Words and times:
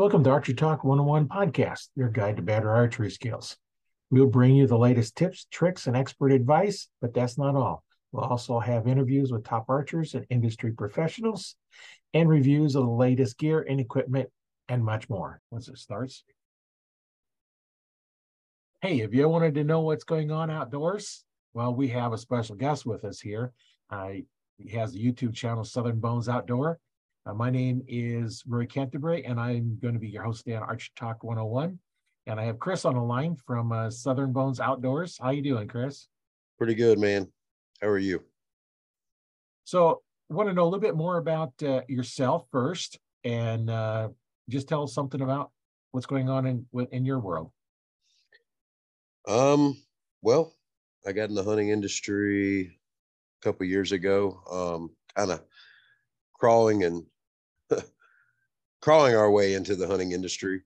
Welcome 0.00 0.24
to 0.24 0.30
Archery 0.30 0.54
Talk 0.54 0.82
101 0.82 1.28
podcast, 1.28 1.88
your 1.94 2.08
guide 2.08 2.36
to 2.36 2.42
better 2.42 2.70
archery 2.70 3.10
skills. 3.10 3.58
We'll 4.10 4.28
bring 4.28 4.54
you 4.54 4.66
the 4.66 4.78
latest 4.78 5.14
tips, 5.14 5.46
tricks, 5.50 5.86
and 5.86 5.94
expert 5.94 6.32
advice, 6.32 6.88
but 7.02 7.12
that's 7.12 7.36
not 7.36 7.54
all. 7.54 7.84
We'll 8.10 8.24
also 8.24 8.60
have 8.60 8.88
interviews 8.88 9.30
with 9.30 9.44
top 9.44 9.66
archers 9.68 10.14
and 10.14 10.24
industry 10.30 10.72
professionals 10.72 11.54
and 12.14 12.30
reviews 12.30 12.76
of 12.76 12.84
the 12.84 12.90
latest 12.90 13.36
gear 13.36 13.60
and 13.60 13.78
equipment 13.78 14.30
and 14.70 14.82
much 14.82 15.10
more. 15.10 15.42
Once 15.50 15.68
it 15.68 15.76
starts. 15.76 16.24
Hey, 18.80 19.00
if 19.00 19.12
you 19.12 19.28
wanted 19.28 19.54
to 19.56 19.64
know 19.64 19.82
what's 19.82 20.04
going 20.04 20.30
on 20.30 20.50
outdoors, 20.50 21.24
well, 21.52 21.74
we 21.74 21.88
have 21.88 22.14
a 22.14 22.18
special 22.18 22.56
guest 22.56 22.86
with 22.86 23.04
us 23.04 23.20
here. 23.20 23.52
Uh, 23.90 24.12
he 24.56 24.70
has 24.70 24.94
the 24.94 25.04
YouTube 25.04 25.34
channel 25.34 25.62
Southern 25.62 26.00
Bonez 26.00 26.30
Outdoor. 26.30 26.78
Uh, 27.30 27.34
my 27.34 27.48
name 27.48 27.80
is 27.86 28.42
Roy 28.44 28.66
Canterbury, 28.66 29.24
and 29.24 29.38
I'm 29.38 29.78
going 29.80 29.94
to 29.94 30.00
be 30.00 30.08
your 30.08 30.24
host 30.24 30.44
today 30.44 30.56
on 30.56 30.64
Arch 30.64 30.90
Talk 30.96 31.22
101. 31.22 31.78
And 32.26 32.40
I 32.40 32.44
have 32.44 32.58
Chris 32.58 32.84
on 32.84 32.94
the 32.94 33.00
line 33.00 33.36
from 33.46 33.70
uh, 33.70 33.88
Southern 33.88 34.32
Bonez 34.32 34.58
Outdoors. 34.58 35.16
How 35.20 35.30
you 35.30 35.40
doing, 35.40 35.68
Chris? 35.68 36.08
Pretty 36.58 36.74
good, 36.74 36.98
man. 36.98 37.28
How 37.80 37.86
are 37.86 37.98
you? 37.98 38.24
So, 39.62 40.02
want 40.28 40.48
to 40.48 40.54
know 40.54 40.64
a 40.64 40.64
little 40.64 40.80
bit 40.80 40.96
more 40.96 41.18
about 41.18 41.52
uh, 41.62 41.82
yourself 41.88 42.48
first, 42.50 42.98
and 43.22 43.70
uh, 43.70 44.08
just 44.48 44.68
tell 44.68 44.82
us 44.82 44.92
something 44.92 45.20
about 45.20 45.52
what's 45.92 46.06
going 46.06 46.28
on 46.28 46.46
in 46.46 46.66
in 46.90 47.04
your 47.04 47.20
world. 47.20 47.52
Um. 49.28 49.76
Well, 50.20 50.56
I 51.06 51.12
got 51.12 51.28
in 51.28 51.36
the 51.36 51.44
hunting 51.44 51.68
industry 51.68 52.76
a 53.40 53.44
couple 53.44 53.66
years 53.66 53.92
ago. 53.92 54.40
Um, 54.50 54.90
kind 55.14 55.30
of 55.30 55.42
crawling 56.34 56.82
and 56.84 57.04
crawling 58.80 59.14
our 59.14 59.30
way 59.30 59.54
into 59.54 59.76
the 59.76 59.86
hunting 59.86 60.12
industry. 60.12 60.62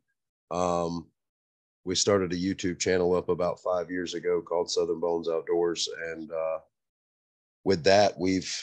Um, 0.51 1.07
we 1.85 1.95
started 1.95 2.33
a 2.33 2.37
YouTube 2.37 2.79
channel 2.79 3.15
up 3.15 3.29
about 3.29 3.61
five 3.61 3.91
years 3.91 4.15
ago 4.15 4.41
called 4.41 4.71
Southern 4.71 5.01
Bonez 5.01 5.29
Outdoors, 5.29 5.89
and 6.11 6.31
uh, 6.31 6.59
with 7.65 7.85
that, 7.85 8.19
we've 8.19 8.55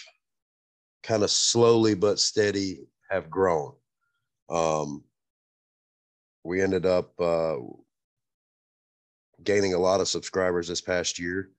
kind 1.03 1.23
of 1.23 1.31
slowly 1.31 1.94
but 1.95 2.19
steady 2.19 2.88
have 3.09 3.29
grown. 3.29 3.73
Um, 4.49 5.03
we 6.44 6.61
ended 6.61 6.85
up 6.85 7.19
uh, 7.19 7.55
gaining 9.44 9.73
a 9.73 9.79
lot 9.79 10.02
of 10.02 10.07
subscribers 10.07 10.67
this 10.67 10.81
past 10.81 11.19
year. 11.19 11.52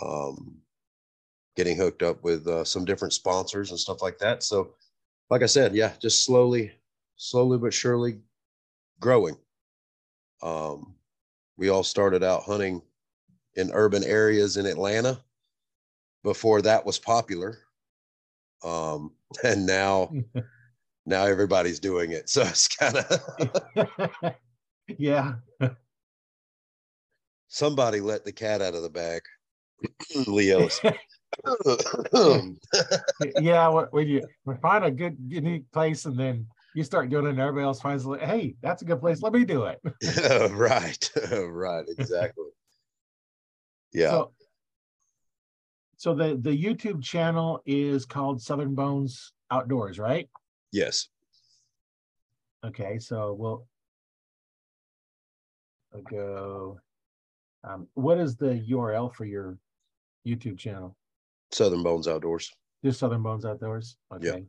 Um, 0.00 0.62
getting 1.56 1.76
hooked 1.76 2.02
up 2.02 2.22
with 2.24 2.46
uh, 2.46 2.64
some 2.64 2.84
different 2.84 3.12
sponsors 3.12 3.70
and 3.70 3.78
stuff 3.78 4.02
like 4.02 4.18
that. 4.18 4.42
So, 4.42 4.74
like 5.30 5.42
I 5.42 5.46
said, 5.46 5.74
yeah, 5.74 5.92
just 6.00 6.24
slowly, 6.24 6.72
slowly 7.22 7.56
but 7.56 7.72
surely 7.72 8.18
growing. 8.98 9.36
Um, 10.42 10.96
we 11.56 11.68
all 11.68 11.84
started 11.84 12.24
out 12.24 12.42
hunting 12.42 12.82
in 13.54 13.70
urban 13.72 14.02
areas 14.02 14.56
in 14.56 14.66
Atlanta 14.66 15.20
before 16.24 16.62
that 16.62 16.84
was 16.84 16.98
popular. 16.98 17.58
Um, 18.64 19.12
and 19.44 19.64
now, 19.64 20.10
now 21.06 21.24
everybody's 21.24 21.78
doing 21.78 22.10
it. 22.10 22.28
So 22.28 22.42
it's 22.42 22.66
kind 22.66 22.96
of, 22.96 24.34
yeah. 24.98 25.34
Somebody 27.46 28.00
let 28.00 28.24
the 28.24 28.32
cat 28.32 28.62
out 28.62 28.74
of 28.74 28.82
the 28.82 28.90
bag. 28.90 29.22
Leo's. 30.26 30.80
yeah, 33.40 33.68
when 33.68 34.08
you 34.08 34.26
find 34.60 34.84
a 34.84 34.90
good 34.90 35.16
unique 35.28 35.70
place 35.70 36.04
and 36.04 36.18
then 36.18 36.46
you 36.74 36.82
start 36.82 37.10
doing 37.10 37.26
it 37.26 37.30
and 37.30 37.40
everybody 37.40 37.64
else 37.64 37.80
finds 37.80 38.04
it, 38.06 38.22
hey, 38.22 38.54
that's 38.62 38.82
a 38.82 38.84
good 38.84 39.00
place. 39.00 39.22
Let 39.22 39.32
me 39.32 39.44
do 39.44 39.64
it. 39.64 39.80
right. 40.52 41.10
right. 41.32 41.84
Exactly. 41.98 42.46
Yeah. 43.92 44.10
So, 44.10 44.32
so 45.96 46.14
the 46.14 46.38
the 46.40 46.50
YouTube 46.50 47.02
channel 47.02 47.62
is 47.66 48.06
called 48.06 48.40
Southern 48.40 48.74
Bonez 48.74 49.32
Outdoors, 49.50 49.98
right? 49.98 50.28
Yes. 50.72 51.08
Okay, 52.64 52.98
so 52.98 53.34
we'll, 53.38 53.66
we'll 55.92 56.02
go. 56.02 56.80
Um, 57.64 57.86
what 57.94 58.18
is 58.18 58.36
the 58.36 58.64
URL 58.70 59.14
for 59.14 59.24
your 59.24 59.58
YouTube 60.26 60.58
channel? 60.58 60.96
Southern 61.50 61.82
Bonez 61.82 62.08
Outdoors. 62.08 62.50
Just 62.84 62.98
Southern 62.98 63.22
Bonez 63.22 63.44
Outdoors. 63.44 63.96
Okay. 64.12 64.26
Yep. 64.26 64.42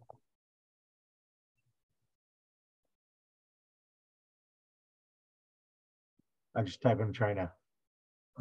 I'm 6.56 6.66
just 6.66 6.82
typing, 6.82 7.12
trying 7.14 7.38
to 7.38 7.52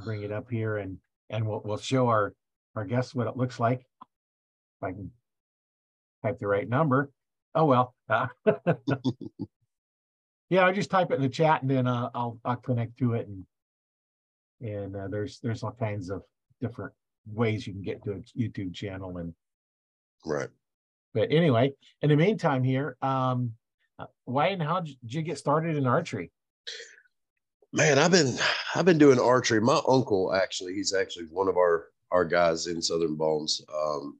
bring 0.04 0.22
it 0.22 0.32
up 0.32 0.50
here, 0.50 0.78
and 0.78 0.98
and 1.30 1.46
we'll 1.46 1.62
we'll 1.64 1.78
show 1.78 2.08
our 2.08 2.34
our 2.76 2.84
guests 2.84 3.14
what 3.14 3.26
it 3.26 3.36
looks 3.36 3.58
like. 3.58 3.80
If 3.80 4.84
I 4.84 4.92
can 4.92 5.10
type 6.22 6.38
the 6.38 6.46
right 6.46 6.68
number. 6.68 7.10
Oh 7.54 7.66
well. 7.66 7.94
Uh, 8.08 8.26
yeah, 10.50 10.66
I 10.66 10.72
just 10.72 10.90
type 10.90 11.10
it 11.10 11.16
in 11.16 11.22
the 11.22 11.28
chat, 11.28 11.62
and 11.62 11.70
then 11.70 11.86
uh, 11.86 12.10
I'll 12.14 12.38
I'll 12.44 12.56
connect 12.56 12.98
to 12.98 13.14
it, 13.14 13.28
and 13.28 13.44
and 14.60 14.96
uh, 14.96 15.08
there's 15.08 15.40
there's 15.40 15.62
all 15.62 15.76
kinds 15.78 16.10
of 16.10 16.22
different 16.60 16.92
ways 17.26 17.66
you 17.66 17.72
can 17.72 17.82
get 17.82 18.02
to 18.04 18.12
a 18.12 18.38
YouTube 18.38 18.74
channel 18.74 19.18
and 19.18 19.34
right. 20.24 20.48
But 21.14 21.30
anyway, 21.30 21.72
in 22.00 22.08
the 22.08 22.16
meantime, 22.16 22.62
here, 22.62 22.96
um, 23.02 23.52
uh, 23.98 24.06
why 24.24 24.48
and 24.48 24.62
how 24.62 24.80
did 24.80 24.96
you 25.02 25.22
get 25.22 25.38
started 25.38 25.76
in 25.76 25.86
archery? 25.86 26.30
Man, 27.72 27.98
I've 27.98 28.10
been 28.10 28.38
I've 28.74 28.84
been 28.84 28.98
doing 28.98 29.18
archery. 29.18 29.60
My 29.60 29.80
uncle 29.88 30.34
actually, 30.34 30.74
he's 30.74 30.92
actually 30.92 31.26
one 31.26 31.48
of 31.48 31.56
our 31.56 31.88
our 32.10 32.24
guys 32.24 32.66
in 32.66 32.82
Southern 32.82 33.16
Bonez. 33.16 33.64
Um, 33.74 34.18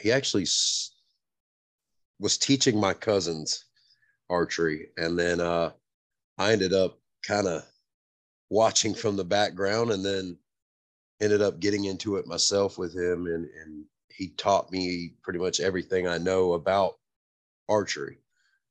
he 0.00 0.10
actually 0.10 0.42
s- 0.42 0.92
was 2.18 2.36
teaching 2.38 2.78
my 2.80 2.92
cousins 2.92 3.66
archery, 4.28 4.88
and 4.96 5.18
then 5.18 5.40
uh, 5.40 5.70
I 6.38 6.52
ended 6.52 6.72
up 6.72 6.98
kind 7.22 7.46
of 7.46 7.64
watching 8.50 8.94
from 8.94 9.16
the 9.16 9.24
background, 9.24 9.92
and 9.92 10.04
then 10.04 10.36
ended 11.20 11.42
up 11.42 11.60
getting 11.60 11.84
into 11.84 12.16
it 12.16 12.26
myself 12.26 12.78
with 12.78 12.94
him 12.94 13.26
and 13.26 13.46
and 13.62 13.84
he 14.10 14.28
taught 14.30 14.72
me 14.72 15.14
pretty 15.22 15.38
much 15.38 15.60
everything 15.60 16.08
I 16.08 16.18
know 16.18 16.54
about 16.54 16.94
archery. 17.68 18.18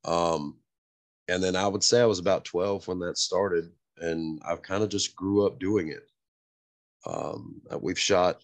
Um, 0.04 0.58
and 1.28 1.42
then 1.42 1.56
I 1.56 1.66
would 1.68 1.84
say 1.84 2.00
I 2.00 2.06
was 2.06 2.18
about 2.18 2.44
12 2.44 2.86
when 2.88 2.98
that 3.00 3.18
started, 3.18 3.70
and 3.98 4.40
I've 4.46 4.62
kind 4.62 4.82
of 4.82 4.88
just 4.88 5.16
grew 5.16 5.46
up 5.46 5.58
doing 5.58 5.88
it. 5.88 6.08
Um, 7.06 7.60
uh, 7.72 7.78
we've 7.78 7.98
shot, 7.98 8.40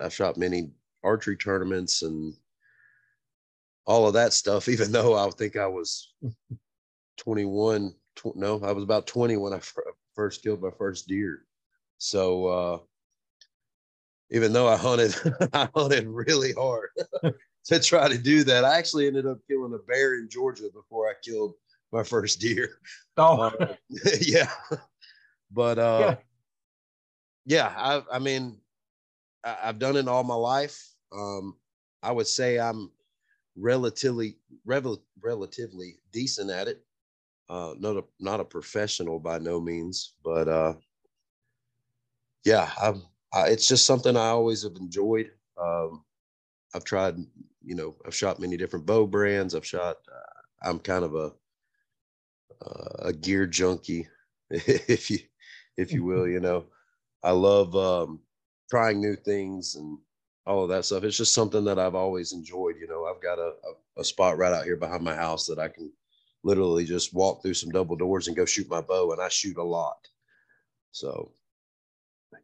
I've 0.00 0.12
shot 0.12 0.36
many 0.36 0.70
archery 1.02 1.36
tournaments 1.36 2.02
and 2.02 2.34
all 3.86 4.06
of 4.06 4.14
that 4.14 4.32
stuff, 4.32 4.68
even 4.68 4.92
though 4.92 5.14
I 5.14 5.30
think 5.30 5.56
I 5.56 5.66
was 5.66 6.12
21. 7.18 7.94
Tw- 8.16 8.36
no, 8.36 8.60
I 8.62 8.72
was 8.72 8.84
about 8.84 9.06
20 9.06 9.36
when 9.36 9.52
I 9.52 9.56
f- 9.56 9.74
first 10.14 10.42
killed 10.42 10.62
my 10.62 10.70
first 10.70 11.08
deer. 11.08 11.40
So, 11.98 12.46
uh, 12.46 12.78
even 14.30 14.52
though 14.52 14.68
I 14.68 14.76
hunted, 14.76 15.14
I 15.52 15.68
hunted 15.74 16.06
really 16.06 16.52
hard 16.52 16.90
to 17.64 17.80
try 17.80 18.08
to 18.08 18.18
do 18.18 18.44
that. 18.44 18.64
I 18.64 18.78
actually 18.78 19.06
ended 19.06 19.26
up 19.26 19.38
killing 19.48 19.74
a 19.74 19.78
bear 19.78 20.14
in 20.16 20.28
Georgia 20.28 20.68
before 20.72 21.08
I 21.08 21.14
killed 21.22 21.54
my 21.94 22.02
first 22.02 22.40
deer. 22.40 22.68
Oh, 23.16 23.42
uh, 23.42 23.76
yeah. 24.22 24.50
But 25.48 25.78
uh, 25.78 26.16
yeah, 27.46 27.68
yeah 27.68 27.74
I, 27.76 28.16
I 28.16 28.18
mean, 28.18 28.58
I, 29.44 29.56
have 29.66 29.78
done 29.78 29.96
it 29.96 30.08
all 30.08 30.24
my 30.24 30.34
life. 30.34 30.84
Um, 31.12 31.54
I 32.02 32.10
would 32.10 32.26
say 32.26 32.58
I'm 32.58 32.90
relatively 33.56 34.36
rel- 34.64 35.04
relatively 35.22 35.94
decent 36.12 36.50
at 36.50 36.66
it. 36.66 36.84
Uh, 37.48 37.74
not 37.78 37.96
a 37.96 38.04
not 38.18 38.40
a 38.40 38.44
professional 38.44 39.20
by 39.20 39.38
no 39.38 39.60
means, 39.60 40.14
but 40.24 40.48
uh, 40.48 40.74
yeah, 42.44 42.68
I've 42.82 43.00
uh, 43.32 43.46
it's 43.46 43.68
just 43.68 43.86
something 43.86 44.16
I 44.16 44.30
always 44.30 44.64
have 44.64 44.74
enjoyed. 44.74 45.30
Um, 45.56 46.02
I've 46.74 46.82
tried, 46.82 47.14
you 47.62 47.76
know, 47.76 47.94
I've 48.04 48.14
shot 48.14 48.40
many 48.40 48.56
different 48.56 48.86
bow 48.86 49.06
brands. 49.06 49.54
I've 49.54 49.64
shot. 49.64 49.98
Uh, 50.12 50.68
I'm 50.68 50.80
kind 50.80 51.04
of 51.04 51.14
a 51.14 51.30
uh, 52.64 53.08
a 53.08 53.12
gear 53.12 53.46
junkie, 53.46 54.08
if 54.50 55.10
you 55.10 55.18
if 55.76 55.92
you 55.92 56.04
will. 56.04 56.26
You 56.28 56.40
know, 56.40 56.66
I 57.22 57.32
love 57.32 57.74
um, 57.76 58.20
trying 58.70 59.00
new 59.00 59.16
things 59.16 59.74
and 59.76 59.98
all 60.46 60.62
of 60.64 60.70
that 60.70 60.84
stuff. 60.84 61.04
It's 61.04 61.16
just 61.16 61.34
something 61.34 61.64
that 61.64 61.78
I've 61.78 61.94
always 61.94 62.32
enjoyed. 62.32 62.76
You 62.80 62.88
know, 62.88 63.06
I've 63.06 63.22
got 63.22 63.38
a, 63.38 63.52
a, 63.96 64.00
a 64.00 64.04
spot 64.04 64.38
right 64.38 64.52
out 64.52 64.64
here 64.64 64.76
behind 64.76 65.02
my 65.02 65.14
house 65.14 65.46
that 65.46 65.58
I 65.58 65.68
can 65.68 65.92
literally 66.42 66.84
just 66.84 67.14
walk 67.14 67.42
through 67.42 67.54
some 67.54 67.70
double 67.70 67.96
doors 67.96 68.28
and 68.28 68.36
go 68.36 68.44
shoot 68.44 68.68
my 68.68 68.80
bow, 68.80 69.12
and 69.12 69.20
I 69.20 69.28
shoot 69.28 69.56
a 69.56 69.62
lot. 69.62 70.08
So 70.92 71.32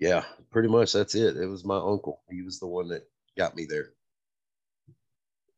yeah, 0.00 0.24
pretty 0.50 0.68
much 0.68 0.92
that's 0.92 1.14
it. 1.14 1.36
It 1.36 1.46
was 1.46 1.64
my 1.64 1.76
uncle. 1.76 2.22
He 2.30 2.42
was 2.42 2.58
the 2.58 2.66
one 2.66 2.88
that 2.88 3.02
got 3.36 3.56
me 3.56 3.66
there. 3.68 3.90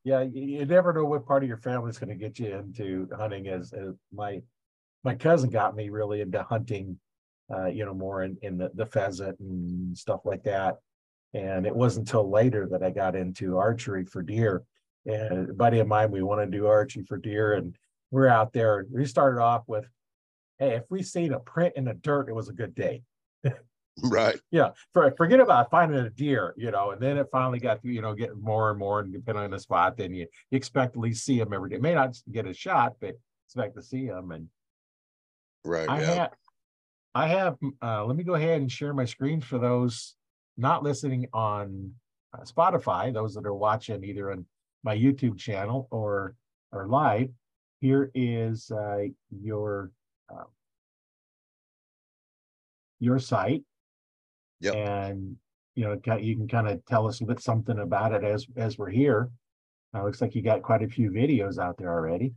Yeah, 0.04 0.22
you 0.22 0.64
never 0.66 0.92
know 0.92 1.04
what 1.04 1.26
part 1.26 1.44
of 1.44 1.48
your 1.48 1.58
family 1.58 1.90
is 1.90 1.98
going 1.98 2.08
to 2.08 2.16
get 2.16 2.38
you 2.38 2.52
into 2.52 3.08
hunting. 3.16 3.46
As, 3.48 3.72
as 3.72 3.94
my 4.12 4.42
my 5.04 5.14
cousin 5.14 5.50
got 5.50 5.76
me 5.76 5.90
really 5.90 6.20
into 6.20 6.42
hunting, 6.42 6.98
uh, 7.52 7.66
you 7.66 7.84
know, 7.84 7.94
more 7.94 8.22
in, 8.22 8.36
in 8.42 8.56
the, 8.56 8.70
the 8.74 8.86
pheasant 8.86 9.38
and 9.40 9.96
stuff 9.96 10.20
like 10.24 10.44
that. 10.44 10.76
And 11.34 11.66
it 11.66 11.74
wasn't 11.74 12.08
until 12.08 12.30
later 12.30 12.68
that 12.70 12.82
I 12.82 12.90
got 12.90 13.16
into 13.16 13.58
archery 13.58 14.04
for 14.04 14.22
deer. 14.22 14.62
And 15.06 15.50
a 15.50 15.54
buddy 15.54 15.80
of 15.80 15.88
mine, 15.88 16.10
we 16.10 16.22
want 16.22 16.40
to 16.40 16.58
do 16.58 16.66
archery 16.66 17.04
for 17.04 17.16
deer, 17.16 17.54
and 17.54 17.74
we're 18.12 18.28
out 18.28 18.52
there. 18.52 18.86
We 18.90 19.04
started 19.06 19.40
off 19.40 19.64
with, 19.66 19.84
hey, 20.58 20.76
if 20.76 20.84
we 20.90 21.02
seen 21.02 21.32
a 21.32 21.40
print 21.40 21.74
in 21.76 21.84
the 21.84 21.94
dirt, 21.94 22.28
it 22.28 22.34
was 22.34 22.48
a 22.48 22.52
good 22.52 22.74
day. 22.74 23.02
right. 24.04 24.38
Yeah, 24.50 24.70
for, 24.92 25.12
forget 25.16 25.40
about 25.40 25.70
finding 25.70 25.98
a 25.98 26.10
deer, 26.10 26.54
you 26.56 26.70
know, 26.70 26.90
and 26.92 27.00
then 27.00 27.18
it 27.18 27.28
finally 27.30 27.58
got 27.58 27.84
you 27.84 28.00
know, 28.00 28.14
getting 28.14 28.40
more 28.40 28.70
and 28.70 28.78
more, 28.78 29.00
and 29.00 29.12
depending 29.12 29.44
on 29.44 29.50
the 29.50 29.58
spot, 29.58 29.96
then 29.96 30.14
you, 30.14 30.26
you 30.50 30.56
expect 30.56 30.94
to 30.94 30.98
at 30.98 31.02
least 31.02 31.24
see 31.24 31.38
them 31.38 31.52
every 31.52 31.70
day. 31.70 31.78
May 31.78 31.94
not 31.94 32.16
get 32.30 32.46
a 32.46 32.54
shot, 32.54 32.94
but 33.00 33.14
expect 33.46 33.76
to 33.76 33.82
see 33.82 34.06
them. 34.06 34.30
And 34.32 34.48
Right. 35.64 35.88
I 35.88 36.00
yeah. 36.00 36.14
have, 36.14 36.30
I 37.14 37.26
have, 37.28 37.56
uh, 37.80 38.04
let 38.04 38.16
me 38.16 38.24
go 38.24 38.34
ahead 38.34 38.60
and 38.60 38.72
share 38.72 38.92
my 38.92 39.04
screen 39.04 39.40
for 39.40 39.60
those 39.60 40.16
not 40.56 40.82
listening 40.82 41.28
on 41.32 41.92
uh, 42.34 42.42
Spotify, 42.42 43.14
those 43.14 43.34
that 43.34 43.46
are 43.46 43.54
watching 43.54 44.02
either 44.02 44.32
on 44.32 44.44
my 44.82 44.96
YouTube 44.96 45.38
channel 45.38 45.86
or, 45.92 46.34
or 46.72 46.88
live. 46.88 47.28
Here 47.80 48.10
is, 48.12 48.72
uh, 48.72 49.04
your, 49.30 49.92
uh, 50.28 50.44
your 52.98 53.20
site. 53.20 53.62
Yep. 54.62 54.74
And, 54.74 55.36
you 55.74 55.84
know, 55.84 56.16
you 56.16 56.36
can 56.36 56.48
kind 56.48 56.68
of 56.68 56.84
tell 56.86 57.06
us 57.06 57.20
a 57.20 57.24
bit 57.24 57.40
something 57.40 57.80
about 57.80 58.12
it 58.12 58.24
as, 58.24 58.46
as 58.56 58.78
we're 58.78 58.90
here. 58.90 59.30
Uh, 59.94 60.04
looks 60.04 60.20
like 60.20 60.34
you 60.34 60.42
got 60.42 60.62
quite 60.62 60.82
a 60.82 60.88
few 60.88 61.10
videos 61.10 61.58
out 61.58 61.76
there 61.76 61.92
already. 61.92 62.32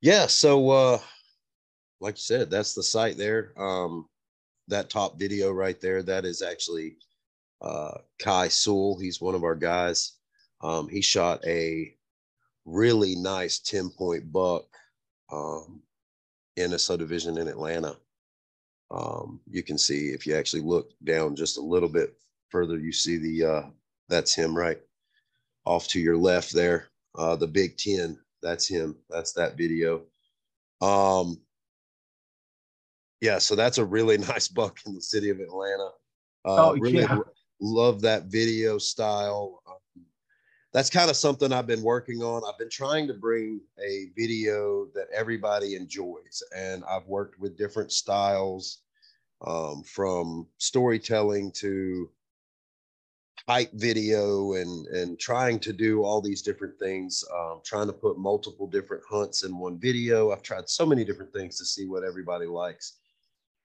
Yeah. 0.00 0.26
So, 0.26 0.70
uh, 0.70 0.98
like 2.00 2.14
you 2.14 2.22
said, 2.22 2.50
that's 2.50 2.74
the 2.74 2.82
site 2.82 3.16
there. 3.16 3.52
Um, 3.56 4.08
that 4.68 4.90
top 4.90 5.18
video 5.18 5.52
right 5.52 5.80
there, 5.80 6.02
that 6.02 6.24
is 6.24 6.42
actually 6.42 6.96
uh, 7.60 7.98
Kai 8.18 8.48
Sewell. 8.48 8.98
He's 8.98 9.20
one 9.20 9.34
of 9.34 9.44
our 9.44 9.54
guys. 9.54 10.12
Um, 10.62 10.88
he 10.88 11.02
shot 11.02 11.44
a 11.46 11.94
really 12.64 13.14
nice 13.14 13.58
10 13.58 13.90
point 13.90 14.32
buck 14.32 14.64
um, 15.30 15.82
in 16.56 16.72
a 16.72 16.78
subdivision 16.78 17.38
in 17.38 17.48
Atlanta. 17.48 17.96
Um, 18.94 19.40
you 19.50 19.62
can 19.64 19.76
see 19.76 20.10
if 20.10 20.24
you 20.26 20.36
actually 20.36 20.62
look 20.62 20.90
down 21.02 21.34
just 21.34 21.58
a 21.58 21.62
little 21.62 21.88
bit 21.88 22.16
further, 22.48 22.78
you 22.78 22.92
see 22.92 23.16
the 23.16 23.44
uh, 23.44 23.62
that's 24.08 24.34
him 24.34 24.56
right 24.56 24.78
off 25.64 25.88
to 25.88 26.00
your 26.00 26.16
left 26.16 26.52
there. 26.52 26.86
Uh, 27.16 27.34
the 27.34 27.46
Big 27.46 27.76
Ten, 27.76 28.18
that's 28.40 28.68
him. 28.68 28.96
That's 29.10 29.32
that 29.32 29.56
video. 29.56 30.02
Um, 30.80 31.40
yeah, 33.20 33.38
so 33.38 33.56
that's 33.56 33.78
a 33.78 33.84
really 33.84 34.18
nice 34.32 34.46
buck 34.46 34.78
in 34.86 34.94
the 34.94 35.00
city 35.00 35.30
of 35.30 35.40
Atlanta. 35.40 35.88
Uh, 36.44 36.70
Oh, 36.70 36.76
really 36.76 37.00
yeah. 37.00 37.18
love 37.60 38.00
that 38.02 38.26
video 38.26 38.78
style. 38.78 39.60
Um, 39.66 40.04
that's 40.72 40.90
kind 40.90 41.10
of 41.10 41.16
something 41.16 41.52
I've 41.52 41.66
been 41.66 41.82
working 41.82 42.22
on. 42.22 42.42
I've 42.46 42.58
been 42.58 42.70
trying 42.70 43.08
to 43.08 43.14
bring 43.14 43.60
a 43.82 44.10
video 44.16 44.86
that 44.94 45.06
everybody 45.12 45.74
enjoys, 45.74 46.42
and 46.56 46.84
I've 46.84 47.06
worked 47.06 47.40
with 47.40 47.56
different 47.56 47.90
styles 47.90 48.82
um, 49.42 49.82
from 49.82 50.46
storytelling 50.58 51.52
to 51.52 52.08
hype 53.48 53.72
video 53.74 54.54
and 54.54 54.86
and 54.88 55.18
trying 55.18 55.58
to 55.58 55.72
do 55.72 56.02
all 56.02 56.20
these 56.20 56.40
different 56.42 56.78
things 56.78 57.24
um, 57.34 57.60
trying 57.64 57.86
to 57.86 57.92
put 57.92 58.18
multiple 58.18 58.66
different 58.66 59.02
hunts 59.08 59.44
in 59.44 59.58
one 59.58 59.78
video. 59.78 60.30
I've 60.30 60.42
tried 60.42 60.68
so 60.68 60.86
many 60.86 61.04
different 61.04 61.32
things 61.32 61.58
to 61.58 61.64
see 61.64 61.86
what 61.86 62.04
everybody 62.04 62.46
likes. 62.46 62.98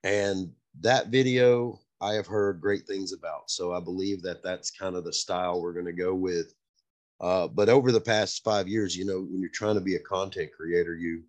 And 0.04 0.52
that 0.80 1.08
video 1.08 1.80
i 2.00 2.14
have 2.14 2.26
heard 2.26 2.60
great 2.60 2.86
things 2.86 3.12
about. 3.12 3.50
So 3.50 3.72
i 3.72 3.80
believe 3.80 4.22
that 4.22 4.42
that's 4.42 4.70
kind 4.70 4.96
of 4.96 5.04
the 5.04 5.12
style 5.12 5.60
we're 5.60 5.72
going 5.72 5.86
to 5.86 5.92
go 5.92 6.14
with. 6.14 6.54
Uh, 7.20 7.46
but 7.48 7.68
over 7.68 7.92
the 7.92 8.00
past 8.00 8.44
five 8.44 8.68
years 8.68 8.96
you 8.96 9.04
know 9.04 9.20
when 9.20 9.40
you're 9.40 9.50
trying 9.50 9.74
to 9.74 9.80
be 9.80 9.96
a 9.96 10.00
content 10.00 10.50
creator 10.56 10.94
you 10.94 11.22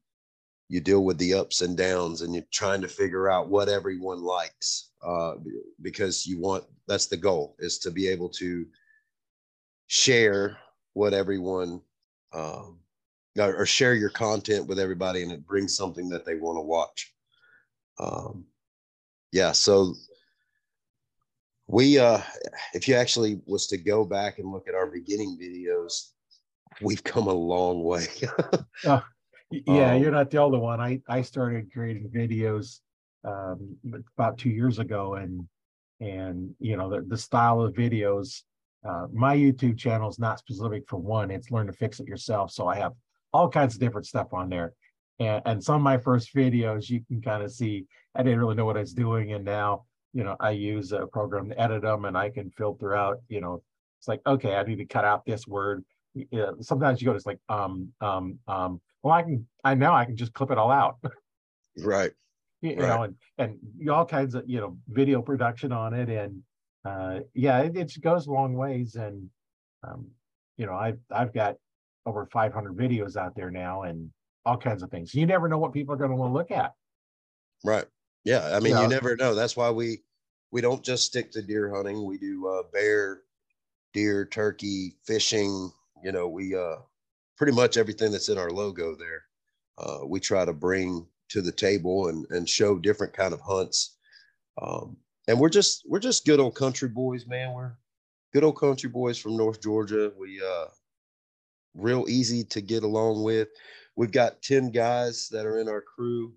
you 0.71 0.79
deal 0.79 1.03
with 1.03 1.17
the 1.17 1.33
ups 1.33 1.59
and 1.59 1.75
downs 1.75 2.21
and 2.21 2.33
you're 2.33 2.45
trying 2.49 2.79
to 2.79 2.87
figure 2.87 3.29
out 3.29 3.49
what 3.49 3.67
everyone 3.67 4.21
likes 4.21 4.91
uh, 5.05 5.33
because 5.81 6.25
you 6.25 6.39
want 6.39 6.63
that's 6.87 7.07
the 7.07 7.17
goal 7.17 7.57
is 7.59 7.77
to 7.77 7.91
be 7.91 8.07
able 8.07 8.29
to 8.29 8.65
share 9.87 10.57
what 10.93 11.13
everyone 11.13 11.81
um, 12.31 12.79
or 13.37 13.65
share 13.65 13.95
your 13.95 14.09
content 14.09 14.65
with 14.65 14.79
everybody 14.79 15.23
and 15.23 15.31
it 15.33 15.45
brings 15.45 15.75
something 15.75 16.07
that 16.07 16.25
they 16.25 16.35
want 16.35 16.55
to 16.55 16.61
watch. 16.61 17.13
Um, 17.99 18.45
yeah 19.33 19.51
so 19.51 19.93
we 21.67 21.99
uh 21.99 22.21
if 22.73 22.87
you 22.87 22.95
actually 22.95 23.41
was 23.45 23.67
to 23.67 23.77
go 23.77 24.05
back 24.05 24.39
and 24.39 24.51
look 24.51 24.69
at 24.69 24.75
our 24.75 24.87
beginning 24.87 25.37
videos 25.41 26.11
we've 26.81 27.03
come 27.03 27.27
a 27.27 27.33
long 27.33 27.83
way 27.83 28.05
Yeah, 29.51 29.93
Um, 29.93 30.01
you're 30.01 30.11
not 30.11 30.29
the 30.29 30.37
only 30.37 30.59
one. 30.59 30.79
I, 30.79 31.01
I 31.07 31.21
started 31.21 31.71
creating 31.71 32.09
videos 32.09 32.79
um, 33.23 33.75
about 34.17 34.37
two 34.37 34.49
years 34.49 34.79
ago 34.79 35.15
and, 35.15 35.47
and, 35.99 36.55
you 36.59 36.77
know, 36.77 36.89
the, 36.89 37.01
the 37.01 37.17
style 37.17 37.61
of 37.61 37.73
videos, 37.73 38.43
uh, 38.87 39.07
my 39.13 39.35
YouTube 39.35 39.77
channel 39.77 40.09
is 40.09 40.17
not 40.17 40.39
specific 40.39 40.83
for 40.87 40.97
one, 40.97 41.29
it's 41.29 41.51
learn 41.51 41.67
to 41.67 41.73
fix 41.73 41.99
it 41.99 42.07
yourself. 42.07 42.51
So 42.51 42.67
I 42.67 42.77
have 42.77 42.93
all 43.33 43.49
kinds 43.49 43.75
of 43.75 43.79
different 43.79 44.07
stuff 44.07 44.33
on 44.33 44.49
there. 44.49 44.73
And, 45.19 45.41
and 45.45 45.63
some 45.63 45.75
of 45.75 45.81
my 45.81 45.97
first 45.97 46.33
videos, 46.33 46.89
you 46.89 47.03
can 47.07 47.21
kind 47.21 47.43
of 47.43 47.51
see, 47.51 47.85
I 48.15 48.23
didn't 48.23 48.39
really 48.39 48.55
know 48.55 48.65
what 48.65 48.77
I 48.77 48.81
was 48.81 48.93
doing. 48.93 49.33
And 49.33 49.45
now, 49.45 49.85
you 50.13 50.23
know, 50.23 50.35
I 50.39 50.51
use 50.51 50.91
a 50.91 51.05
program 51.05 51.49
to 51.49 51.61
edit 51.61 51.83
them 51.83 52.05
and 52.05 52.17
I 52.17 52.29
can 52.31 52.49
filter 52.49 52.95
out, 52.95 53.21
you 53.27 53.41
know, 53.41 53.61
it's 53.99 54.07
like, 54.07 54.21
okay, 54.25 54.55
I 54.55 54.63
need 54.63 54.77
to 54.77 54.85
cut 54.85 55.05
out 55.05 55.25
this 55.25 55.45
word. 55.45 55.83
Yeah, 56.15 56.51
sometimes 56.61 57.01
you 57.01 57.05
go, 57.05 57.13
it's 57.13 57.27
like, 57.27 57.39
um, 57.47 57.89
um, 58.01 58.39
um, 58.47 58.81
well, 59.03 59.13
I 59.13 59.23
can, 59.23 59.47
I 59.63 59.75
now 59.75 59.93
I 59.95 60.05
can 60.05 60.17
just 60.17 60.33
clip 60.33 60.51
it 60.51 60.57
all 60.57 60.71
out, 60.71 60.97
right 61.77 62.11
you 62.61 62.75
Right. 62.77 62.87
know, 62.87 63.03
and, 63.03 63.15
and 63.37 63.89
all 63.89 64.05
kinds 64.05 64.35
of, 64.35 64.43
you 64.47 64.59
know, 64.59 64.77
video 64.87 65.21
production 65.21 65.71
on 65.71 65.93
it. 65.93 66.09
And, 66.09 66.43
uh, 66.85 67.21
yeah, 67.33 67.59
it, 67.61 67.75
it 67.75 68.01
goes 68.01 68.27
a 68.27 68.31
long 68.31 68.53
ways. 68.53 68.95
And, 68.95 69.29
um, 69.83 70.11
you 70.57 70.65
know, 70.67 70.75
I've, 70.75 70.99
I've 71.09 71.33
got 71.33 71.55
over 72.05 72.27
500 72.27 72.75
videos 72.77 73.15
out 73.15 73.35
there 73.35 73.49
now 73.51 73.83
and 73.83 74.11
all 74.45 74.57
kinds 74.57 74.83
of 74.83 74.91
things. 74.91 75.13
You 75.15 75.25
never 75.25 75.47
know 75.47 75.57
what 75.57 75.73
people 75.73 75.93
are 75.93 75.97
going 75.97 76.11
to 76.11 76.15
want 76.15 76.29
to 76.31 76.33
look 76.33 76.51
at. 76.51 76.73
Right. 77.63 77.85
Yeah. 78.23 78.55
I 78.55 78.59
mean, 78.59 78.73
Yeah. 78.73 78.83
you 78.83 78.87
never 78.87 79.15
know. 79.15 79.33
That's 79.35 79.57
why 79.57 79.71
we 79.71 80.03
we 80.51 80.61
don't 80.61 80.83
just 80.83 81.05
stick 81.05 81.31
to 81.31 81.41
deer 81.41 81.73
hunting. 81.73 82.05
We 82.05 82.17
do 82.17 82.47
uh, 82.47 82.63
bear, 82.71 83.23
deer, 83.93 84.25
turkey, 84.25 84.97
fishing. 85.05 85.71
You 86.03 86.11
know, 86.11 86.27
we 86.27 86.55
uh, 86.55 86.77
pretty 87.37 87.53
much 87.53 87.77
everything 87.77 88.11
that's 88.11 88.29
in 88.29 88.37
our 88.37 88.51
logo 88.51 88.95
there. 88.95 89.23
Uh, 89.77 90.05
we 90.05 90.19
try 90.19 90.45
to 90.45 90.53
bring 90.53 91.07
to 91.29 91.41
the 91.41 91.51
table 91.51 92.07
and 92.07 92.25
and 92.29 92.47
show 92.47 92.77
different 92.77 93.13
kind 93.13 93.33
of 93.33 93.41
hunts. 93.41 93.97
Um, 94.61 94.97
and 95.27 95.39
we're 95.39 95.49
just 95.49 95.83
we're 95.87 95.99
just 95.99 96.25
good 96.25 96.39
old 96.39 96.55
country 96.55 96.89
boys, 96.89 97.25
man. 97.25 97.53
We're 97.53 97.73
good 98.33 98.43
old 98.43 98.59
country 98.59 98.89
boys 98.89 99.17
from 99.17 99.37
North 99.37 99.61
Georgia. 99.61 100.11
We 100.17 100.41
uh, 100.41 100.65
real 101.75 102.05
easy 102.09 102.43
to 102.45 102.61
get 102.61 102.83
along 102.83 103.23
with. 103.23 103.49
We've 103.95 104.11
got 104.11 104.41
10 104.41 104.71
guys 104.71 105.27
that 105.29 105.45
are 105.45 105.59
in 105.59 105.67
our 105.67 105.81
crew, 105.81 106.33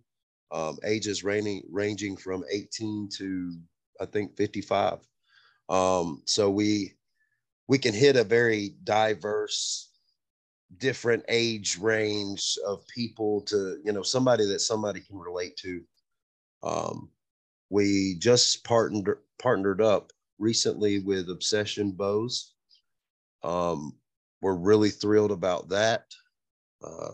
um, 0.53 0.79
ages 0.85 1.25
ranging, 1.25 1.63
ranging 1.71 2.17
from 2.17 2.45
18 2.51 3.09
to 3.19 3.53
I 4.01 4.07
think 4.07 4.37
55. 4.37 4.99
Um, 5.69 6.23
so 6.27 6.51
we 6.51 6.95
we 7.69 7.79
can 7.79 7.95
hit 7.95 8.17
a 8.17 8.25
very 8.25 8.75
diverse, 8.85 9.91
different 10.79 11.25
age 11.29 11.79
range 11.79 12.59
of 12.67 12.87
people 12.89 13.41
to, 13.43 13.79
you 13.85 13.93
know, 13.93 14.03
somebody 14.03 14.47
that 14.47 14.61
somebody 14.61 15.01
can 15.01 15.19
relate 15.19 15.57
to. 15.59 15.83
Um, 16.63 17.11
we 17.71 18.17
just 18.19 18.65
partnered 18.65 19.19
partnered 19.39 19.81
up 19.81 20.13
recently 20.39 21.01
with 21.01 21.31
Obsession 21.31 21.91
Bows. 21.93 22.55
Um, 23.43 23.95
we're 24.41 24.57
really 24.57 24.91
thrilled 24.91 25.33
about 25.33 25.69
that. 25.69 26.05
Uh, 26.83 27.13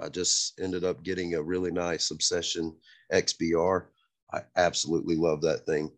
I 0.00 0.08
just 0.08 0.58
ended 0.60 0.84
up 0.84 1.02
getting 1.02 1.34
a 1.34 1.42
really 1.42 1.70
nice 1.70 2.10
Obsession 2.10 2.74
XBR. 3.12 3.86
I 4.32 4.42
absolutely 4.56 5.16
love 5.16 5.40
that 5.42 5.66
thing. 5.66 5.90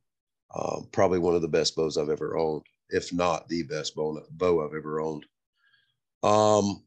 Um, 0.54 0.88
probably 0.92 1.18
one 1.18 1.34
of 1.34 1.42
the 1.42 1.48
best 1.48 1.74
bows 1.74 1.96
I've 1.96 2.10
ever 2.10 2.36
owned, 2.36 2.62
if 2.90 3.12
not 3.12 3.48
the 3.48 3.62
best 3.64 3.94
bow, 3.94 4.20
bow 4.32 4.64
I've 4.64 4.74
ever 4.74 5.00
owned. 5.00 5.24
Um, 6.22 6.82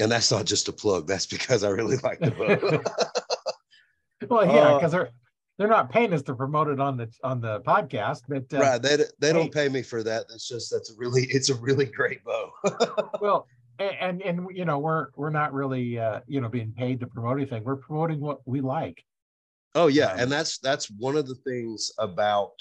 and 0.00 0.10
that's 0.10 0.30
not 0.30 0.46
just 0.46 0.68
a 0.68 0.72
plug. 0.72 1.06
That's 1.06 1.26
because 1.26 1.64
I 1.64 1.70
really 1.70 1.96
like 1.98 2.20
the 2.20 2.30
book. 2.30 2.84
Well, 4.28 4.44
yeah, 4.44 4.52
Uh, 4.52 4.74
because 4.78 4.90
they're, 4.92 5.10
they're 5.58 5.68
not 5.68 5.90
paying 5.90 6.12
us 6.12 6.22
to 6.22 6.34
promote 6.34 6.66
it 6.66 6.80
on 6.80 6.96
the, 6.96 7.08
on 7.22 7.40
the 7.40 7.60
podcast, 7.60 8.22
but, 8.28 8.52
uh, 8.52 8.60
right. 8.60 8.82
They, 8.82 8.96
they 9.20 9.32
don't 9.32 9.52
pay 9.52 9.68
me 9.68 9.80
for 9.80 10.02
that. 10.02 10.28
That's 10.28 10.48
just, 10.48 10.72
that's 10.72 10.90
a 10.90 10.94
really, 10.96 11.22
it's 11.30 11.50
a 11.50 11.54
really 11.54 11.84
great 11.86 12.24
bow. 12.24 12.50
well, 13.20 13.46
and, 13.78 13.96
and, 14.00 14.22
and, 14.22 14.48
you 14.52 14.64
know, 14.64 14.78
we're, 14.80 15.08
we're 15.14 15.30
not 15.30 15.52
really, 15.52 16.00
uh, 16.00 16.20
you 16.26 16.40
know, 16.40 16.48
being 16.48 16.72
paid 16.76 16.98
to 17.00 17.06
promote 17.06 17.36
anything. 17.38 17.62
We're 17.62 17.76
promoting 17.76 18.18
what 18.20 18.40
we 18.44 18.60
like. 18.60 19.04
Oh 19.74 19.86
yeah, 19.86 20.12
Um, 20.12 20.18
and 20.20 20.32
that's 20.32 20.58
that's 20.58 20.90
one 20.90 21.16
of 21.16 21.28
the 21.28 21.36
things 21.36 21.92
about 21.98 22.52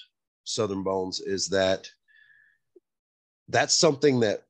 Southern 0.43 0.83
Bonez 0.83 1.19
is 1.21 1.47
that 1.47 1.89
that's 3.47 3.73
something 3.73 4.19
that 4.19 4.43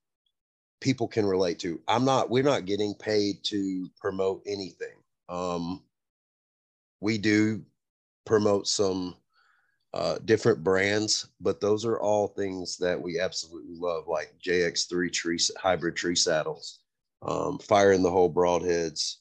people 0.80 1.08
can 1.08 1.26
relate 1.26 1.60
to. 1.60 1.80
I'm 1.88 2.06
not 2.06 2.30
we're 2.30 2.44
not 2.44 2.66
getting 2.66 2.94
paid 2.96 3.44
to 3.46 3.90
promote 4.00 4.42
anything. 4.46 4.96
Um 5.30 5.84
we 7.00 7.18
do 7.18 7.64
promote 8.26 8.68
some 8.68 9.16
uh 9.94 10.18
different 10.26 10.64
brands, 10.64 11.30
but 11.42 11.62
those 11.62 11.86
are 11.86 12.00
all 12.00 12.28
things 12.28 12.78
that 12.78 13.02
we 13.02 13.20
absolutely 13.20 13.76
love 13.76 14.08
like 14.08 14.34
JX3 14.46 15.12
tree 15.12 15.40
hybrid 15.58 15.96
tree 15.96 16.16
saddles, 16.16 16.80
um 17.22 17.60
fire 17.60 17.92
in 17.92 18.04
the 18.04 18.12
hole 18.12 18.32
broadheads, 18.32 19.18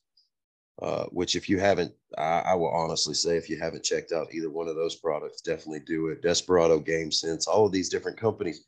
uh, 0.82 1.04
which 1.06 1.36
if 1.36 1.48
you 1.48 1.58
haven't, 1.58 1.92
I, 2.18 2.42
I, 2.48 2.54
will 2.54 2.68
honestly 2.68 3.14
say, 3.14 3.36
if 3.38 3.48
you 3.48 3.58
haven't 3.58 3.82
checked 3.82 4.12
out 4.12 4.34
either 4.34 4.50
one 4.50 4.68
of 4.68 4.76
those 4.76 4.94
products, 4.94 5.40
definitely 5.40 5.80
do 5.80 6.08
it. 6.08 6.20
Desperado 6.20 6.78
Game 6.78 7.10
Sense, 7.10 7.46
all 7.46 7.64
of 7.64 7.72
these 7.72 7.88
different 7.88 8.18
companies, 8.18 8.66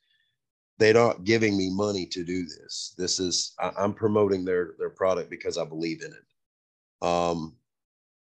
they're 0.79 0.95
not 0.95 1.25
giving 1.25 1.57
me 1.57 1.71
money 1.71 2.07
to 2.07 2.25
do 2.25 2.45
this. 2.45 2.95
This 2.97 3.19
is 3.19 3.55
I, 3.59 3.73
am 3.79 3.95
promoting 3.95 4.45
their 4.45 4.75
their 4.79 4.91
product 4.91 5.31
because 5.31 5.59
I 5.59 5.65
believe 5.65 6.03
in 6.03 6.13
it. 6.13 7.07
Um, 7.07 7.57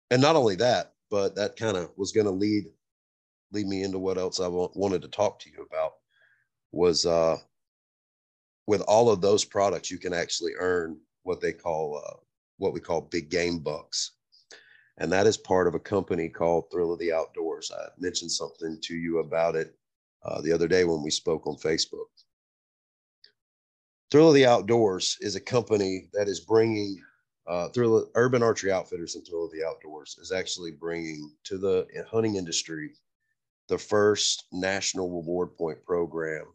and 0.09 0.21
not 0.21 0.35
only 0.35 0.55
that, 0.55 0.93
but 1.09 1.35
that 1.35 1.55
kind 1.55 1.77
of 1.77 1.91
was 1.97 2.11
going 2.11 2.25
to 2.25 2.31
lead 2.31 2.65
lead 3.51 3.67
me 3.67 3.83
into 3.83 3.99
what 3.99 4.17
else 4.17 4.39
I 4.39 4.47
wanted 4.47 5.01
to 5.01 5.07
talk 5.07 5.39
to 5.39 5.49
you 5.49 5.65
about 5.69 5.93
was 6.71 7.05
uh, 7.05 7.37
with 8.67 8.81
all 8.81 9.09
of 9.09 9.21
those 9.21 9.43
products, 9.43 9.91
you 9.91 9.97
can 9.97 10.13
actually 10.13 10.53
earn 10.57 10.97
what 11.23 11.41
they 11.41 11.51
call 11.51 12.01
uh, 12.05 12.17
what 12.57 12.73
we 12.73 12.79
call 12.79 13.01
big 13.01 13.29
game 13.29 13.59
bucks. 13.59 14.11
And 14.97 15.11
that 15.11 15.25
is 15.25 15.37
part 15.37 15.67
of 15.67 15.75
a 15.75 15.79
company 15.79 16.29
called 16.29 16.65
Thrill 16.71 16.93
of 16.93 16.99
the 16.99 17.11
Outdoors. 17.11 17.71
I 17.75 17.87
mentioned 17.97 18.31
something 18.31 18.77
to 18.81 18.95
you 18.95 19.19
about 19.19 19.55
it 19.55 19.75
uh, 20.23 20.41
the 20.41 20.51
other 20.51 20.67
day 20.67 20.83
when 20.83 21.01
we 21.01 21.09
spoke 21.09 21.47
on 21.47 21.55
Facebook. 21.55 22.05
Thrill 24.11 24.27
of 24.27 24.33
the 24.35 24.45
Outdoors 24.45 25.17
is 25.21 25.35
a 25.35 25.41
company 25.41 26.09
that 26.11 26.27
is 26.27 26.41
bringing 26.41 27.01
uh, 27.47 27.69
Thrill 27.69 28.09
Urban 28.15 28.43
Archery 28.43 28.71
Outfitters 28.71 29.15
and 29.15 29.25
Thrill 29.25 29.45
of 29.45 29.51
the 29.51 29.65
Outdoors 29.65 30.17
is 30.21 30.33
actually 30.33 30.71
bringing 30.71 31.31
to 31.45 31.57
the 31.57 31.87
hunting 32.09 32.35
industry 32.35 32.91
the 33.69 33.77
first 33.77 34.45
national 34.51 35.09
reward 35.09 35.55
point 35.55 35.83
program 35.85 36.45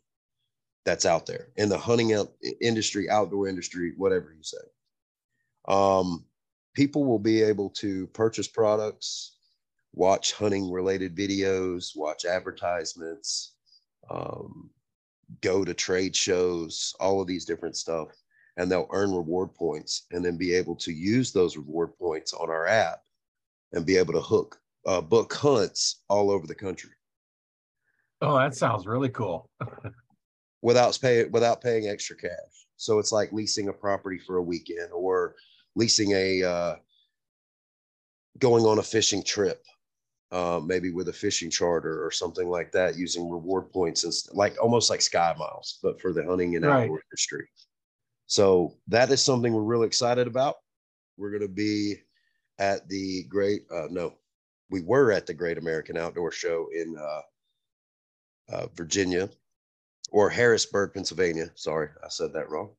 that's 0.84 1.06
out 1.06 1.24
there 1.24 1.48
in 1.56 1.70
the 1.70 1.78
hunting 1.78 2.12
industry, 2.60 3.08
outdoor 3.08 3.48
industry, 3.48 3.94
whatever 3.96 4.34
you 4.36 4.42
say. 4.42 4.58
Um, 5.66 6.26
people 6.74 7.04
will 7.04 7.18
be 7.18 7.42
able 7.42 7.70
to 7.70 8.06
purchase 8.08 8.46
products, 8.46 9.36
watch 9.94 10.34
hunting 10.34 10.70
related 10.70 11.16
videos, 11.16 11.96
watch 11.96 12.26
advertisements, 12.26 13.54
um, 14.10 14.70
go 15.40 15.64
to 15.64 15.74
trade 15.74 16.14
shows, 16.14 16.94
all 17.00 17.20
of 17.20 17.26
these 17.26 17.44
different 17.44 17.76
stuff, 17.76 18.08
and 18.56 18.70
they'll 18.70 18.88
earn 18.92 19.12
reward 19.12 19.54
points 19.54 20.06
and 20.12 20.24
then 20.24 20.36
be 20.36 20.54
able 20.54 20.76
to 20.76 20.92
use 20.92 21.32
those 21.32 21.56
reward 21.56 21.96
points 21.98 22.32
on 22.32 22.50
our 22.50 22.66
app 22.66 23.00
and 23.72 23.84
be 23.84 23.96
able 23.96 24.12
to 24.12 24.20
hook 24.20 24.58
uh, 24.86 25.00
book 25.00 25.32
hunts 25.32 26.02
all 26.08 26.30
over 26.30 26.46
the 26.46 26.54
country. 26.54 26.90
Oh, 28.22 28.38
that 28.38 28.54
sounds 28.54 28.86
really 28.86 29.08
cool. 29.08 29.50
without 30.62 30.98
pay 31.00 31.24
without 31.24 31.60
paying 31.60 31.88
extra 31.88 32.16
cash. 32.16 32.30
So 32.76 32.98
it's 32.98 33.12
like 33.12 33.32
leasing 33.32 33.68
a 33.68 33.72
property 33.72 34.18
for 34.18 34.36
a 34.36 34.42
weekend 34.42 34.90
or 34.92 35.34
leasing 35.74 36.12
a 36.12 36.42
uh, 36.42 36.76
going 38.38 38.64
on 38.64 38.78
a 38.78 38.82
fishing 38.82 39.22
trip 39.22 39.62
uh, 40.32 40.60
maybe 40.64 40.90
with 40.90 41.08
a 41.08 41.12
fishing 41.12 41.50
charter 41.50 42.04
or 42.04 42.10
something 42.10 42.48
like 42.48 42.72
that 42.72 42.96
using 42.96 43.30
reward 43.30 43.70
points 43.70 44.04
and 44.04 44.12
like 44.36 44.60
almost 44.60 44.90
like 44.90 45.00
sky 45.00 45.34
miles 45.38 45.78
but 45.82 46.00
for 46.00 46.12
the 46.12 46.24
hunting 46.24 46.56
and 46.56 46.64
right. 46.64 46.82
outdoor 46.82 47.02
industry 47.10 47.46
so 48.26 48.74
that 48.88 49.10
is 49.10 49.22
something 49.22 49.52
we're 49.52 49.62
really 49.62 49.86
excited 49.86 50.26
about 50.26 50.56
we're 51.16 51.30
going 51.30 51.42
to 51.42 51.48
be 51.48 51.94
at 52.58 52.88
the 52.88 53.22
great 53.24 53.62
uh, 53.72 53.86
no 53.90 54.14
we 54.70 54.80
were 54.82 55.12
at 55.12 55.26
the 55.26 55.34
great 55.34 55.58
american 55.58 55.96
outdoor 55.96 56.32
show 56.32 56.68
in 56.74 56.96
uh, 56.98 57.20
uh 58.52 58.66
virginia 58.74 59.28
or 60.10 60.28
harrisburg 60.28 60.92
pennsylvania 60.92 61.50
sorry 61.54 61.88
i 62.04 62.08
said 62.08 62.32
that 62.32 62.50
wrong 62.50 62.70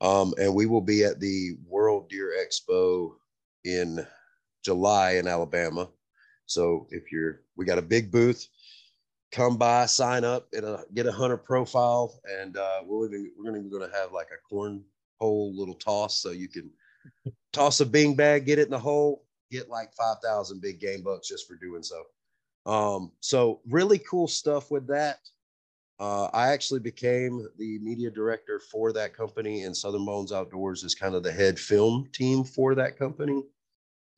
um, 0.00 0.32
and 0.38 0.54
we 0.54 0.66
will 0.66 0.80
be 0.80 1.04
at 1.04 1.18
the 1.18 1.56
World 1.66 2.08
Deer 2.08 2.32
Expo 2.40 3.14
in 3.64 4.06
July 4.64 5.12
in 5.12 5.26
Alabama. 5.26 5.88
So 6.48 6.86
if 6.90 7.12
you're, 7.12 7.42
we 7.56 7.64
got 7.64 7.78
a 7.78 7.82
big 7.82 8.10
booth. 8.10 8.48
Come 9.30 9.58
by, 9.58 9.84
sign 9.84 10.24
up, 10.24 10.48
and 10.54 10.64
a, 10.64 10.84
get 10.94 11.06
a 11.06 11.12
hunter 11.12 11.36
profile, 11.36 12.18
and 12.40 12.56
uh, 12.56 12.80
we'll 12.86 13.04
even 13.06 13.30
we're 13.36 13.44
gonna 13.44 13.62
going 13.68 13.86
to 13.86 13.94
have 13.94 14.10
like 14.10 14.28
a 14.32 14.54
cornhole 14.54 15.54
little 15.54 15.74
toss, 15.74 16.22
so 16.22 16.30
you 16.30 16.48
can 16.48 16.70
toss 17.52 17.80
a 17.80 17.86
bean 17.86 18.16
bag, 18.16 18.46
get 18.46 18.58
it 18.58 18.68
in 18.68 18.70
the 18.70 18.78
hole, 18.78 19.26
get 19.50 19.68
like 19.68 19.92
five 19.92 20.16
thousand 20.24 20.62
big 20.62 20.80
game 20.80 21.02
bucks 21.02 21.28
just 21.28 21.46
for 21.46 21.56
doing 21.56 21.82
so. 21.82 22.04
Um, 22.64 23.12
so 23.20 23.60
really 23.68 23.98
cool 23.98 24.28
stuff 24.28 24.70
with 24.70 24.86
that. 24.86 25.18
Uh, 26.00 26.30
I 26.32 26.48
actually 26.48 26.80
became 26.80 27.46
the 27.58 27.78
media 27.80 28.10
director 28.10 28.60
for 28.60 28.94
that 28.94 29.14
company, 29.14 29.64
and 29.64 29.76
Southern 29.76 30.06
Bonez 30.06 30.32
Outdoors 30.32 30.84
is 30.84 30.94
kind 30.94 31.14
of 31.14 31.22
the 31.22 31.32
head 31.32 31.58
film 31.58 32.08
team 32.14 32.44
for 32.44 32.74
that 32.76 32.96
company. 32.98 33.42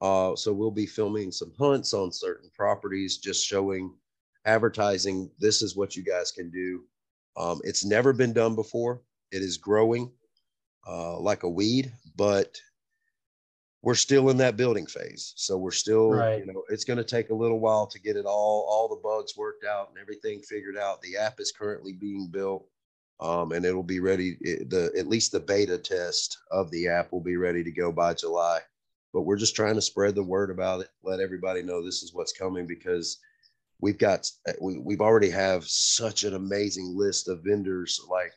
Uh, 0.00 0.34
so 0.34 0.52
we'll 0.52 0.70
be 0.70 0.86
filming 0.86 1.30
some 1.30 1.52
hunts 1.58 1.92
on 1.92 2.10
certain 2.10 2.50
properties, 2.54 3.18
just 3.18 3.46
showing, 3.46 3.92
advertising. 4.46 5.30
This 5.38 5.60
is 5.62 5.76
what 5.76 5.94
you 5.94 6.02
guys 6.02 6.32
can 6.32 6.50
do. 6.50 6.84
Um, 7.36 7.60
it's 7.64 7.84
never 7.84 8.12
been 8.12 8.32
done 8.32 8.54
before. 8.54 9.02
It 9.30 9.42
is 9.42 9.58
growing 9.58 10.10
uh, 10.86 11.18
like 11.18 11.42
a 11.42 11.48
weed, 11.48 11.92
but 12.16 12.58
we're 13.82 13.94
still 13.94 14.30
in 14.30 14.36
that 14.38 14.56
building 14.56 14.86
phase. 14.86 15.32
So 15.36 15.56
we're 15.56 15.70
still, 15.70 16.10
right. 16.10 16.38
you 16.38 16.46
know, 16.46 16.62
it's 16.68 16.84
going 16.84 16.98
to 16.98 17.04
take 17.04 17.30
a 17.30 17.34
little 17.34 17.60
while 17.60 17.86
to 17.86 18.00
get 18.00 18.16
it 18.16 18.26
all, 18.26 18.66
all 18.68 18.88
the 18.88 19.00
bugs 19.02 19.36
worked 19.36 19.64
out 19.64 19.88
and 19.88 19.98
everything 19.98 20.40
figured 20.40 20.76
out. 20.76 21.00
The 21.00 21.16
app 21.16 21.40
is 21.40 21.52
currently 21.52 21.92
being 21.92 22.28
built. 22.28 22.66
Um, 23.20 23.52
and 23.52 23.66
it'll 23.66 23.82
be 23.82 24.00
ready. 24.00 24.38
It, 24.40 24.70
the 24.70 24.90
at 24.98 25.06
least 25.06 25.32
the 25.32 25.40
beta 25.40 25.76
test 25.76 26.38
of 26.50 26.70
the 26.70 26.88
app 26.88 27.12
will 27.12 27.20
be 27.20 27.36
ready 27.36 27.62
to 27.62 27.70
go 27.70 27.92
by 27.92 28.14
July. 28.14 28.60
But 29.12 29.22
we're 29.22 29.36
just 29.36 29.56
trying 29.56 29.74
to 29.74 29.82
spread 29.82 30.14
the 30.14 30.22
word 30.22 30.50
about 30.50 30.80
it, 30.80 30.88
let 31.02 31.20
everybody 31.20 31.62
know 31.62 31.84
this 31.84 32.02
is 32.02 32.14
what's 32.14 32.32
coming 32.32 32.66
because 32.66 33.18
we've 33.80 33.98
got 33.98 34.30
we, 34.60 34.78
we've 34.78 35.00
already 35.00 35.30
have 35.30 35.64
such 35.66 36.24
an 36.24 36.34
amazing 36.34 36.94
list 36.96 37.28
of 37.28 37.42
vendors 37.44 38.00
like 38.08 38.32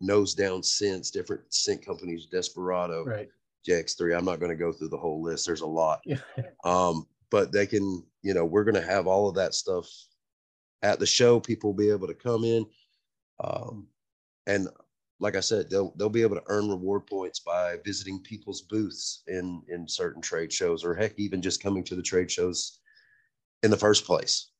nose 0.00 0.34
down 0.34 0.62
scents, 0.62 1.10
different 1.10 1.42
scent 1.50 1.84
companies, 1.84 2.26
Desperado, 2.26 3.04
right. 3.04 3.28
JX3. 3.68 4.16
I'm 4.16 4.24
not 4.24 4.40
going 4.40 4.50
to 4.50 4.56
go 4.56 4.72
through 4.72 4.88
the 4.88 4.96
whole 4.96 5.22
list. 5.22 5.46
There's 5.46 5.62
a 5.62 5.66
lot. 5.66 6.00
um, 6.64 7.06
but 7.30 7.52
they 7.52 7.66
can, 7.66 8.04
you 8.22 8.34
know, 8.34 8.44
we're 8.44 8.64
going 8.64 8.74
to 8.74 8.82
have 8.82 9.06
all 9.06 9.28
of 9.28 9.34
that 9.36 9.54
stuff 9.54 9.88
at 10.82 10.98
the 10.98 11.06
show. 11.06 11.40
People 11.40 11.70
will 11.70 11.78
be 11.78 11.90
able 11.90 12.06
to 12.06 12.14
come 12.14 12.44
in. 12.44 12.66
Um, 13.42 13.88
and 14.46 14.68
like 15.18 15.36
I 15.36 15.40
said, 15.40 15.70
they'll 15.70 15.94
they'll 15.96 16.08
be 16.08 16.22
able 16.22 16.36
to 16.36 16.42
earn 16.46 16.68
reward 16.68 17.06
points 17.06 17.40
by 17.40 17.76
visiting 17.84 18.20
people's 18.20 18.62
booths 18.62 19.22
in 19.28 19.62
in 19.68 19.88
certain 19.88 20.20
trade 20.20 20.52
shows, 20.52 20.84
or 20.84 20.94
heck, 20.94 21.18
even 21.18 21.40
just 21.40 21.62
coming 21.62 21.84
to 21.84 21.94
the 21.94 22.02
trade 22.02 22.30
shows 22.30 22.80
in 23.62 23.70
the 23.70 23.76
first 23.76 24.04
place. 24.04 24.50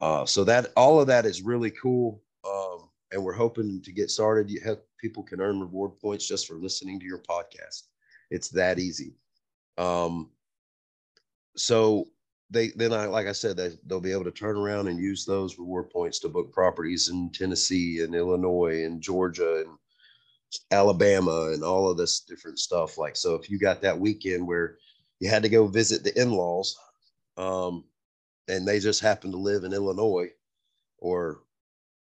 Uh, 0.00 0.26
so 0.26 0.44
that 0.44 0.72
all 0.76 1.00
of 1.00 1.06
that 1.06 1.24
is 1.24 1.40
really 1.40 1.70
cool, 1.70 2.22
um, 2.46 2.90
and 3.12 3.22
we're 3.22 3.32
hoping 3.32 3.80
to 3.82 3.92
get 3.92 4.10
started. 4.10 4.50
You 4.50 4.60
have 4.64 4.78
people 4.98 5.22
can 5.22 5.40
earn 5.40 5.60
reward 5.60 5.98
points 5.98 6.28
just 6.28 6.46
for 6.46 6.54
listening 6.54 7.00
to 7.00 7.06
your 7.06 7.22
podcast. 7.22 7.84
It's 8.30 8.50
that 8.50 8.78
easy. 8.78 9.14
Um, 9.78 10.30
so 11.56 12.08
they 12.50 12.68
then 12.76 12.92
I 12.92 13.06
like 13.06 13.26
I 13.26 13.32
said 13.32 13.56
they 13.56 13.70
they'll 13.86 14.00
be 14.00 14.12
able 14.12 14.24
to 14.24 14.30
turn 14.30 14.56
around 14.56 14.88
and 14.88 15.00
use 15.00 15.24
those 15.24 15.58
reward 15.58 15.88
points 15.88 16.18
to 16.20 16.28
book 16.28 16.52
properties 16.52 17.08
in 17.08 17.30
Tennessee 17.32 18.02
and 18.02 18.14
Illinois 18.14 18.84
and 18.84 19.00
Georgia 19.00 19.64
and 19.66 19.78
Alabama 20.70 21.50
and 21.52 21.62
all 21.62 21.90
of 21.90 21.96
this 21.96 22.20
different 22.20 22.58
stuff. 22.58 22.98
Like 22.98 23.16
so, 23.16 23.34
if 23.34 23.50
you 23.50 23.58
got 23.58 23.82
that 23.82 23.98
weekend 23.98 24.46
where 24.46 24.76
you 25.20 25.28
had 25.28 25.42
to 25.42 25.48
go 25.48 25.66
visit 25.66 26.04
the 26.04 26.20
in-laws, 26.20 26.76
um, 27.36 27.84
and 28.48 28.66
they 28.66 28.78
just 28.78 29.00
happen 29.00 29.30
to 29.32 29.36
live 29.36 29.64
in 29.64 29.72
Illinois 29.72 30.30
or 30.98 31.42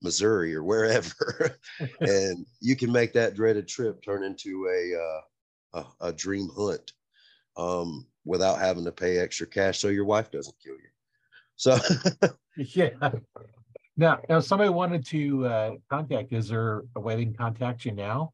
Missouri 0.02 0.54
or 0.54 0.64
wherever, 0.64 1.58
and 2.02 2.46
you 2.62 2.76
can 2.76 2.92
make 2.92 3.14
that 3.14 3.36
dreaded 3.36 3.68
trip 3.68 4.04
turn 4.04 4.24
into 4.24 4.68
a 4.68 5.00
uh, 5.00 5.22
a, 5.76 6.08
a 6.10 6.14
dream 6.14 6.50
hunt 6.56 6.94
um, 7.58 8.06
without 8.26 8.60
having 8.60 8.86
to 8.86 8.92
pay 8.92 9.18
extra 9.18 9.48
cash 9.48 9.80
so 9.80 9.88
your 9.88 10.06
wife 10.06 10.32
doesn't 10.32 10.56
kill 10.64 10.74
you. 10.76 10.90
So, 11.56 11.78
yeah. 12.58 13.12
Now, 13.98 14.20
now 14.28 14.40
somebody 14.40 14.70
wanted 14.70 15.06
to 15.08 15.46
uh, 15.46 15.72
contact. 15.90 16.34
Is 16.34 16.50
there 16.50 16.84
a 16.96 17.00
way 17.00 17.16
they 17.16 17.24
can 17.24 17.34
contact 17.34 17.86
you 17.86 17.92
now? 17.92 18.34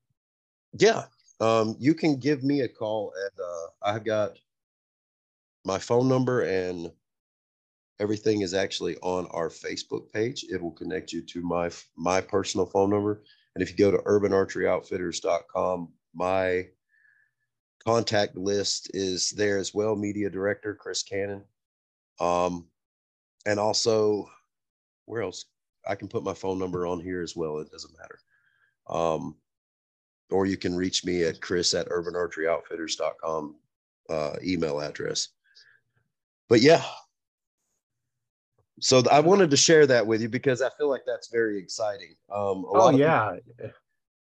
Yeah. 0.73 1.05
Um, 1.39 1.75
you 1.79 1.93
can 1.93 2.17
give 2.17 2.43
me 2.43 2.61
a 2.61 2.67
call 2.67 3.13
at 3.25 3.31
uh, 3.39 3.93
I've 3.95 4.03
got 4.03 4.37
my 5.65 5.77
phone 5.77 6.07
number 6.07 6.41
and 6.41 6.91
everything 7.99 8.41
is 8.41 8.53
actually 8.53 8.97
on 8.97 9.27
our 9.27 9.49
Facebook 9.49 10.11
page. 10.11 10.45
It 10.49 10.61
will 10.61 10.71
connect 10.71 11.13
you 11.13 11.21
to 11.21 11.41
my 11.41 11.69
my 11.95 12.21
personal 12.21 12.65
phone 12.65 12.89
number. 12.89 13.23
And 13.55 13.61
if 13.61 13.69
you 13.69 13.77
go 13.77 13.91
to 13.91 13.97
urbanarcheryoutfitters.com, 13.99 15.89
my 16.13 16.67
contact 17.83 18.35
list 18.35 18.91
is 18.93 19.31
there 19.31 19.57
as 19.57 19.73
well. 19.73 19.95
Media 19.95 20.29
director 20.29 20.75
Chris 20.75 21.03
Cannon. 21.03 21.43
Um, 22.19 22.67
and 23.45 23.59
also, 23.59 24.29
where 25.05 25.23
else? 25.23 25.45
I 25.87 25.95
can 25.95 26.07
put 26.07 26.23
my 26.23 26.33
phone 26.33 26.59
number 26.59 26.85
on 26.85 26.99
here 26.99 27.21
as 27.21 27.35
well. 27.35 27.59
It 27.59 27.71
doesn't 27.71 27.97
matter. 27.97 28.19
Um, 28.87 29.35
or 30.29 30.45
you 30.45 30.57
can 30.57 30.75
reach 30.75 31.03
me 31.03 31.23
at 31.23 31.41
chris 31.41 31.73
at 31.73 31.89
urbanarcheryoutfitters.com 31.89 33.55
uh, 34.09 34.35
email 34.43 34.79
address. 34.79 35.29
But 36.49 36.61
yeah, 36.61 36.83
so 38.81 39.03
I 39.11 39.19
wanted 39.19 39.51
to 39.51 39.57
share 39.57 39.85
that 39.87 40.05
with 40.05 40.21
you 40.21 40.29
because 40.29 40.61
I 40.61 40.69
feel 40.77 40.89
like 40.89 41.03
that's 41.05 41.29
very 41.29 41.57
exciting. 41.59 42.15
Um, 42.31 42.65
oh 42.67 42.89
yeah, 42.89 43.35
people, 43.57 43.71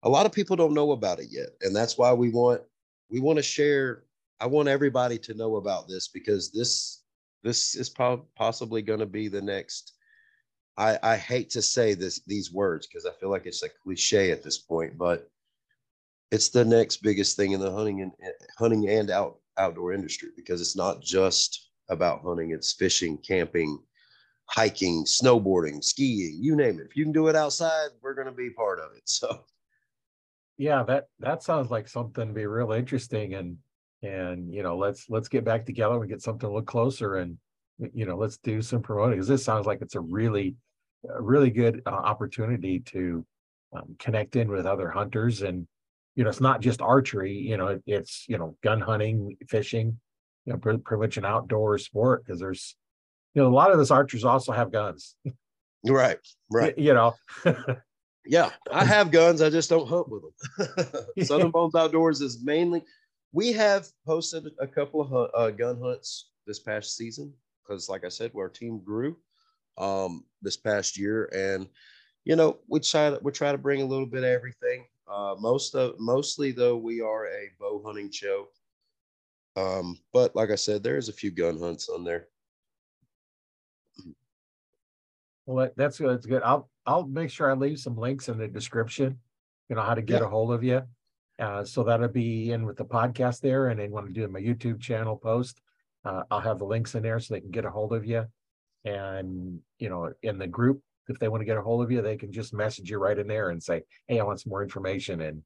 a 0.04 0.08
lot 0.08 0.24
of 0.24 0.32
people 0.32 0.54
don't 0.54 0.72
know 0.72 0.92
about 0.92 1.18
it 1.18 1.26
yet, 1.30 1.48
and 1.62 1.74
that's 1.74 1.98
why 1.98 2.12
we 2.12 2.30
want 2.30 2.62
we 3.10 3.20
want 3.20 3.38
to 3.38 3.42
share. 3.42 4.04
I 4.40 4.46
want 4.46 4.68
everybody 4.68 5.18
to 5.18 5.34
know 5.34 5.56
about 5.56 5.88
this 5.88 6.08
because 6.08 6.52
this 6.52 7.02
this 7.42 7.74
is 7.74 7.90
po- 7.90 8.26
possibly 8.36 8.82
going 8.82 9.00
to 9.00 9.06
be 9.06 9.26
the 9.28 9.42
next. 9.42 9.94
I 10.78 10.99
I 11.02 11.16
hate 11.16 11.50
to 11.50 11.62
say 11.62 11.95
this 11.95 12.21
these 12.26 12.52
words 12.52 12.87
because 12.87 13.06
I 13.06 13.12
feel 13.12 13.30
like 13.30 13.47
it's 13.47 13.62
a 13.62 13.68
cliche 13.68 14.30
at 14.30 14.42
this 14.42 14.59
point, 14.59 14.99
but 14.99 15.30
it's 16.30 16.49
the 16.49 16.64
next 16.64 16.99
biggest 16.99 17.37
thing 17.37 17.52
in 17.52 17.61
the 17.61 17.71
hunting 17.71 18.02
and 18.02 18.12
eh, 18.23 18.30
hunting 18.59 18.88
and 18.88 19.11
out 19.11 19.38
outdoor 19.59 19.92
industry 19.92 20.30
because 20.37 20.61
it's 20.61 20.76
not 20.76 21.02
just 21.02 21.71
about 21.88 22.23
hunting; 22.23 22.50
it's 22.50 22.73
fishing, 22.73 23.16
camping, 23.18 23.78
hiking, 24.47 25.04
snowboarding, 25.04 25.83
skiing, 25.83 26.38
you 26.40 26.56
name 26.56 26.78
it. 26.78 26.87
If 26.87 26.97
you 26.97 27.04
can 27.04 27.12
do 27.12 27.28
it 27.28 27.37
outside, 27.37 27.88
we're 28.02 28.14
going 28.14 28.26
to 28.26 28.33
be 28.33 28.50
part 28.50 28.78
of 28.80 28.92
it. 28.97 29.02
So 29.09 29.45
yeah, 30.59 30.83
that 30.85 31.09
that 31.21 31.42
sounds 31.42 31.71
like 31.71 31.87
something 31.88 32.28
to 32.28 32.35
be 32.35 32.47
real 32.47 32.73
interesting 32.73 33.35
and 33.35 33.59
and 34.02 34.52
you 34.52 34.62
know, 34.62 34.76
let's 34.76 35.09
let's 35.09 35.28
get 35.28 35.45
back 35.45 35.66
together 35.66 36.00
and 36.00 36.09
get 36.09 36.23
something 36.23 36.47
a 36.47 36.50
little 36.50 36.64
closer 36.64 37.16
and 37.16 37.38
you 37.92 38.06
know, 38.06 38.16
let's 38.16 38.38
do 38.38 38.62
some 38.62 38.83
promoting 38.83 39.12
because 39.16 39.28
this 39.28 39.45
sounds 39.45 39.66
like 39.66 39.83
it's 39.83 39.97
a 39.97 40.00
really 40.00 40.56
a 41.14 41.22
really 41.22 41.50
good 41.50 41.82
uh, 41.86 41.90
opportunity 41.90 42.80
to 42.80 43.25
um, 43.75 43.96
connect 43.98 44.36
in 44.36 44.48
with 44.48 44.66
other 44.66 44.90
hunters 44.90 45.42
and 45.42 45.66
you 46.14 46.25
know, 46.25 46.30
it's 46.30 46.40
not 46.40 46.62
just 46.62 46.80
archery, 46.80 47.34
you 47.34 47.58
know, 47.58 47.78
it's 47.86 48.25
you 48.26 48.38
know, 48.38 48.56
gun 48.62 48.80
hunting, 48.80 49.36
fishing, 49.48 50.00
you 50.46 50.52
know, 50.52 50.58
pretty, 50.58 50.78
pretty 50.78 51.00
much 51.02 51.18
an 51.18 51.26
outdoor 51.26 51.76
sport 51.76 52.25
because 52.25 52.40
there's 52.40 52.75
you 53.34 53.42
know, 53.42 53.48
a 53.48 53.50
lot 53.50 53.70
of 53.70 53.76
those 53.76 53.90
archers 53.90 54.25
also 54.25 54.50
have 54.50 54.72
guns. 54.72 55.14
Right, 55.86 56.18
right. 56.50 56.76
You 56.78 56.94
know. 56.94 57.14
yeah, 58.25 58.50
I 58.72 58.84
have 58.86 59.10
guns. 59.10 59.42
I 59.42 59.50
just 59.50 59.68
don't 59.68 59.86
hunt 59.86 60.08
with 60.08 60.22
them. 60.22 61.04
Southern 61.25 61.50
Bonez 61.50 61.75
Outdoors 61.75 62.22
is 62.22 62.42
mainly. 62.42 62.82
We 63.32 63.52
have 63.52 63.86
posted 64.06 64.46
a 64.58 64.66
couple 64.66 65.02
of 65.02 65.30
uh, 65.34 65.50
gun 65.50 65.78
hunts 65.80 66.30
this 66.46 66.58
past 66.58 66.96
season 66.96 67.32
because, 67.62 67.90
like 67.90 68.06
I 68.06 68.08
said, 68.08 68.30
where 68.32 68.46
our 68.46 68.50
team 68.50 68.80
grew 68.82 69.18
um, 69.78 70.25
this 70.42 70.56
past 70.56 70.99
year, 70.99 71.28
and 71.35 71.68
you 72.25 72.37
know 72.37 72.59
we 72.68 72.80
try 72.80 73.11
to 73.11 73.18
we 73.23 73.33
try 73.33 73.52
to 73.52 73.59
bring 73.59 73.83
a 73.83 73.87
little 73.87 74.06
bit 74.06 74.25
of 74.25 74.30
everything. 74.30 74.87
Uh, 75.09 75.37
most 75.38 75.75
of 75.75 75.95
mostly 75.99 76.52
though, 76.52 76.76
we 76.76 77.00
are 77.00 77.26
a 77.26 77.50
bow 77.59 77.83
hunting 77.85 78.11
show. 78.11 78.49
Um, 79.56 79.99
but 80.12 80.37
like 80.37 80.50
I 80.50 80.56
said, 80.56 80.83
there's 80.83 81.09
a 81.09 81.14
few 81.14 81.30
gun 81.30 81.59
hunts 81.59 81.88
on 81.88 82.04
there. 82.04 82.28
Well, 85.47 85.71
that's 85.76 85.99
good. 85.99 86.10
That's 86.10 86.26
good. 86.26 86.43
I'll 86.43 86.69
I'll 86.84 87.06
make 87.06 87.30
sure 87.30 87.50
I 87.50 87.54
leave 87.54 87.78
some 87.78 87.97
links 87.97 88.28
in 88.28 88.39
the 88.39 88.49
description. 88.49 89.19
You 89.69 89.76
know 89.76 89.82
how 89.82 89.95
to 89.95 90.02
get 90.02 90.21
yeah. 90.21 90.26
a 90.26 90.30
hold 90.30 90.52
of 90.52 90.62
you. 90.62 90.82
Uh, 91.39 91.65
so 91.65 91.84
that'll 91.84 92.08
be 92.08 92.52
in 92.52 92.65
with 92.65 92.76
the 92.76 92.84
podcast 92.84 93.41
there, 93.41 93.69
and 93.69 93.78
then 93.78 93.91
when 93.91 94.06
I 94.06 94.10
do 94.10 94.26
my 94.28 94.41
YouTube 94.41 94.80
channel 94.80 95.17
post, 95.17 95.60
uh, 96.04 96.23
I'll 96.30 96.41
have 96.41 96.58
the 96.58 96.65
links 96.65 96.95
in 96.95 97.02
there 97.02 97.21
so 97.21 97.34
they 97.34 97.41
can 97.41 97.50
get 97.50 97.65
a 97.65 97.71
hold 97.71 97.93
of 97.93 98.06
you. 98.06 98.26
And 98.86 99.60
you 99.78 99.88
know, 99.88 100.12
in 100.22 100.38
the 100.38 100.46
group, 100.46 100.80
if 101.08 101.18
they 101.18 101.28
want 101.28 101.42
to 101.42 101.44
get 101.44 101.58
a 101.58 101.62
hold 101.62 101.82
of 101.82 101.90
you, 101.90 102.00
they 102.02 102.16
can 102.16 102.32
just 102.32 102.54
message 102.54 102.90
you 102.90 102.99
right 102.99 103.18
in 103.18 103.26
there 103.26 103.50
and 103.50 103.62
say, 103.62 103.82
"Hey, 104.06 104.20
I 104.20 104.25
want 104.25 104.40
some 104.40 104.50
more 104.50 104.62
information," 104.62 105.20
and 105.20 105.42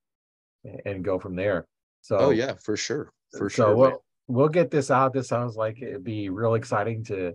and 0.84 1.02
go 1.02 1.18
from 1.18 1.36
there. 1.36 1.66
So, 2.02 2.18
oh 2.18 2.30
yeah, 2.30 2.54
for 2.62 2.76
sure, 2.76 3.12
for 3.36 3.50
so 3.50 3.64
sure. 3.64 3.76
We'll, 3.76 4.04
we'll 4.28 4.48
get 4.48 4.70
this 4.70 4.90
out. 4.90 5.12
This 5.12 5.28
sounds 5.28 5.56
like 5.56 5.80
it'd 5.82 6.04
be 6.04 6.28
real 6.28 6.54
exciting 6.54 7.02
to 7.04 7.34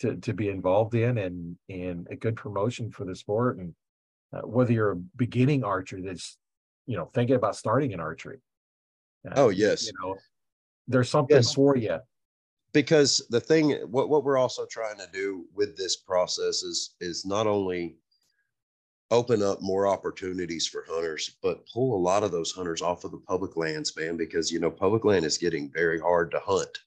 to 0.00 0.16
to 0.16 0.32
be 0.32 0.48
involved 0.48 0.94
in 0.94 1.18
and 1.18 1.56
and 1.68 2.06
a 2.10 2.16
good 2.16 2.36
promotion 2.36 2.90
for 2.90 3.04
the 3.04 3.14
sport 3.14 3.58
and 3.58 3.74
uh, 4.32 4.42
whether 4.42 4.72
you're 4.72 4.92
a 4.92 4.96
beginning 5.16 5.64
archer 5.64 6.00
that's 6.02 6.36
you 6.86 6.96
know 6.96 7.10
thinking 7.14 7.36
about 7.36 7.56
starting 7.56 7.92
in 7.92 8.00
archery 8.00 8.38
uh, 9.30 9.34
oh 9.36 9.48
yes 9.48 9.86
you 9.86 9.92
know 10.02 10.16
there's 10.88 11.08
something 11.08 11.36
yes. 11.36 11.54
for 11.54 11.76
you 11.76 11.98
because 12.76 13.26
the 13.30 13.40
thing 13.40 13.70
what, 13.90 14.10
what 14.10 14.22
we're 14.22 14.36
also 14.36 14.66
trying 14.66 14.98
to 14.98 15.08
do 15.10 15.46
with 15.54 15.78
this 15.78 15.96
process 15.96 16.62
is 16.62 16.94
is 17.00 17.24
not 17.24 17.46
only 17.46 17.96
open 19.10 19.42
up 19.42 19.62
more 19.62 19.86
opportunities 19.86 20.66
for 20.66 20.84
hunters 20.86 21.38
but 21.42 21.66
pull 21.72 21.96
a 21.96 22.04
lot 22.10 22.22
of 22.22 22.30
those 22.30 22.52
hunters 22.52 22.82
off 22.82 23.04
of 23.04 23.12
the 23.12 23.22
public 23.26 23.56
lands 23.56 23.96
man 23.96 24.14
because 24.14 24.52
you 24.52 24.60
know 24.60 24.70
public 24.70 25.06
land 25.06 25.24
is 25.24 25.38
getting 25.38 25.70
very 25.72 25.98
hard 25.98 26.30
to 26.30 26.38
hunt 26.40 26.78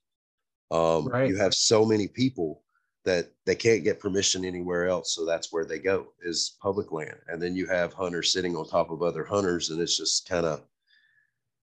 um, 0.70 1.08
right. 1.08 1.28
you 1.28 1.36
have 1.36 1.56
so 1.56 1.84
many 1.84 2.08
people 2.08 2.62
that 3.04 3.32
they 3.48 3.56
can't 3.56 3.84
get 3.84 4.00
permission 4.00 4.46
anywhere 4.46 4.88
else 4.88 5.16
so 5.16 5.26
that's 5.26 5.52
where 5.52 5.66
they 5.66 5.80
go 5.80 6.06
is 6.22 6.56
public 6.62 6.92
land 6.92 7.18
and 7.30 7.42
then 7.42 7.56
you 7.56 7.66
have 7.66 7.94
hunters 7.94 8.32
sitting 8.32 8.56
on 8.56 8.68
top 8.68 8.92
of 8.92 9.02
other 9.02 9.24
hunters 9.24 9.72
and 9.72 9.82
it's 9.82 9.98
just 9.98 10.30
kind 10.30 10.46
of 10.46 10.62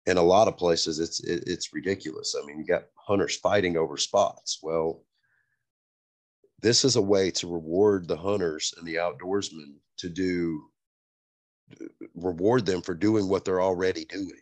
in 0.07 0.17
a 0.17 0.23
lot 0.23 0.49
of 0.49 0.57
places 0.57 0.99
it's 0.99 1.21
it, 1.25 1.45
it's 1.47 1.73
ridiculous. 1.73 2.35
I 2.41 2.45
mean 2.47 2.59
you 2.59 2.65
got 2.65 2.85
hunters 2.95 3.37
fighting 3.37 3.77
over 3.77 3.97
spots. 3.97 4.61
Well 4.63 5.05
this 6.61 6.85
is 6.85 6.97
a 6.97 7.03
way 7.03 7.31
to 7.31 7.47
reward 7.47 8.09
the 8.09 8.17
hunters 8.17 8.73
and 8.79 8.87
the 8.87 8.95
outdoorsmen 8.95 9.75
to 9.99 10.09
do 10.09 10.63
reward 12.15 12.65
them 12.65 12.81
for 12.83 12.95
doing 12.95 13.29
what 13.29 13.45
they're 13.45 13.63
already 13.63 14.05
doing. 14.07 14.41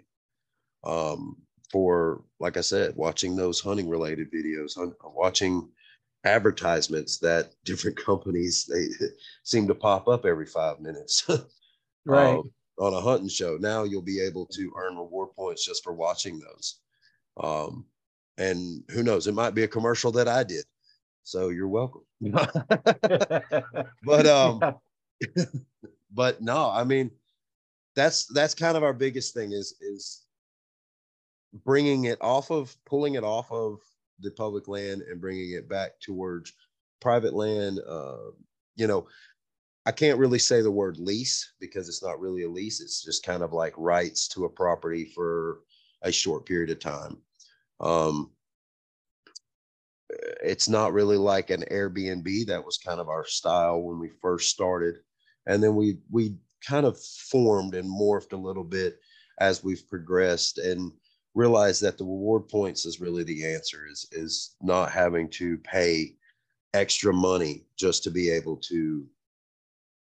Um, 0.85 1.43
for 1.73 2.23
like 2.39 2.59
i 2.59 2.61
said 2.61 2.95
watching 2.97 3.35
those 3.35 3.59
hunting 3.59 3.89
related 3.89 4.31
videos 4.31 4.77
watching 5.03 5.69
advertisements 6.25 7.19
that 7.19 7.53
different 7.65 7.97
companies 7.97 8.67
they 8.67 8.89
seem 9.43 9.67
to 9.67 9.75
pop 9.75 10.07
up 10.07 10.25
every 10.25 10.47
five 10.47 10.79
minutes. 10.81 11.29
Right. 12.05 12.35
Um, 12.35 12.51
on 12.81 12.95
a 12.95 13.01
hunting 13.01 13.29
show 13.29 13.59
now 13.61 13.85
you'll 13.85 14.03
be 14.03 14.21
able 14.21 14.45
to 14.47 14.73
earn 14.77 14.97
reward 14.97 15.29
points 15.53 15.67
just 15.67 15.85
for 15.85 15.93
watching 15.93 16.41
those. 16.41 16.81
Um, 17.43 17.85
and 18.39 18.83
who 18.91 19.03
knows 19.03 19.27
it 19.27 19.35
might 19.35 19.55
be 19.55 19.65
a 19.65 19.69
commercial 19.69 20.11
that 20.13 20.29
i 20.29 20.43
did. 20.43 20.65
So 21.25 21.51
you're 21.51 21.69
welcome. 21.69 22.03
But 24.05 24.27
um 24.27 24.61
but 26.11 26.43
no 26.43 26.69
i 26.69 26.83
mean 26.85 27.11
that's 27.95 28.27
that's 28.27 28.55
kind 28.55 28.77
of 28.77 28.83
our 28.83 28.93
biggest 28.93 29.35
thing 29.35 29.53
is 29.53 29.77
is 29.81 30.25
bringing 31.65 32.05
it 32.05 32.19
off 32.21 32.51
of 32.51 32.75
pulling 32.85 33.15
it 33.15 33.25
off 33.25 33.51
of 33.53 33.79
the 34.21 34.31
public 34.33 34.67
land 34.67 35.03
and 35.03 35.21
bringing 35.21 35.53
it 35.53 35.69
back 35.69 36.01
towards 36.01 36.53
private 37.01 37.35
land. 37.35 37.79
Uh, 37.87 38.31
you 38.77 38.87
know, 38.87 39.07
I 39.85 39.93
can't 39.93 40.19
really 40.19 40.39
say 40.39 40.63
the 40.63 40.71
word 40.71 40.99
lease 40.99 41.53
because 41.61 41.89
it's 41.89 42.03
not 42.03 42.21
really 42.21 42.43
a 42.45 42.49
lease. 42.49 42.81
It's 42.81 43.03
just 43.03 43.25
kind 43.25 43.43
of 43.43 43.53
like 43.53 43.75
rights 43.77 44.29
to 44.29 44.45
a 44.45 44.51
property 44.51 45.05
for 45.05 45.61
a 46.03 46.13
short 46.13 46.47
period 46.47 46.71
of 46.71 46.79
time. 46.79 47.19
Um, 47.81 48.31
it's 50.43 50.69
not 50.69 50.93
really 50.93 51.17
like 51.17 51.51
an 51.51 51.65
Airbnb. 51.71 52.47
That 52.47 52.65
was 52.65 52.79
kind 52.79 53.01
of 53.01 53.09
our 53.09 53.27
style 53.27 53.83
when 53.83 53.99
we 53.99 54.11
first 54.21 54.51
started, 54.51 54.97
and 55.47 55.63
then 55.63 55.75
we 55.75 55.99
we 56.11 56.37
kind 56.65 56.87
of 56.87 57.01
formed 57.03 57.75
and 57.75 57.89
morphed 57.89 58.33
a 58.33 58.37
little 58.37 58.65
bit 58.65 59.01
as 59.41 59.65
we've 59.65 59.89
progressed. 59.89 60.59
And 60.59 60.93
realized 61.35 61.83
that 61.83 61.99
the 61.99 62.05
reward 62.05 62.49
points 62.49 62.85
is 62.85 63.01
really 63.01 63.25
the 63.25 63.45
answer 63.45 63.87
is 63.91 64.07
is 64.13 64.55
not 64.61 64.93
having 64.93 65.29
to 65.31 65.57
pay 65.59 66.15
extra 66.75 67.13
money 67.13 67.65
just 67.77 68.05
to 68.05 68.11
be 68.11 68.31
able 68.31 68.57
to 68.57 69.07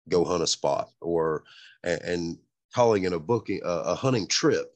go 0.09 0.25
hunt 0.25 0.43
a 0.43 0.47
spot 0.47 0.91
or 1.01 1.45
and, 1.85 2.01
and 2.03 2.39
calling 2.75 3.05
in 3.05 3.13
a 3.13 3.19
booking 3.19 3.61
a, 3.65 3.69
a 3.69 3.95
hunting 3.95 4.27
trip 4.27 4.73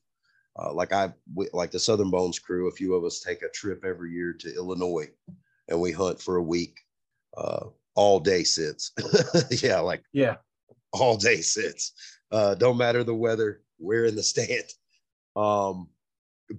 uh, 0.59 0.73
like 0.73 0.93
I 0.93 1.13
like 1.53 1.71
the 1.71 1.79
Southern 1.79 2.11
Bonez 2.11 2.39
crew. 2.39 2.69
A 2.69 2.73
few 2.73 2.95
of 2.95 3.05
us 3.05 3.21
take 3.21 3.43
a 3.43 3.51
trip 3.51 3.85
every 3.85 4.13
year 4.13 4.33
to 4.33 4.55
Illinois, 4.55 5.09
and 5.69 5.81
we 5.81 5.93
hunt 5.93 6.21
for 6.21 6.37
a 6.37 6.43
week, 6.43 6.79
uh, 7.37 7.67
all 7.95 8.21
day 8.21 8.43
sits. 8.43 8.93
yeah, 9.63 9.81
like 9.81 10.03
yeah, 10.13 10.37
all 10.93 11.17
day 11.17 11.43
sits. 11.43 11.93
Uh, 12.33 12.55
don't 12.55 12.79
matter 12.79 13.05
the 13.05 13.15
weather. 13.15 13.63
We're 13.79 14.07
in 14.07 14.17
the 14.17 14.23
stand 14.23 14.65
Um, 15.37 15.89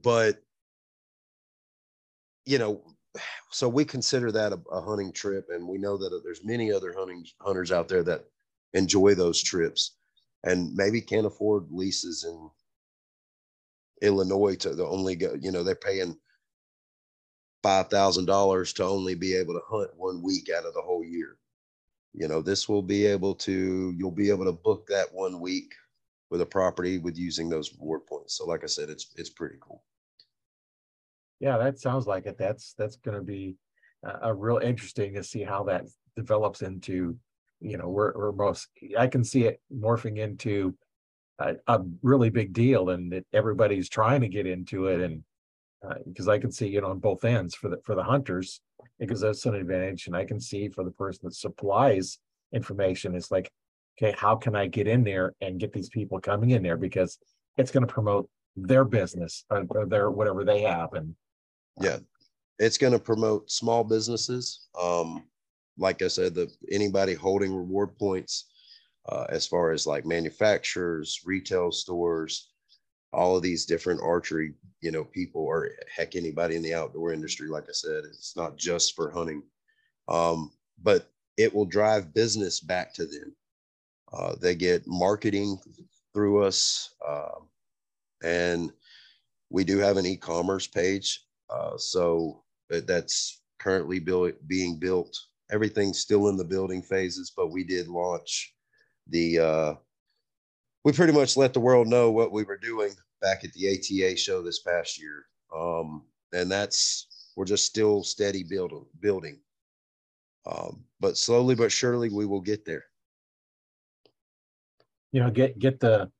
but 0.03 0.43
you 2.45 2.59
know, 2.59 2.83
so 3.49 3.67
we 3.67 3.83
consider 3.83 4.31
that 4.31 4.53
a, 4.53 4.59
a 4.71 4.79
hunting 4.79 5.11
trip, 5.11 5.47
and 5.49 5.67
we 5.67 5.79
know 5.79 5.97
that 5.97 6.21
there's 6.23 6.45
many 6.45 6.71
other 6.71 6.93
hunting 6.95 7.25
hunters 7.41 7.71
out 7.71 7.87
there 7.87 8.03
that 8.03 8.25
enjoy 8.77 9.15
those 9.15 9.41
trips, 9.41 9.95
and 10.43 10.73
maybe 10.75 11.01
can't 11.01 11.25
afford 11.25 11.65
leases 11.71 12.23
in 12.23 12.49
Illinois 14.01 14.55
to 14.57 14.75
the 14.75 14.85
only 14.85 15.15
go. 15.15 15.33
You 15.39 15.51
know, 15.51 15.63
they're 15.63 15.75
paying 15.75 16.17
five 17.63 17.89
thousand 17.89 18.25
dollars 18.25 18.73
to 18.73 18.83
only 18.83 19.15
be 19.15 19.35
able 19.35 19.53
to 19.53 19.61
hunt 19.67 19.89
one 19.95 20.21
week 20.21 20.49
out 20.55 20.65
of 20.65 20.73
the 20.73 20.81
whole 20.81 21.03
year. 21.03 21.37
You 22.13 22.27
know, 22.27 22.41
this 22.41 22.69
will 22.69 22.83
be 22.83 23.05
able 23.05 23.35
to 23.35 23.93
you'll 23.97 24.11
be 24.11 24.29
able 24.29 24.45
to 24.45 24.53
book 24.53 24.87
that 24.87 25.13
one 25.13 25.39
week 25.39 25.73
with 26.29 26.41
a 26.41 26.45
property 26.45 26.97
with 26.97 27.17
using 27.17 27.49
those 27.49 27.73
reward 27.73 28.05
points. 28.05 28.37
So, 28.37 28.45
like 28.45 28.63
I 28.63 28.67
said, 28.67 28.89
it's 28.89 29.13
it's 29.15 29.29
pretty 29.29 29.57
cool. 29.59 29.83
Yeah, 31.39 31.57
that 31.57 31.79
sounds 31.79 32.07
like 32.07 32.25
it. 32.25 32.37
That's 32.37 32.73
that's 32.77 32.95
going 32.95 33.17
to 33.17 33.23
be 33.23 33.55
a 34.21 34.33
real 34.33 34.57
interesting 34.57 35.13
to 35.13 35.23
see 35.23 35.43
how 35.43 35.63
that 35.63 35.85
develops 36.15 36.61
into. 36.61 37.17
You 37.59 37.77
know, 37.77 37.89
we're 37.89 38.13
we're 38.15 38.31
most. 38.31 38.67
I 38.97 39.07
can 39.07 39.23
see 39.23 39.45
it 39.45 39.61
morphing 39.73 40.17
into 40.17 40.75
a, 41.39 41.55
a 41.67 41.81
really 42.01 42.29
big 42.29 42.53
deal, 42.53 42.89
and 42.89 43.11
that 43.11 43.25
everybody's 43.33 43.89
trying 43.89 44.21
to 44.21 44.27
get 44.27 44.45
into 44.47 44.87
it, 44.87 45.01
and 45.01 45.23
because 46.05 46.27
uh, 46.27 46.31
I 46.31 46.39
can 46.39 46.51
see 46.51 46.67
you 46.67 46.81
know 46.81 46.89
on 46.89 46.99
both 46.99 47.23
ends 47.23 47.55
for 47.55 47.69
the 47.69 47.77
for 47.85 47.95
the 47.95 48.03
hunters 48.03 48.61
because 48.99 49.21
that's 49.21 49.45
an 49.45 49.55
advantage, 49.55 50.07
and 50.07 50.15
I 50.15 50.25
can 50.25 50.39
see 50.39 50.69
for 50.69 50.83
the 50.83 50.91
person 50.91 51.21
that 51.23 51.35
supplies 51.35 52.19
information, 52.53 53.15
it's 53.15 53.31
like, 53.31 53.51
okay, 53.97 54.15
how 54.17 54.35
can 54.35 54.55
I 54.55 54.67
get 54.67 54.87
in 54.87 55.03
there 55.03 55.33
and 55.41 55.59
get 55.59 55.73
these 55.73 55.89
people 55.89 56.19
coming 56.19 56.51
in 56.51 56.63
there 56.63 56.77
because 56.77 57.19
it's 57.57 57.71
going 57.71 57.85
to 57.85 57.93
promote 57.93 58.29
their 58.55 58.85
business 58.85 59.45
or, 59.49 59.65
or 59.69 59.85
their 59.85 60.09
whatever 60.11 60.43
they 60.43 60.61
have, 60.61 60.93
and 60.93 61.15
yeah, 61.81 61.97
it's 62.59 62.77
going 62.77 62.93
to 62.93 62.99
promote 62.99 63.51
small 63.51 63.83
businesses. 63.83 64.67
Um, 64.79 65.25
like 65.77 66.01
I 66.01 66.07
said, 66.07 66.33
the 66.33 66.51
anybody 66.71 67.13
holding 67.13 67.53
reward 67.55 67.97
points, 67.97 68.45
uh, 69.09 69.25
as 69.29 69.47
far 69.47 69.71
as 69.71 69.87
like 69.87 70.05
manufacturers, 70.05 71.21
retail 71.25 71.71
stores, 71.71 72.51
all 73.13 73.37
of 73.37 73.43
these 73.43 73.65
different 73.65 74.01
archery, 74.01 74.53
you 74.81 74.91
know, 74.91 75.03
people 75.03 75.41
or 75.41 75.69
heck, 75.95 76.15
anybody 76.15 76.55
in 76.55 76.61
the 76.61 76.73
outdoor 76.73 77.13
industry. 77.13 77.47
Like 77.47 77.65
I 77.65 77.73
said, 77.73 78.03
it's 78.05 78.35
not 78.35 78.57
just 78.57 78.95
for 78.95 79.11
hunting, 79.11 79.43
um, 80.07 80.51
but 80.81 81.09
it 81.37 81.53
will 81.53 81.65
drive 81.65 82.13
business 82.13 82.59
back 82.59 82.93
to 82.95 83.05
them. 83.05 83.35
Uh, 84.11 84.35
they 84.41 84.55
get 84.55 84.87
marketing 84.87 85.57
through 86.13 86.43
us, 86.43 86.95
uh, 87.07 87.39
and 88.23 88.71
we 89.49 89.63
do 89.63 89.77
have 89.77 89.97
an 89.97 90.05
e-commerce 90.05 90.67
page 90.67 91.27
uh, 91.49 91.77
so 91.77 92.43
that's 92.69 93.41
currently 93.59 93.99
being 94.47 94.79
built. 94.79 95.17
Everything's 95.51 95.99
still 95.99 96.27
in 96.27 96.37
the 96.37 96.43
building 96.43 96.81
phases, 96.81 97.31
but 97.35 97.51
we 97.51 97.63
did 97.63 97.87
launch 97.87 98.53
the. 99.07 99.39
Uh, 99.39 99.73
we 100.83 100.91
pretty 100.91 101.13
much 101.13 101.37
let 101.37 101.53
the 101.53 101.59
world 101.59 101.87
know 101.87 102.11
what 102.11 102.31
we 102.31 102.43
were 102.43 102.57
doing 102.57 102.91
back 103.21 103.43
at 103.43 103.51
the 103.53 103.69
ATA 103.69 104.15
show 104.17 104.41
this 104.41 104.59
past 104.59 104.99
year, 104.99 105.25
um, 105.55 106.03
and 106.33 106.51
that's 106.51 107.31
we're 107.35 107.45
just 107.45 107.65
still 107.65 108.03
steady 108.03 108.43
building. 108.43 108.85
Building, 108.99 109.39
um, 110.45 110.83
but 110.99 111.17
slowly 111.17 111.55
but 111.55 111.71
surely 111.71 112.09
we 112.09 112.25
will 112.25 112.41
get 112.41 112.65
there. 112.65 112.85
You 115.11 115.21
know, 115.21 115.31
get 115.31 115.57
get 115.59 115.79
the 115.79 116.11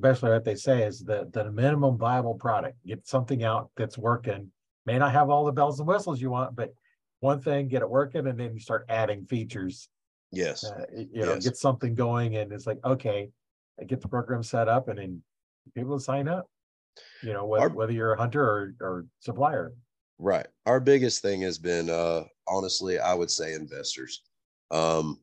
basically 0.00 0.30
what 0.30 0.44
they 0.44 0.54
say 0.54 0.84
is 0.84 1.00
the 1.00 1.28
the 1.32 1.50
minimum 1.52 1.98
viable 1.98 2.34
product. 2.34 2.78
Get 2.86 3.06
something 3.06 3.44
out 3.44 3.70
that's 3.76 3.98
working 3.98 4.50
may 4.86 4.98
not 4.98 5.12
have 5.12 5.30
all 5.30 5.44
the 5.44 5.52
bells 5.52 5.78
and 5.78 5.88
whistles 5.88 6.20
you 6.20 6.30
want, 6.30 6.54
but 6.54 6.74
one 7.24 7.40
thing, 7.40 7.68
get 7.68 7.82
it 7.82 7.90
working, 7.90 8.26
and 8.26 8.38
then 8.38 8.54
you 8.54 8.60
start 8.60 8.86
adding 8.88 9.24
features. 9.24 9.88
Yes. 10.30 10.64
Uh, 10.64 10.84
you 10.94 11.24
know, 11.24 11.34
yes. 11.34 11.44
get 11.44 11.56
something 11.56 11.94
going, 11.94 12.36
and 12.36 12.52
it's 12.52 12.66
like, 12.66 12.78
okay, 12.84 13.30
I 13.80 13.84
get 13.84 14.00
the 14.00 14.08
program 14.08 14.42
set 14.42 14.68
up, 14.68 14.88
and 14.88 14.98
then 14.98 15.22
people 15.74 15.98
sign 15.98 16.28
up. 16.28 16.48
You 17.22 17.32
know, 17.32 17.46
whether, 17.46 17.62
Our, 17.64 17.68
whether 17.70 17.92
you're 17.92 18.12
a 18.12 18.18
hunter 18.18 18.44
or, 18.44 18.74
or 18.80 19.06
supplier. 19.18 19.72
Right. 20.18 20.46
Our 20.66 20.78
biggest 20.78 21.22
thing 21.22 21.40
has 21.42 21.58
been, 21.58 21.90
uh, 21.90 22.24
honestly, 22.46 23.00
I 23.00 23.14
would 23.14 23.30
say 23.30 23.54
investors, 23.54 24.22
um, 24.70 25.18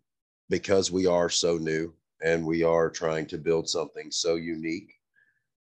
because 0.49 0.91
we 0.91 1.05
are 1.05 1.29
so 1.29 1.57
new 1.57 1.93
and 2.23 2.45
we 2.45 2.63
are 2.63 2.89
trying 2.89 3.25
to 3.27 3.37
build 3.37 3.69
something 3.69 4.11
so 4.11 4.35
unique 4.35 4.91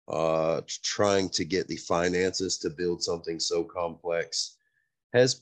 uh, 0.08 0.62
trying 0.84 1.30
to 1.30 1.46
get 1.46 1.67
the 1.67 1.78
finances 1.78 2.58
to 2.58 2.69
build 2.69 3.02
something 3.02 3.39
so 3.39 3.63
complex 3.63 4.58
has 5.13 5.41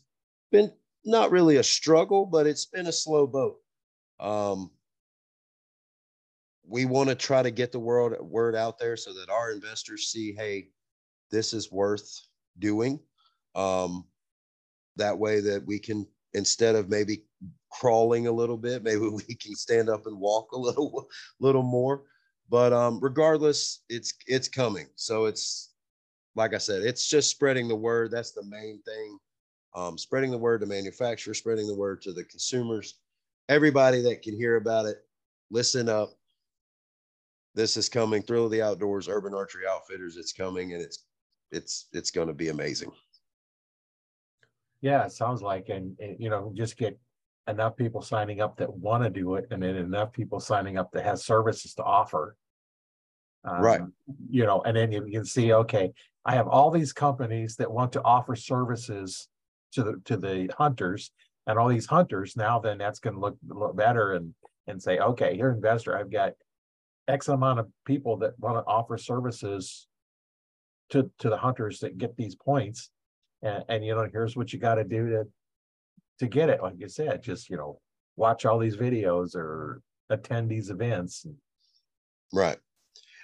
been 0.51 0.71
not 1.05 1.31
really 1.31 1.57
a 1.57 1.63
struggle, 1.63 2.25
but 2.25 2.47
it's 2.47 2.65
been 2.65 2.87
a 2.87 2.91
slow 2.91 3.27
boat. 3.27 3.57
Um, 4.19 4.71
we 6.67 6.85
want 6.85 7.09
to 7.09 7.15
try 7.15 7.41
to 7.41 7.51
get 7.51 7.71
the 7.71 7.79
word 7.79 8.19
word 8.21 8.55
out 8.55 8.77
there 8.77 8.95
so 8.95 9.13
that 9.13 9.29
our 9.29 9.51
investors 9.51 10.07
see, 10.07 10.33
hey, 10.33 10.69
this 11.31 11.53
is 11.53 11.71
worth 11.71 12.21
doing. 12.59 12.99
Um, 13.55 14.05
that 14.97 15.17
way 15.17 15.39
that 15.41 15.65
we 15.65 15.79
can 15.79 16.07
instead 16.33 16.75
of 16.75 16.89
maybe 16.89 17.23
crawling 17.71 18.27
a 18.27 18.31
little 18.31 18.57
bit, 18.57 18.83
maybe 18.83 19.07
we 19.07 19.35
can 19.35 19.55
stand 19.55 19.89
up 19.89 20.05
and 20.05 20.19
walk 20.19 20.51
a 20.51 20.59
little 20.59 21.07
little 21.39 21.63
more. 21.63 22.03
But 22.49 22.73
um, 22.73 22.99
regardless, 23.01 23.83
it's 23.89 24.13
it's 24.27 24.47
coming. 24.47 24.87
So 24.95 25.25
it's 25.25 25.73
like 26.35 26.53
I 26.53 26.59
said, 26.59 26.83
it's 26.83 27.07
just 27.09 27.29
spreading 27.29 27.67
the 27.67 27.75
word. 27.75 28.11
That's 28.11 28.31
the 28.31 28.43
main 28.43 28.81
thing. 28.83 29.19
Um, 29.73 29.97
spreading 29.97 30.31
the 30.31 30.37
word 30.37 30.61
to 30.61 30.67
manufacturers, 30.67 31.37
spreading 31.37 31.67
the 31.67 31.75
word 31.75 32.01
to 32.01 32.11
the 32.11 32.25
consumers, 32.25 32.95
everybody 33.47 34.01
that 34.01 34.21
can 34.21 34.35
hear 34.35 34.57
about 34.57 34.85
it. 34.85 34.97
Listen 35.49 35.87
up. 35.87 36.09
This 37.55 37.77
is 37.77 37.89
coming. 37.89 38.21
Thrill 38.21 38.45
of 38.45 38.51
the 38.51 38.61
Outdoors, 38.61 39.07
Urban 39.07 39.33
Archery 39.33 39.63
Outfitters. 39.69 40.17
It's 40.17 40.33
coming, 40.33 40.73
and 40.73 40.81
it's 40.81 41.05
it's 41.51 41.87
it's 41.93 42.11
going 42.11 42.27
to 42.27 42.33
be 42.33 42.49
amazing. 42.49 42.91
Yeah, 44.81 45.05
it 45.05 45.11
sounds 45.11 45.41
like, 45.41 45.69
and, 45.69 45.97
and 45.99 46.15
you 46.19 46.29
know, 46.29 46.51
just 46.55 46.75
get 46.75 46.99
enough 47.47 47.75
people 47.75 48.01
signing 48.01 48.41
up 48.41 48.57
that 48.57 48.73
want 48.73 49.03
to 49.03 49.09
do 49.09 49.35
it, 49.35 49.47
and 49.51 49.61
then 49.63 49.75
enough 49.75 50.11
people 50.11 50.39
signing 50.39 50.77
up 50.77 50.91
that 50.91 51.03
has 51.03 51.25
services 51.25 51.73
to 51.75 51.83
offer 51.83 52.35
um, 53.43 53.61
right. 53.61 53.81
You 54.29 54.45
know, 54.45 54.61
and 54.61 54.75
then 54.77 54.91
you 54.91 55.01
can 55.11 55.25
see, 55.25 55.53
okay, 55.53 55.91
I 56.25 56.35
have 56.35 56.47
all 56.47 56.69
these 56.69 56.93
companies 56.93 57.55
that 57.57 57.71
want 57.71 57.91
to 57.93 58.03
offer 58.03 58.35
services 58.35 59.27
to 59.73 59.83
the 59.83 60.01
to 60.05 60.17
the 60.17 60.49
hunters, 60.57 61.11
and 61.47 61.57
all 61.57 61.67
these 61.67 61.85
hunters 61.85 62.35
now 62.35 62.59
then 62.59 62.77
that's 62.77 62.99
going 62.99 63.15
to 63.15 63.19
look, 63.19 63.37
look 63.47 63.75
better 63.75 64.13
and 64.13 64.33
and 64.67 64.81
say, 64.81 64.99
okay, 64.99 65.35
here 65.35 65.51
investor, 65.51 65.97
I've 65.97 66.11
got 66.11 66.33
X 67.07 67.27
amount 67.27 67.59
of 67.59 67.67
people 67.85 68.17
that 68.17 68.37
want 68.39 68.57
to 68.57 68.69
offer 68.69 68.97
services 68.97 69.87
to 70.89 71.09
to 71.19 71.29
the 71.29 71.37
hunters 71.37 71.79
that 71.79 71.97
get 71.97 72.15
these 72.15 72.35
points, 72.35 72.89
and, 73.41 73.63
and 73.69 73.85
you 73.85 73.95
know, 73.95 74.07
here's 74.11 74.35
what 74.35 74.53
you 74.53 74.59
got 74.59 74.75
to 74.75 74.83
do 74.83 75.09
to 75.09 75.27
to 76.19 76.27
get 76.27 76.49
it. 76.49 76.61
Like 76.61 76.75
you 76.77 76.87
said, 76.87 77.23
just 77.23 77.49
you 77.49 77.57
know, 77.57 77.79
watch 78.15 78.45
all 78.45 78.59
these 78.59 78.77
videos 78.77 79.35
or 79.35 79.81
attend 80.09 80.49
these 80.49 80.69
events. 80.69 81.25
Right 82.33 82.57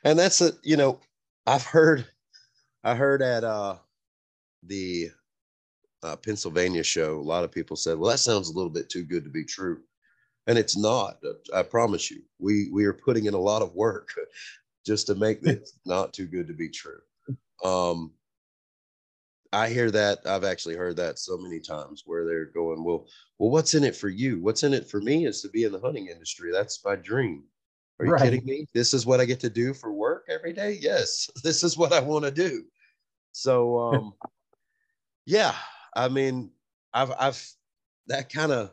and 0.03 0.17
that's 0.17 0.41
a 0.41 0.51
you 0.63 0.77
know 0.77 0.99
i've 1.45 1.63
heard 1.63 2.05
i 2.83 2.95
heard 2.95 3.21
at 3.21 3.43
uh 3.43 3.75
the 4.63 5.09
uh, 6.03 6.15
pennsylvania 6.15 6.83
show 6.83 7.17
a 7.17 7.21
lot 7.21 7.43
of 7.43 7.51
people 7.51 7.75
said 7.75 7.97
well 7.97 8.09
that 8.09 8.19
sounds 8.19 8.49
a 8.49 8.53
little 8.53 8.69
bit 8.69 8.89
too 8.89 9.03
good 9.03 9.23
to 9.23 9.29
be 9.29 9.43
true 9.43 9.79
and 10.47 10.57
it's 10.57 10.77
not 10.77 11.17
i 11.53 11.61
promise 11.61 12.11
you 12.11 12.21
we 12.39 12.69
we 12.71 12.85
are 12.85 12.93
putting 12.93 13.25
in 13.25 13.33
a 13.33 13.39
lot 13.39 13.61
of 13.61 13.73
work 13.73 14.09
just 14.85 15.07
to 15.07 15.15
make 15.15 15.41
this 15.43 15.79
not 15.85 16.13
too 16.13 16.25
good 16.25 16.47
to 16.47 16.53
be 16.53 16.69
true 16.69 16.99
um 17.63 18.11
i 19.53 19.67
hear 19.67 19.89
that 19.89 20.19
i've 20.25 20.43
actually 20.43 20.75
heard 20.75 20.95
that 20.95 21.17
so 21.17 21.37
many 21.37 21.59
times 21.59 22.03
where 22.05 22.25
they're 22.25 22.45
going 22.45 22.83
well 22.83 23.07
well 23.39 23.49
what's 23.49 23.73
in 23.73 23.83
it 23.83 23.95
for 23.95 24.09
you 24.09 24.39
what's 24.41 24.63
in 24.63 24.73
it 24.73 24.87
for 24.87 25.01
me 25.01 25.25
is 25.25 25.41
to 25.41 25.49
be 25.49 25.63
in 25.63 25.71
the 25.71 25.79
hunting 25.79 26.07
industry 26.07 26.51
that's 26.51 26.83
my 26.85 26.95
dream 26.95 27.43
are 27.99 28.05
you 28.05 28.11
right. 28.11 28.21
kidding 28.21 28.45
me? 28.45 28.67
This 28.73 28.93
is 28.93 29.05
what 29.05 29.19
I 29.19 29.25
get 29.25 29.39
to 29.39 29.49
do 29.49 29.73
for 29.73 29.91
work 29.91 30.25
every 30.29 30.53
day? 30.53 30.77
Yes, 30.79 31.29
this 31.43 31.63
is 31.63 31.77
what 31.77 31.93
I 31.93 31.99
want 31.99 32.25
to 32.25 32.31
do. 32.31 32.63
So 33.31 33.79
um 33.79 34.13
yeah, 35.25 35.55
I 35.97 36.07
mean, 36.07 36.51
I've 36.93 37.11
I've 37.19 37.43
that 38.05 38.31
kind 38.31 38.51
of 38.51 38.71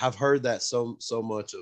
I've 0.00 0.16
heard 0.16 0.42
that 0.44 0.62
so 0.62 0.96
so 0.98 1.22
much 1.22 1.52
of 1.54 1.60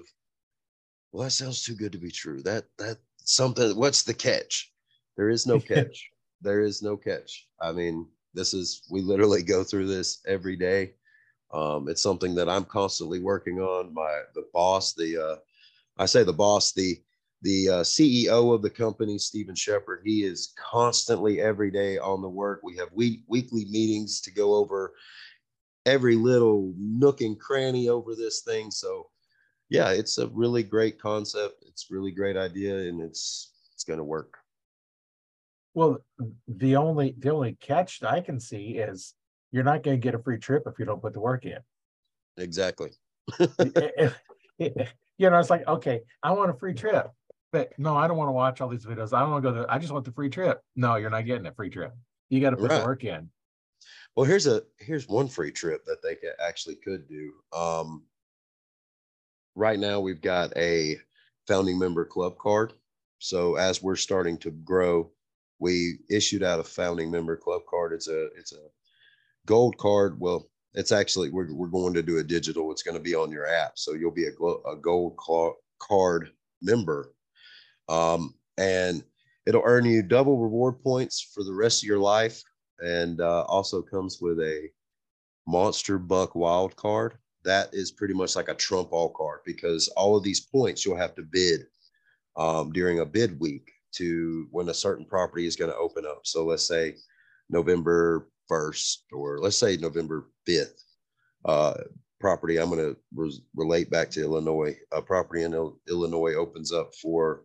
well, 1.13 1.25
that 1.25 1.31
sounds 1.31 1.65
too 1.65 1.75
good 1.75 1.93
to 1.93 1.99
be 1.99 2.11
true. 2.11 2.41
That 2.43 2.65
that 2.79 2.99
something 3.19 3.77
what's 3.77 4.05
the 4.05 4.15
catch? 4.15 4.73
There 5.17 5.29
is 5.29 5.47
no 5.47 5.59
catch. 5.73 6.09
there 6.41 6.61
is 6.61 6.83
no 6.83 6.97
catch. 6.97 7.49
I 7.61 7.73
mean, 7.73 8.07
this 8.33 8.55
is 8.55 8.83
we 8.89 9.01
literally 9.01 9.43
go 9.43 9.65
through 9.65 9.89
this 9.89 10.21
every 10.27 10.57
day. 10.57 10.95
Um, 11.53 11.89
it's 11.89 12.03
something 12.03 12.35
that 12.37 12.49
I'm 12.49 12.65
constantly 12.65 13.19
working 13.19 13.61
on. 13.61 13.93
My 13.93 14.23
the 14.35 14.47
boss, 14.53 14.93
the 14.95 15.19
uh, 15.19 15.37
I 15.99 16.07
say 16.07 16.23
the 16.23 16.33
boss, 16.33 16.73
the 16.73 17.01
the 17.47 17.69
uh, 17.69 17.83
CEO 17.83 18.53
of 18.53 18.61
the 18.61 18.71
company, 18.71 19.19
Stephen 19.19 19.55
Shepard, 19.55 20.03
he 20.05 20.25
is 20.25 20.53
constantly 20.59 21.41
every 21.41 21.71
day 21.71 21.97
on 21.97 22.21
the 22.21 22.29
work. 22.29 22.61
We 22.65 22.77
have 22.79 22.89
week, 22.93 23.23
weekly 23.29 23.67
meetings 23.67 24.21
to 24.23 24.33
go 24.33 24.57
over 24.57 24.95
every 25.87 26.17
little 26.17 26.75
nook 26.77 27.21
and 27.21 27.39
cranny 27.39 27.89
over 27.89 28.17
this 28.17 28.41
thing. 28.41 28.73
So, 28.73 29.11
yeah, 29.69 29.91
it's 29.91 30.19
a 30.19 30.27
really 30.29 30.65
great 30.65 31.01
concept. 31.01 31.63
It's 31.69 31.87
really 31.89 32.11
great 32.11 32.37
idea, 32.37 32.89
and 32.89 33.01
it's 33.01 33.53
it's 33.73 33.85
going 33.85 33.99
to 33.99 34.05
work. 34.05 34.39
Well, 35.75 35.99
the 36.49 36.75
only 36.75 37.15
the 37.17 37.31
only 37.31 37.57
catch 37.61 38.01
that 38.01 38.11
I 38.11 38.23
can 38.23 38.41
see 38.41 38.79
is 38.79 39.15
you're 39.53 39.63
not 39.63 39.85
going 39.85 40.01
to 40.01 40.03
get 40.03 40.17
a 40.17 40.23
free 40.23 40.39
trip 40.39 40.65
if 40.67 40.81
you 40.81 40.85
don't 40.85 41.01
put 41.01 41.13
the 41.13 41.21
work 41.21 41.45
in. 41.45 41.59
Exactly. 42.39 42.91
you 43.39 43.51
know, 45.31 45.39
it's 45.39 45.51
like, 45.51 45.67
okay, 45.69 46.01
I 46.25 46.33
want 46.33 46.51
a 46.51 46.55
free 46.55 46.75
trip, 46.75 47.09
but 47.53 47.73
no, 47.79 47.97
I 47.97 48.09
don't 48.09 48.17
want 48.17 48.29
to 48.29 48.33
watch 48.33 48.61
all 48.61 48.69
these 48.69 48.85
videos. 48.85 49.13
I 49.13 49.21
don't 49.21 49.31
want 49.31 49.45
to 49.45 49.51
go 49.51 49.55
there. 49.55 49.71
I 49.71 49.79
just 49.79 49.93
want 49.93 50.05
the 50.05 50.13
free 50.13 50.31
trip. 50.31 50.61
No, 50.75 50.97
you're 50.97 51.11
not 51.11 51.27
getting 51.27 51.47
a 51.47 51.53
free 51.53 51.71
trip. 51.71 51.95
You 52.29 52.41
got 52.41 52.51
to 52.51 52.57
put 52.57 52.71
right. 52.71 52.81
the 52.81 52.87
work 52.87 53.05
in. 53.05 53.31
Well, 54.15 54.27
here's 54.27 54.47
a 54.47 54.63
here's 54.79 55.09
one 55.09 55.29
free 55.29 55.53
trip 55.53 55.85
that 55.85 56.03
they 56.03 56.17
actually 56.45 56.77
could 56.77 57.09
do. 57.09 57.33
Um, 57.53 58.05
right 59.55 59.79
now, 59.79 60.01
we've 60.01 60.23
got 60.23 60.57
a 60.57 60.97
founding 61.47 61.79
member 61.79 62.05
club 62.05 62.39
card. 62.39 62.73
So 63.19 63.57
as 63.57 63.83
we're 63.83 63.97
starting 63.97 64.39
to 64.39 64.51
grow, 64.51 65.11
we 65.59 65.99
issued 66.11 66.43
out 66.43 66.61
a 66.61 66.65
founding 66.65 67.11
member 67.11 67.37
club 67.37 67.63
card. 67.69 67.93
It's 67.93 68.09
a 68.09 68.27
it's 68.37 68.53
a 68.53 68.69
gold 69.47 69.77
card. 69.79 70.21
Well, 70.21 70.49
it's 70.75 70.93
actually 70.93 71.31
we're 71.31 71.53
we're 71.53 71.69
going 71.69 71.95
to 71.95 72.03
do 72.03 72.19
a 72.19 72.25
digital. 72.25 72.71
It's 72.71 72.83
going 72.83 72.97
to 72.97 73.03
be 73.03 73.15
on 73.15 73.31
your 73.31 73.47
app, 73.47 73.73
so 73.79 73.95
you'll 73.95 74.11
be 74.11 74.27
a, 74.27 74.71
a 74.71 74.77
gold 74.77 75.19
card 75.79 76.31
member, 76.63 77.13
um, 77.89 78.35
and 78.59 79.03
it'll 79.47 79.63
earn 79.65 79.85
you 79.85 80.03
double 80.03 80.39
reward 80.39 80.81
points 80.83 81.21
for 81.21 81.45
the 81.45 81.53
rest 81.53 81.83
of 81.83 81.89
your 81.89 81.99
life, 81.99 82.43
and 82.81 83.21
uh, 83.21 83.43
also 83.43 83.83
comes 83.83 84.19
with 84.21 84.39
a 84.41 84.69
monster 85.47 85.99
buck 85.99 86.35
wild 86.35 86.75
card. 86.77 87.15
That 87.45 87.69
is 87.73 87.93
pretty 87.93 88.15
much 88.15 88.35
like 88.35 88.49
a 88.49 88.55
trump 88.55 88.93
all 88.93 89.11
card 89.11 89.41
because 89.45 89.89
all 89.97 90.17
of 90.17 90.25
these 90.25 90.41
points 90.41 90.85
you'll 90.85 90.97
have 90.97 91.15
to 91.15 91.23
bid 91.23 91.67
um, 92.37 92.73
during 92.73 93.01
a 93.01 93.07
bid 93.07 93.39
week 93.39 93.71
to 93.93 94.49
when 94.51 94.69
a 94.69 94.75
certain 94.75 95.07
property 95.07 95.47
is 95.47 95.57
going 95.57 95.71
to 95.71 95.77
open 95.77 96.05
up. 96.05 96.21
So 96.25 96.45
let's 96.45 96.67
say 96.67 96.97
November 97.49 98.29
1st, 98.51 98.99
or 99.13 99.39
let's 99.39 99.59
say 99.59 99.77
November 99.77 100.29
5th, 100.49 100.83
uh, 101.45 101.75
property, 102.21 102.59
I'm 102.59 102.71
going 102.71 102.81
to 102.81 102.97
re- 103.15 103.43
relate 103.55 103.91
back 103.91 104.11
to 104.11 104.21
Illinois. 104.21 104.77
A 104.93 105.01
property 105.01 105.45
in 105.45 105.55
Il- 105.55 105.79
Illinois 105.89 106.35
opens 106.35 106.73
up 106.73 106.95
for 107.01 107.45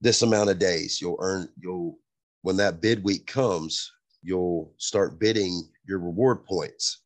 this 0.00 0.22
amount 0.22 0.50
of 0.50 0.58
days. 0.58 1.00
You'll 1.00 1.18
earn, 1.20 1.48
you'll, 1.60 1.98
when 2.42 2.56
that 2.56 2.80
bid 2.80 3.04
week 3.04 3.26
comes, 3.26 3.90
you'll 4.22 4.72
start 4.78 5.18
bidding 5.18 5.68
your 5.86 5.98
reward 5.98 6.44
points 6.44 7.02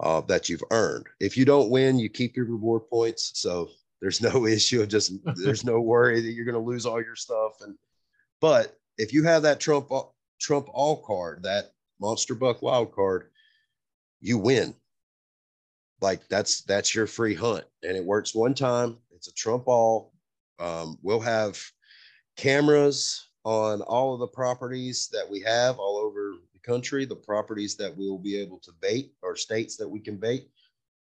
uh, 0.00 0.20
that 0.22 0.48
you've 0.48 0.64
earned. 0.70 1.06
If 1.20 1.36
you 1.36 1.44
don't 1.44 1.70
win, 1.70 1.98
you 1.98 2.08
keep 2.08 2.36
your 2.36 2.46
reward 2.46 2.88
points. 2.90 3.32
So 3.34 3.68
there's 4.00 4.20
no 4.20 4.46
issue 4.46 4.82
of 4.82 4.88
just 4.88 5.12
there's 5.36 5.64
no 5.64 5.80
worry 5.80 6.20
that 6.20 6.32
you're 6.32 6.44
going 6.44 6.54
to 6.54 6.70
lose 6.70 6.86
all 6.86 7.02
your 7.02 7.16
stuff 7.16 7.60
and 7.60 7.76
but 8.40 8.76
if 8.96 9.12
you 9.12 9.22
have 9.24 9.42
that 9.42 9.60
trump 9.60 9.88
trump 10.40 10.68
all 10.72 11.02
card 11.02 11.42
that 11.42 11.72
monster 12.00 12.34
buck 12.34 12.62
wild 12.62 12.92
card 12.92 13.30
you 14.20 14.38
win 14.38 14.74
like 16.00 16.26
that's 16.28 16.62
that's 16.62 16.94
your 16.94 17.06
free 17.06 17.34
hunt 17.34 17.64
and 17.82 17.96
it 17.96 18.04
works 18.04 18.34
one 18.34 18.54
time 18.54 18.96
it's 19.10 19.28
a 19.28 19.34
trump 19.34 19.64
all 19.66 20.12
um, 20.60 20.98
we'll 21.02 21.20
have 21.20 21.60
cameras 22.38 23.28
on 23.44 23.82
all 23.82 24.14
of 24.14 24.20
the 24.20 24.26
properties 24.28 25.10
that 25.12 25.28
we 25.28 25.40
have 25.40 25.78
all 25.78 25.98
over 25.98 26.36
the 26.54 26.60
country 26.60 27.04
the 27.04 27.14
properties 27.14 27.76
that 27.76 27.94
we 27.94 28.08
will 28.08 28.18
be 28.18 28.40
able 28.40 28.58
to 28.58 28.72
bait 28.80 29.12
or 29.22 29.36
states 29.36 29.76
that 29.76 29.88
we 29.88 30.00
can 30.00 30.16
bait 30.16 30.48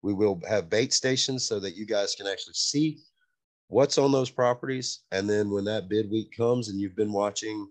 we 0.05 0.12
will 0.12 0.40
have 0.47 0.68
bait 0.68 0.92
stations 0.92 1.49
so 1.49 1.59
that 1.59 1.77
you 1.77 1.87
guys 1.87 2.14
can 2.14 2.27
actually 2.27 2.55
see 2.55 2.99
what's 3.68 3.97
on 3.97 4.12
those 4.12 4.31
properties. 4.31 5.01
And 5.12 5.29
then 5.29 5.51
when 5.51 5.64
that 5.64 5.88
bid 5.88 6.11
week 6.11 6.37
comes 6.37 6.68
and 6.68 6.79
you've 6.79 6.94
been 6.94 7.12
watching 7.12 7.70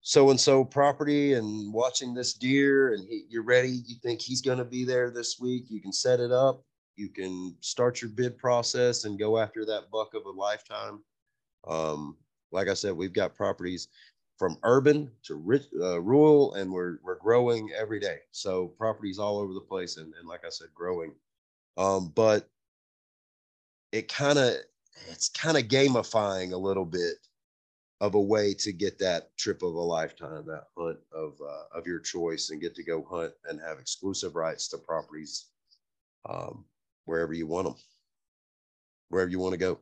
so 0.00 0.30
and 0.30 0.40
so 0.40 0.64
property 0.64 1.34
and 1.34 1.74
watching 1.74 2.14
this 2.14 2.34
deer 2.34 2.94
and 2.94 3.06
he, 3.08 3.24
you're 3.28 3.42
ready, 3.42 3.82
you 3.86 3.96
think 4.02 4.20
he's 4.22 4.40
going 4.40 4.58
to 4.58 4.64
be 4.64 4.84
there 4.84 5.10
this 5.10 5.38
week, 5.40 5.64
you 5.68 5.80
can 5.80 5.92
set 5.92 6.20
it 6.20 6.30
up. 6.30 6.62
You 6.94 7.08
can 7.08 7.56
start 7.60 8.00
your 8.00 8.10
bid 8.10 8.38
process 8.38 9.04
and 9.04 9.18
go 9.18 9.36
after 9.36 9.64
that 9.64 9.90
buck 9.90 10.14
of 10.14 10.26
a 10.26 10.30
lifetime. 10.30 11.02
Um, 11.66 12.16
like 12.52 12.68
I 12.68 12.74
said, 12.74 12.96
we've 12.96 13.12
got 13.12 13.34
properties 13.34 13.88
from 14.38 14.56
urban 14.62 15.10
to 15.24 15.34
rich, 15.34 15.64
uh, 15.80 16.00
rural, 16.00 16.54
and 16.54 16.72
we're 16.72 16.98
we're 17.02 17.18
growing 17.18 17.70
every 17.76 18.00
day. 18.00 18.20
So 18.32 18.68
properties 18.68 19.18
all 19.18 19.38
over 19.38 19.52
the 19.52 19.60
place, 19.60 19.98
and, 19.98 20.14
and 20.18 20.26
like 20.26 20.44
I 20.46 20.48
said, 20.48 20.68
growing. 20.74 21.12
Um, 21.76 22.12
but 22.14 22.48
it 23.92 24.08
kind 24.08 24.38
of 24.38 24.54
it's 25.08 25.28
kind 25.28 25.56
of 25.56 25.64
gamifying 25.64 26.52
a 26.52 26.56
little 26.56 26.84
bit 26.84 27.16
of 28.00 28.14
a 28.14 28.20
way 28.20 28.54
to 28.54 28.72
get 28.72 28.98
that 28.98 29.36
trip 29.36 29.62
of 29.62 29.74
a 29.74 29.80
lifetime, 29.80 30.46
that 30.46 30.68
hunt 30.76 30.98
of 31.12 31.34
uh, 31.40 31.78
of 31.78 31.86
your 31.86 32.00
choice, 32.00 32.50
and 32.50 32.60
get 32.60 32.74
to 32.76 32.82
go 32.82 33.06
hunt 33.10 33.32
and 33.48 33.60
have 33.60 33.78
exclusive 33.78 34.36
rights 34.36 34.68
to 34.68 34.78
properties 34.78 35.46
um, 36.28 36.64
wherever 37.04 37.34
you 37.34 37.46
want 37.46 37.66
them, 37.66 37.76
wherever 39.10 39.30
you 39.30 39.38
want 39.38 39.52
to 39.52 39.58
go. 39.58 39.78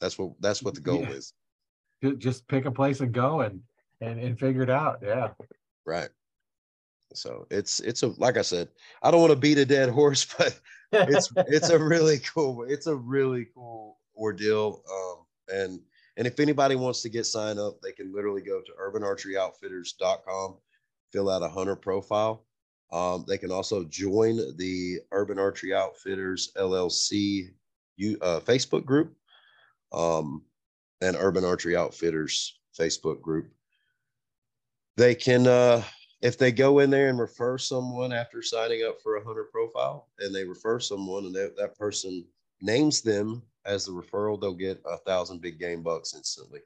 That's 0.00 0.18
what 0.18 0.32
that's 0.40 0.62
what 0.62 0.74
the 0.74 0.80
goal 0.80 1.00
yeah. 1.00 1.12
is. 1.12 1.32
Just 2.18 2.48
pick 2.48 2.64
a 2.64 2.70
place 2.70 3.00
and 3.00 3.12
go 3.12 3.40
and 3.40 3.60
and 4.00 4.20
and 4.20 4.38
figure 4.38 4.62
it 4.62 4.70
out. 4.70 5.00
Yeah. 5.02 5.30
Right. 5.86 6.08
So 7.14 7.46
it's 7.50 7.80
it's 7.80 8.02
a 8.02 8.08
like 8.18 8.36
I 8.36 8.42
said, 8.42 8.68
I 9.02 9.10
don't 9.10 9.20
want 9.20 9.32
to 9.32 9.38
beat 9.38 9.58
a 9.58 9.64
dead 9.64 9.90
horse, 9.90 10.24
but 10.38 10.58
it's 10.92 11.32
it's 11.36 11.70
a 11.70 11.78
really 11.78 12.18
cool 12.18 12.64
it's 12.64 12.86
a 12.86 12.96
really 12.96 13.46
cool 13.54 13.98
ordeal. 14.16 14.82
Um, 14.90 15.56
and 15.56 15.80
and 16.16 16.26
if 16.26 16.40
anybody 16.40 16.74
wants 16.74 17.02
to 17.02 17.08
get 17.08 17.26
signed 17.26 17.58
up, 17.58 17.80
they 17.82 17.92
can 17.92 18.12
literally 18.12 18.42
go 18.42 18.60
to 18.60 18.72
urbanarcheryoutfitters.com, 18.80 20.56
fill 21.10 21.30
out 21.30 21.42
a 21.42 21.48
hunter 21.48 21.76
profile. 21.76 22.44
Um, 22.92 23.24
they 23.26 23.38
can 23.38 23.50
also 23.50 23.84
join 23.84 24.36
the 24.58 24.98
Urban 25.12 25.38
Archery 25.38 25.72
Outfitters 25.72 26.52
LLC 26.56 27.48
uh, 28.20 28.40
Facebook 28.40 28.84
group 28.84 29.14
um, 29.92 30.42
and 31.02 31.16
Urban 31.18 31.44
Archery 31.44 31.76
Outfitters 31.76 32.58
Facebook 32.78 33.20
group. 33.20 33.50
They 34.96 35.14
can 35.14 35.46
uh, 35.46 35.82
if 36.22 36.38
they 36.38 36.52
go 36.52 36.78
in 36.78 36.90
there 36.90 37.08
and 37.08 37.18
refer 37.18 37.58
someone 37.58 38.12
after 38.12 38.42
signing 38.42 38.84
up 38.86 39.00
for 39.02 39.16
a 39.16 39.24
hunter 39.24 39.48
profile 39.52 40.08
and 40.20 40.34
they 40.34 40.44
refer 40.44 40.78
someone 40.78 41.26
and 41.26 41.34
they, 41.34 41.48
that 41.58 41.76
person 41.76 42.24
names 42.60 43.02
them 43.02 43.42
as 43.66 43.84
the 43.84 43.92
referral, 43.92 44.40
they'll 44.40 44.54
get 44.54 44.80
a 44.86 44.96
thousand 44.98 45.40
big 45.40 45.58
game 45.58 45.82
bucks 45.82 46.14
instantly. 46.14 46.60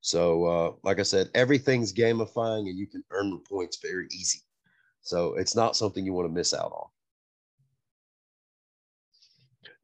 So, 0.00 0.44
uh, 0.44 0.72
like 0.84 1.00
I 1.00 1.02
said, 1.02 1.30
everything's 1.34 1.92
gamifying 1.92 2.68
and 2.68 2.78
you 2.78 2.86
can 2.86 3.02
earn 3.10 3.30
the 3.30 3.38
points 3.38 3.78
very 3.82 4.06
easy. 4.12 4.38
So 5.00 5.34
it's 5.34 5.56
not 5.56 5.76
something 5.76 6.04
you 6.04 6.12
want 6.12 6.28
to 6.28 6.34
miss 6.34 6.54
out 6.54 6.72
on. 6.72 6.88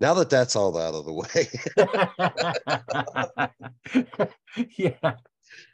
Now 0.01 0.15
that 0.15 0.31
that's 0.31 0.57
all 0.57 0.77
out 0.79 0.95
of 0.95 1.05
the 1.05 1.13
way. 1.13 1.49
yeah. 4.77 5.15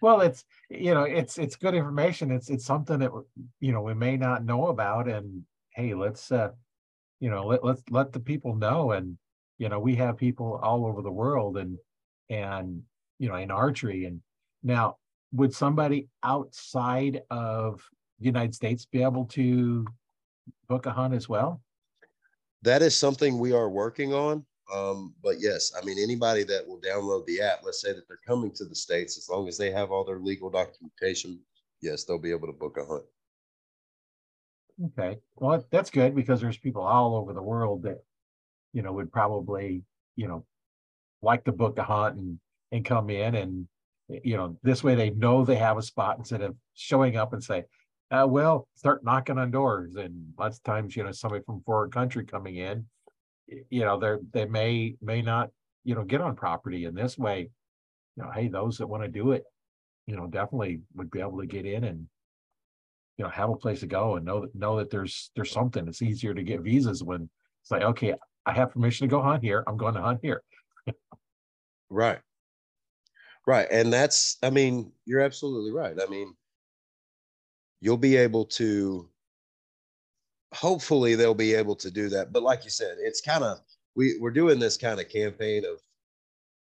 Well 0.02 0.20
it's 0.20 0.44
you 0.68 0.92
know 0.94 1.04
it's 1.04 1.38
it's 1.38 1.56
good 1.56 1.74
information. 1.74 2.30
It's 2.30 2.50
it's 2.50 2.64
something 2.64 2.98
that 2.98 3.10
you 3.60 3.72
know 3.72 3.82
we 3.82 3.94
may 3.94 4.16
not 4.16 4.44
know 4.44 4.68
about 4.68 5.08
and 5.08 5.44
hey 5.74 5.94
let's 5.94 6.30
uh 6.32 6.50
you 7.20 7.30
know 7.30 7.46
let, 7.46 7.64
let's 7.64 7.82
let 7.90 8.12
the 8.12 8.20
people 8.20 8.56
know. 8.56 8.92
And 8.92 9.16
you 9.58 9.68
know 9.68 9.80
we 9.80 9.94
have 9.96 10.16
people 10.16 10.60
all 10.62 10.86
over 10.86 11.02
the 11.02 11.10
world 11.10 11.56
and 11.56 11.78
and 12.28 12.82
you 13.18 13.28
know 13.28 13.36
in 13.36 13.50
archery. 13.50 14.04
And 14.04 14.20
now 14.62 14.96
would 15.32 15.54
somebody 15.54 16.08
outside 16.22 17.22
of 17.30 17.82
the 18.18 18.26
united 18.26 18.54
states 18.54 18.86
be 18.86 19.02
able 19.02 19.26
to 19.26 19.86
book 20.68 20.86
a 20.86 20.90
hunt 20.90 21.14
as 21.14 21.28
well 21.28 21.60
that 22.62 22.82
is 22.82 22.96
something 22.96 23.38
we 23.38 23.52
are 23.52 23.68
working 23.68 24.12
on 24.12 24.44
um, 24.72 25.14
but 25.22 25.36
yes, 25.40 25.72
I 25.80 25.84
mean, 25.84 25.98
anybody 25.98 26.44
that 26.44 26.66
will 26.66 26.80
download 26.80 27.24
the 27.26 27.40
app, 27.40 27.60
let's 27.64 27.80
say 27.80 27.92
that 27.92 28.06
they're 28.06 28.18
coming 28.26 28.52
to 28.52 28.64
the 28.64 28.74
States, 28.74 29.16
as 29.16 29.28
long 29.28 29.48
as 29.48 29.56
they 29.56 29.70
have 29.70 29.90
all 29.90 30.04
their 30.04 30.18
legal 30.18 30.50
documentation, 30.50 31.40
yes, 31.80 32.04
they'll 32.04 32.18
be 32.18 32.30
able 32.30 32.48
to 32.48 32.52
book 32.52 32.76
a 32.76 32.84
hunt. 32.84 33.04
Okay. 34.86 35.18
Well, 35.36 35.64
that's 35.70 35.90
good 35.90 36.14
because 36.14 36.40
there's 36.40 36.58
people 36.58 36.82
all 36.82 37.16
over 37.16 37.32
the 37.32 37.42
world 37.42 37.82
that, 37.84 37.98
you 38.72 38.82
know, 38.82 38.92
would 38.92 39.10
probably, 39.10 39.82
you 40.16 40.28
know, 40.28 40.44
like 41.22 41.44
to 41.44 41.52
book 41.52 41.78
a 41.78 41.82
hunt 41.82 42.16
and, 42.16 42.38
and 42.70 42.84
come 42.84 43.10
in 43.10 43.34
and, 43.34 43.66
you 44.08 44.36
know, 44.36 44.58
this 44.62 44.84
way 44.84 44.94
they 44.94 45.10
know 45.10 45.44
they 45.44 45.56
have 45.56 45.78
a 45.78 45.82
spot 45.82 46.18
instead 46.18 46.42
of 46.42 46.54
showing 46.74 47.16
up 47.16 47.32
and 47.32 47.42
say, 47.42 47.64
uh, 48.10 48.26
well, 48.28 48.66
start 48.74 49.04
knocking 49.04 49.38
on 49.38 49.50
doors. 49.50 49.96
And 49.96 50.32
lots 50.38 50.58
of 50.58 50.62
times, 50.64 50.96
you 50.96 51.04
know, 51.04 51.12
somebody 51.12 51.42
from 51.44 51.62
foreign 51.64 51.90
country 51.90 52.24
coming 52.24 52.56
in, 52.56 52.86
you 53.70 53.80
know 53.80 53.98
they're 53.98 54.20
they 54.32 54.44
may 54.44 54.94
may 55.00 55.22
not 55.22 55.48
you 55.82 55.94
know 55.94 56.04
get 56.04 56.20
on 56.20 56.36
property 56.36 56.84
in 56.84 56.94
this 56.94 57.16
way 57.16 57.48
you 58.18 58.24
know, 58.24 58.30
hey, 58.32 58.48
those 58.48 58.78
that 58.78 58.86
want 58.88 59.04
to 59.04 59.08
do 59.08 59.30
it, 59.30 59.44
you 60.06 60.16
know, 60.16 60.26
definitely 60.26 60.80
would 60.96 61.10
be 61.10 61.20
able 61.20 61.38
to 61.38 61.46
get 61.46 61.64
in 61.64 61.84
and 61.84 62.08
you 63.16 63.24
know 63.24 63.30
have 63.30 63.50
a 63.50 63.56
place 63.56 63.80
to 63.80 63.86
go 63.86 64.16
and 64.16 64.26
know 64.26 64.40
that 64.40 64.54
know 64.54 64.76
that 64.78 64.90
there's 64.90 65.30
there's 65.36 65.52
something. 65.52 65.86
It's 65.86 66.02
easier 66.02 66.34
to 66.34 66.42
get 66.42 66.62
visas 66.62 67.02
when 67.04 67.30
it's 67.62 67.70
like, 67.70 67.82
okay, 67.82 68.14
I 68.44 68.52
have 68.52 68.72
permission 68.72 69.08
to 69.08 69.10
go 69.10 69.22
hunt 69.22 69.44
here. 69.44 69.62
I'm 69.68 69.76
going 69.76 69.94
to 69.94 70.02
hunt 70.02 70.18
here. 70.20 70.42
right. 71.90 72.18
Right. 73.46 73.68
And 73.70 73.92
that's, 73.92 74.36
I 74.42 74.50
mean, 74.50 74.92
you're 75.06 75.20
absolutely 75.20 75.72
right. 75.72 75.96
I 76.00 76.10
mean, 76.10 76.34
you'll 77.80 77.96
be 77.96 78.16
able 78.16 78.44
to, 78.44 79.08
hopefully, 80.52 81.14
they'll 81.14 81.34
be 81.34 81.54
able 81.54 81.76
to 81.76 81.90
do 81.90 82.08
that. 82.10 82.32
But 82.32 82.42
like 82.42 82.64
you 82.64 82.70
said, 82.70 82.96
it's 82.98 83.20
kind 83.20 83.44
of, 83.44 83.60
we, 83.94 84.18
we're 84.20 84.30
doing 84.30 84.58
this 84.58 84.76
kind 84.76 85.00
of 85.00 85.08
campaign 85.08 85.64
of, 85.64 85.80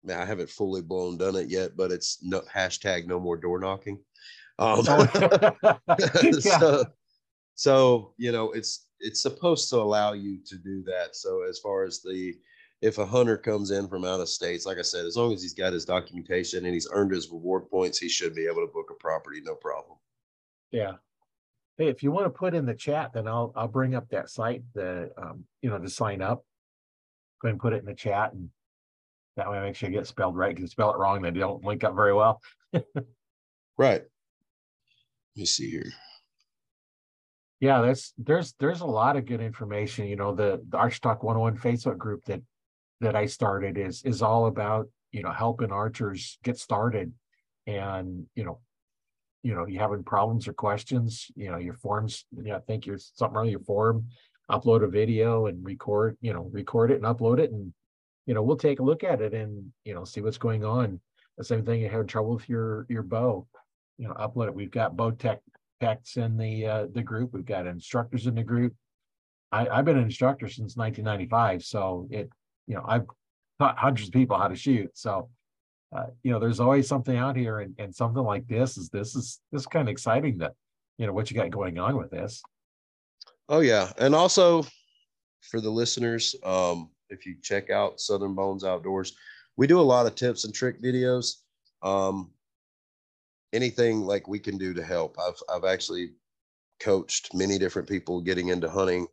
man, 0.04 0.20
I 0.20 0.24
haven't 0.24 0.50
fully 0.50 0.82
blown 0.82 1.18
done 1.18 1.36
it 1.36 1.48
yet, 1.48 1.76
but 1.76 1.90
it's 1.90 2.18
no 2.22 2.40
hashtag 2.42 3.06
no 3.06 3.20
more 3.20 3.36
door 3.36 3.58
knocking. 3.58 3.98
Um, 4.58 4.84
oh, 4.86 5.76
so, 6.40 6.84
so, 7.54 8.14
you 8.16 8.32
know, 8.32 8.52
it's, 8.52 8.86
it's 9.00 9.22
supposed 9.22 9.70
to 9.70 9.76
allow 9.76 10.12
you 10.12 10.38
to 10.46 10.56
do 10.56 10.82
that. 10.84 11.16
So 11.16 11.42
as 11.48 11.58
far 11.58 11.84
as 11.84 12.00
the, 12.00 12.34
if 12.82 12.98
a 12.98 13.06
hunter 13.06 13.36
comes 13.36 13.70
in 13.70 13.88
from 13.88 14.04
out 14.04 14.20
of 14.20 14.28
states, 14.28 14.64
like 14.64 14.78
I 14.78 14.82
said, 14.82 15.04
as 15.04 15.16
long 15.16 15.32
as 15.32 15.42
he's 15.42 15.54
got 15.54 15.72
his 15.72 15.84
documentation 15.84 16.64
and 16.64 16.72
he's 16.72 16.88
earned 16.92 17.12
his 17.12 17.28
reward 17.28 17.68
points, 17.68 17.98
he 17.98 18.08
should 18.08 18.34
be 18.34 18.46
able 18.46 18.66
to 18.66 18.72
book 18.72 18.90
a 18.90 18.94
property, 18.94 19.40
no 19.42 19.54
problem. 19.54 19.98
Yeah. 20.70 20.92
Hey, 21.78 21.88
if 21.88 22.02
you 22.02 22.12
want 22.12 22.26
to 22.26 22.30
put 22.30 22.54
in 22.54 22.66
the 22.66 22.74
chat, 22.74 23.12
then 23.14 23.26
I'll 23.26 23.52
I'll 23.56 23.68
bring 23.68 23.94
up 23.94 24.08
that 24.10 24.28
site, 24.28 24.62
the 24.74 25.10
um, 25.16 25.44
you 25.62 25.70
know, 25.70 25.78
to 25.78 25.88
sign 25.88 26.20
up. 26.20 26.44
Go 27.40 27.48
ahead 27.48 27.54
and 27.54 27.60
put 27.60 27.72
it 27.72 27.80
in 27.80 27.86
the 27.86 27.94
chat, 27.94 28.32
and 28.32 28.50
that 29.36 29.50
way 29.50 29.58
I 29.58 29.62
make 29.62 29.76
sure 29.76 29.88
you 29.88 29.96
get 29.96 30.06
spelled 30.06 30.36
right. 30.36 30.54
Because 30.54 30.70
spell 30.70 30.92
it 30.92 30.98
wrong, 30.98 31.22
they 31.22 31.30
don't 31.30 31.64
link 31.64 31.84
up 31.84 31.94
very 31.94 32.12
well. 32.12 32.40
right. 33.78 34.02
Let 34.02 35.36
me 35.36 35.46
see 35.46 35.70
here. 35.70 35.90
Yeah, 37.60 37.82
there's 37.82 38.12
there's 38.18 38.54
there's 38.58 38.80
a 38.80 38.86
lot 38.86 39.16
of 39.16 39.26
good 39.26 39.40
information. 39.40 40.06
You 40.06 40.16
know, 40.16 40.34
the 40.34 40.62
the 40.68 40.78
Arch 40.78 41.00
Talk 41.00 41.22
101 41.22 41.58
Facebook 41.58 41.98
group 41.98 42.24
that 42.24 42.42
that 43.00 43.16
I 43.16 43.26
started 43.26 43.78
is 43.78 44.02
is 44.04 44.22
all 44.22 44.46
about 44.46 44.88
you 45.12 45.22
know 45.22 45.30
helping 45.30 45.72
archers 45.72 46.38
get 46.42 46.58
started, 46.58 47.12
and 47.66 48.26
you 48.34 48.44
know, 48.44 48.60
you 49.42 49.54
know, 49.54 49.66
you 49.66 49.78
having 49.78 50.02
problems 50.02 50.46
or 50.46 50.52
questions, 50.52 51.30
you 51.34 51.50
know, 51.50 51.58
your 51.58 51.74
forms. 51.74 52.24
You 52.36 52.52
know, 52.52 52.60
think 52.66 52.86
you're 52.86 52.98
something 52.98 53.34
wrong 53.34 53.46
with 53.46 53.52
your 53.52 53.60
form. 53.60 54.06
Upload 54.50 54.84
a 54.84 54.88
video 54.88 55.46
and 55.46 55.64
record, 55.64 56.16
you 56.20 56.32
know, 56.32 56.50
record 56.52 56.90
it 56.90 57.02
and 57.02 57.04
upload 57.04 57.38
it, 57.38 57.50
and 57.50 57.72
you 58.26 58.34
know, 58.34 58.42
we'll 58.42 58.56
take 58.56 58.80
a 58.80 58.84
look 58.84 59.04
at 59.04 59.20
it 59.20 59.32
and 59.32 59.72
you 59.84 59.94
know 59.94 60.04
see 60.04 60.20
what's 60.20 60.38
going 60.38 60.64
on. 60.64 61.00
The 61.38 61.44
same 61.44 61.64
thing 61.64 61.80
you 61.80 61.88
have 61.88 62.06
trouble 62.06 62.34
with 62.34 62.48
your 62.48 62.86
your 62.88 63.02
bow, 63.02 63.46
you 63.98 64.08
know, 64.08 64.14
upload 64.14 64.48
it. 64.48 64.54
We've 64.54 64.70
got 64.70 64.96
bow 64.96 65.12
tech 65.12 65.40
techs 65.80 66.16
in 66.16 66.36
the 66.36 66.66
uh, 66.66 66.86
the 66.92 67.02
group. 67.02 67.32
We've 67.32 67.44
got 67.44 67.66
instructors 67.66 68.26
in 68.26 68.34
the 68.34 68.42
group. 68.42 68.74
I, 69.52 69.68
I've 69.68 69.84
been 69.84 69.98
an 69.98 70.04
instructor 70.04 70.48
since 70.48 70.76
1995, 70.76 71.64
so 71.64 72.06
it 72.10 72.30
you 72.70 72.76
know, 72.76 72.84
I've 72.86 73.06
taught 73.58 73.76
hundreds 73.78 74.08
of 74.08 74.12
people 74.12 74.38
how 74.38 74.46
to 74.46 74.54
shoot. 74.54 74.90
So, 74.94 75.28
uh, 75.92 76.06
you 76.22 76.30
know, 76.30 76.38
there's 76.38 76.60
always 76.60 76.86
something 76.86 77.16
out 77.16 77.36
here, 77.36 77.60
and, 77.60 77.74
and 77.78 77.94
something 77.94 78.22
like 78.22 78.46
this 78.46 78.76
is 78.76 78.88
this 78.90 79.16
is 79.16 79.40
this 79.50 79.62
is 79.62 79.66
kind 79.66 79.88
of 79.88 79.92
exciting 79.92 80.38
that 80.38 80.52
you 80.98 81.06
know 81.06 81.12
what 81.12 81.30
you 81.30 81.36
got 81.36 81.50
going 81.50 81.78
on 81.78 81.96
with 81.96 82.10
this. 82.10 82.42
Oh 83.48 83.60
yeah, 83.60 83.90
and 83.98 84.14
also 84.14 84.64
for 85.42 85.60
the 85.60 85.70
listeners, 85.70 86.36
um, 86.44 86.90
if 87.08 87.26
you 87.26 87.34
check 87.42 87.70
out 87.70 88.00
Southern 88.00 88.34
Bonez 88.34 88.64
Outdoors, 88.64 89.16
we 89.56 89.66
do 89.66 89.80
a 89.80 89.82
lot 89.82 90.06
of 90.06 90.14
tips 90.14 90.44
and 90.44 90.54
trick 90.54 90.80
videos. 90.80 91.36
Um, 91.82 92.30
anything 93.52 94.02
like 94.02 94.28
we 94.28 94.38
can 94.38 94.58
do 94.58 94.72
to 94.74 94.84
help. 94.84 95.16
I've 95.18 95.42
I've 95.52 95.64
actually 95.64 96.12
coached 96.78 97.34
many 97.34 97.58
different 97.58 97.88
people 97.88 98.20
getting 98.20 98.48
into 98.48 98.70
hunting. 98.70 99.08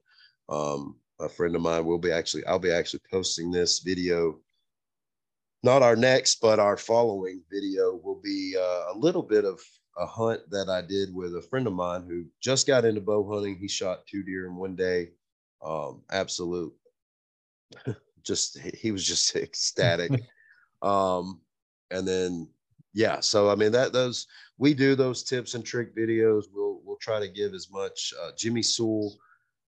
Um, 0.47 0.97
a 1.19 1.27
friend 1.27 1.55
of 1.55 1.63
mine 1.63 1.85
will 1.85 1.97
be 1.97 2.11
actually 2.11 2.45
I'll 2.45 2.59
be 2.59 2.71
actually 2.71 3.01
posting 3.11 3.49
this 3.49 3.79
video 3.79 4.39
not 5.63 5.81
our 5.81 5.95
next 5.95 6.39
but 6.41 6.59
our 6.59 6.77
following 6.77 7.41
video 7.51 7.99
will 8.03 8.19
be 8.23 8.55
uh, 8.57 8.93
a 8.93 8.95
little 8.95 9.23
bit 9.23 9.45
of 9.45 9.59
a 9.97 10.05
hunt 10.05 10.41
that 10.51 10.69
I 10.69 10.81
did 10.81 11.13
with 11.13 11.35
a 11.35 11.41
friend 11.41 11.65
of 11.65 11.73
mine 11.73 12.05
who 12.07 12.25
just 12.39 12.67
got 12.67 12.85
into 12.85 13.01
bow 13.01 13.27
hunting 13.29 13.57
he 13.57 13.67
shot 13.67 14.05
two 14.05 14.23
deer 14.23 14.47
in 14.47 14.55
one 14.55 14.75
day 14.75 15.09
um 15.65 16.01
absolute 16.11 16.73
just 18.23 18.59
he 18.59 18.91
was 18.91 19.05
just 19.05 19.35
ecstatic 19.35 20.11
um 20.81 21.41
and 21.89 22.07
then 22.07 22.47
yeah 22.93 23.19
so 23.19 23.49
i 23.49 23.55
mean 23.55 23.71
that 23.71 23.91
those 23.91 24.27
we 24.59 24.73
do 24.73 24.93
those 24.95 25.23
tips 25.23 25.55
and 25.55 25.65
trick 25.65 25.95
videos 25.95 26.43
we'll 26.53 26.79
we'll 26.85 26.97
try 26.97 27.19
to 27.19 27.27
give 27.27 27.55
as 27.55 27.71
much 27.71 28.13
uh, 28.21 28.29
jimmy 28.37 28.61
sewell 28.61 29.17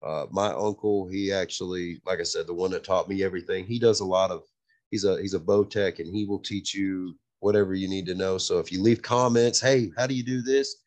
uh, 0.02 0.26
my 0.32 0.48
uncle, 0.54 1.08
he 1.08 1.32
actually, 1.32 2.02
like 2.06 2.20
I 2.20 2.24
said, 2.24 2.48
the 2.48 2.54
one 2.54 2.72
that 2.72 2.84
taught 2.84 3.10
me 3.10 3.24
everything. 3.24 3.66
He 3.66 3.80
does 3.80 4.00
a 4.00 4.06
lot 4.06 4.32
of. 4.32 4.44
He's 4.92 5.06
a 5.06 5.22
he's 5.22 5.34
a 5.34 5.40
bow 5.40 5.64
tech, 5.64 6.00
and 6.00 6.14
he 6.14 6.26
will 6.26 6.40
teach 6.40 6.74
you 6.74 7.16
whatever 7.40 7.74
you 7.74 7.88
need 7.88 8.06
to 8.08 8.16
know. 8.16 8.38
So 8.38 8.60
if 8.60 8.72
you 8.72 8.82
leave 8.82 9.02
comments, 9.02 9.60
hey, 9.60 9.92
how 9.98 10.08
do 10.08 10.14
you 10.14 10.24
do 10.24 10.42
this? 10.42 10.78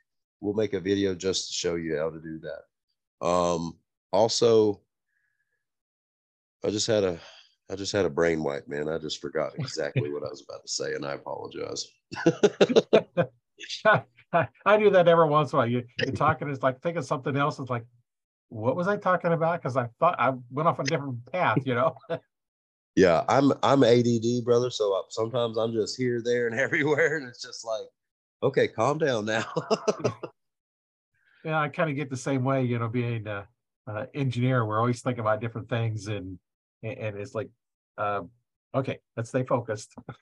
We'll 0.41 0.55
make 0.55 0.75
a 0.75 0.81
video 0.81 1.15
just 1.15 1.49
to 1.49 1.55
show 1.55 1.77
you 1.77 1.97
how 1.97 2.11
to 2.11 2.21
do 2.21 2.41
that. 2.41 3.27
Um, 3.27 3.77
also, 4.13 4.81
I 6.65 6.71
just 6.71 6.87
had 6.87 7.05
a 7.05 7.19
I 7.71 7.77
just 7.77 7.93
had 7.93 8.05
a 8.05 8.11
brain 8.11 8.43
wipe, 8.43 8.69
man. 8.69 8.89
I 8.89 8.99
just 8.99 9.21
forgot 9.21 9.53
exactly 9.59 10.13
what 10.13 10.25
I 10.25 10.29
was 10.29 10.45
about 10.47 10.63
to 10.63 10.69
say, 10.69 10.95
and 10.95 11.07
I 11.07 11.13
apologize. 11.13 11.89
I 14.65 14.79
do 14.79 14.91
that 14.91 15.09
every 15.09 15.29
once 15.29 15.53
in 15.53 15.57
a 15.57 15.61
while. 15.61 15.69
You, 15.69 15.85
are 16.07 16.13
talking, 16.13 16.49
it's 16.49 16.63
like 16.63 16.83
think 16.83 16.97
of 16.97 17.05
something 17.05 17.37
else. 17.37 17.59
It's 17.59 17.71
like, 17.71 17.85
what 18.49 18.77
was 18.77 18.89
I 18.89 18.97
talking 18.97 19.33
about? 19.33 19.63
Because 19.63 19.77
I 19.77 19.89
thought 19.99 20.17
I 20.19 20.35
went 20.51 20.69
off 20.69 20.81
a 20.81 20.85
different 20.85 21.25
path, 21.33 21.59
you 21.65 21.75
know. 21.75 21.97
yeah, 22.95 23.25
I'm 23.29 23.53
I'm 23.63 23.85
ADD, 23.85 24.45
brother. 24.45 24.71
So 24.71 24.93
uh, 24.95 25.03
sometimes 25.09 25.57
I'm 25.57 25.73
just 25.73 25.97
here, 25.97 26.21
there, 26.23 26.47
and 26.47 26.59
everywhere, 26.61 27.17
and 27.17 27.29
it's 27.29 27.43
just 27.43 27.65
like, 27.65 27.87
okay, 28.43 28.69
calm 28.69 28.99
down 28.99 29.25
now. 29.25 29.47
yeah, 31.45 31.59
I 31.59 31.69
kind 31.69 31.91
of 31.91 31.97
get 31.97 32.11
the 32.11 32.17
same 32.17 32.45
way, 32.45 32.65
you 32.65 32.79
know, 32.79 32.89
being 32.89 33.27
a, 33.27 33.47
a, 33.87 34.07
engineer. 34.15 34.67
We're 34.67 34.79
always 34.79 35.01
thinking 35.01 35.21
about 35.21 35.41
different 35.41 35.69
things, 35.69 36.09
and 36.09 36.39
and 36.83 37.17
it's 37.17 37.35
like, 37.35 37.49
uh, 37.97 38.23
okay, 38.75 38.99
let's 39.17 39.31
stay 39.31 39.45
focused. 39.45 39.95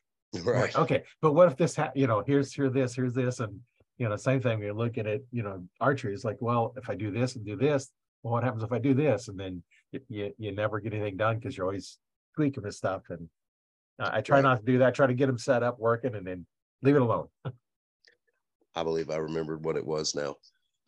Right. 0.45 0.73
okay, 0.77 1.03
but 1.21 1.33
what 1.33 1.51
if 1.51 1.57
this, 1.57 1.75
ha- 1.75 1.91
you 1.97 2.07
know, 2.07 2.23
here's 2.25 2.55
here 2.55 2.71
this, 2.71 2.95
here's 2.95 3.15
this, 3.15 3.41
and 3.41 3.59
you 3.99 4.09
know, 4.09 4.15
same 4.15 4.41
thing. 4.41 4.61
you're 4.61 4.73
looking 4.73 5.09
at 5.09 5.23
you 5.33 5.43
know, 5.43 5.65
archery 5.81 6.15
is 6.15 6.25
like, 6.25 6.37
well, 6.39 6.73
if 6.77 6.89
I 6.89 6.95
do 6.95 7.11
this 7.11 7.35
and 7.35 7.45
do 7.45 7.57
this, 7.57 7.91
well, 8.23 8.35
what 8.35 8.45
happens 8.45 8.63
if 8.63 8.71
I 8.71 8.79
do 8.79 8.95
this? 8.95 9.27
And 9.27 9.37
then 9.37 9.65
you, 10.09 10.33
you 10.39 10.53
never 10.53 10.79
get 10.79 10.95
anything 10.95 11.17
done 11.17 11.41
because 11.41 11.57
you're 11.57 11.67
always 11.67 11.99
tweaking 12.41 12.63
this 12.63 12.79
stuff. 12.79 13.03
And 13.11 13.29
uh, 14.01 14.11
I 14.15 14.23
try 14.23 14.39
right. 14.39 14.43
not 14.43 14.61
to 14.61 14.65
do 14.65 14.79
that. 14.79 14.89
I 14.89 14.91
try 14.93 15.07
to 15.07 15.15
get 15.15 15.27
them 15.27 15.39
set 15.39 15.63
up 15.63 15.79
working 15.79 16.15
and 16.15 16.27
then 16.27 16.47
leave 16.83 16.97
it 16.97 17.03
alone. 17.03 17.29
I 18.75 18.83
believe 18.83 19.11
I 19.11 19.17
remembered 19.17 19.63
what 19.63 19.77
it 19.77 19.85
was 19.85 20.15
now. 20.15 20.37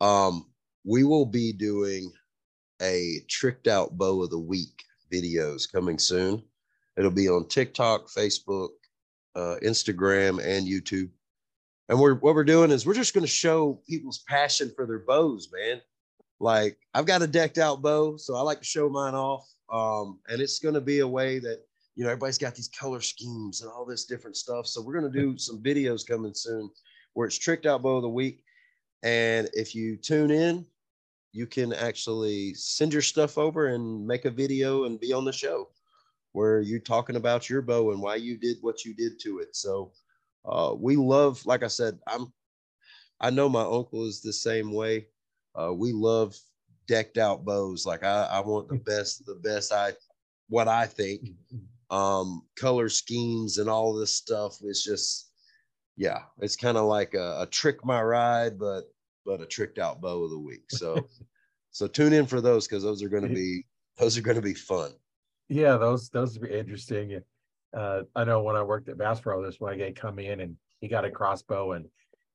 Um, 0.01 0.47
we 0.83 1.03
will 1.03 1.27
be 1.27 1.53
doing 1.53 2.11
a 2.81 3.19
tricked 3.29 3.67
out 3.67 3.95
bow 3.97 4.23
of 4.23 4.31
the 4.31 4.39
week 4.39 4.83
videos 5.13 5.71
coming 5.71 5.99
soon. 5.99 6.41
It'll 6.97 7.11
be 7.11 7.29
on 7.29 7.47
TikTok, 7.47 8.07
Facebook, 8.07 8.69
uh, 9.35 9.57
Instagram, 9.63 10.43
and 10.43 10.67
YouTube. 10.67 11.09
And 11.89 11.99
we're 11.99 12.15
what 12.15 12.33
we're 12.33 12.43
doing 12.43 12.71
is 12.71 12.85
we're 12.85 12.93
just 12.95 13.13
going 13.13 13.25
to 13.25 13.31
show 13.31 13.79
people's 13.87 14.23
passion 14.27 14.71
for 14.75 14.87
their 14.87 14.99
bows, 15.05 15.49
man. 15.53 15.81
Like 16.39 16.77
I've 16.93 17.05
got 17.05 17.21
a 17.21 17.27
decked 17.27 17.57
out 17.57 17.81
bow, 17.81 18.17
so 18.17 18.35
I 18.35 18.41
like 18.41 18.59
to 18.59 18.65
show 18.65 18.89
mine 18.89 19.15
off. 19.15 19.47
Um, 19.71 20.19
and 20.29 20.41
it's 20.41 20.59
going 20.59 20.75
to 20.75 20.81
be 20.81 20.99
a 20.99 21.07
way 21.07 21.39
that 21.39 21.61
you 21.95 22.03
know 22.03 22.09
everybody's 22.09 22.37
got 22.37 22.55
these 22.55 22.69
color 22.69 23.01
schemes 23.01 23.61
and 23.61 23.71
all 23.71 23.85
this 23.85 24.05
different 24.05 24.37
stuff. 24.37 24.67
So 24.67 24.81
we're 24.81 24.99
going 24.99 25.11
to 25.11 25.19
do 25.19 25.37
some 25.37 25.61
videos 25.61 26.05
coming 26.05 26.33
soon 26.33 26.69
where 27.13 27.27
it's 27.27 27.37
tricked 27.37 27.65
out 27.65 27.81
bow 27.81 27.97
of 27.97 28.03
the 28.03 28.09
week. 28.09 28.43
And 29.03 29.49
if 29.53 29.75
you 29.75 29.97
tune 29.97 30.31
in, 30.31 30.65
you 31.31 31.47
can 31.47 31.73
actually 31.73 32.53
send 32.53 32.93
your 32.93 33.01
stuff 33.01 33.37
over 33.37 33.67
and 33.67 34.05
make 34.05 34.25
a 34.25 34.31
video 34.31 34.85
and 34.85 34.99
be 34.99 35.13
on 35.13 35.25
the 35.25 35.33
show 35.33 35.69
where 36.31 36.61
you're 36.61 36.79
talking 36.79 37.15
about 37.15 37.49
your 37.49 37.61
bow 37.61 37.91
and 37.91 38.01
why 38.01 38.15
you 38.15 38.37
did 38.37 38.57
what 38.61 38.85
you 38.85 38.93
did 38.93 39.19
to 39.21 39.39
it. 39.39 39.55
So 39.55 39.91
uh, 40.45 40.73
we 40.77 40.95
love, 40.95 41.45
like 41.45 41.63
I 41.63 41.67
said, 41.67 41.99
I'm 42.07 42.31
I 43.21 43.29
know 43.29 43.47
my 43.47 43.61
uncle 43.61 44.05
is 44.05 44.21
the 44.21 44.33
same 44.33 44.73
way. 44.73 45.07
Uh, 45.55 45.73
we 45.73 45.91
love 45.91 46.35
decked 46.87 47.17
out 47.17 47.45
bows. 47.45 47.85
Like 47.85 48.03
I, 48.03 48.23
I 48.25 48.39
want 48.41 48.69
the 48.69 48.77
best, 48.77 49.25
the 49.25 49.35
best 49.35 49.71
I, 49.71 49.93
what 50.49 50.67
I 50.67 50.85
think, 50.85 51.29
um, 51.89 52.43
color 52.57 52.89
schemes 52.89 53.57
and 53.57 53.69
all 53.69 53.93
this 53.93 54.15
stuff 54.15 54.57
is 54.63 54.83
just, 54.83 55.31
yeah, 55.95 56.19
it's 56.41 56.55
kind 56.55 56.77
of 56.77 56.85
like 56.85 57.13
a, 57.13 57.41
a, 57.41 57.47
trick 57.47 57.85
my 57.85 58.01
ride, 58.01 58.57
but, 58.57 58.85
but 59.25 59.41
a 59.41 59.45
tricked 59.45 59.77
out 59.77 60.01
bow 60.01 60.23
of 60.23 60.31
the 60.31 60.39
week. 60.39 60.63
So, 60.69 61.07
so 61.71 61.87
tune 61.87 62.13
in 62.13 62.25
for 62.25 62.41
those. 62.41 62.67
Cause 62.67 62.83
those 62.83 63.03
are 63.03 63.09
going 63.09 63.27
to 63.27 63.33
be, 63.33 63.65
those 63.97 64.17
are 64.17 64.21
going 64.21 64.35
to 64.35 64.41
be 64.41 64.55
fun. 64.55 64.91
Yeah. 65.49 65.77
Those, 65.77 66.09
those 66.09 66.37
would 66.39 66.49
be 66.49 66.57
interesting. 66.57 67.21
uh, 67.77 68.01
I 68.15 68.23
know 68.23 68.41
when 68.41 68.55
I 68.55 68.63
worked 68.63 68.89
at 68.89 68.97
Bass 68.97 69.19
Pro, 69.19 69.43
this 69.43 69.59
one 69.59 69.77
guy 69.77 69.91
come 69.91 70.19
in 70.19 70.39
and 70.39 70.57
he 70.83 70.89
got 70.89 71.05
a 71.05 71.11
crossbow 71.11 71.71
and 71.71 71.85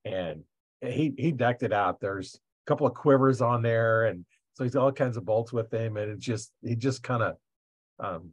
and 0.06 0.42
he 0.80 1.14
he 1.18 1.32
decked 1.32 1.62
it 1.62 1.72
out. 1.72 2.00
There's 2.00 2.40
couple 2.68 2.86
of 2.86 2.92
quivers 2.94 3.40
on 3.40 3.62
there, 3.62 4.04
and 4.04 4.24
so 4.52 4.62
he's 4.62 4.74
got 4.74 4.82
all 4.84 4.92
kinds 4.92 5.16
of 5.16 5.24
bolts 5.24 5.52
with 5.52 5.72
him, 5.72 5.96
and 5.96 6.10
it 6.10 6.18
just 6.18 6.52
he 6.62 6.76
just 6.76 7.02
kind 7.02 7.22
of 7.22 7.36
um, 7.98 8.30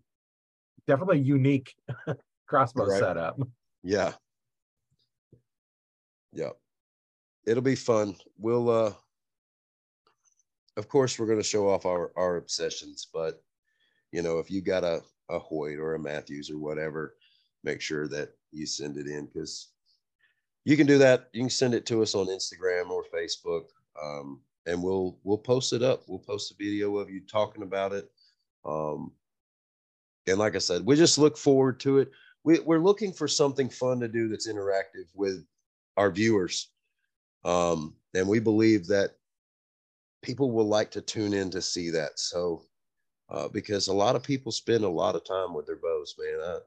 definitely 0.86 1.20
unique 1.20 1.74
crossbow 2.48 2.86
Right. 2.86 3.00
setup. 3.00 3.40
Yeah. 3.82 4.14
Yeah. 6.34 6.50
It'll 7.48 7.64
be 7.64 7.76
fun. 7.76 8.16
We'll 8.38 8.70
uh 8.70 8.94
of 10.76 10.90
course 10.90 11.18
we're 11.18 11.28
gonna 11.28 11.44
show 11.44 11.70
off 11.70 11.86
our 11.86 12.12
our 12.18 12.36
obsessions, 12.36 13.08
but 13.14 13.42
you 14.12 14.22
know, 14.22 14.40
if 14.40 14.52
you 14.52 14.62
got 14.62 14.84
a, 14.84 15.02
a 15.30 15.40
Hoyt 15.40 15.80
or 15.80 15.96
a 15.96 16.00
Mathews 16.00 16.50
or 16.50 16.58
whatever, 16.58 17.16
make 17.64 17.82
sure 17.82 18.08
that 18.10 18.30
you 18.52 18.66
send 18.66 18.98
it 18.98 19.08
in 19.08 19.28
because 19.28 19.70
you 20.66 20.76
can 20.76 20.88
do 20.88 20.98
that. 20.98 21.30
You 21.34 21.42
can 21.42 21.50
send 21.50 21.74
it 21.74 21.86
to 21.88 22.02
us 22.02 22.16
on 22.16 22.28
Instagram 22.28 22.90
or 22.90 23.04
Facebook. 23.14 23.66
Um, 24.02 24.42
and 24.66 24.82
we'll 24.82 25.18
we'll 25.24 25.38
post 25.38 25.74
it 25.74 25.84
up. 25.84 26.04
We'll 26.08 26.20
post 26.20 26.52
a 26.52 26.56
video 26.58 26.98
of 26.98 27.10
you 27.10 27.22
talking 27.22 27.64
about 27.64 27.94
it. 27.94 28.10
Um, 28.66 29.12
and 30.28 30.40
like 30.40 30.56
I 30.56 30.60
said, 30.60 30.86
we 30.86 30.96
just 30.96 31.18
look 31.18 31.38
forward 31.38 31.80
to 31.82 32.00
it 32.00 32.12
we, 32.46 32.60
we're 32.60 32.80
looking 32.80 33.12
for 33.12 33.28
something 33.28 33.70
fun 33.70 34.00
to 34.00 34.08
do 34.08 34.30
that's 34.30 34.48
interactive 34.48 35.08
with 35.16 35.46
our 35.98 36.12
viewers. 36.12 36.72
Um, 37.44 37.96
and 38.14 38.28
we 38.28 38.40
believe 38.40 38.86
that 38.88 39.16
people 40.22 40.52
will 40.52 40.68
like 40.68 40.92
to 40.92 41.02
tune 41.02 41.34
in 41.34 41.50
to 41.50 41.62
see 41.62 41.90
that. 41.90 42.20
So, 42.20 42.64
uh, 43.30 43.48
because 43.48 43.88
a 43.88 43.94
lot 43.94 44.16
of 44.16 44.24
people 44.24 44.52
spend 44.52 44.84
a 44.84 44.90
lot 44.90 45.16
of 45.16 45.26
time 45.26 45.54
with 45.56 45.66
their 45.66 45.78
bows, 45.78 46.16
man. 46.20 46.40
Uh, 46.40 46.60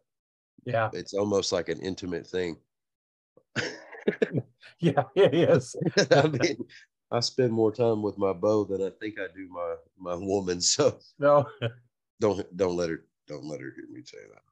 Yeah, 0.64 0.90
it's 0.92 1.14
almost 1.14 1.52
like 1.52 1.68
an 1.68 1.78
intimate 1.78 2.26
thing. 2.26 2.56
yeah, 4.80 5.04
it 5.14 5.34
is. 5.34 5.76
I 6.10 6.26
mean, 6.26 6.56
I 7.10 7.20
spend 7.20 7.52
more 7.52 7.72
time 7.72 8.02
with 8.02 8.18
my 8.18 8.32
bow 8.32 8.64
than 8.64 8.82
I 8.82 8.90
think 8.90 9.16
I 9.18 9.26
do 9.34 9.48
my 9.48 9.76
my 9.98 10.14
woman. 10.14 10.60
So 10.68 10.98
No, 11.18 11.46
don't 12.20 12.56
don't 12.56 12.76
let 12.76 12.90
her 12.90 13.04
don't 13.26 13.44
let 13.44 13.60
her 13.60 13.72
hear 13.74 13.86
me 13.90 14.02
say 14.04 14.18
that. 14.32 14.42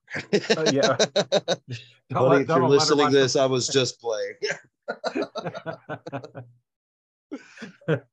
Uh, 0.58 0.70
yeah. 0.72 0.96
Don't 2.10 2.18
Honey, 2.18 2.28
let- 2.28 2.42
if 2.42 2.48
you're 2.48 2.68
listening 2.68 3.06
to 3.10 3.12
this, 3.12 3.34
I 3.34 3.46
was 3.46 3.66
just 3.66 4.00
playing. 4.00 4.34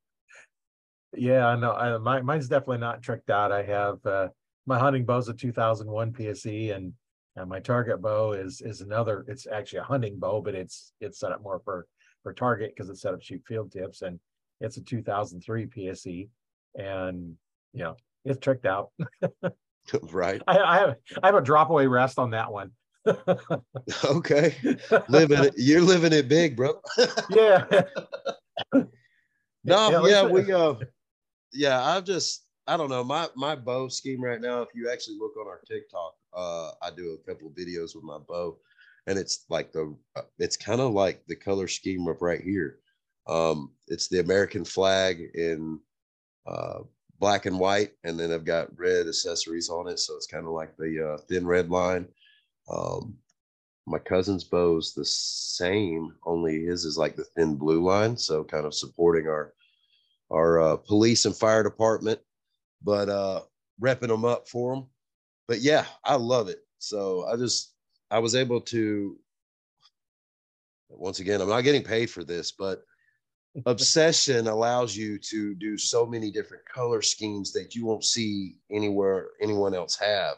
yeah, 1.15 1.47
I 1.47 1.55
know. 1.55 1.73
I, 1.73 1.97
my, 1.99 2.21
mine's 2.21 2.47
definitely 2.47 2.79
not 2.79 3.03
tricked 3.03 3.29
out. 3.29 3.51
I 3.51 3.61
have 3.61 4.03
uh, 4.05 4.29
my 4.65 4.79
hunting 4.79 5.05
bow's 5.05 5.29
a 5.29 5.33
2001 5.33 6.13
PSE, 6.13 6.75
and 6.75 6.93
and 7.35 7.49
my 7.49 7.59
target 7.59 8.01
bow 8.01 8.31
is 8.33 8.61
is 8.61 8.81
another. 8.81 9.23
It's 9.27 9.45
actually 9.45 9.79
a 9.79 9.83
hunting 9.83 10.17
bow, 10.17 10.41
but 10.41 10.55
it's 10.55 10.93
it's 10.99 11.19
set 11.19 11.31
up 11.31 11.43
more 11.43 11.59
for 11.63 11.85
for 12.23 12.33
target 12.33 12.73
because 12.75 12.89
it's 12.89 13.01
set 13.01 13.13
up 13.13 13.21
shoot 13.21 13.43
field 13.45 13.71
tips, 13.71 14.01
and 14.01 14.19
it's 14.63 14.77
a 14.77 14.81
2003 14.81 15.67
PSE, 15.67 16.29
and 16.75 17.35
you 17.73 17.83
know 17.83 17.95
it's 18.25 18.39
tricked 18.39 18.65
out. 18.65 18.91
right. 20.03 20.41
I, 20.47 20.57
I 20.57 20.79
have 20.79 20.95
I 21.21 21.27
have 21.27 21.35
a 21.35 21.41
drop 21.41 21.69
away 21.69 21.87
rest 21.87 22.17
on 22.17 22.31
that 22.31 22.51
one. 22.51 22.71
Okay. 24.05 24.55
Living 25.09 25.43
it. 25.43 25.53
You're 25.57 25.81
living 25.81 26.13
it 26.13 26.29
big, 26.29 26.55
bro. 26.55 26.79
yeah. 27.29 27.65
no, 28.73 28.85
Yeah, 29.65 30.05
yeah, 30.05 30.25
we 30.25 30.51
uh 30.53 30.75
yeah, 31.51 31.83
I've 31.83 32.05
just 32.05 32.45
I 32.65 32.77
don't 32.77 32.89
know. 32.89 33.03
My 33.03 33.27
my 33.35 33.57
bow 33.57 33.89
scheme 33.89 34.23
right 34.23 34.39
now, 34.39 34.61
if 34.61 34.69
you 34.73 34.89
actually 34.89 35.17
look 35.19 35.35
on 35.37 35.47
our 35.47 35.59
TikTok, 35.67 36.15
uh 36.33 36.71
I 36.81 36.91
do 36.95 37.17
a 37.21 37.29
couple 37.29 37.49
of 37.49 37.53
videos 37.53 37.93
with 37.93 38.05
my 38.05 38.19
bow 38.19 38.57
and 39.07 39.19
it's 39.19 39.45
like 39.49 39.71
the 39.71 39.95
uh, 40.15 40.21
it's 40.39 40.57
kind 40.57 40.79
of 40.79 40.93
like 40.93 41.23
the 41.27 41.35
color 41.35 41.67
scheme 41.67 42.07
of 42.07 42.21
right 42.21 42.41
here. 42.41 42.79
Um 43.27 43.71
it's 43.87 44.07
the 44.07 44.19
American 44.19 44.65
flag 44.65 45.21
in 45.33 45.79
uh 46.45 46.79
black 47.19 47.45
and 47.45 47.59
white 47.59 47.91
and 48.03 48.19
then 48.19 48.31
I've 48.31 48.45
got 48.45 48.77
red 48.77 49.07
accessories 49.07 49.69
on 49.69 49.87
it 49.87 49.99
so 49.99 50.15
it's 50.15 50.27
kind 50.27 50.45
of 50.45 50.51
like 50.51 50.75
the 50.77 51.13
uh, 51.13 51.17
thin 51.29 51.45
red 51.47 51.69
line. 51.69 52.07
Um 52.69 53.17
my 53.85 53.99
cousin's 53.99 54.43
bow's 54.43 54.93
the 54.93 55.05
same, 55.05 56.13
only 56.25 56.63
his 56.63 56.85
is 56.85 56.97
like 56.97 57.15
the 57.15 57.25
thin 57.35 57.55
blue 57.55 57.83
line, 57.83 58.15
so 58.17 58.43
kind 58.43 58.65
of 58.65 58.73
supporting 58.73 59.27
our 59.27 59.53
our 60.31 60.61
uh, 60.61 60.77
police 60.77 61.25
and 61.25 61.35
fire 61.35 61.63
department, 61.63 62.19
but 62.81 63.09
uh, 63.09 63.41
repping 63.81 64.07
them 64.07 64.25
up 64.25 64.47
for 64.47 64.75
them. 64.75 64.87
But 65.47 65.59
yeah, 65.59 65.85
I 66.03 66.15
love 66.15 66.47
it. 66.47 66.59
So 66.79 67.25
I 67.25 67.35
just 67.35 67.73
I 68.09 68.19
was 68.19 68.35
able 68.35 68.61
to. 68.61 69.17
Once 70.89 71.19
again, 71.19 71.41
I'm 71.41 71.49
not 71.49 71.61
getting 71.61 71.83
paid 71.83 72.09
for 72.09 72.23
this, 72.23 72.51
but 72.51 72.83
obsession 73.65 74.47
allows 74.47 74.95
you 74.95 75.17
to 75.19 75.55
do 75.55 75.77
so 75.77 76.05
many 76.05 76.31
different 76.31 76.63
color 76.65 77.01
schemes 77.01 77.51
that 77.53 77.75
you 77.75 77.85
won't 77.85 78.03
see 78.03 78.55
anywhere 78.71 79.29
anyone 79.41 79.73
else 79.73 79.95
have. 79.95 80.37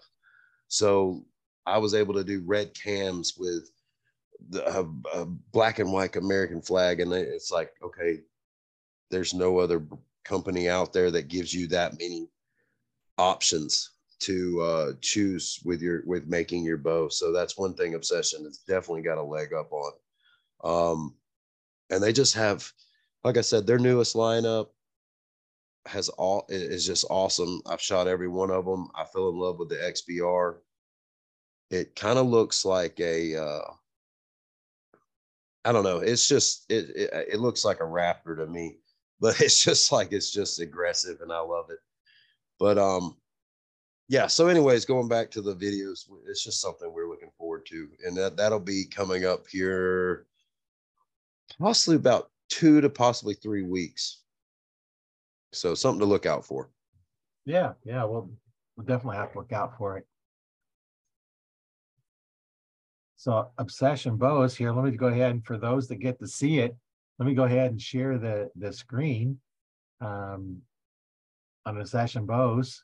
So 0.67 1.25
I 1.65 1.77
was 1.77 1.93
able 1.93 2.13
to 2.15 2.23
do 2.23 2.43
red 2.45 2.73
cams 2.73 3.35
with 3.37 3.69
the 4.49 4.95
black 5.51 5.79
and 5.79 5.91
white 5.91 6.15
American 6.15 6.61
flag, 6.61 6.99
and 6.99 7.13
it's 7.13 7.51
like, 7.51 7.71
okay, 7.81 8.19
there's 9.09 9.33
no 9.33 9.59
other 9.59 9.85
company 10.23 10.69
out 10.69 10.91
there 10.91 11.11
that 11.11 11.27
gives 11.27 11.53
you 11.53 11.67
that 11.67 11.93
many 11.99 12.27
options 13.17 13.91
to 14.19 14.61
uh, 14.61 14.91
choose 15.01 15.59
with 15.63 15.81
your 15.81 16.03
with 16.05 16.27
making 16.27 16.63
your 16.63 16.77
bow. 16.77 17.09
So 17.09 17.31
that's 17.31 17.57
one 17.57 17.73
thing. 17.73 17.95
Obsession 17.95 18.43
has 18.45 18.59
definitely 18.67 19.03
got 19.03 19.17
a 19.17 19.23
leg 19.23 19.53
up 19.53 19.71
on. 19.71 19.91
Um, 20.63 21.15
and 21.89 22.01
they 22.01 22.11
just 22.11 22.33
have, 22.35 22.71
like 23.25 23.37
I 23.37 23.41
said, 23.41 23.67
their 23.67 23.79
newest 23.79 24.15
lineup 24.15 24.67
has 25.85 26.07
all 26.09 26.45
is 26.47 26.85
just 26.85 27.05
awesome. 27.09 27.61
I've 27.65 27.81
shot 27.81 28.07
every 28.07 28.29
one 28.29 28.51
of 28.51 28.65
them. 28.65 28.87
I 28.95 29.03
fell 29.03 29.27
in 29.27 29.37
love 29.37 29.59
with 29.59 29.67
the 29.69 29.75
XBR 29.75 30.55
it 31.71 31.95
kind 31.95 32.19
of 32.19 32.27
looks 32.27 32.65
like 32.65 32.99
a 32.99 33.35
uh 33.35 33.71
i 35.63 35.71
don't 35.71 35.83
know 35.83 35.99
it's 35.99 36.27
just 36.27 36.65
it, 36.69 36.89
it 36.95 37.09
it 37.33 37.39
looks 37.39 37.65
like 37.65 37.79
a 37.79 37.83
raptor 37.83 38.35
to 38.35 38.45
me 38.45 38.77
but 39.19 39.39
it's 39.41 39.63
just 39.63 39.91
like 39.91 40.11
it's 40.11 40.31
just 40.31 40.59
aggressive 40.59 41.21
and 41.21 41.31
i 41.31 41.39
love 41.39 41.69
it 41.69 41.79
but 42.59 42.77
um 42.77 43.15
yeah 44.07 44.27
so 44.27 44.47
anyways 44.47 44.85
going 44.85 45.07
back 45.07 45.31
to 45.31 45.41
the 45.41 45.55
videos 45.55 46.05
it's 46.27 46.43
just 46.43 46.61
something 46.61 46.91
we're 46.93 47.09
looking 47.09 47.31
forward 47.37 47.65
to 47.65 47.87
and 48.05 48.15
that 48.15 48.37
that'll 48.37 48.59
be 48.59 48.85
coming 48.85 49.25
up 49.25 49.47
here 49.47 50.27
possibly 51.59 51.95
about 51.95 52.29
two 52.49 52.81
to 52.81 52.89
possibly 52.89 53.33
three 53.33 53.63
weeks 53.63 54.21
so 55.53 55.73
something 55.73 55.99
to 55.99 56.05
look 56.05 56.25
out 56.25 56.45
for 56.45 56.69
Yeah, 57.45 57.73
yeah, 57.83 58.03
we'll, 58.03 58.29
we'll 58.75 58.85
definitely 58.85 59.17
have 59.17 59.31
to 59.33 59.39
look 59.39 59.53
out 59.53 59.77
for 59.77 59.97
it. 59.97 60.05
So 63.17 63.49
Obsession 63.57 64.17
Bows 64.17 64.55
here, 64.55 64.71
let 64.71 64.85
me 64.85 64.91
go 64.91 65.07
ahead 65.07 65.31
and 65.31 65.45
for 65.45 65.57
those 65.57 65.87
that 65.87 65.95
get 65.95 66.19
to 66.19 66.27
see 66.27 66.59
it, 66.59 66.75
let 67.17 67.25
me 67.25 67.33
go 67.33 67.45
ahead 67.45 67.71
and 67.71 67.81
share 67.81 68.17
the, 68.17 68.51
the 68.55 68.71
screen. 68.71 69.39
Um, 70.01 70.61
on 71.65 71.79
Obsession 71.79 72.25
Bows. 72.25 72.83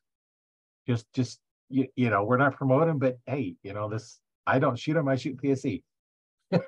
Just, 0.87 1.05
just, 1.13 1.39
you, 1.69 1.87
you 1.95 2.09
know, 2.09 2.23
we're 2.23 2.37
not 2.37 2.55
promoting, 2.55 2.97
but 2.97 3.17
hey, 3.25 3.55
you 3.63 3.73
know, 3.73 3.89
this, 3.89 4.19
I 4.47 4.59
don't 4.59 4.77
shoot 4.77 4.95
them, 4.95 5.07
I 5.07 5.15
shoot 5.15 5.37
PSE. 5.37 5.83
I 6.51 6.59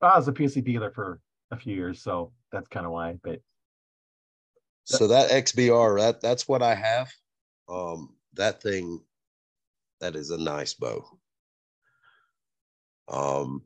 was 0.00 0.28
a 0.28 0.32
PSE 0.32 0.64
dealer 0.64 0.90
for 0.90 1.20
a 1.50 1.56
few 1.56 1.74
years, 1.74 2.02
so 2.02 2.32
that's 2.52 2.68
kind 2.68 2.86
of 2.86 2.92
why, 2.92 3.18
but 3.22 3.40
So 4.84 5.06
that 5.08 5.30
XBR, 5.30 5.98
that 6.00 6.20
that's 6.20 6.48
what 6.48 6.62
I 6.62 6.74
have. 6.74 7.10
Um, 7.68 8.16
that 8.34 8.62
thing, 8.62 9.00
that 10.00 10.16
is 10.16 10.30
a 10.30 10.38
nice 10.38 10.74
bow. 10.74 11.04
Um, 13.08 13.62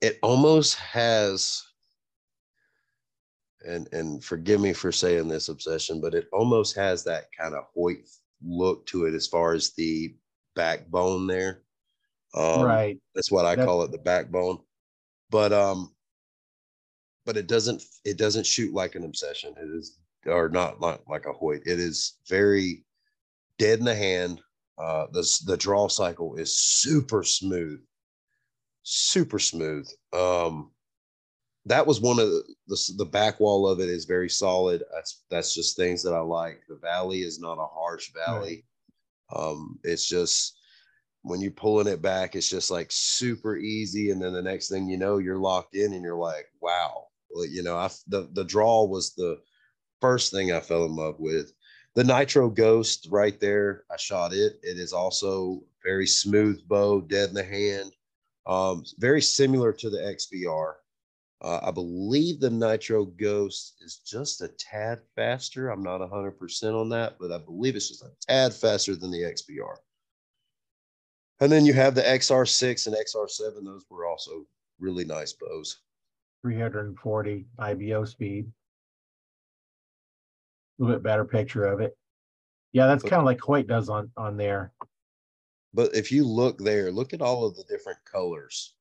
it 0.00 0.18
almost 0.22 0.76
has, 0.78 1.62
and 3.66 3.88
and 3.92 4.22
forgive 4.22 4.60
me 4.60 4.72
for 4.72 4.92
saying 4.92 5.28
this 5.28 5.48
obsession, 5.48 6.00
but 6.00 6.14
it 6.14 6.28
almost 6.32 6.76
has 6.76 7.04
that 7.04 7.26
kind 7.38 7.54
of 7.54 7.64
Hoyt 7.74 8.08
look 8.44 8.86
to 8.86 9.06
it 9.06 9.14
as 9.14 9.26
far 9.26 9.52
as 9.54 9.72
the 9.74 10.14
backbone 10.54 11.26
there. 11.26 11.62
Um, 12.34 12.62
right, 12.62 12.98
that's 13.14 13.30
what 13.30 13.46
I 13.46 13.56
That- 13.56 13.64
call 13.66 13.82
it, 13.82 13.90
the 13.90 13.98
backbone. 13.98 14.58
But 15.30 15.52
um, 15.52 15.94
but 17.28 17.36
it 17.36 17.46
doesn't 17.46 17.84
it 18.06 18.16
doesn't 18.16 18.46
shoot 18.46 18.72
like 18.72 18.94
an 18.94 19.04
obsession. 19.04 19.52
It 19.58 19.68
is 19.76 19.98
or 20.24 20.48
not 20.48 20.80
like 20.80 21.00
like 21.06 21.26
a 21.26 21.32
Hoyt. 21.34 21.60
It 21.66 21.78
is 21.78 22.14
very 22.26 22.86
dead 23.58 23.80
in 23.80 23.84
the 23.84 23.94
hand. 23.94 24.40
Uh, 24.78 25.08
the 25.12 25.30
the 25.44 25.58
draw 25.58 25.88
cycle 25.88 26.36
is 26.36 26.56
super 26.56 27.22
smooth, 27.22 27.80
super 28.82 29.38
smooth. 29.38 29.86
Um, 30.14 30.70
that 31.66 31.86
was 31.86 32.00
one 32.00 32.18
of 32.18 32.30
the, 32.30 32.42
the 32.68 32.78
the 32.96 33.04
back 33.04 33.40
wall 33.40 33.68
of 33.68 33.78
it 33.78 33.90
is 33.90 34.06
very 34.06 34.30
solid. 34.30 34.82
That's 34.94 35.24
that's 35.28 35.54
just 35.54 35.76
things 35.76 36.02
that 36.04 36.14
I 36.14 36.20
like. 36.20 36.62
The 36.66 36.76
valley 36.76 37.20
is 37.20 37.38
not 37.38 37.58
a 37.58 37.66
harsh 37.66 38.10
valley. 38.14 38.64
Um, 39.36 39.78
it's 39.84 40.08
just 40.08 40.56
when 41.20 41.42
you're 41.42 41.50
pulling 41.50 41.88
it 41.88 42.00
back, 42.00 42.34
it's 42.34 42.48
just 42.48 42.70
like 42.70 42.88
super 42.88 43.58
easy. 43.58 44.12
And 44.12 44.22
then 44.22 44.32
the 44.32 44.40
next 44.40 44.70
thing 44.70 44.88
you 44.88 44.96
know, 44.96 45.18
you're 45.18 45.36
locked 45.36 45.74
in 45.74 45.92
and 45.92 46.02
you're 46.02 46.16
like, 46.16 46.46
wow. 46.62 47.07
You 47.30 47.62
know, 47.62 47.76
I, 47.76 47.90
the, 48.06 48.28
the 48.32 48.44
draw 48.44 48.84
was 48.84 49.14
the 49.14 49.38
first 50.00 50.32
thing 50.32 50.52
I 50.52 50.60
fell 50.60 50.84
in 50.84 50.94
love 50.94 51.16
with. 51.18 51.52
The 51.94 52.04
Nitro 52.04 52.48
Ghost 52.48 53.08
right 53.10 53.38
there, 53.40 53.84
I 53.90 53.96
shot 53.96 54.32
it. 54.32 54.60
It 54.62 54.78
is 54.78 54.92
also 54.92 55.62
very 55.82 56.06
smooth 56.06 56.60
bow, 56.68 57.00
dead 57.00 57.30
in 57.30 57.34
the 57.34 57.44
hand, 57.44 57.92
um, 58.46 58.84
very 58.98 59.20
similar 59.20 59.72
to 59.72 59.90
the 59.90 59.98
XBR. 59.98 60.74
Uh, 61.40 61.60
I 61.62 61.70
believe 61.70 62.40
the 62.40 62.50
Nitro 62.50 63.04
Ghost 63.04 63.76
is 63.80 63.98
just 63.98 64.42
a 64.42 64.48
tad 64.48 65.00
faster. 65.14 65.70
I'm 65.70 65.82
not 65.82 66.00
100% 66.00 66.80
on 66.80 66.88
that, 66.90 67.16
but 67.20 67.30
I 67.30 67.38
believe 67.38 67.76
it's 67.76 67.88
just 67.88 68.02
a 68.02 68.10
tad 68.26 68.54
faster 68.54 68.96
than 68.96 69.10
the 69.10 69.22
XBR. 69.22 69.76
And 71.40 71.52
then 71.52 71.64
you 71.64 71.72
have 71.74 71.94
the 71.94 72.02
XR6 72.02 72.88
and 72.88 72.96
XR7. 72.96 73.64
Those 73.64 73.84
were 73.88 74.06
also 74.06 74.46
really 74.80 75.04
nice 75.04 75.32
bows. 75.32 75.78
340 76.42 77.46
IBO 77.58 78.04
speed. 78.04 78.50
A 80.78 80.82
little 80.82 80.96
bit 80.96 81.02
better 81.02 81.24
picture 81.24 81.64
of 81.64 81.80
it. 81.80 81.96
Yeah, 82.72 82.86
that's 82.86 83.02
kind 83.02 83.20
of 83.20 83.24
like 83.24 83.40
Hoyt 83.40 83.66
does 83.66 83.88
on 83.88 84.10
on 84.16 84.36
there. 84.36 84.72
But 85.74 85.94
if 85.94 86.10
you 86.12 86.24
look 86.24 86.58
there, 86.58 86.90
look 86.90 87.12
at 87.12 87.22
all 87.22 87.44
of 87.44 87.56
the 87.56 87.64
different 87.64 87.98
colors. 88.04 88.74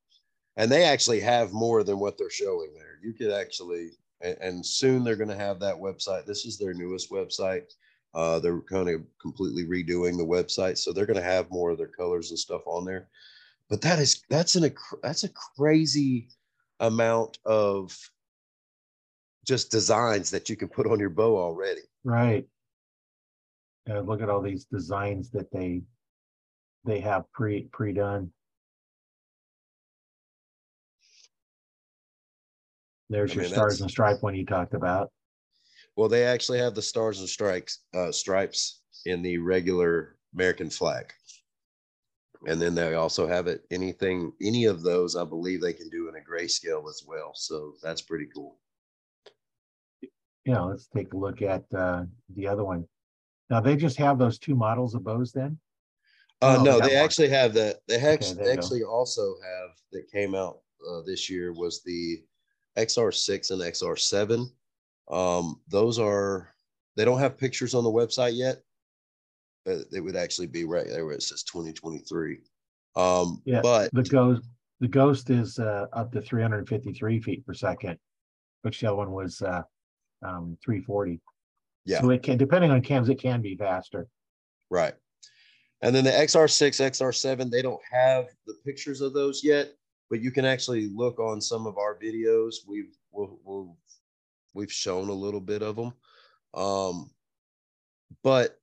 And 0.55 0.71
they 0.71 0.83
actually 0.83 1.19
have 1.19 1.53
more 1.53 1.83
than 1.83 1.99
what 1.99 2.17
they're 2.17 2.29
showing 2.29 2.73
there. 2.73 2.99
You 3.03 3.13
could 3.13 3.31
actually, 3.31 3.91
and, 4.21 4.37
and 4.41 4.65
soon 4.65 5.03
they're 5.03 5.15
going 5.15 5.29
to 5.29 5.35
have 5.35 5.59
that 5.59 5.75
website. 5.75 6.25
This 6.25 6.45
is 6.45 6.57
their 6.57 6.73
newest 6.73 7.11
website. 7.11 7.73
Uh, 8.13 8.39
they're 8.39 8.61
kind 8.61 8.89
of 8.89 9.01
completely 9.21 9.65
redoing 9.65 10.17
the 10.17 10.25
website, 10.25 10.77
so 10.77 10.91
they're 10.91 11.05
going 11.05 11.19
to 11.19 11.23
have 11.23 11.51
more 11.51 11.69
of 11.69 11.77
their 11.77 11.87
colors 11.87 12.31
and 12.31 12.39
stuff 12.39 12.61
on 12.65 12.85
there. 12.85 13.07
But 13.69 13.81
that 13.81 13.99
is 13.99 14.23
that's 14.29 14.55
an 14.55 14.73
that's 15.03 15.23
a 15.23 15.29
crazy 15.29 16.29
amount 16.79 17.39
of 17.45 17.97
just 19.45 19.71
designs 19.71 20.29
that 20.31 20.49
you 20.49 20.55
can 20.55 20.67
put 20.67 20.87
on 20.87 20.99
your 20.99 21.09
bow 21.09 21.37
already. 21.37 21.81
Right. 22.03 22.45
Uh, 23.89 24.01
look 24.01 24.21
at 24.21 24.29
all 24.29 24.41
these 24.41 24.65
designs 24.65 25.29
that 25.31 25.51
they 25.51 25.81
they 26.83 26.99
have 26.99 27.31
pre 27.31 27.63
pre 27.71 27.93
done. 27.93 28.31
There's 33.09 33.31
I 33.31 33.35
your 33.35 33.43
mean, 33.43 33.53
stars 33.53 33.79
and 33.81 33.89
stripe 33.89 34.21
one 34.21 34.35
you 34.35 34.45
talked 34.45 34.73
about. 34.73 35.09
Well, 35.95 36.09
they 36.09 36.25
actually 36.25 36.59
have 36.59 36.75
the 36.75 36.81
stars 36.81 37.21
and 37.21 37.29
stripes 37.29 37.79
uh, 37.95 38.11
stripes 38.11 38.81
in 39.05 39.21
the 39.21 39.37
regular 39.37 40.17
American 40.33 40.69
flag. 40.69 41.13
And 42.45 42.61
then 42.61 42.75
they 42.75 42.93
also 42.93 43.27
have 43.27 43.47
it 43.47 43.65
anything, 43.71 44.31
any 44.41 44.65
of 44.65 44.83
those, 44.83 45.15
I 45.15 45.23
believe 45.23 45.61
they 45.61 45.73
can 45.73 45.89
do 45.89 46.09
in 46.09 46.15
a 46.15 46.19
grayscale 46.19 46.87
as 46.89 47.03
well. 47.07 47.31
So 47.33 47.73
that's 47.81 48.01
pretty 48.01 48.27
cool. 48.33 48.59
Yeah, 50.45 50.61
let's 50.61 50.87
take 50.87 51.13
a 51.13 51.17
look 51.17 51.41
at 51.41 51.63
uh, 51.75 52.05
the 52.35 52.47
other 52.47 52.63
one. 52.63 52.85
Now 53.49 53.59
they 53.59 53.75
just 53.75 53.97
have 53.97 54.17
those 54.17 54.37
two 54.37 54.55
models 54.55 54.93
of 54.93 55.03
bows 55.03 55.31
then? 55.31 55.57
Uh, 56.41 56.57
oh, 56.59 56.63
no, 56.63 56.79
they, 56.79 56.89
they 56.89 56.95
actually 56.95 57.29
have 57.29 57.53
that. 57.55 57.77
They 57.87 57.97
actually, 57.97 58.41
okay, 58.41 58.51
actually 58.51 58.83
also 58.83 59.35
have 59.43 59.71
that 59.91 60.11
came 60.11 60.35
out 60.35 60.59
uh, 60.87 61.01
this 61.05 61.29
year 61.29 61.51
was 61.53 61.81
the 61.83 62.21
XR6 62.77 63.51
and 63.51 63.61
XR7. 63.61 64.49
Um, 65.09 65.61
those 65.67 65.97
are 65.97 66.53
they 66.95 67.05
don't 67.05 67.19
have 67.19 67.37
pictures 67.37 67.73
on 67.73 67.83
the 67.83 67.89
website 67.89 68.35
yet. 68.35 68.61
But 69.67 69.79
it 69.91 69.99
would 69.99 70.15
actually 70.15 70.47
be 70.47 70.63
right 70.63 70.87
there 70.87 71.05
where 71.05 71.15
it 71.15 71.23
says 71.23 71.43
2023. 71.43 72.37
Um, 72.95 73.41
yeah, 73.43 73.59
but 73.61 73.91
the 73.91 74.01
ghost 74.01 74.43
the 74.79 74.87
ghost 74.87 75.29
is 75.29 75.59
uh, 75.59 75.87
up 75.91 76.13
to 76.13 76.21
353 76.21 77.19
feet 77.19 77.45
per 77.45 77.53
second, 77.53 77.97
which 78.61 78.79
the 78.79 78.87
other 78.87 78.95
one 78.95 79.11
was 79.11 79.41
uh, 79.41 79.63
um, 80.23 80.57
340. 80.63 81.19
Yeah. 81.85 82.01
So 82.01 82.11
it 82.11 82.23
can, 82.23 82.37
depending 82.37 82.71
on 82.71 82.81
cams, 82.81 83.09
it 83.09 83.19
can 83.19 83.41
be 83.41 83.57
faster. 83.57 84.07
Right. 84.69 84.93
And 85.81 85.95
then 85.95 86.05
the 86.05 86.11
XR6, 86.11 86.81
XR7, 86.89 87.51
they 87.51 87.61
don't 87.61 87.81
have 87.91 88.27
the 88.45 88.55
pictures 88.65 89.01
of 89.01 89.13
those 89.13 89.43
yet, 89.43 89.73
but 90.09 90.21
you 90.21 90.31
can 90.31 90.45
actually 90.45 90.89
look 90.93 91.19
on 91.19 91.41
some 91.41 91.67
of 91.67 91.77
our 91.77 91.97
videos. 91.97 92.55
We've 92.67 92.95
we'll, 93.11 93.39
we'll 93.43 93.77
we've 94.53 94.71
shown 94.71 95.09
a 95.09 95.13
little 95.13 95.41
bit 95.41 95.61
of 95.61 95.75
them. 95.75 95.93
Um, 96.53 97.11
but 98.23 98.51
uh, 98.51 98.53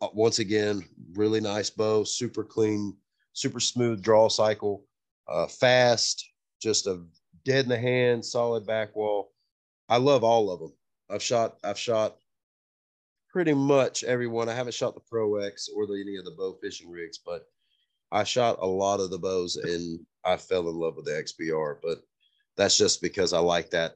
once 0.00 0.38
again, 0.38 0.84
really 1.14 1.40
nice 1.40 1.70
bow, 1.70 2.04
super 2.04 2.44
clean, 2.44 2.96
super 3.32 3.60
smooth 3.60 4.02
draw 4.02 4.28
cycle, 4.28 4.84
uh, 5.28 5.46
fast, 5.46 6.30
just 6.60 6.86
a 6.86 7.04
dead 7.44 7.64
in 7.64 7.70
the 7.70 7.78
hand, 7.78 8.24
solid 8.24 8.66
back 8.66 8.94
wall. 8.94 9.32
I 9.88 9.96
love 9.96 10.24
all 10.24 10.50
of 10.50 10.60
them. 10.60 10.72
I've 11.10 11.22
shot, 11.22 11.56
I've 11.64 11.78
shot 11.78 12.16
pretty 13.30 13.54
much 13.54 14.04
everyone. 14.04 14.48
I 14.48 14.54
haven't 14.54 14.74
shot 14.74 14.94
the 14.94 15.00
Pro 15.10 15.36
X 15.36 15.68
or 15.74 15.86
the, 15.86 16.00
any 16.00 16.16
of 16.16 16.24
the 16.24 16.32
bow 16.32 16.56
fishing 16.62 16.90
rigs, 16.90 17.18
but 17.18 17.46
I 18.10 18.24
shot 18.24 18.58
a 18.60 18.66
lot 18.66 19.00
of 19.00 19.10
the 19.10 19.18
bows 19.18 19.56
and 19.56 20.00
I 20.24 20.36
fell 20.36 20.68
in 20.68 20.76
love 20.76 20.96
with 20.96 21.06
the 21.06 21.12
XBR. 21.12 21.76
But 21.82 21.98
that's 22.56 22.76
just 22.76 23.02
because 23.02 23.32
I 23.32 23.38
like 23.38 23.70
that 23.70 23.94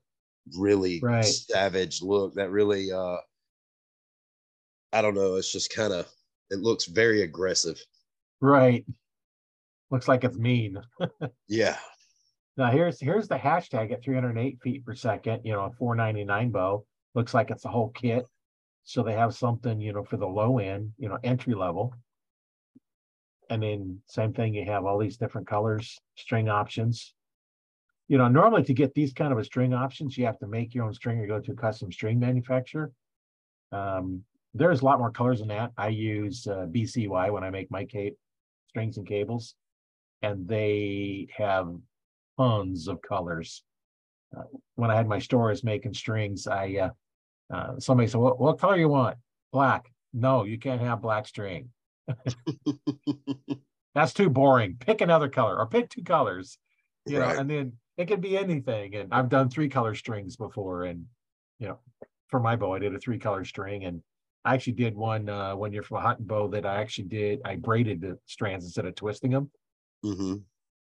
really 0.57 1.01
right. 1.03 1.25
savage 1.25 2.03
look. 2.03 2.35
That 2.35 2.51
really, 2.51 2.93
uh, 2.93 3.19
I 4.93 5.03
don't 5.03 5.15
know. 5.15 5.37
It's 5.37 5.53
just 5.53 5.75
kind 5.75 5.93
of, 5.93 6.07
it 6.51 6.61
looks 6.61 6.85
very 6.85 7.23
aggressive. 7.23 7.81
Right. 8.41 8.85
Looks 9.91 10.09
like 10.09 10.25
it's 10.25 10.37
mean. 10.37 10.81
yeah. 11.49 11.77
Now 12.57 12.71
here's 12.71 13.01
here's 13.01 13.29
the 13.29 13.37
hashtag 13.37 13.93
at 13.93 14.03
308 14.03 14.61
feet 14.63 14.85
per 14.85 14.95
second. 14.95 15.43
You 15.45 15.53
know, 15.53 15.65
a 15.65 15.71
499 15.71 16.51
bow 16.51 16.85
looks 17.15 17.33
like 17.35 17.51
it's 17.51 17.65
a 17.65 17.69
whole 17.69 17.91
kit. 17.91 18.27
So 18.85 19.03
they 19.03 19.13
have 19.13 19.35
something, 19.35 19.81
you 19.81 19.93
know, 19.93 20.05
for 20.05 20.17
the 20.17 20.27
low 20.27 20.59
end, 20.59 20.93
you 20.99 21.09
know, 21.09 21.19
entry 21.23 21.55
level. 21.55 21.95
And 23.49 23.63
then 23.63 24.01
same 24.07 24.33
thing, 24.33 24.55
you 24.55 24.65
have 24.65 24.85
all 24.85 24.99
these 24.99 25.17
different 25.17 25.47
colors, 25.47 25.99
string 26.17 26.49
options. 26.49 27.15
You 28.09 28.19
know, 28.19 28.29
normally 28.29 28.65
to 28.65 28.75
get 28.75 28.95
these 28.95 29.13
kind 29.13 29.33
of 29.33 29.39
a 29.39 29.45
string 29.45 29.73
options, 29.73 30.19
you 30.19 30.27
have 30.27 30.39
to 30.41 30.47
make 30.47 30.75
your 30.75 30.85
own 30.85 30.95
string 30.95 31.19
or 31.21 31.27
go 31.27 31.41
to 31.41 31.53
a 31.53 31.55
custom 31.55 31.93
string 31.93 32.19
manufacturer. 32.19 32.93
Um, 33.71 34.25
there's 34.55 34.83
a 34.83 34.85
lot 34.85 34.99
more 34.99 35.11
colors 35.11 35.39
than 35.41 35.49
that. 35.49 35.73
I 35.77 35.89
use 35.89 36.47
uh, 36.47 36.67
BCY 36.71 37.33
when 37.33 37.45
I 37.45 37.51
make 37.51 37.71
my 37.71 37.85
cape 37.85 38.17
strings 38.69 38.97
and 38.97 39.07
cables, 39.07 39.55
and 40.23 40.47
they 40.47 41.29
have 41.37 41.75
tons 42.39 42.89
of 42.89 43.01
colors. 43.03 43.63
Uh, 44.37 44.45
when 44.77 44.91
I 44.91 44.97
had 44.97 45.09
my 45.09 45.19
stores 45.19 45.65
making 45.65 45.95
strings, 45.95 46.47
I 46.47 46.75
uh, 46.75 46.91
uh, 47.55 47.79
somebody 47.79 48.09
said, 48.09 48.21
what, 48.21 48.41
what 48.41 48.59
color 48.59 48.77
you 48.77 48.89
want? 48.89 49.19
Black. 49.53 49.91
No, 50.13 50.45
you 50.45 50.59
can't 50.59 50.81
have 50.81 51.03
black 51.03 51.27
string. 51.27 51.69
That's 53.95 54.15
too 54.15 54.31
boring. 54.31 54.77
Pick 54.81 55.01
another 55.01 55.29
color 55.29 55.59
or 55.59 55.67
pick 55.67 55.91
two 55.91 56.03
colors. 56.03 56.59
You 57.07 57.21
right. 57.21 57.35
know, 57.35 57.41
and 57.41 57.51
then 57.51 57.73
it 57.97 58.09
can 58.09 58.21
be 58.21 58.39
anything. 58.39 58.95
And 58.95 59.13
I've 59.13 59.29
done 59.29 59.51
three 59.51 59.69
color 59.69 59.95
strings 59.95 60.37
before. 60.37 60.85
And 60.85 61.07
you 61.59 61.69
know, 61.69 61.79
for 62.29 62.41
my 62.41 62.57
bow, 62.57 62.75
I 62.75 62.79
did 62.79 62.95
a 62.95 62.99
three 62.99 63.19
color 63.19 63.45
string. 63.45 63.85
And 63.85 64.03
I 64.45 64.55
actually 64.55 64.75
did 64.75 64.97
one 64.97 65.29
uh 65.29 65.55
one 65.55 65.73
year 65.73 65.83
from 65.83 65.99
a 65.99 66.01
hunting 66.01 66.27
bow 66.27 66.49
that 66.49 66.67
I 66.67 66.81
actually 66.81 67.05
did, 67.05 67.41
I 67.45 67.57
braided 67.57 68.01
the 68.01 68.19
strands 68.27 68.65
instead 68.65 68.87
of 68.87 68.95
twisting 68.95 69.31
them. 69.31 69.51
Mm-hmm. 70.05 70.35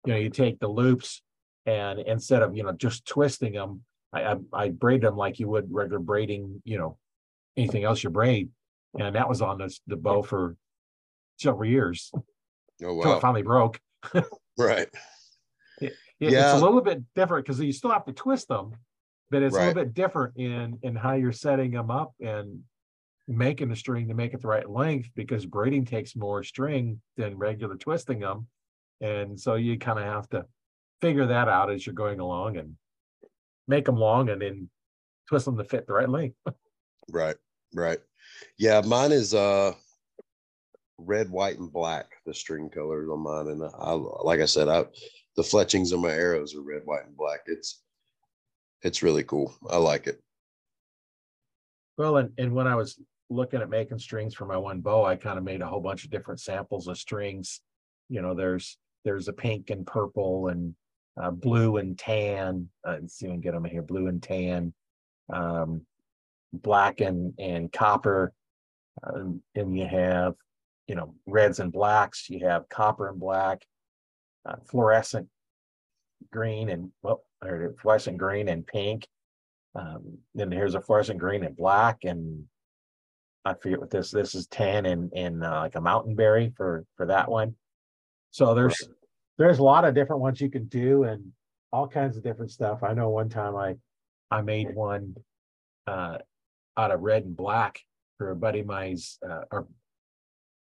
You 0.06 0.12
know, 0.12 0.16
you 0.16 0.30
take 0.30 0.58
the 0.60 0.68
loops 0.68 1.22
and 1.66 2.00
instead 2.00 2.42
of 2.42 2.56
you 2.56 2.62
know 2.62 2.72
just 2.72 3.06
twisting 3.06 3.52
them, 3.52 3.82
I, 4.12 4.22
I, 4.22 4.36
I 4.52 4.68
braid 4.70 5.02
them 5.02 5.16
like 5.16 5.38
you 5.38 5.48
would 5.48 5.72
regular 5.72 5.98
braiding, 5.98 6.62
you 6.64 6.78
know, 6.78 6.98
anything 7.56 7.84
else 7.84 8.02
you 8.02 8.10
braid. 8.10 8.50
And 8.98 9.14
that 9.14 9.28
was 9.28 9.40
on 9.40 9.58
this, 9.58 9.80
the 9.86 9.96
bow 9.96 10.22
for 10.22 10.56
several 11.38 11.68
years. 11.68 12.10
Oh, 12.14 12.94
wow. 12.94 12.96
Until 12.96 13.16
it 13.16 13.20
finally 13.20 13.42
broke. 13.42 13.80
right. 14.58 14.88
It, 15.80 15.92
it, 16.18 16.32
yeah. 16.32 16.52
It's 16.52 16.60
a 16.60 16.64
little 16.64 16.80
bit 16.80 17.02
different 17.14 17.46
because 17.46 17.60
you 17.60 17.72
still 17.72 17.90
have 17.90 18.06
to 18.06 18.12
twist 18.12 18.48
them, 18.48 18.72
but 19.30 19.42
it's 19.42 19.54
right. 19.54 19.64
a 19.64 19.66
little 19.68 19.84
bit 19.84 19.94
different 19.94 20.36
in 20.36 20.78
in 20.82 20.96
how 20.96 21.12
you're 21.12 21.32
setting 21.32 21.70
them 21.70 21.90
up 21.90 22.12
and 22.20 22.60
making 23.30 23.68
the 23.68 23.76
string 23.76 24.08
to 24.08 24.14
make 24.14 24.34
it 24.34 24.42
the 24.42 24.48
right 24.48 24.68
length 24.68 25.08
because 25.14 25.46
braiding 25.46 25.84
takes 25.84 26.16
more 26.16 26.42
string 26.42 27.00
than 27.16 27.38
regular 27.38 27.76
twisting 27.76 28.18
them. 28.18 28.46
And 29.00 29.38
so 29.38 29.54
you 29.54 29.78
kind 29.78 29.98
of 29.98 30.04
have 30.04 30.28
to 30.30 30.44
figure 31.00 31.26
that 31.26 31.48
out 31.48 31.70
as 31.70 31.86
you're 31.86 31.94
going 31.94 32.18
along 32.18 32.56
and 32.56 32.74
make 33.68 33.84
them 33.84 33.96
long 33.96 34.28
and 34.28 34.42
then 34.42 34.68
twist 35.28 35.44
them 35.44 35.56
to 35.56 35.64
fit 35.64 35.86
the 35.86 35.92
right 35.92 36.08
length. 36.08 36.36
right, 37.10 37.36
right. 37.72 38.00
Yeah, 38.58 38.80
mine 38.80 39.12
is 39.12 39.32
uh 39.32 39.72
red, 40.98 41.30
white, 41.30 41.58
and 41.58 41.72
black. 41.72 42.06
The 42.26 42.34
string 42.34 42.68
colors 42.68 43.08
on 43.08 43.20
mine, 43.20 43.48
and 43.48 43.62
I 43.78 43.92
like 43.92 44.40
I 44.40 44.46
said, 44.46 44.68
I 44.68 44.84
the 45.36 45.44
fletchings 45.44 45.92
of 45.92 46.00
my 46.00 46.10
arrows 46.10 46.54
are 46.54 46.62
red, 46.62 46.82
white, 46.84 47.06
and 47.06 47.16
black. 47.16 47.40
It's 47.46 47.82
it's 48.82 49.02
really 49.02 49.24
cool. 49.24 49.54
I 49.70 49.76
like 49.76 50.06
it. 50.08 50.20
Well, 51.96 52.16
and 52.16 52.32
and 52.38 52.54
when 52.54 52.66
I 52.66 52.74
was 52.74 52.98
looking 53.30 53.60
at 53.60 53.70
making 53.70 53.98
strings 53.98 54.34
for 54.34 54.44
my 54.44 54.56
one 54.56 54.80
bow, 54.80 55.04
I 55.04 55.16
kind 55.16 55.38
of 55.38 55.44
made 55.44 55.62
a 55.62 55.66
whole 55.66 55.80
bunch 55.80 56.04
of 56.04 56.10
different 56.10 56.40
samples 56.40 56.88
of 56.88 56.98
strings 56.98 57.60
you 58.10 58.20
know, 58.20 58.34
there's 58.34 58.76
there's 59.04 59.28
a 59.28 59.32
pink 59.32 59.70
and 59.70 59.86
purple 59.86 60.48
and 60.48 60.74
uh, 61.22 61.30
blue 61.30 61.78
and 61.78 61.96
tan. 61.96 62.68
Uh, 62.86 62.96
let's 63.00 63.14
see 63.14 63.26
if 63.26 63.30
we 63.30 63.34
can 63.36 63.40
get 63.40 63.54
them 63.54 63.64
here. 63.64 63.82
Blue 63.82 64.08
and 64.08 64.22
tan, 64.22 64.74
um, 65.32 65.82
black 66.52 67.00
and 67.00 67.32
and 67.38 67.72
copper, 67.72 68.34
um, 69.04 69.40
and 69.54 69.78
you 69.78 69.86
have 69.86 70.34
you 70.88 70.96
know 70.96 71.14
reds 71.26 71.60
and 71.60 71.72
blacks. 71.72 72.28
You 72.28 72.46
have 72.46 72.68
copper 72.68 73.08
and 73.08 73.18
black, 73.18 73.64
uh, 74.44 74.56
fluorescent 74.68 75.28
green 76.32 76.68
and 76.68 76.90
well, 77.02 77.22
or 77.42 77.74
fluorescent 77.80 78.18
green 78.18 78.48
and 78.48 78.66
pink. 78.66 79.06
Um, 79.76 80.18
then 80.34 80.50
here's 80.50 80.74
a 80.74 80.80
fluorescent 80.80 81.20
green 81.20 81.44
and 81.44 81.56
black, 81.56 81.98
and 82.02 82.44
I 83.44 83.54
forget 83.54 83.80
what 83.80 83.90
this. 83.90 84.10
This 84.10 84.34
is 84.34 84.46
tan 84.46 84.86
and 84.86 85.12
and 85.14 85.42
uh, 85.42 85.60
like 85.60 85.74
a 85.74 85.80
mountain 85.80 86.14
berry 86.14 86.52
for 86.56 86.84
for 86.96 87.06
that 87.06 87.30
one. 87.30 87.54
So 88.30 88.54
there's 88.54 88.76
right. 88.86 88.96
there's 89.38 89.58
a 89.58 89.62
lot 89.62 89.84
of 89.84 89.94
different 89.94 90.22
ones 90.22 90.40
you 90.40 90.50
can 90.50 90.66
do, 90.66 91.04
and 91.04 91.32
all 91.72 91.88
kinds 91.88 92.16
of 92.16 92.22
different 92.22 92.50
stuff. 92.50 92.82
I 92.82 92.92
know 92.92 93.08
one 93.08 93.28
time 93.28 93.56
I 93.56 93.76
I 94.30 94.42
made 94.42 94.74
one 94.74 95.14
uh, 95.86 96.18
out 96.76 96.90
of 96.90 97.00
red 97.00 97.24
and 97.24 97.36
black 97.36 97.80
for 98.18 98.30
a 98.30 98.36
buddy 98.36 98.60
of 98.60 98.66
mine's, 98.66 99.18
uh, 99.28 99.42
or 99.50 99.66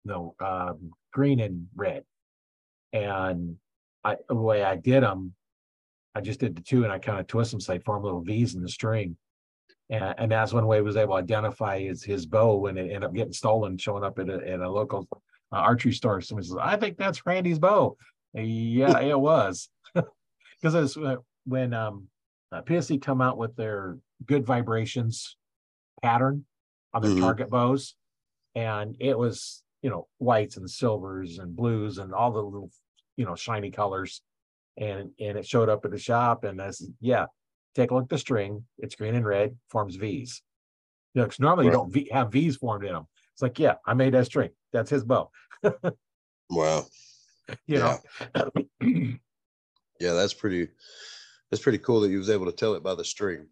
no, 0.04 0.34
um, 0.40 0.92
green 1.12 1.40
and 1.40 1.66
red. 1.74 2.04
And 2.92 3.56
I 4.04 4.16
the 4.28 4.34
way 4.34 4.62
I 4.62 4.76
did 4.76 5.02
them, 5.02 5.34
I 6.14 6.20
just 6.20 6.40
did 6.40 6.56
the 6.56 6.62
two, 6.62 6.84
and 6.84 6.92
I 6.92 6.98
kind 6.98 7.18
of 7.18 7.26
twist 7.26 7.50
them 7.50 7.60
so 7.60 7.72
they 7.72 7.80
form 7.80 8.04
little 8.04 8.22
V's 8.22 8.54
in 8.54 8.62
the 8.62 8.68
string. 8.68 9.16
And, 9.90 10.14
and 10.18 10.30
that's 10.30 10.52
one 10.52 10.66
way 10.66 10.82
was 10.82 10.96
able 10.96 11.14
to 11.14 11.22
identify 11.22 11.80
his 11.80 12.02
his 12.02 12.26
bow 12.26 12.56
when 12.56 12.76
it 12.76 12.90
ended 12.90 13.04
up 13.04 13.14
getting 13.14 13.32
stolen, 13.32 13.78
showing 13.78 14.04
up 14.04 14.18
at 14.18 14.28
a, 14.28 14.46
at 14.46 14.60
a 14.60 14.70
local 14.70 15.08
uh, 15.50 15.56
archery 15.56 15.92
store. 15.92 16.20
Someone 16.20 16.44
says, 16.44 16.56
"I 16.60 16.76
think 16.76 16.98
that's 16.98 17.24
Randy's 17.24 17.58
bow." 17.58 17.96
Yeah, 18.34 18.98
it 19.00 19.18
was 19.18 19.68
because 19.94 20.74
it's 20.74 20.96
uh, 20.96 21.16
when 21.46 21.72
um, 21.72 22.08
uh, 22.52 22.62
PSE 22.62 23.00
come 23.00 23.20
out 23.20 23.38
with 23.38 23.56
their 23.56 23.96
good 24.26 24.44
vibrations 24.44 25.36
pattern 26.02 26.44
on 26.92 27.02
their 27.02 27.12
mm-hmm. 27.12 27.20
target 27.20 27.50
bows, 27.50 27.94
and 28.54 28.96
it 29.00 29.16
was 29.16 29.62
you 29.82 29.88
know 29.88 30.06
whites 30.18 30.58
and 30.58 30.68
silvers 30.68 31.38
and 31.38 31.56
blues 31.56 31.98
and 31.98 32.12
all 32.12 32.32
the 32.32 32.42
little 32.42 32.70
you 33.16 33.24
know 33.24 33.34
shiny 33.34 33.70
colors, 33.70 34.20
and 34.76 35.10
and 35.18 35.38
it 35.38 35.46
showed 35.46 35.70
up 35.70 35.84
at 35.86 35.90
the 35.90 35.98
shop, 35.98 36.44
and 36.44 36.60
I 36.60 36.70
said, 36.70 36.88
"Yeah, 37.00 37.26
take 37.78 37.90
a 37.90 37.94
look 37.94 38.04
at 38.04 38.08
the 38.08 38.18
string. 38.18 38.64
It's 38.78 38.94
green 38.94 39.14
and 39.14 39.26
red, 39.26 39.56
forms 39.68 39.96
V's. 39.96 40.42
You 41.14 41.22
know, 41.22 41.28
normally 41.38 41.66
right. 41.66 41.72
you 41.72 41.78
don't 41.78 41.92
v, 41.92 42.08
have 42.12 42.32
V's 42.32 42.56
formed 42.56 42.84
in 42.84 42.92
them. 42.92 43.06
It's 43.32 43.42
like, 43.42 43.58
yeah, 43.58 43.74
I 43.86 43.94
made 43.94 44.14
that 44.14 44.26
string. 44.26 44.50
That's 44.72 44.90
his 44.90 45.04
bow. 45.04 45.30
wow. 46.50 46.84
You 47.66 47.78
yeah. 47.78 47.96
know. 48.34 48.50
yeah, 50.00 50.12
that's 50.12 50.34
pretty 50.34 50.68
that's 51.50 51.62
pretty 51.62 51.78
cool 51.78 52.00
that 52.00 52.10
you 52.10 52.18
was 52.18 52.30
able 52.30 52.46
to 52.46 52.52
tell 52.52 52.74
it 52.74 52.82
by 52.82 52.94
the 52.94 53.04
string. 53.04 53.46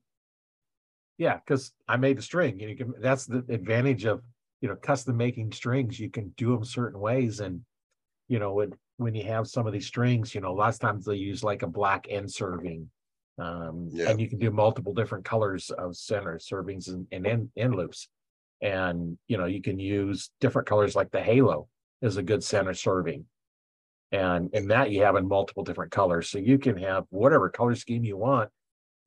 Yeah, 1.19 1.37
because 1.37 1.73
I 1.89 1.97
made 1.97 2.19
the 2.19 2.23
string. 2.23 2.61
You 2.61 2.77
can 2.77 2.95
that's 3.01 3.25
the 3.25 3.45
advantage 3.49 4.05
of 4.05 4.23
you 4.61 4.69
know 4.69 4.77
custom 4.77 5.17
making 5.17 5.53
strings. 5.53 5.99
You 5.99 6.11
can 6.11 6.35
do 6.37 6.51
them 6.51 6.65
certain 6.65 7.01
ways, 7.01 7.41
and 7.41 7.63
you 8.29 8.39
know 8.39 8.53
when 8.53 8.75
when 8.99 9.15
you 9.15 9.25
have 9.25 9.47
some 9.47 9.67
of 9.67 9.73
these 9.73 9.87
strings, 9.87 10.35
you 10.35 10.41
know, 10.41 10.51
a 10.51 10.53
lot 10.53 10.75
of 10.75 10.81
times 10.81 11.05
they 11.05 11.15
use 11.15 11.43
like 11.43 11.63
a 11.63 11.67
black 11.67 12.07
end 12.11 12.31
serving 12.31 12.91
um, 13.39 13.89
yeah. 13.93 14.11
and 14.11 14.21
you 14.21 14.29
can 14.29 14.39
do 14.39 14.51
multiple 14.51 14.95
different 14.95 15.25
colors 15.25 15.71
of 15.71 15.97
center 15.97 16.39
servings 16.39 16.89
and, 16.89 17.07
and 17.13 17.27
end, 17.27 17.51
end 17.57 17.75
loops. 17.75 18.09
And 18.63 19.19
you 19.29 19.37
know 19.37 19.45
you 19.45 19.61
can 19.61 19.79
use 19.79 20.31
different 20.41 20.67
colors 20.67 20.97
like 20.97 21.11
the 21.11 21.21
halo 21.21 21.69
is 22.01 22.17
a 22.17 22.23
good 22.23 22.43
center 22.43 22.75
serving. 22.75 23.27
And 24.13 24.51
in 24.55 24.69
that 24.69 24.91
you 24.91 25.03
have 25.03 25.17
in 25.17 25.29
multiple 25.29 25.65
different 25.65 25.93
colors. 25.93 26.31
So 26.31 26.39
you 26.39 26.59
can 26.59 26.77
have 26.79 27.05
whatever 27.11 27.51
color 27.51 27.75
scheme 27.75 28.05
you 28.05 28.17
want 28.17 28.51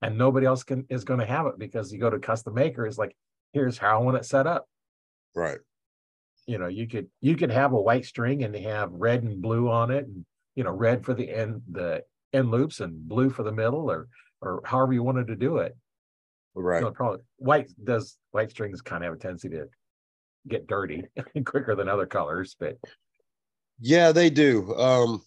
and 0.02 0.18
nobody 0.18 0.46
else 0.46 0.64
can 0.64 0.86
is 0.90 1.04
going 1.04 1.20
to 1.20 1.26
have 1.26 1.46
it 1.48 1.58
because 1.58 1.92
you 1.92 2.00
go 2.00 2.10
to 2.10 2.20
custom 2.20 2.54
maker 2.54 2.86
is 2.86 2.98
like 2.98 3.16
here's 3.54 3.78
how 3.78 4.00
i 4.00 4.04
want 4.04 4.18
it 4.18 4.26
set 4.26 4.48
up. 4.48 4.68
Right. 5.36 5.60
You 6.46 6.58
know 6.58 6.68
you 6.68 6.88
could 6.88 7.08
you 7.22 7.36
could 7.36 7.52
have 7.52 7.74
a 7.74 7.82
white 7.82 8.06
string 8.06 8.44
and 8.44 8.56
have 8.56 8.92
red 8.92 9.24
and 9.24 9.42
blue 9.42 9.70
on 9.70 9.92
it 9.92 10.06
and 10.06 10.26
you 10.56 10.64
know 10.64 10.72
red 10.72 11.06
for 11.06 11.14
the 11.14 11.30
end 11.30 11.62
the 11.72 12.04
end 12.34 12.52
loops 12.52 12.80
and 12.80 13.08
blue 13.08 13.30
for 13.30 13.44
the 13.44 13.52
middle 13.52 13.90
or 13.90 14.08
or 14.42 14.62
however 14.66 14.94
you 14.94 15.04
wanted 15.04 15.28
to 15.28 15.36
do 15.36 15.58
it. 15.58 15.76
Right. 16.56 16.82
So 16.82 16.92
probably 16.92 17.22
white 17.38 17.72
does 17.84 18.18
white 18.32 18.52
strings 18.52 18.82
kind 18.82 19.04
of 19.04 19.10
have 19.10 19.18
a 19.18 19.22
tendency 19.22 19.50
to 19.50 19.66
get 20.48 20.68
dirty 20.68 21.04
quicker 21.46 21.76
than 21.76 21.90
other 21.90 22.06
colors, 22.06 22.56
but 22.60 22.78
yeah, 23.80 24.12
they 24.12 24.30
do. 24.30 24.74
Um 24.76 25.22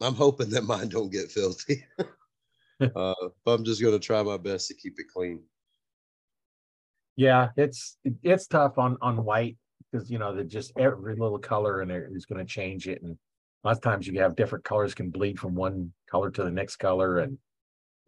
I'm 0.00 0.14
hoping 0.14 0.50
that 0.50 0.64
mine 0.64 0.88
don't 0.88 1.12
get 1.12 1.30
filthy. 1.30 1.84
uh 2.94 3.14
but 3.44 3.52
I'm 3.52 3.64
just 3.64 3.82
gonna 3.82 3.98
try 3.98 4.22
my 4.22 4.36
best 4.36 4.68
to 4.68 4.74
keep 4.74 4.94
it 4.98 5.06
clean. 5.12 5.42
Yeah, 7.16 7.48
it's 7.56 7.96
it's 8.22 8.46
tough 8.46 8.78
on 8.78 8.96
on 9.02 9.24
white 9.24 9.56
because 9.90 10.10
you 10.10 10.18
know 10.18 10.34
that 10.34 10.48
just 10.48 10.72
every 10.78 11.16
little 11.16 11.38
color 11.38 11.82
in 11.82 11.88
there 11.88 12.08
is 12.14 12.26
going 12.26 12.44
to 12.44 12.50
change 12.50 12.88
it 12.88 13.02
and 13.02 13.16
a 13.64 13.68
lot 13.68 13.76
of 13.76 13.82
times 13.82 14.06
you 14.06 14.20
have 14.20 14.36
different 14.36 14.64
colors 14.64 14.94
can 14.94 15.10
bleed 15.10 15.38
from 15.38 15.54
one 15.54 15.92
color 16.10 16.30
to 16.30 16.44
the 16.44 16.50
next 16.50 16.76
color 16.76 17.18
and 17.18 17.38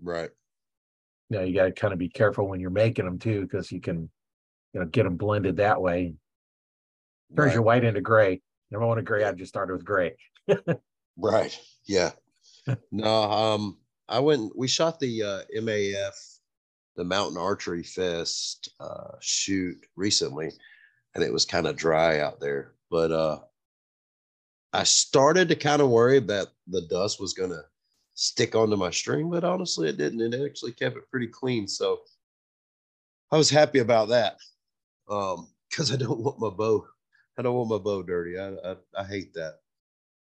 right. 0.03 0.31
you 1.29 1.39
know 1.39 1.45
you 1.45 1.55
got 1.55 1.65
to 1.65 1.73
kind 1.73 1.93
of 1.93 1.99
be 1.99 2.09
careful 2.09 2.49
when 2.49 2.61
you're 2.61 2.71
making 2.71 3.05
them 3.05 3.19
too 3.19 3.43
because 3.43 3.71
you 3.71 3.81
can 3.81 4.11
you 4.73 4.81
know 4.81 4.87
get 4.87 5.05
them 5.05 5.17
blended 5.17 5.57
that 5.57 5.81
way. 5.81 6.15
Turns 7.37 7.49
right. 7.49 7.55
your 7.55 7.63
white 7.63 7.85
into 7.85 8.01
gray. 8.01 8.41
Never 8.71 8.87
want 8.87 9.01
a 9.01 9.03
gray 9.03 9.25
i 9.25 9.33
just 9.33 9.51
started 9.51 9.73
with 9.73 9.85
gray. 9.85 10.17
Right. 11.17 11.59
Yeah. 11.87 12.13
No 12.93 13.23
um 13.23 13.79
i 14.09 14.19
went 14.19 14.57
we 14.57 14.69
shot 14.69 15.01
the 15.01 15.23
uh 15.23 15.43
maf 15.61 16.39
the 16.97 17.05
mountain 17.05 17.39
archery 17.39 17.83
fest 17.83 18.71
uh 18.79 19.13
shoot 19.21 19.77
recently 19.97 20.51
and 21.15 21.25
it 21.25 21.33
was 21.33 21.47
kind 21.47 21.67
of 21.67 21.77
dry 21.77 22.21
out 22.21 22.39
there 22.39 22.75
but 22.91 23.11
uh 23.11 23.39
I 24.73 24.85
started 24.85 25.49
to 25.49 25.57
kind 25.57 25.83
of 25.83 25.89
worry 25.89 26.21
that 26.21 26.49
the 26.69 26.83
dust 26.83 27.21
was 27.21 27.33
going 27.33 27.51
to 27.51 27.65
stick 28.21 28.55
onto 28.55 28.77
my 28.77 28.91
string, 28.91 29.31
but 29.31 29.45
honestly, 29.45 29.89
it 29.89 29.97
didn't. 29.97 30.21
It 30.35 30.45
actually 30.45 30.73
kept 30.73 30.97
it 30.99 31.11
pretty 31.11 31.27
clean. 31.27 31.67
So 31.67 32.01
I 33.33 33.39
was 33.39 33.49
happy 33.49 33.79
about 33.79 34.09
that 34.09 34.37
Um 35.09 35.49
because 35.71 35.91
um, 35.91 35.95
I 35.95 35.99
don't 35.99 36.21
want 36.21 36.39
my 36.39 36.51
bow. 36.51 36.87
I 37.39 37.43
don't 37.43 37.55
want 37.55 37.71
my 37.71 37.79
bow 37.79 38.03
dirty. 38.03 38.39
I, 38.39 38.49
I, 38.49 38.77
I 38.99 39.05
hate 39.05 39.33
that. 39.35 39.61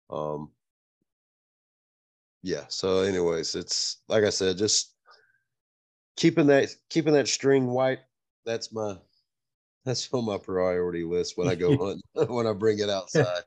Um, 0.09 0.49
yeah. 2.41 2.65
So, 2.67 3.01
anyways, 3.01 3.55
it's 3.55 4.01
like 4.09 4.23
I 4.23 4.31
said, 4.31 4.57
just 4.57 4.95
keeping 6.17 6.47
that 6.47 6.69
keeping 6.89 7.13
that 7.13 7.27
string 7.27 7.67
white. 7.67 7.99
That's 8.45 8.73
my 8.73 8.97
that's 9.85 10.11
on 10.11 10.25
my 10.25 10.37
priority 10.37 11.03
list 11.03 11.37
when 11.37 11.47
I 11.47 11.55
go 11.55 11.77
hunt 11.85 12.01
when 12.29 12.47
I 12.47 12.53
bring 12.53 12.79
it 12.79 12.89
outside. 12.89 13.43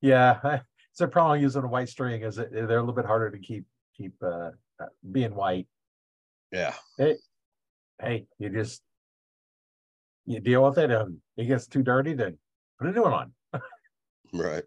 Yeah, 0.00 0.38
it's 0.44 0.64
a 1.00 1.08
problem 1.08 1.40
using 1.40 1.62
a 1.62 1.68
white 1.68 1.88
string. 1.88 2.22
Is 2.22 2.38
it, 2.38 2.52
they're 2.52 2.78
a 2.78 2.80
little 2.80 2.94
bit 2.94 3.06
harder 3.06 3.30
to 3.30 3.38
keep 3.38 3.64
keep 3.96 4.14
uh, 4.22 4.50
uh, 4.80 4.86
being 5.10 5.34
white. 5.34 5.66
Yeah. 6.52 6.74
Hey, 6.98 7.16
hey, 8.00 8.26
you 8.38 8.50
just 8.50 8.82
you 10.26 10.40
deal 10.40 10.64
with 10.64 10.78
it, 10.78 10.90
and 10.90 11.18
it 11.36 11.46
gets 11.46 11.66
too 11.66 11.82
dirty, 11.82 12.14
then 12.14 12.38
put 12.78 12.88
a 12.88 12.92
new 12.92 13.02
one 13.02 13.12
on. 13.12 13.32
right. 14.32 14.64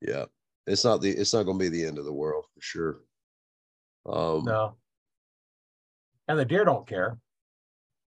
Yeah, 0.00 0.24
it's 0.66 0.84
not 0.84 1.00
the 1.00 1.10
it's 1.10 1.32
not 1.32 1.44
going 1.44 1.58
to 1.58 1.62
be 1.62 1.68
the 1.68 1.86
end 1.86 1.98
of 1.98 2.04
the 2.04 2.12
world 2.12 2.46
for 2.54 2.60
sure. 2.60 3.00
Um, 4.04 4.44
no. 4.44 4.76
And 6.28 6.38
the 6.38 6.44
deer 6.44 6.64
don't 6.64 6.86
care. 6.86 7.18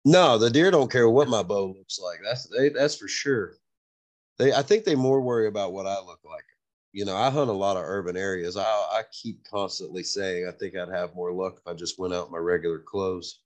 No, 0.05 0.39
the 0.39 0.51
deer 0.51 0.71
don't 0.71 0.91
care 0.91 1.09
what 1.09 1.29
my 1.29 1.43
bow 1.43 1.67
looks 1.67 1.99
like. 1.99 2.19
That's 2.23 2.47
they, 2.49 2.69
that's 2.69 2.97
for 2.97 3.09
sure. 3.09 3.55
They, 4.39 4.53
I 4.53 4.63
think 4.63 4.85
they 4.85 4.95
more 4.95 5.21
worry 5.21 5.47
about 5.47 5.73
what 5.73 5.87
I 5.87 5.95
look 6.01 6.21
like. 6.25 6.45
You 6.95 7.05
know, 7.05 7.17
I 7.17 7.29
hunt 7.29 7.51
a 7.51 7.53
lot 7.53 7.77
of 7.77 7.83
urban 7.85 8.17
areas. 8.17 8.57
I, 8.57 8.63
I 8.63 9.03
keep 9.11 9.43
constantly 9.43 10.05
saying 10.05 10.47
I 10.47 10.53
think 10.53 10.77
I'd 10.77 10.89
have 10.89 11.17
more 11.17 11.33
luck 11.33 11.57
if 11.59 11.67
I 11.67 11.75
just 11.75 11.99
went 11.99 12.15
out 12.15 12.27
in 12.27 12.33
my 12.33 12.39
regular 12.39 12.79
clothes 12.79 13.41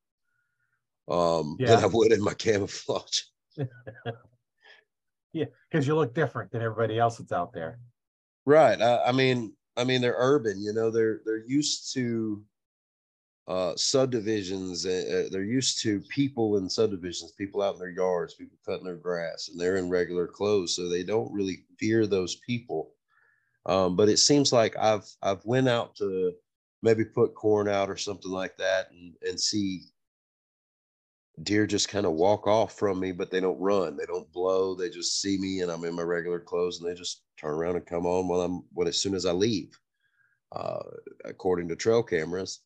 um, 1.10 1.56
yeah. 1.58 1.68
than 1.68 1.84
I 1.84 1.86
would 1.86 2.12
in 2.12 2.22
my 2.22 2.34
camouflage. 2.34 3.22
yeah, 5.32 5.46
because 5.70 5.86
you 5.86 5.96
look 5.96 6.14
different 6.14 6.50
than 6.52 6.60
everybody 6.60 6.98
else 6.98 7.16
that's 7.16 7.32
out 7.32 7.54
there. 7.54 7.78
Right. 8.44 8.78
I, 8.82 9.04
I 9.04 9.12
mean, 9.12 9.54
I 9.78 9.84
mean, 9.84 10.02
they're 10.02 10.16
urban. 10.18 10.60
You 10.60 10.74
know, 10.74 10.90
they're 10.90 11.22
they're 11.24 11.46
used 11.46 11.94
to 11.94 12.44
uh, 13.46 13.72
subdivisions. 13.76 14.84
Uh, 14.84 15.28
they're 15.32 15.42
used 15.42 15.80
to 15.84 16.02
people 16.10 16.58
in 16.58 16.68
subdivisions, 16.68 17.32
people 17.32 17.62
out 17.62 17.76
in 17.76 17.80
their 17.80 17.88
yards, 17.88 18.34
people 18.34 18.58
cutting 18.66 18.84
their 18.84 18.96
grass, 18.96 19.48
and 19.48 19.58
they're 19.58 19.76
in 19.76 19.88
regular 19.88 20.26
clothes, 20.26 20.76
so 20.76 20.86
they 20.86 21.02
don't 21.02 21.32
really 21.32 21.64
fear 21.78 22.06
those 22.06 22.36
people. 22.46 22.92
Um, 23.68 23.94
but 23.94 24.08
it 24.08 24.18
seems 24.18 24.52
like 24.52 24.76
I've 24.76 25.08
I've 25.22 25.44
went 25.44 25.68
out 25.68 25.94
to 25.96 26.32
maybe 26.82 27.04
put 27.04 27.34
corn 27.34 27.68
out 27.68 27.90
or 27.90 27.96
something 27.96 28.30
like 28.30 28.56
that, 28.56 28.90
and 28.90 29.14
and 29.22 29.38
see 29.38 29.82
deer 31.42 31.66
just 31.66 31.88
kind 31.88 32.06
of 32.06 32.12
walk 32.12 32.46
off 32.46 32.76
from 32.76 32.98
me, 32.98 33.12
but 33.12 33.30
they 33.30 33.40
don't 33.40 33.60
run. 33.60 33.96
They 33.96 34.06
don't 34.06 34.30
blow. 34.32 34.74
They 34.74 34.88
just 34.88 35.20
see 35.20 35.38
me 35.38 35.60
and 35.60 35.70
I'm 35.70 35.84
in 35.84 35.94
my 35.94 36.02
regular 36.02 36.40
clothes 36.40 36.80
and 36.80 36.90
they 36.90 36.98
just 36.98 37.22
turn 37.38 37.54
around 37.54 37.76
and 37.76 37.86
come 37.86 38.06
on 38.06 38.28
when 38.28 38.40
I'm 38.40 38.64
when 38.72 38.88
as 38.88 39.00
soon 39.00 39.14
as 39.14 39.24
I 39.24 39.32
leave, 39.32 39.78
uh, 40.52 40.82
according 41.24 41.68
to 41.68 41.76
trail 41.76 42.02
cameras. 42.02 42.60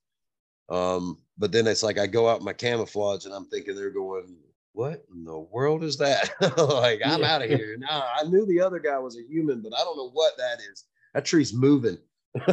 Um, 0.69 1.19
but 1.37 1.53
then 1.53 1.67
it's 1.67 1.83
like 1.83 1.99
I 1.99 2.07
go 2.07 2.29
out 2.29 2.39
in 2.39 2.45
my 2.45 2.53
camouflage 2.53 3.27
and 3.27 3.35
I'm 3.35 3.47
thinking 3.47 3.75
they're 3.75 3.91
going, 3.91 4.37
what 4.73 5.05
in 5.13 5.25
the 5.25 5.39
world 5.39 5.85
is 5.85 5.99
that? 5.99 6.31
like 6.41 7.01
I'm 7.05 7.21
yeah. 7.21 7.35
out 7.35 7.43
of 7.43 7.51
here. 7.51 7.77
Nah, 7.79 8.05
I 8.17 8.25
knew 8.25 8.47
the 8.47 8.61
other 8.61 8.79
guy 8.79 8.99
was 8.99 9.19
a 9.19 9.23
human, 9.23 9.61
but 9.61 9.75
I 9.75 9.85
don't 9.85 9.99
know 9.99 10.11
what 10.11 10.37
that 10.39 10.61
is. 10.71 10.85
That 11.15 11.25
tree's 11.25 11.53
moving. 11.53 11.99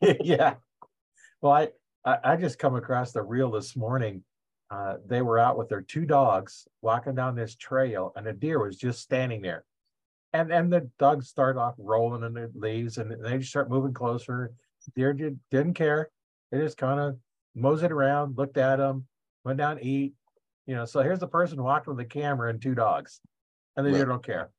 yeah. 0.00 0.54
Well, 1.40 1.52
I, 1.52 1.68
I, 2.24 2.36
just 2.36 2.58
come 2.58 2.74
across 2.74 3.12
the 3.12 3.22
reel 3.22 3.50
this 3.50 3.76
morning. 3.76 4.22
Uh, 4.70 4.96
they 5.06 5.22
were 5.22 5.38
out 5.38 5.56
with 5.56 5.68
their 5.68 5.82
two 5.82 6.04
dogs 6.04 6.66
walking 6.82 7.14
down 7.14 7.34
this 7.34 7.54
trail, 7.56 8.12
and 8.16 8.26
a 8.26 8.32
deer 8.32 8.62
was 8.62 8.76
just 8.76 9.00
standing 9.00 9.40
there. 9.42 9.64
And 10.32 10.52
and 10.52 10.72
the 10.72 10.90
dogs 10.98 11.28
start 11.28 11.56
off 11.56 11.74
rolling 11.78 12.24
in 12.24 12.34
the 12.34 12.50
leaves, 12.54 12.98
and 12.98 13.14
they 13.24 13.38
just 13.38 13.50
start 13.50 13.70
moving 13.70 13.94
closer. 13.94 14.52
Deer 14.94 15.14
did, 15.14 15.38
didn't 15.50 15.74
care. 15.74 16.10
They 16.50 16.58
just 16.58 16.76
kind 16.76 17.00
of 17.00 17.16
moseyed 17.54 17.92
around, 17.92 18.36
looked 18.36 18.58
at 18.58 18.76
them, 18.76 19.06
went 19.44 19.58
down 19.58 19.76
to 19.76 19.84
eat. 19.84 20.14
You 20.66 20.74
know, 20.74 20.84
so 20.84 21.02
here's 21.02 21.20
the 21.20 21.26
person 21.26 21.62
walking 21.62 21.94
with 21.94 22.04
a 22.04 22.08
camera 22.08 22.50
and 22.50 22.60
two 22.60 22.74
dogs, 22.74 23.20
and 23.76 23.86
the 23.86 23.90
right. 23.90 23.98
deer 23.98 24.06
don't 24.06 24.24
care. 24.24 24.50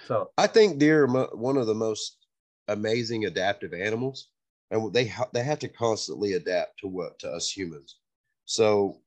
So 0.00 0.32
I 0.38 0.46
think 0.46 0.78
deer 0.78 1.04
are 1.04 1.36
one 1.36 1.56
of 1.56 1.66
the 1.66 1.74
most 1.74 2.26
amazing 2.68 3.24
adaptive 3.24 3.72
animals, 3.72 4.28
and 4.70 4.92
they 4.92 5.06
ha- 5.08 5.30
they 5.32 5.42
have 5.42 5.58
to 5.60 5.68
constantly 5.68 6.32
adapt 6.34 6.80
to 6.80 6.88
what 6.88 7.18
to 7.20 7.30
us 7.30 7.50
humans. 7.50 7.98
So 8.44 9.02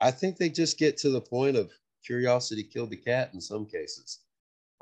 I 0.00 0.10
think 0.12 0.36
they 0.38 0.50
just 0.50 0.78
get 0.78 0.96
to 0.98 1.10
the 1.10 1.20
point 1.22 1.56
of 1.56 1.72
curiosity 2.04 2.64
killed 2.64 2.90
the 2.90 2.96
cat 2.96 3.34
in 3.34 3.40
some 3.40 3.66
cases. 3.66 4.20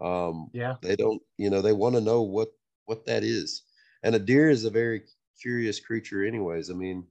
Um, 0.00 0.52
yeah, 0.52 0.76
they 0.82 0.96
don't, 0.96 1.22
you 1.38 1.50
know, 1.50 1.62
they 1.62 1.74
want 1.74 1.96
to 1.96 2.02
know 2.02 2.22
what 2.22 2.50
what 2.86 3.06
that 3.06 3.24
is, 3.24 3.64
and 4.02 4.14
a 4.14 4.18
deer 4.20 4.50
is 4.50 4.64
a 4.64 4.70
very 4.70 5.04
curious 5.40 5.80
creature, 5.80 6.24
anyways. 6.24 6.70
I 6.70 6.74
mean, 6.74 7.08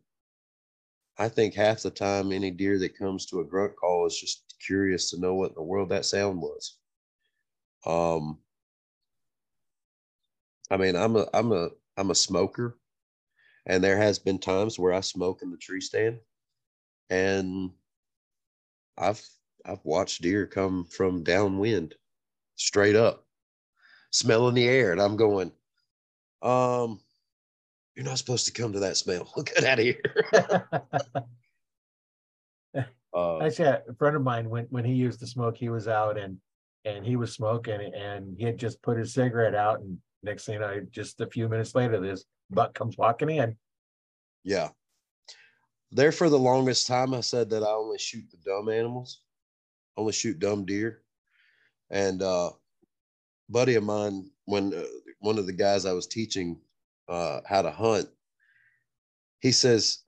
I 1.17 1.27
think 1.27 1.55
half 1.55 1.81
the 1.81 1.91
time 1.91 2.31
any 2.31 2.51
deer 2.51 2.79
that 2.79 2.97
comes 2.97 3.25
to 3.25 3.41
a 3.41 3.45
grunt 3.45 3.75
call 3.75 4.05
is 4.05 4.17
just 4.17 4.55
curious 4.65 5.09
to 5.09 5.19
know 5.19 5.35
what 5.35 5.49
in 5.49 5.55
the 5.55 5.61
world 5.61 5.89
that 5.89 6.05
sound 6.05 6.41
was. 6.41 6.77
Um, 7.85 8.39
I 10.71 10.77
mean, 10.77 10.95
I'm 10.95 11.15
a 11.15 11.27
I'm 11.33 11.51
a 11.51 11.69
I'm 11.97 12.11
a 12.11 12.15
smoker, 12.15 12.77
and 13.65 13.83
there 13.83 13.97
has 13.97 14.19
been 14.19 14.39
times 14.39 14.79
where 14.79 14.93
I 14.93 15.01
smoke 15.01 15.41
in 15.41 15.51
the 15.51 15.57
tree 15.57 15.81
stand, 15.81 16.19
and 17.09 17.71
I've 18.97 19.21
I've 19.65 19.83
watched 19.83 20.21
deer 20.21 20.47
come 20.47 20.85
from 20.85 21.23
downwind, 21.23 21.95
straight 22.55 22.95
up, 22.95 23.25
smelling 24.11 24.55
the 24.55 24.67
air, 24.67 24.91
and 24.91 25.01
I'm 25.01 25.17
going, 25.17 25.51
um, 26.41 26.99
you're 27.95 28.05
not 28.05 28.17
supposed 28.17 28.47
to 28.47 28.53
come 28.53 28.73
to 28.73 28.79
that 28.79 28.97
smell. 28.97 29.31
Get 29.45 29.63
out 29.63 29.79
of 29.79 29.85
here. 29.85 30.01
uh, 33.13 33.39
Actually, 33.39 33.67
a 33.67 33.93
friend 33.97 34.15
of 34.15 34.23
mine 34.23 34.49
when 34.49 34.65
when 34.65 34.85
he 34.85 34.93
used 34.93 35.19
to 35.19 35.27
smoke, 35.27 35.57
he 35.57 35.69
was 35.69 35.87
out 35.87 36.17
and 36.17 36.37
and 36.85 37.05
he 37.05 37.15
was 37.15 37.33
smoking 37.33 37.91
and 37.93 38.35
he 38.37 38.45
had 38.45 38.57
just 38.57 38.81
put 38.81 38.97
his 38.97 39.13
cigarette 39.13 39.55
out 39.55 39.81
and 39.81 39.97
next 40.23 40.45
thing 40.45 40.61
i 40.63 40.79
just 40.91 41.21
a 41.21 41.27
few 41.27 41.49
minutes 41.49 41.75
later, 41.75 41.99
this 41.99 42.25
buck 42.49 42.73
comes 42.73 42.97
walking 42.97 43.29
in. 43.29 43.55
Yeah. 44.43 44.69
There 45.91 46.11
for 46.11 46.29
the 46.29 46.39
longest 46.39 46.87
time, 46.87 47.13
I 47.13 47.21
said 47.21 47.49
that 47.49 47.63
I 47.63 47.71
only 47.71 47.97
shoot 47.97 48.25
the 48.31 48.37
dumb 48.45 48.69
animals, 48.69 49.21
only 49.97 50.13
shoot 50.13 50.39
dumb 50.39 50.65
deer. 50.65 51.01
And 51.89 52.21
uh 52.21 52.51
buddy 53.49 53.75
of 53.75 53.83
mine, 53.83 54.29
when 54.45 54.73
uh, 54.73 54.83
one 55.19 55.37
of 55.37 55.45
the 55.45 55.53
guys 55.53 55.85
I 55.85 55.93
was 55.93 56.07
teaching 56.07 56.59
uh, 57.07 57.41
how 57.45 57.61
to 57.61 57.71
hunt, 57.71 58.09
he 59.39 59.51
says, 59.51 59.99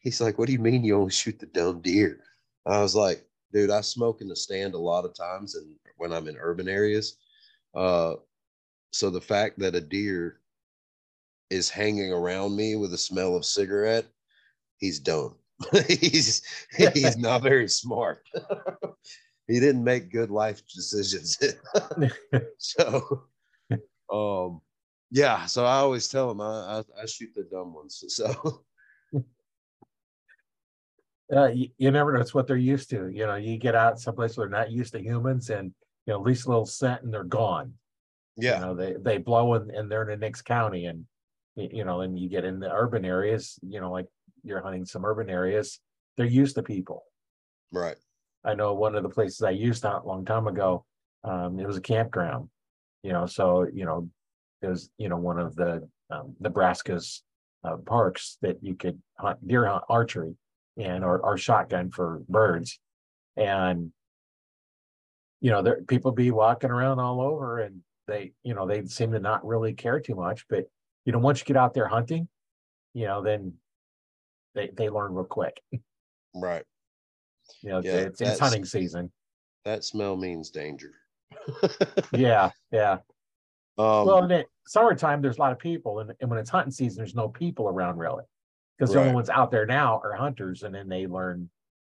he's 0.00 0.20
like, 0.20 0.38
what 0.38 0.46
do 0.46 0.52
you 0.52 0.58
mean 0.58 0.84
you 0.84 0.96
only 0.96 1.10
shoot 1.10 1.38
the 1.38 1.46
dumb 1.46 1.80
deer? 1.80 2.20
I 2.66 2.80
was 2.80 2.94
like, 2.94 3.26
dude, 3.52 3.70
I 3.70 3.80
smoke 3.80 4.20
in 4.20 4.28
the 4.28 4.36
stand 4.36 4.74
a 4.74 4.78
lot 4.78 5.04
of 5.04 5.14
times 5.14 5.54
and 5.54 5.66
when 5.98 6.12
I'm 6.12 6.28
in 6.28 6.36
urban 6.40 6.68
areas. 6.68 7.16
Uh, 7.74 8.14
so 8.92 9.10
the 9.10 9.20
fact 9.20 9.58
that 9.58 9.74
a 9.74 9.80
deer 9.80 10.40
is 11.50 11.68
hanging 11.68 12.12
around 12.12 12.56
me 12.56 12.76
with 12.76 12.90
the 12.90 12.98
smell 12.98 13.36
of 13.36 13.44
cigarette, 13.44 14.06
he's 14.78 14.98
dumb. 14.98 15.36
he's 15.88 16.42
he's 16.76 17.16
not 17.18 17.42
very 17.42 17.68
smart. 17.68 18.22
he 19.48 19.60
didn't 19.60 19.84
make 19.84 20.12
good 20.12 20.30
life 20.30 20.62
decisions. 20.74 21.38
so 22.58 23.24
um 24.12 24.60
yeah, 25.10 25.46
so 25.46 25.64
I 25.64 25.76
always 25.76 26.06
tell 26.08 26.28
them 26.28 26.40
I, 26.40 26.78
I, 26.78 27.02
I 27.02 27.06
shoot 27.06 27.30
the 27.34 27.44
dumb 27.44 27.74
ones. 27.74 28.04
So 28.08 28.62
uh, 31.34 31.48
you, 31.48 31.68
you, 31.76 31.90
never 31.90 32.12
know. 32.12 32.20
It's 32.20 32.34
what 32.34 32.46
they're 32.46 32.56
used 32.56 32.90
to. 32.90 33.08
You 33.08 33.26
know, 33.26 33.36
you 33.36 33.58
get 33.58 33.74
out 33.74 34.00
someplace 34.00 34.36
where 34.36 34.48
they're 34.48 34.58
not 34.58 34.70
used 34.70 34.92
to 34.92 35.02
humans, 35.02 35.50
and 35.50 35.72
you 36.08 36.14
know, 36.14 36.20
at 36.20 36.26
least 36.26 36.46
a 36.46 36.48
little 36.48 36.64
scent, 36.64 37.02
and 37.02 37.12
they're 37.12 37.22
gone. 37.22 37.74
Yeah, 38.36 38.54
you 38.54 38.64
know, 38.64 38.74
they 38.74 38.94
they 38.98 39.18
blow 39.18 39.54
and, 39.54 39.70
and 39.70 39.90
they're 39.92 40.02
in 40.02 40.08
the 40.08 40.16
next 40.16 40.42
county, 40.42 40.86
and 40.86 41.04
you 41.54 41.84
know, 41.84 42.00
and 42.00 42.18
you 42.18 42.30
get 42.30 42.46
in 42.46 42.58
the 42.58 42.72
urban 42.72 43.04
areas. 43.04 43.58
You 43.62 43.82
know, 43.82 43.92
like 43.92 44.06
you're 44.42 44.62
hunting 44.62 44.86
some 44.86 45.04
urban 45.04 45.28
areas, 45.28 45.80
they're 46.16 46.24
used 46.24 46.54
to 46.54 46.62
people. 46.62 47.04
Right. 47.70 47.96
I 48.42 48.54
know 48.54 48.72
one 48.72 48.94
of 48.94 49.02
the 49.02 49.10
places 49.10 49.42
I 49.42 49.50
used 49.50 49.82
to 49.82 49.90
hunt 49.90 50.04
a 50.04 50.08
long 50.08 50.24
time 50.24 50.46
ago. 50.46 50.86
Um, 51.24 51.60
it 51.60 51.66
was 51.66 51.76
a 51.76 51.82
campground. 51.82 52.48
You 53.02 53.12
know, 53.12 53.26
so 53.26 53.66
you 53.70 53.84
know, 53.84 54.08
it 54.62 54.68
was 54.68 54.90
you 54.96 55.10
know 55.10 55.18
one 55.18 55.38
of 55.38 55.54
the 55.56 55.86
um, 56.10 56.34
Nebraska's 56.40 57.22
uh, 57.64 57.76
parks 57.76 58.38
that 58.40 58.56
you 58.62 58.76
could 58.76 58.98
hunt 59.18 59.46
deer 59.46 59.66
hunt 59.66 59.84
archery 59.90 60.36
and 60.78 61.04
or, 61.04 61.18
or 61.18 61.36
shotgun 61.36 61.90
for 61.90 62.22
birds, 62.30 62.80
and 63.36 63.92
you 65.40 65.50
know 65.50 65.62
there 65.62 65.80
people 65.88 66.12
be 66.12 66.30
walking 66.30 66.70
around 66.70 66.98
all 66.98 67.20
over 67.20 67.60
and 67.60 67.80
they 68.06 68.32
you 68.42 68.54
know 68.54 68.66
they 68.66 68.84
seem 68.86 69.12
to 69.12 69.20
not 69.20 69.46
really 69.46 69.72
care 69.72 70.00
too 70.00 70.14
much 70.14 70.46
but 70.48 70.64
you 71.04 71.12
know 71.12 71.18
once 71.18 71.40
you 71.40 71.44
get 71.44 71.56
out 71.56 71.74
there 71.74 71.86
hunting 71.86 72.28
you 72.94 73.06
know 73.06 73.22
then 73.22 73.52
they 74.54 74.70
they 74.74 74.88
learn 74.90 75.14
real 75.14 75.24
quick. 75.24 75.60
Right. 76.34 76.62
You 77.62 77.70
know 77.70 77.80
yeah, 77.82 77.94
it's, 77.94 78.20
it's 78.20 78.38
hunting 78.38 78.64
season. 78.64 79.10
that 79.64 79.82
smell 79.82 80.14
means 80.14 80.50
danger. 80.50 80.92
Yeah 82.12 82.50
yeah. 82.70 82.98
Um, 83.78 84.06
well 84.06 84.22
in 84.22 84.28
the 84.28 84.44
summertime 84.66 85.22
there's 85.22 85.38
a 85.38 85.40
lot 85.40 85.52
of 85.52 85.58
people 85.58 86.00
and, 86.00 86.12
and 86.20 86.28
when 86.28 86.38
it's 86.38 86.50
hunting 86.50 86.70
season 86.70 86.98
there's 86.98 87.14
no 87.14 87.28
people 87.28 87.66
around 87.66 87.96
really 87.96 88.24
because 88.76 88.94
right. 88.94 89.00
the 89.00 89.08
only 89.08 89.14
ones 89.14 89.30
out 89.30 89.50
there 89.50 89.64
now 89.64 90.00
are 90.04 90.12
hunters 90.12 90.64
and 90.64 90.74
then 90.74 90.86
they 90.86 91.06
learn 91.06 91.48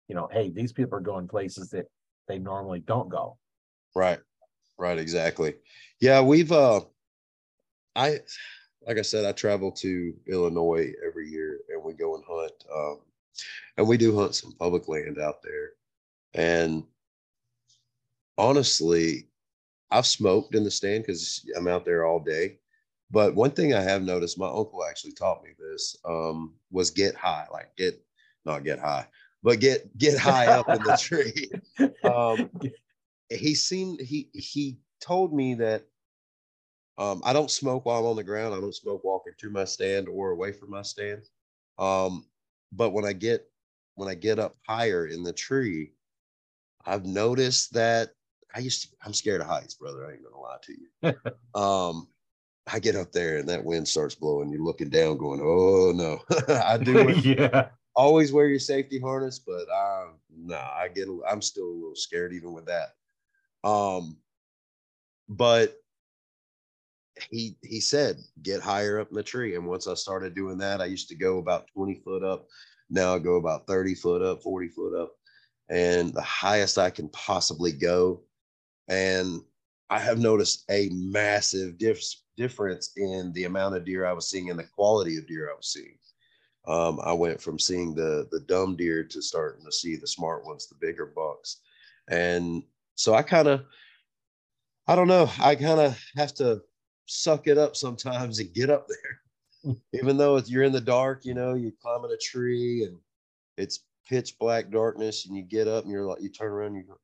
you 0.08 0.14
know 0.14 0.28
hey 0.32 0.48
these 0.48 0.72
people 0.72 0.96
are 0.96 1.02
going 1.02 1.28
places 1.28 1.68
that 1.70 1.86
they 2.28 2.38
normally 2.38 2.80
don't 2.80 3.08
go. 3.08 3.38
Right 3.94 4.20
right 4.78 4.98
exactly. 4.98 5.54
Yeah 6.00 6.20
we've 6.20 6.52
uh 6.52 6.80
i 7.94 8.18
like 8.86 8.98
i 8.98 9.02
said 9.02 9.24
i 9.24 9.32
travel 9.32 9.70
to 9.70 10.14
illinois 10.26 10.92
every 11.06 11.28
year 11.28 11.60
and 11.68 11.82
we 11.84 11.92
go 11.92 12.14
and 12.16 12.24
hunt 12.26 12.52
um 12.74 12.98
and 13.76 13.86
we 13.86 13.96
do 13.96 14.16
hunt 14.16 14.34
some 14.34 14.52
public 14.58 14.88
land 14.88 15.18
out 15.18 15.42
there. 15.42 15.70
And 16.34 16.84
honestly 18.38 19.28
i've 19.90 20.06
smoked 20.06 20.54
in 20.54 20.64
the 20.64 20.70
stand 20.70 21.04
because 21.04 21.44
i'm 21.56 21.68
out 21.68 21.84
there 21.84 22.04
all 22.04 22.18
day. 22.18 22.58
But 23.10 23.34
one 23.34 23.50
thing 23.50 23.74
i 23.74 23.82
have 23.82 24.02
noticed 24.02 24.38
my 24.38 24.48
uncle 24.48 24.84
actually 24.88 25.12
taught 25.12 25.44
me 25.44 25.50
this 25.58 25.96
um, 26.04 26.54
was 26.70 26.90
get 26.90 27.14
high 27.14 27.46
like 27.52 27.76
get 27.76 28.02
not 28.44 28.64
get 28.64 28.78
high 28.78 29.06
but 29.42 29.60
get 29.60 29.96
get 29.98 30.18
high 30.18 30.48
up 30.48 30.68
in 30.68 30.82
the 30.82 30.96
tree 31.00 31.50
um, 32.04 32.50
he 33.30 33.54
seemed 33.54 34.00
he 34.00 34.28
he 34.32 34.78
told 35.00 35.32
me 35.32 35.54
that 35.54 35.84
um, 36.98 37.22
I 37.24 37.32
don't 37.32 37.50
smoke 37.50 37.86
while 37.86 38.00
I'm 38.00 38.06
on 38.06 38.16
the 38.16 38.24
ground. 38.24 38.54
I 38.54 38.60
don't 38.60 38.74
smoke 38.74 39.02
walking 39.02 39.32
to 39.38 39.50
my 39.50 39.64
stand 39.64 40.08
or 40.08 40.30
away 40.30 40.52
from 40.52 40.70
my 40.70 40.82
stand. 40.82 41.22
Um, 41.78 42.26
but 42.72 42.90
when 42.90 43.04
I 43.04 43.12
get 43.12 43.48
when 43.94 44.08
I 44.08 44.14
get 44.14 44.38
up 44.38 44.56
higher 44.66 45.06
in 45.06 45.22
the 45.22 45.32
tree, 45.32 45.92
I've 46.84 47.06
noticed 47.06 47.72
that 47.74 48.10
I 48.54 48.60
used 48.60 48.82
to. 48.82 48.88
I'm 49.04 49.14
scared 49.14 49.40
of 49.40 49.46
heights, 49.46 49.74
brother. 49.74 50.06
I 50.06 50.12
ain't 50.12 50.24
gonna 50.24 50.40
lie 50.40 50.58
to 50.62 50.72
you. 50.72 51.60
um, 51.60 52.08
I 52.70 52.78
get 52.78 52.94
up 52.94 53.12
there 53.12 53.38
and 53.38 53.48
that 53.48 53.64
wind 53.64 53.88
starts 53.88 54.14
blowing. 54.14 54.50
You're 54.50 54.62
looking 54.62 54.90
down, 54.90 55.16
going, 55.16 55.40
"Oh 55.42 55.92
no!" 55.92 56.20
I 56.54 56.76
do. 56.78 57.10
yeah. 57.24 57.68
Always 57.94 58.32
wear 58.32 58.46
your 58.48 58.58
safety 58.58 58.98
harness, 58.98 59.38
but 59.38 59.68
um, 59.70 60.18
no, 60.34 60.56
I 60.56 60.88
get. 60.94 61.08
I'm 61.28 61.42
still 61.42 61.66
a 61.66 61.74
little 61.74 61.94
scared 61.96 62.32
even 62.32 62.52
with 62.52 62.66
that. 62.66 62.90
Um, 63.68 64.18
but 65.28 65.76
he 67.30 67.56
he 67.62 67.80
said 67.80 68.16
get 68.42 68.60
higher 68.62 68.98
up 69.00 69.10
in 69.10 69.16
the 69.16 69.22
tree, 69.22 69.54
and 69.56 69.66
once 69.66 69.86
I 69.86 69.94
started 69.94 70.34
doing 70.34 70.58
that, 70.58 70.80
I 70.80 70.86
used 70.86 71.08
to 71.08 71.14
go 71.14 71.38
about 71.38 71.66
20 71.74 71.96
foot 72.04 72.24
up. 72.24 72.46
Now 72.90 73.14
I 73.14 73.18
go 73.18 73.36
about 73.36 73.66
30 73.66 73.94
foot 73.94 74.22
up, 74.22 74.42
40 74.42 74.68
foot 74.68 74.94
up. 75.00 75.12
and 75.70 76.14
the 76.14 76.22
highest 76.22 76.78
I 76.78 76.90
can 76.90 77.08
possibly 77.10 77.72
go. 77.72 78.22
And 78.88 79.42
I 79.90 79.98
have 80.00 80.18
noticed 80.20 80.64
a 80.70 80.90
massive 80.92 81.78
dif- 81.78 82.04
difference 82.36 82.92
in 82.96 83.32
the 83.34 83.44
amount 83.44 83.76
of 83.76 83.84
deer 83.86 84.06
I 84.06 84.12
was 84.14 84.30
seeing 84.30 84.50
and 84.50 84.58
the 84.58 84.64
quality 84.64 85.18
of 85.18 85.26
deer 85.28 85.50
I 85.50 85.56
was 85.56 85.72
seeing. 85.72 85.98
Um, 86.66 87.00
I 87.02 87.12
went 87.12 87.40
from 87.40 87.58
seeing 87.58 87.94
the 87.94 88.28
the 88.30 88.40
dumb 88.40 88.76
deer 88.76 89.02
to 89.02 89.22
starting 89.22 89.64
to 89.64 89.72
see 89.72 89.96
the 89.96 90.06
smart 90.06 90.44
ones, 90.44 90.66
the 90.66 90.76
bigger 90.76 91.06
bucks, 91.06 91.60
and 92.08 92.62
so 92.94 93.14
I 93.14 93.22
kind 93.22 93.48
of, 93.48 93.64
I 94.86 94.94
don't 94.94 95.08
know, 95.08 95.28
I 95.40 95.56
kind 95.56 95.80
of 95.80 95.98
have 96.16 96.34
to 96.34 96.62
suck 97.06 97.48
it 97.48 97.58
up 97.58 97.74
sometimes 97.74 98.38
and 98.38 98.54
get 98.54 98.70
up 98.70 98.86
there, 98.86 99.76
even 99.92 100.16
though 100.16 100.38
you're 100.38 100.62
in 100.62 100.72
the 100.72 100.80
dark. 100.80 101.24
You 101.24 101.34
know, 101.34 101.54
you 101.54 101.72
climb 101.82 102.04
in 102.04 102.12
a 102.12 102.16
tree 102.16 102.84
and 102.84 102.96
it's 103.56 103.80
pitch 104.08 104.38
black 104.38 104.70
darkness, 104.70 105.26
and 105.26 105.36
you 105.36 105.42
get 105.42 105.66
up 105.66 105.84
and 105.84 105.92
you're 105.92 106.06
like, 106.06 106.22
you 106.22 106.28
turn 106.28 106.52
around, 106.52 106.74
and 106.74 106.76
you 106.76 106.82
go, 106.84 106.98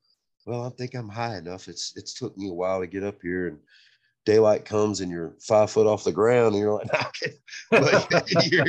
well, 0.47 0.65
I 0.65 0.71
think 0.71 0.95
I'm 0.95 1.09
high 1.09 1.37
enough. 1.37 1.69
It's 1.69 1.93
it's 1.97 2.15
took 2.15 2.37
me 2.39 2.49
a 2.49 2.55
while 2.55 2.81
to 2.81 2.87
get 2.87 3.03
up 3.03 3.21
here, 3.23 3.49
and 3.49 3.59
daylight 4.25 4.65
comes 4.65 5.01
and 5.01 5.11
you're 5.11 5.35
five 5.41 5.71
foot 5.71 5.87
off 5.87 6.05
the 6.05 6.13
ground, 6.13 6.55
and 6.55 6.63
you're 6.63 6.75
like, 6.75 6.95
okay. 7.07 7.33
but 7.71 8.47
you're, 8.53 8.67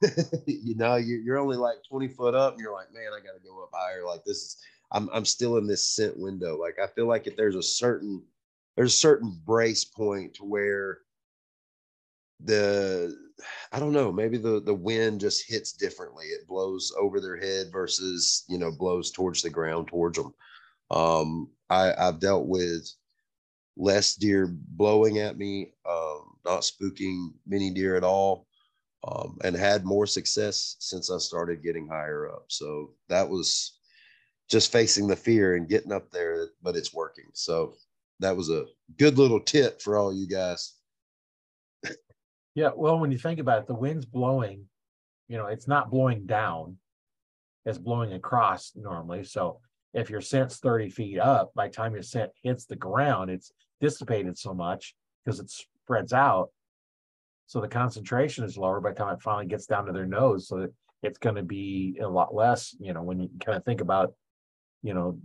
you 0.46 0.74
know, 0.76 0.96
you're 0.96 1.38
only 1.38 1.56
like 1.56 1.76
20 1.88 2.08
foot 2.08 2.34
up, 2.34 2.54
and 2.54 2.60
you're 2.60 2.72
like, 2.72 2.92
man, 2.92 3.12
I 3.14 3.24
got 3.24 3.34
to 3.34 3.46
go 3.46 3.62
up 3.62 3.70
higher. 3.72 4.04
Like 4.04 4.24
this 4.24 4.36
is, 4.36 4.56
I'm 4.92 5.08
I'm 5.12 5.24
still 5.24 5.56
in 5.56 5.66
this 5.66 5.88
scent 5.88 6.18
window. 6.18 6.58
Like 6.58 6.76
I 6.82 6.86
feel 6.88 7.06
like 7.06 7.26
if 7.26 7.36
there's 7.36 7.56
a 7.56 7.62
certain 7.62 8.22
there's 8.76 8.94
a 8.94 8.96
certain 8.96 9.40
brace 9.44 9.84
point 9.84 10.34
to 10.34 10.44
where 10.44 10.98
the 12.40 13.16
I 13.72 13.78
don't 13.78 13.92
know, 13.92 14.12
maybe 14.12 14.36
the 14.38 14.60
the 14.60 14.74
wind 14.74 15.20
just 15.20 15.48
hits 15.48 15.72
differently. 15.72 16.26
It 16.26 16.46
blows 16.46 16.92
over 16.98 17.20
their 17.20 17.36
head 17.36 17.68
versus 17.72 18.44
you 18.48 18.58
know 18.58 18.70
blows 18.70 19.10
towards 19.10 19.42
the 19.42 19.50
ground 19.50 19.88
towards 19.88 20.18
them. 20.18 20.34
Um, 20.90 21.50
I 21.70 21.92
I've 21.96 22.20
dealt 22.20 22.46
with 22.46 22.88
less 23.76 24.14
deer 24.14 24.48
blowing 24.50 25.18
at 25.18 25.38
me, 25.38 25.72
um, 25.88 26.36
not 26.44 26.62
spooking 26.62 27.32
many 27.46 27.70
deer 27.70 27.96
at 27.96 28.04
all 28.04 28.46
um, 29.06 29.38
and 29.44 29.54
had 29.54 29.84
more 29.84 30.06
success 30.06 30.76
since 30.78 31.10
I 31.10 31.18
started 31.18 31.62
getting 31.62 31.88
higher 31.88 32.28
up. 32.30 32.46
So 32.48 32.92
that 33.08 33.28
was 33.28 33.78
just 34.50 34.72
facing 34.72 35.06
the 35.06 35.16
fear 35.16 35.56
and 35.56 35.68
getting 35.68 35.92
up 35.92 36.10
there, 36.10 36.48
but 36.62 36.76
it's 36.76 36.94
working. 36.94 37.26
So 37.32 37.74
that 38.20 38.36
was 38.36 38.50
a 38.50 38.66
good 38.98 39.18
little 39.18 39.40
tip 39.40 39.82
for 39.82 39.96
all 39.96 40.14
you 40.14 40.26
guys. 40.26 40.74
yeah. 42.54 42.70
Well, 42.74 42.98
when 42.98 43.10
you 43.10 43.18
think 43.18 43.40
about 43.40 43.60
it, 43.60 43.66
the 43.66 43.74
wind's 43.74 44.06
blowing, 44.06 44.64
you 45.28 45.36
know, 45.36 45.46
it's 45.46 45.68
not 45.68 45.90
blowing 45.90 46.26
down, 46.26 46.78
it's 47.66 47.78
blowing 47.78 48.12
across 48.12 48.72
normally. 48.74 49.24
So 49.24 49.60
if 49.92 50.08
your 50.08 50.20
scent's 50.20 50.58
30 50.58 50.90
feet 50.90 51.18
up, 51.18 51.52
by 51.54 51.68
the 51.68 51.74
time 51.74 51.94
your 51.94 52.02
scent 52.02 52.30
hits 52.42 52.64
the 52.64 52.76
ground, 52.76 53.30
it's 53.30 53.52
dissipated 53.80 54.38
so 54.38 54.54
much 54.54 54.94
because 55.24 55.40
it 55.40 55.50
spreads 55.50 56.12
out 56.12 56.50
so 57.46 57.60
the 57.60 57.68
concentration 57.68 58.44
is 58.44 58.56
lower 58.56 58.80
by 58.80 58.90
the 58.90 58.96
time 58.96 59.14
it 59.14 59.22
finally 59.22 59.46
gets 59.46 59.66
down 59.66 59.86
to 59.86 59.92
their 59.92 60.06
nose. 60.06 60.48
So 60.48 60.68
it's 61.02 61.18
going 61.18 61.36
to 61.36 61.42
be 61.42 61.98
a 62.00 62.08
lot 62.08 62.34
less, 62.34 62.74
you 62.80 62.92
know, 62.92 63.02
when 63.02 63.20
you 63.20 63.30
kind 63.44 63.56
of 63.56 63.64
think 63.64 63.80
about, 63.80 64.14
you 64.82 64.94
know, 64.94 65.18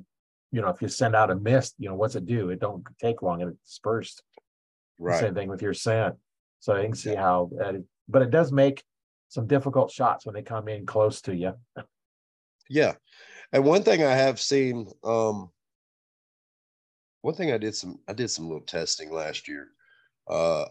you 0.51 0.61
know, 0.61 0.69
if 0.69 0.81
you 0.81 0.87
send 0.87 1.15
out 1.15 1.31
a 1.31 1.35
mist, 1.35 1.75
you 1.77 1.89
know, 1.89 1.95
what's 1.95 2.15
it 2.15 2.25
do? 2.25 2.49
It 2.49 2.59
don't 2.59 2.83
take 2.99 3.21
long 3.21 3.41
and 3.41 3.51
it's 3.51 3.63
dispersed. 3.63 4.23
Right. 4.97 5.19
Same 5.19 5.35
thing 5.35 5.47
with 5.47 5.61
your 5.61 5.73
scent. 5.73 6.15
So 6.59 6.75
I 6.75 6.83
can 6.83 6.95
see 6.95 7.13
yeah. 7.13 7.21
how 7.21 7.49
that, 7.57 7.83
but 8.09 8.21
it 8.21 8.31
does 8.31 8.51
make 8.51 8.83
some 9.29 9.47
difficult 9.47 9.91
shots 9.91 10.25
when 10.25 10.35
they 10.35 10.41
come 10.41 10.67
in 10.67 10.85
close 10.85 11.21
to 11.21 11.35
you. 11.35 11.53
yeah. 12.69 12.95
And 13.53 13.63
one 13.63 13.83
thing 13.83 14.03
I 14.03 14.11
have 14.11 14.39
seen, 14.41 14.91
um, 15.03 15.49
one 17.21 17.35
thing 17.35 17.51
I 17.51 17.57
did 17.57 17.75
some, 17.75 17.99
I 18.07 18.13
did 18.13 18.29
some 18.29 18.47
little 18.47 18.65
testing 18.65 19.11
last 19.11 19.47
year. 19.47 19.67
Uh, 20.27 20.65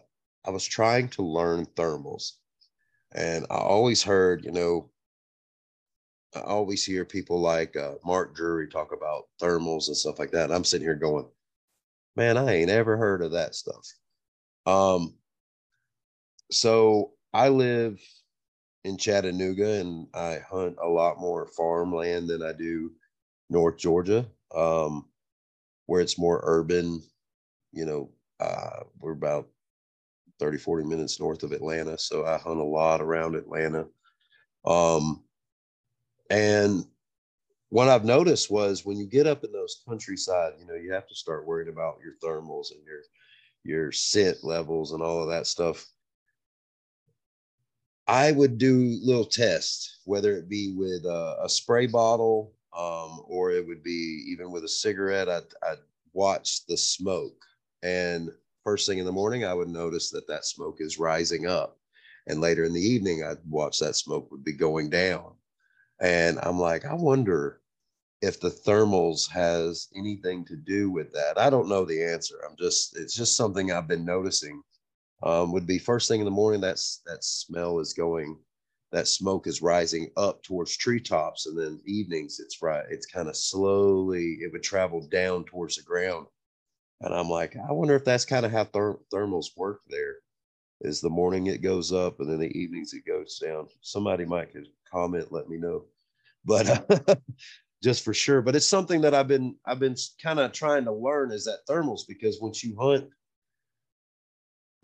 I 0.46 0.50
was 0.50 0.64
trying 0.64 1.08
to 1.10 1.22
learn 1.22 1.66
thermals. 1.76 2.32
And 3.12 3.46
I 3.50 3.56
always 3.56 4.02
heard, 4.02 4.44
you 4.44 4.52
know, 4.52 4.90
I 6.34 6.40
always 6.40 6.84
hear 6.84 7.04
people 7.04 7.40
like 7.40 7.76
uh, 7.76 7.94
Mark 8.04 8.34
Drury 8.34 8.68
talk 8.68 8.92
about 8.92 9.24
thermals 9.40 9.88
and 9.88 9.96
stuff 9.96 10.18
like 10.18 10.30
that. 10.32 10.44
And 10.44 10.54
I'm 10.54 10.64
sitting 10.64 10.86
here 10.86 10.94
going, 10.94 11.26
man, 12.16 12.36
I 12.36 12.54
ain't 12.54 12.70
ever 12.70 12.96
heard 12.96 13.22
of 13.22 13.32
that 13.32 13.54
stuff. 13.54 13.86
Um, 14.66 15.14
so 16.50 17.12
I 17.32 17.48
live 17.48 18.00
in 18.84 18.96
Chattanooga 18.96 19.80
and 19.80 20.08
I 20.14 20.40
hunt 20.50 20.76
a 20.82 20.88
lot 20.88 21.18
more 21.18 21.46
farmland 21.46 22.28
than 22.28 22.42
I 22.42 22.52
do 22.52 22.92
North 23.50 23.78
Georgia, 23.78 24.26
um, 24.54 25.06
where 25.86 26.00
it's 26.00 26.18
more 26.18 26.40
urban. 26.44 27.02
You 27.72 27.86
know, 27.86 28.10
uh, 28.40 28.84
we're 28.98 29.12
about 29.12 29.48
30, 30.38 30.58
40 30.58 30.84
minutes 30.84 31.20
north 31.20 31.42
of 31.42 31.52
Atlanta. 31.52 31.98
So 31.98 32.24
I 32.24 32.38
hunt 32.38 32.60
a 32.60 32.64
lot 32.64 33.00
around 33.00 33.34
Atlanta. 33.34 33.86
Um, 34.64 35.24
and 36.30 36.84
what 37.70 37.88
I've 37.88 38.04
noticed 38.04 38.50
was 38.50 38.84
when 38.84 38.96
you 38.96 39.06
get 39.06 39.26
up 39.26 39.44
in 39.44 39.52
those 39.52 39.82
countryside, 39.86 40.54
you 40.58 40.66
know, 40.66 40.74
you 40.74 40.92
have 40.92 41.06
to 41.08 41.14
start 41.14 41.46
worrying 41.46 41.70
about 41.70 41.98
your 42.02 42.14
thermals 42.22 42.72
and 42.72 42.84
your 42.84 43.00
your 43.64 43.92
scent 43.92 44.42
levels 44.42 44.92
and 44.92 45.02
all 45.02 45.22
of 45.22 45.28
that 45.28 45.46
stuff. 45.46 45.86
I 48.06 48.32
would 48.32 48.56
do 48.56 48.98
little 49.02 49.26
tests, 49.26 50.00
whether 50.04 50.32
it 50.32 50.48
be 50.48 50.72
with 50.72 51.04
a, 51.04 51.36
a 51.42 51.48
spray 51.48 51.86
bottle 51.86 52.54
um, 52.74 53.20
or 53.26 53.50
it 53.50 53.66
would 53.66 53.82
be 53.82 54.24
even 54.28 54.50
with 54.50 54.64
a 54.64 54.68
cigarette. 54.68 55.28
I'd, 55.28 55.42
I'd 55.62 55.78
watch 56.14 56.64
the 56.66 56.76
smoke 56.76 57.44
and 57.82 58.30
first 58.68 58.86
thing 58.86 58.98
in 58.98 59.06
the 59.06 59.10
morning, 59.10 59.46
I 59.46 59.54
would 59.54 59.70
notice 59.70 60.10
that 60.10 60.28
that 60.28 60.44
smoke 60.44 60.76
is 60.80 60.98
rising 60.98 61.46
up. 61.46 61.78
And 62.26 62.38
later 62.38 62.64
in 62.64 62.74
the 62.74 62.82
evening, 62.82 63.24
I'd 63.24 63.38
watch 63.48 63.78
that 63.78 63.96
smoke 63.96 64.30
would 64.30 64.44
be 64.44 64.52
going 64.52 64.90
down. 64.90 65.32
And 66.02 66.38
I'm 66.42 66.58
like, 66.58 66.84
I 66.84 66.92
wonder 66.92 67.62
if 68.20 68.38
the 68.38 68.50
thermals 68.50 69.26
has 69.30 69.88
anything 69.96 70.44
to 70.44 70.54
do 70.54 70.90
with 70.90 71.10
that. 71.14 71.38
I 71.38 71.48
don't 71.48 71.70
know 71.70 71.86
the 71.86 72.04
answer. 72.04 72.34
I'm 72.46 72.56
just, 72.58 72.94
it's 72.98 73.16
just 73.16 73.38
something 73.38 73.72
I've 73.72 73.88
been 73.88 74.04
noticing. 74.04 74.62
Um, 75.22 75.50
would 75.52 75.66
be 75.66 75.78
first 75.78 76.06
thing 76.06 76.20
in 76.20 76.26
the 76.26 76.30
morning, 76.30 76.60
that's 76.60 77.00
that 77.06 77.24
smell 77.24 77.78
is 77.78 77.94
going, 77.94 78.38
that 78.92 79.08
smoke 79.08 79.46
is 79.46 79.62
rising 79.62 80.10
up 80.18 80.42
towards 80.42 80.76
treetops. 80.76 81.46
And 81.46 81.58
then 81.58 81.80
evenings, 81.86 82.38
it's 82.38 82.60
right, 82.60 82.84
it's 82.90 83.06
kind 83.06 83.30
of 83.30 83.36
slowly, 83.36 84.36
it 84.42 84.52
would 84.52 84.62
travel 84.62 85.08
down 85.08 85.46
towards 85.46 85.76
the 85.76 85.82
ground 85.84 86.26
and 87.00 87.14
I'm 87.14 87.28
like, 87.28 87.56
I 87.56 87.72
wonder 87.72 87.94
if 87.94 88.04
that's 88.04 88.24
kind 88.24 88.44
of 88.44 88.52
how 88.52 88.64
ther- 88.64 88.98
thermals 89.12 89.56
work 89.56 89.80
there. 89.88 90.16
Is 90.80 91.00
the 91.00 91.10
morning 91.10 91.48
it 91.48 91.60
goes 91.60 91.92
up 91.92 92.20
and 92.20 92.30
then 92.30 92.38
the 92.38 92.56
evenings 92.56 92.92
it 92.92 93.04
goes 93.04 93.38
down. 93.38 93.66
Somebody 93.80 94.24
might 94.24 94.54
comment, 94.90 95.32
let 95.32 95.48
me 95.48 95.56
know. 95.56 95.86
But 96.44 96.90
uh, 97.08 97.16
just 97.82 98.04
for 98.04 98.14
sure. 98.14 98.42
But 98.42 98.54
it's 98.54 98.66
something 98.66 99.00
that 99.00 99.12
I've 99.12 99.26
been 99.26 99.56
I've 99.66 99.80
been 99.80 99.96
kind 100.22 100.38
of 100.38 100.52
trying 100.52 100.84
to 100.84 100.92
learn 100.92 101.32
is 101.32 101.44
that 101.46 101.66
thermals 101.68 102.02
because 102.06 102.40
once 102.40 102.62
you 102.62 102.76
hunt 102.78 103.08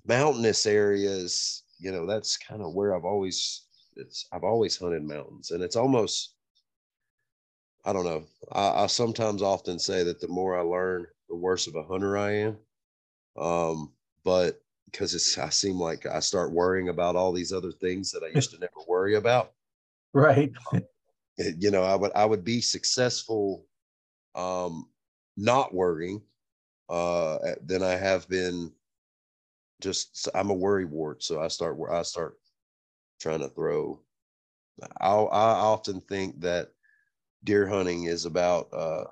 mountainous 0.04 0.66
areas, 0.66 1.62
you 1.78 1.92
know, 1.92 2.06
that's 2.06 2.36
kind 2.36 2.62
of 2.62 2.74
where 2.74 2.94
I've 2.96 3.04
always 3.04 3.66
it's 3.96 4.26
I've 4.32 4.44
always 4.44 4.76
hunted 4.76 5.04
mountains 5.04 5.52
and 5.52 5.62
it's 5.62 5.76
almost 5.76 6.33
I 7.84 7.92
don't 7.92 8.04
know. 8.04 8.24
I, 8.52 8.84
I 8.84 8.86
sometimes 8.86 9.42
often 9.42 9.78
say 9.78 10.02
that 10.04 10.20
the 10.20 10.28
more 10.28 10.58
I 10.58 10.62
learn, 10.62 11.06
the 11.28 11.36
worse 11.36 11.66
of 11.66 11.74
a 11.76 11.82
hunter 11.82 12.16
I 12.16 12.32
am. 12.32 12.58
Um, 13.36 13.92
but 14.24 14.60
because 14.86 15.14
it's 15.14 15.36
I 15.36 15.50
seem 15.50 15.78
like 15.78 16.06
I 16.06 16.20
start 16.20 16.52
worrying 16.52 16.88
about 16.88 17.16
all 17.16 17.32
these 17.32 17.52
other 17.52 17.72
things 17.72 18.10
that 18.12 18.22
I 18.22 18.28
used 18.28 18.50
to 18.52 18.58
never 18.58 18.72
worry 18.88 19.16
about. 19.16 19.52
Right. 20.16 20.52
Um, 20.72 20.84
it, 21.38 21.56
you 21.58 21.72
know, 21.72 21.82
I 21.82 21.96
would 21.96 22.12
I 22.14 22.24
would 22.24 22.44
be 22.44 22.60
successful 22.60 23.66
um 24.36 24.88
not 25.36 25.74
worrying 25.74 26.22
uh 26.88 27.38
than 27.66 27.82
I 27.82 27.96
have 27.96 28.28
been 28.28 28.70
just 29.80 30.28
I'm 30.36 30.50
a 30.50 30.54
worry 30.54 30.84
wart. 30.84 31.24
So 31.24 31.40
I 31.40 31.48
start 31.48 31.76
I 31.90 32.02
start 32.02 32.38
trying 33.20 33.40
to 33.40 33.48
throw 33.48 34.00
I 35.00 35.08
I 35.08 35.50
often 35.50 36.00
think 36.02 36.40
that 36.42 36.73
deer 37.44 37.66
hunting 37.66 38.04
is 38.04 38.24
about 38.24 38.68
uh 38.72 39.04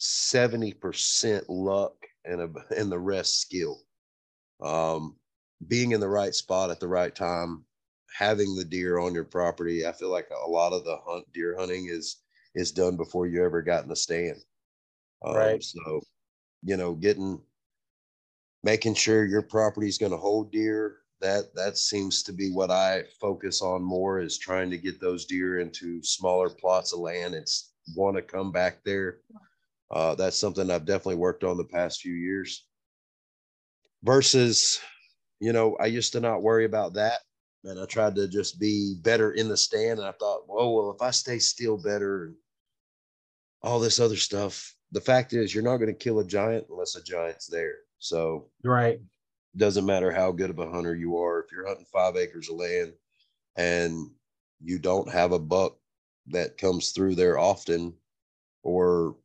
70% 0.00 1.44
luck 1.48 1.94
and 2.24 2.40
a, 2.40 2.50
and 2.76 2.90
the 2.90 2.98
rest 2.98 3.40
skill. 3.40 3.80
Um, 4.62 5.16
being 5.66 5.92
in 5.92 6.00
the 6.00 6.08
right 6.08 6.34
spot 6.34 6.70
at 6.70 6.78
the 6.78 6.88
right 6.88 7.14
time, 7.14 7.64
having 8.16 8.54
the 8.54 8.64
deer 8.64 8.98
on 8.98 9.14
your 9.14 9.24
property. 9.24 9.86
I 9.86 9.92
feel 9.92 10.10
like 10.10 10.28
a 10.30 10.48
lot 10.48 10.72
of 10.72 10.84
the 10.84 10.98
hunt 11.04 11.24
deer 11.32 11.56
hunting 11.58 11.88
is 11.90 12.18
is 12.54 12.72
done 12.72 12.96
before 12.96 13.26
you 13.26 13.44
ever 13.44 13.62
got 13.62 13.82
in 13.82 13.88
the 13.88 13.96
stand. 13.96 14.38
Um, 15.24 15.36
right. 15.36 15.62
So, 15.62 16.00
you 16.62 16.76
know, 16.76 16.94
getting 16.94 17.40
making 18.62 18.94
sure 18.94 19.24
your 19.24 19.42
property 19.42 19.88
is 19.88 19.98
going 19.98 20.12
to 20.12 20.18
hold 20.18 20.52
deer. 20.52 20.98
That 21.20 21.54
that 21.54 21.76
seems 21.76 22.22
to 22.24 22.32
be 22.32 22.50
what 22.52 22.70
I 22.70 23.02
focus 23.20 23.60
on 23.60 23.82
more 23.82 24.20
is 24.20 24.38
trying 24.38 24.70
to 24.70 24.78
get 24.78 25.00
those 25.00 25.24
deer 25.24 25.58
into 25.58 26.02
smaller 26.02 26.48
plots 26.48 26.92
of 26.92 27.00
land. 27.00 27.34
It's 27.34 27.72
want 27.96 28.16
to 28.16 28.22
come 28.22 28.52
back 28.52 28.84
there. 28.84 29.18
Uh, 29.90 30.14
that's 30.14 30.38
something 30.38 30.70
I've 30.70 30.84
definitely 30.84 31.16
worked 31.16 31.44
on 31.44 31.56
the 31.56 31.64
past 31.64 32.00
few 32.00 32.12
years. 32.12 32.66
Versus, 34.04 34.80
you 35.40 35.52
know, 35.52 35.76
I 35.80 35.86
used 35.86 36.12
to 36.12 36.20
not 36.20 36.42
worry 36.42 36.64
about 36.64 36.94
that. 36.94 37.20
And 37.64 37.80
I 37.80 37.86
tried 37.86 38.14
to 38.16 38.28
just 38.28 38.60
be 38.60 38.94
better 39.02 39.32
in 39.32 39.48
the 39.48 39.56
stand. 39.56 39.98
And 39.98 40.06
I 40.06 40.12
thought, 40.12 40.42
whoa, 40.46 40.70
well, 40.70 40.90
if 40.92 41.02
I 41.02 41.10
stay 41.10 41.38
still 41.38 41.76
better 41.76 42.26
and 42.26 42.34
all 43.62 43.80
this 43.80 43.98
other 43.98 44.16
stuff, 44.16 44.74
the 44.92 45.00
fact 45.00 45.32
is 45.32 45.54
you're 45.54 45.64
not 45.64 45.78
going 45.78 45.92
to 45.92 45.98
kill 45.98 46.20
a 46.20 46.26
giant 46.26 46.66
unless 46.70 46.94
a 46.96 47.02
giant's 47.02 47.46
there. 47.46 47.74
So 47.98 48.48
right. 48.62 49.00
Doesn't 49.58 49.86
matter 49.86 50.12
how 50.12 50.30
good 50.30 50.50
of 50.50 50.60
a 50.60 50.70
hunter 50.70 50.94
you 50.94 51.18
are. 51.18 51.40
If 51.40 51.50
you're 51.50 51.66
hunting 51.66 51.86
five 51.92 52.16
acres 52.16 52.48
of 52.48 52.56
land 52.56 52.92
and 53.56 54.08
you 54.60 54.78
don't 54.78 55.10
have 55.10 55.32
a 55.32 55.38
buck 55.38 55.76
that 56.28 56.58
comes 56.58 56.92
through 56.92 57.16
there 57.16 57.38
often 57.38 57.94
or 58.62 59.16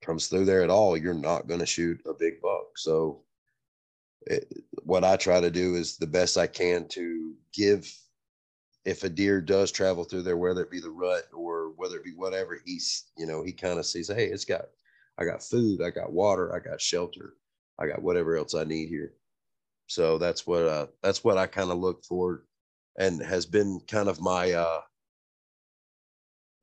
comes 0.00 0.28
through 0.28 0.46
there 0.46 0.62
at 0.62 0.70
all, 0.70 0.96
you're 0.96 1.12
not 1.12 1.48
going 1.48 1.60
to 1.60 1.66
shoot 1.66 2.00
a 2.06 2.14
big 2.14 2.40
buck. 2.40 2.78
So, 2.78 3.24
it, 4.22 4.50
what 4.84 5.04
I 5.04 5.16
try 5.16 5.40
to 5.40 5.50
do 5.50 5.74
is 5.74 5.96
the 5.96 6.06
best 6.06 6.38
I 6.38 6.46
can 6.46 6.88
to 6.88 7.34
give. 7.52 7.92
If 8.84 9.04
a 9.04 9.08
deer 9.08 9.40
does 9.40 9.70
travel 9.70 10.04
through 10.04 10.22
there, 10.22 10.36
whether 10.36 10.62
it 10.62 10.70
be 10.70 10.80
the 10.80 10.90
rut 10.90 11.24
or 11.32 11.72
whether 11.76 11.96
it 11.96 12.04
be 12.04 12.14
whatever, 12.14 12.58
he's 12.64 13.04
you 13.18 13.26
know 13.26 13.42
he 13.42 13.52
kind 13.52 13.78
of 13.78 13.86
sees, 13.86 14.08
hey, 14.08 14.26
it's 14.26 14.44
got, 14.44 14.62
I 15.18 15.24
got 15.24 15.42
food, 15.42 15.82
I 15.82 15.90
got 15.90 16.12
water, 16.12 16.54
I 16.54 16.58
got 16.58 16.80
shelter, 16.80 17.34
I 17.78 17.86
got 17.86 18.02
whatever 18.02 18.36
else 18.36 18.54
I 18.54 18.64
need 18.64 18.88
here. 18.88 19.12
So 19.86 20.18
that's 20.18 20.46
what 20.46 20.62
uh, 20.62 20.86
that's 21.02 21.22
what 21.22 21.38
I 21.38 21.46
kind 21.46 21.70
of 21.70 21.78
look 21.78 22.04
for, 22.04 22.44
and 22.98 23.22
has 23.22 23.46
been 23.46 23.80
kind 23.86 24.08
of 24.08 24.20
my 24.20 24.52
uh, 24.52 24.80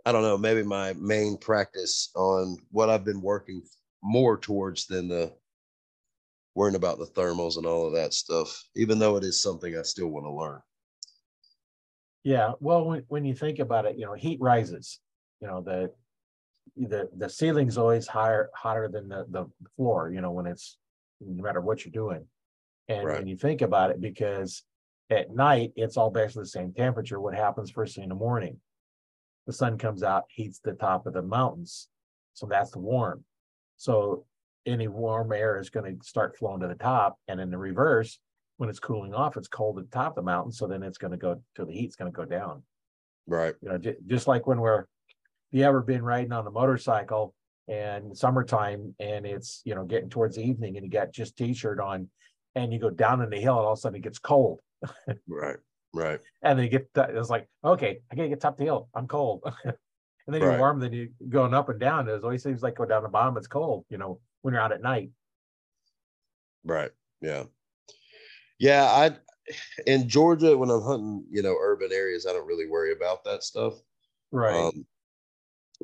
I 0.05 0.11
don't 0.11 0.23
know, 0.23 0.37
maybe 0.37 0.63
my 0.63 0.93
main 0.93 1.37
practice 1.37 2.09
on 2.15 2.57
what 2.71 2.89
I've 2.89 3.05
been 3.05 3.21
working 3.21 3.61
more 4.01 4.37
towards 4.37 4.87
than 4.87 5.07
the 5.07 5.33
worrying 6.55 6.75
about 6.75 6.97
the 6.97 7.05
thermals 7.05 7.57
and 7.57 7.65
all 7.65 7.85
of 7.85 7.93
that 7.93 8.13
stuff, 8.13 8.63
even 8.75 8.97
though 8.97 9.17
it 9.17 9.23
is 9.23 9.41
something 9.41 9.77
I 9.77 9.83
still 9.83 10.07
want 10.07 10.25
to 10.25 10.31
learn. 10.31 10.61
Yeah. 12.23 12.53
Well, 12.59 12.85
when, 12.85 13.03
when 13.07 13.25
you 13.25 13.33
think 13.33 13.59
about 13.59 13.85
it, 13.85 13.97
you 13.97 14.05
know, 14.05 14.13
heat 14.13 14.39
rises, 14.41 14.99
you 15.41 15.47
know, 15.47 15.61
the, 15.61 15.91
the, 16.75 17.09
the 17.15 17.29
ceiling's 17.29 17.77
always 17.77 18.07
higher, 18.07 18.49
hotter 18.55 18.87
than 18.87 19.07
the, 19.09 19.25
the 19.29 19.45
floor, 19.75 20.11
you 20.11 20.21
know, 20.21 20.31
when 20.31 20.47
it's, 20.47 20.77
no 21.21 21.43
matter 21.43 21.61
what 21.61 21.85
you're 21.85 21.91
doing. 21.91 22.25
And 22.89 23.07
right. 23.07 23.19
when 23.19 23.27
you 23.27 23.37
think 23.37 23.61
about 23.61 23.91
it, 23.91 24.01
because 24.01 24.63
at 25.09 25.33
night, 25.33 25.71
it's 25.75 25.95
all 25.95 26.09
basically 26.09 26.43
the 26.43 26.49
same 26.49 26.73
temperature. 26.73 27.21
What 27.21 27.33
happens 27.33 27.71
first 27.71 27.95
thing 27.95 28.03
in 28.03 28.09
the 28.09 28.15
morning? 28.15 28.59
the 29.49 29.53
sun 29.53 29.79
comes 29.79 30.03
out, 30.03 30.25
heats 30.29 30.59
the 30.59 30.73
top 30.73 31.07
of 31.07 31.13
the 31.13 31.23
mountains. 31.23 31.89
So 32.35 32.45
that's 32.45 32.75
warm. 32.75 33.23
So 33.77 34.25
any 34.67 34.87
warm 34.87 35.33
air 35.33 35.59
is 35.59 35.71
going 35.71 35.97
to 35.97 36.05
start 36.05 36.37
flowing 36.37 36.59
to 36.59 36.67
the 36.67 36.75
top. 36.75 37.17
And 37.27 37.41
in 37.41 37.49
the 37.49 37.57
reverse, 37.57 38.19
when 38.57 38.69
it's 38.69 38.77
cooling 38.77 39.15
off, 39.15 39.37
it's 39.37 39.47
cold 39.47 39.79
at 39.79 39.85
the 39.85 39.97
top 39.97 40.11
of 40.11 40.15
the 40.17 40.21
mountain. 40.21 40.51
So 40.51 40.67
then 40.67 40.83
it's 40.83 40.99
going 40.99 41.13
to 41.13 41.17
go 41.17 41.41
to 41.55 41.65
the 41.65 41.73
heat's 41.73 41.95
going 41.95 42.11
to 42.11 42.15
go 42.15 42.25
down. 42.25 42.61
Right. 43.25 43.55
You 43.63 43.69
know, 43.69 43.79
j- 43.79 43.95
just 44.05 44.27
like 44.27 44.45
when 44.45 44.59
we're, 44.59 44.81
if 44.81 44.85
you 45.57 45.63
ever 45.63 45.81
been 45.81 46.03
riding 46.03 46.31
on 46.31 46.45
a 46.45 46.51
motorcycle 46.51 47.33
and 47.67 48.15
summertime 48.15 48.93
and 48.99 49.25
it's, 49.25 49.63
you 49.65 49.73
know, 49.73 49.83
getting 49.83 50.11
towards 50.11 50.35
the 50.35 50.43
evening 50.43 50.77
and 50.77 50.85
you 50.85 50.91
got 50.91 51.11
just 51.11 51.35
t-shirt 51.35 51.79
on 51.79 52.07
and 52.55 52.73
you 52.73 52.79
go 52.79 52.89
down 52.89 53.21
in 53.21 53.29
the 53.29 53.39
hill 53.39 53.57
and 53.57 53.65
all 53.65 53.73
of 53.73 53.79
a 53.79 53.81
sudden 53.81 53.97
it 53.97 54.03
gets 54.03 54.19
cold. 54.19 54.61
right. 55.27 55.57
Right. 55.93 56.19
And 56.43 56.57
then 56.57 56.63
you 56.65 56.69
get 56.69 56.93
that 56.93 57.15
it's 57.15 57.29
like, 57.29 57.47
okay, 57.63 57.99
I 58.11 58.15
gotta 58.15 58.29
get 58.29 58.39
top 58.39 58.57
the 58.57 58.65
hill. 58.65 58.89
I'm 58.93 59.07
cold. 59.07 59.41
and 59.63 59.73
then 60.27 60.41
you're 60.41 60.51
right. 60.51 60.59
warm, 60.59 60.79
then 60.79 60.93
you 60.93 61.09
going 61.29 61.53
up 61.53 61.69
and 61.69 61.79
down. 61.79 62.07
It 62.07 62.23
always 62.23 62.43
seems 62.43 62.61
like 62.61 62.77
go 62.77 62.85
down 62.85 63.03
the 63.03 63.09
bottom, 63.09 63.37
it's 63.37 63.47
cold, 63.47 63.85
you 63.89 63.97
know, 63.97 64.19
when 64.41 64.53
you're 64.53 64.61
out 64.61 64.71
at 64.71 64.81
night. 64.81 65.09
Right. 66.63 66.91
Yeah. 67.21 67.43
Yeah. 68.59 68.83
I 68.83 69.17
in 69.87 70.07
Georgia, 70.07 70.57
when 70.57 70.69
I'm 70.69 70.83
hunting, 70.83 71.25
you 71.29 71.41
know, 71.41 71.55
urban 71.59 71.89
areas, 71.91 72.25
I 72.27 72.33
don't 72.33 72.47
really 72.47 72.67
worry 72.67 72.91
about 72.91 73.23
that 73.23 73.43
stuff. 73.43 73.73
Right. 74.31 74.55
Um, 74.55 74.85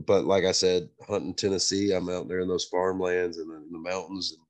but 0.06 0.26
like 0.26 0.44
I 0.44 0.52
said, 0.52 0.90
hunting 1.08 1.34
Tennessee, 1.34 1.94
I'm 1.94 2.10
out 2.10 2.28
there 2.28 2.42
in 2.42 2.48
those 2.48 2.66
farmlands 2.66 3.38
and 3.38 3.52
in 3.52 3.72
the 3.72 3.80
mountains 3.80 4.34
and 4.34 4.45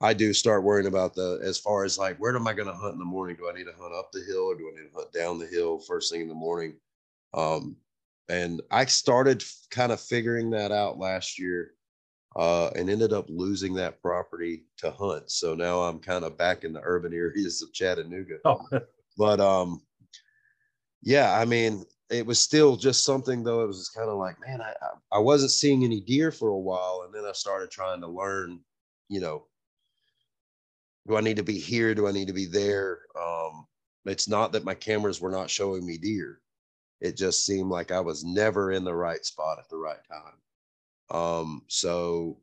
I 0.00 0.12
do 0.12 0.32
start 0.32 0.64
worrying 0.64 0.86
about 0.86 1.14
the 1.14 1.40
as 1.42 1.58
far 1.58 1.84
as 1.84 1.98
like 1.98 2.16
where 2.18 2.34
am 2.34 2.48
I 2.48 2.52
going 2.52 2.68
to 2.68 2.74
hunt 2.74 2.94
in 2.94 2.98
the 2.98 3.04
morning? 3.04 3.36
Do 3.36 3.48
I 3.48 3.56
need 3.56 3.64
to 3.64 3.74
hunt 3.78 3.94
up 3.94 4.10
the 4.12 4.24
hill 4.24 4.44
or 4.44 4.54
do 4.54 4.70
I 4.70 4.80
need 4.80 4.88
to 4.88 4.94
hunt 4.94 5.12
down 5.12 5.38
the 5.38 5.46
hill 5.46 5.78
first 5.78 6.12
thing 6.12 6.20
in 6.20 6.28
the 6.28 6.34
morning? 6.34 6.74
Um, 7.32 7.76
and 8.28 8.62
I 8.70 8.86
started 8.86 9.44
kind 9.70 9.92
of 9.92 10.00
figuring 10.00 10.50
that 10.50 10.72
out 10.72 10.98
last 10.98 11.38
year 11.38 11.74
uh, 12.36 12.68
and 12.70 12.90
ended 12.90 13.12
up 13.12 13.26
losing 13.28 13.74
that 13.74 14.00
property 14.02 14.64
to 14.78 14.90
hunt. 14.90 15.30
So 15.30 15.54
now 15.54 15.80
I'm 15.82 15.98
kind 15.98 16.24
of 16.24 16.36
back 16.36 16.64
in 16.64 16.72
the 16.72 16.80
urban 16.82 17.12
areas 17.14 17.62
of 17.62 17.72
Chattanooga. 17.72 18.38
Oh. 18.44 18.60
but 19.16 19.40
um, 19.40 19.82
yeah, 21.02 21.38
I 21.38 21.44
mean, 21.44 21.84
it 22.10 22.26
was 22.26 22.40
still 22.40 22.76
just 22.76 23.04
something 23.04 23.44
though. 23.44 23.62
It 23.62 23.66
was 23.66 23.90
kind 23.90 24.08
of 24.08 24.18
like, 24.18 24.36
man, 24.40 24.60
I 24.60 24.72
I 25.12 25.18
wasn't 25.18 25.52
seeing 25.52 25.84
any 25.84 26.00
deer 26.00 26.30
for 26.30 26.48
a 26.48 26.58
while, 26.58 27.04
and 27.04 27.14
then 27.14 27.28
I 27.28 27.32
started 27.32 27.70
trying 27.70 28.00
to 28.02 28.06
learn, 28.06 28.60
you 29.08 29.20
know, 29.20 29.46
do 31.06 31.16
I 31.16 31.20
need 31.20 31.36
to 31.36 31.42
be 31.42 31.58
here? 31.58 31.94
Do 31.94 32.06
I 32.06 32.12
need 32.12 32.28
to 32.28 32.34
be 32.34 32.46
there? 32.46 33.00
Um, 33.20 33.66
it's 34.06 34.28
not 34.28 34.52
that 34.52 34.64
my 34.64 34.74
cameras 34.74 35.20
were 35.20 35.30
not 35.30 35.50
showing 35.50 35.84
me 35.86 35.98
deer. 35.98 36.40
It 37.00 37.16
just 37.16 37.44
seemed 37.44 37.70
like 37.70 37.90
I 37.90 38.00
was 38.00 38.24
never 38.24 38.72
in 38.72 38.84
the 38.84 38.94
right 38.94 39.24
spot 39.24 39.58
at 39.58 39.68
the 39.68 39.76
right 39.76 39.98
time. 40.10 41.18
Um, 41.18 41.62
so, 41.68 42.38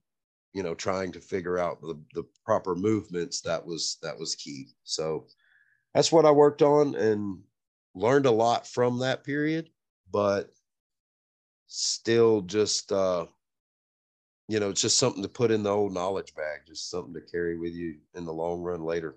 you 0.53 0.61
know, 0.61 0.75
trying 0.75 1.11
to 1.13 1.19
figure 1.19 1.57
out 1.57 1.81
the, 1.81 1.99
the 2.13 2.23
proper 2.45 2.75
movements 2.75 3.41
that 3.41 3.65
was 3.65 3.97
that 4.03 4.17
was 4.17 4.35
key. 4.35 4.67
So 4.83 5.27
that's 5.93 6.11
what 6.11 6.25
I 6.25 6.31
worked 6.31 6.61
on 6.61 6.95
and 6.95 7.39
learned 7.95 8.25
a 8.25 8.31
lot 8.31 8.67
from 8.67 8.99
that 8.99 9.23
period, 9.23 9.69
but 10.11 10.51
still 11.67 12.41
just 12.41 12.91
uh 12.91 13.25
you 14.51 14.59
know, 14.59 14.69
it's 14.69 14.81
just 14.81 14.97
something 14.97 15.23
to 15.23 15.29
put 15.29 15.49
in 15.49 15.63
the 15.63 15.69
old 15.69 15.93
knowledge 15.93 16.35
bag, 16.35 16.59
just 16.67 16.89
something 16.89 17.13
to 17.13 17.21
carry 17.21 17.57
with 17.57 17.73
you 17.73 17.95
in 18.15 18.25
the 18.25 18.33
long 18.33 18.61
run 18.61 18.83
later. 18.83 19.15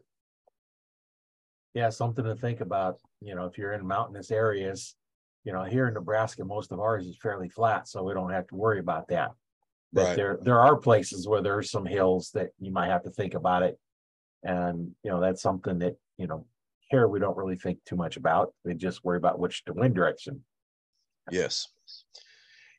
Yeah, 1.75 1.89
something 1.89 2.25
to 2.25 2.37
think 2.37 2.61
about. 2.61 3.01
You 3.21 3.35
know, 3.35 3.45
if 3.47 3.59
you're 3.59 3.73
in 3.73 3.85
mountainous 3.85 4.31
areas, 4.31 4.95
you 5.43 5.53
know, 5.53 5.65
here 5.65 5.89
in 5.89 5.95
Nebraska, 5.95 6.45
most 6.45 6.71
of 6.71 6.79
ours 6.79 7.09
is 7.09 7.17
fairly 7.21 7.49
flat, 7.49 7.89
so 7.89 8.05
we 8.05 8.15
don't 8.15 8.31
have 8.31 8.47
to 8.47 8.55
worry 8.55 8.79
about 8.79 9.09
that. 9.09 9.33
But 9.93 10.05
right. 10.05 10.17
there 10.17 10.39
there 10.41 10.61
are 10.61 10.77
places 10.77 11.27
where 11.27 11.43
there's 11.43 11.69
some 11.69 11.85
hills 11.85 12.31
that 12.35 12.51
you 12.61 12.71
might 12.71 12.91
have 12.91 13.03
to 13.03 13.11
think 13.11 13.35
about 13.35 13.65
it. 13.65 13.77
And 14.45 14.93
you 15.03 15.11
know, 15.11 15.21
that's 15.21 15.43
something 15.43 15.81
that, 15.81 15.97
you 16.17 16.29
know, 16.29 16.47
here 16.91 17.09
we 17.09 17.19
don't 17.19 17.37
really 17.37 17.57
think 17.57 17.85
too 17.85 17.97
much 17.97 18.17
about. 18.17 18.55
We 18.65 18.75
just 18.75 19.05
worry 19.05 19.17
about 19.17 19.41
which 19.41 19.65
the 19.67 19.73
wind 19.73 19.97
direction. 19.97 20.45
Yes. 21.33 21.67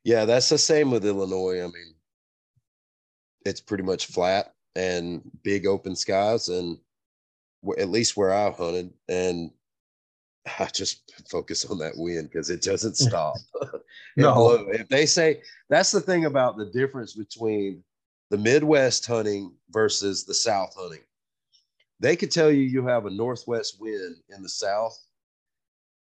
Yeah, 0.06 0.24
that's 0.24 0.48
the 0.48 0.58
same 0.58 0.90
with 0.90 1.06
Illinois. 1.06 1.62
I 1.62 1.66
mean, 1.66 1.95
it's 3.46 3.62
pretty 3.62 3.84
much 3.84 4.08
flat 4.08 4.54
and 4.76 5.22
big 5.44 5.66
open 5.66 5.96
skies 5.96 6.50
and 6.50 6.78
at 7.78 7.90
least 7.90 8.18
where 8.18 8.34
I 8.34 8.52
hunted 8.52 8.94
and 9.08 9.52
I 10.60 10.66
just 10.66 11.12
focus 11.30 11.66
on 11.66 11.80
that 11.80 11.94
wind 11.96 12.30
because 12.30 12.50
it 12.50 12.62
doesn't 12.62 12.98
stop. 12.98 13.36
no. 14.18 14.68
If 14.70 14.90
they 14.90 15.06
say 15.06 15.42
that's 15.70 15.92
the 15.92 16.02
thing 16.02 16.26
about 16.26 16.58
the 16.58 16.66
difference 16.66 17.14
between 17.14 17.84
the 18.32 18.38
Midwest 18.38 19.06
hunting 19.06 19.54
versus 19.70 20.26
the 20.26 20.34
South 20.34 20.74
hunting. 20.78 21.04
They 22.00 22.16
could 22.16 22.32
tell 22.32 22.52
you 22.52 22.62
you 22.62 22.86
have 22.86 23.06
a 23.06 23.10
northwest 23.10 23.78
wind 23.80 24.18
in 24.30 24.44
the 24.44 24.50
South. 24.50 24.98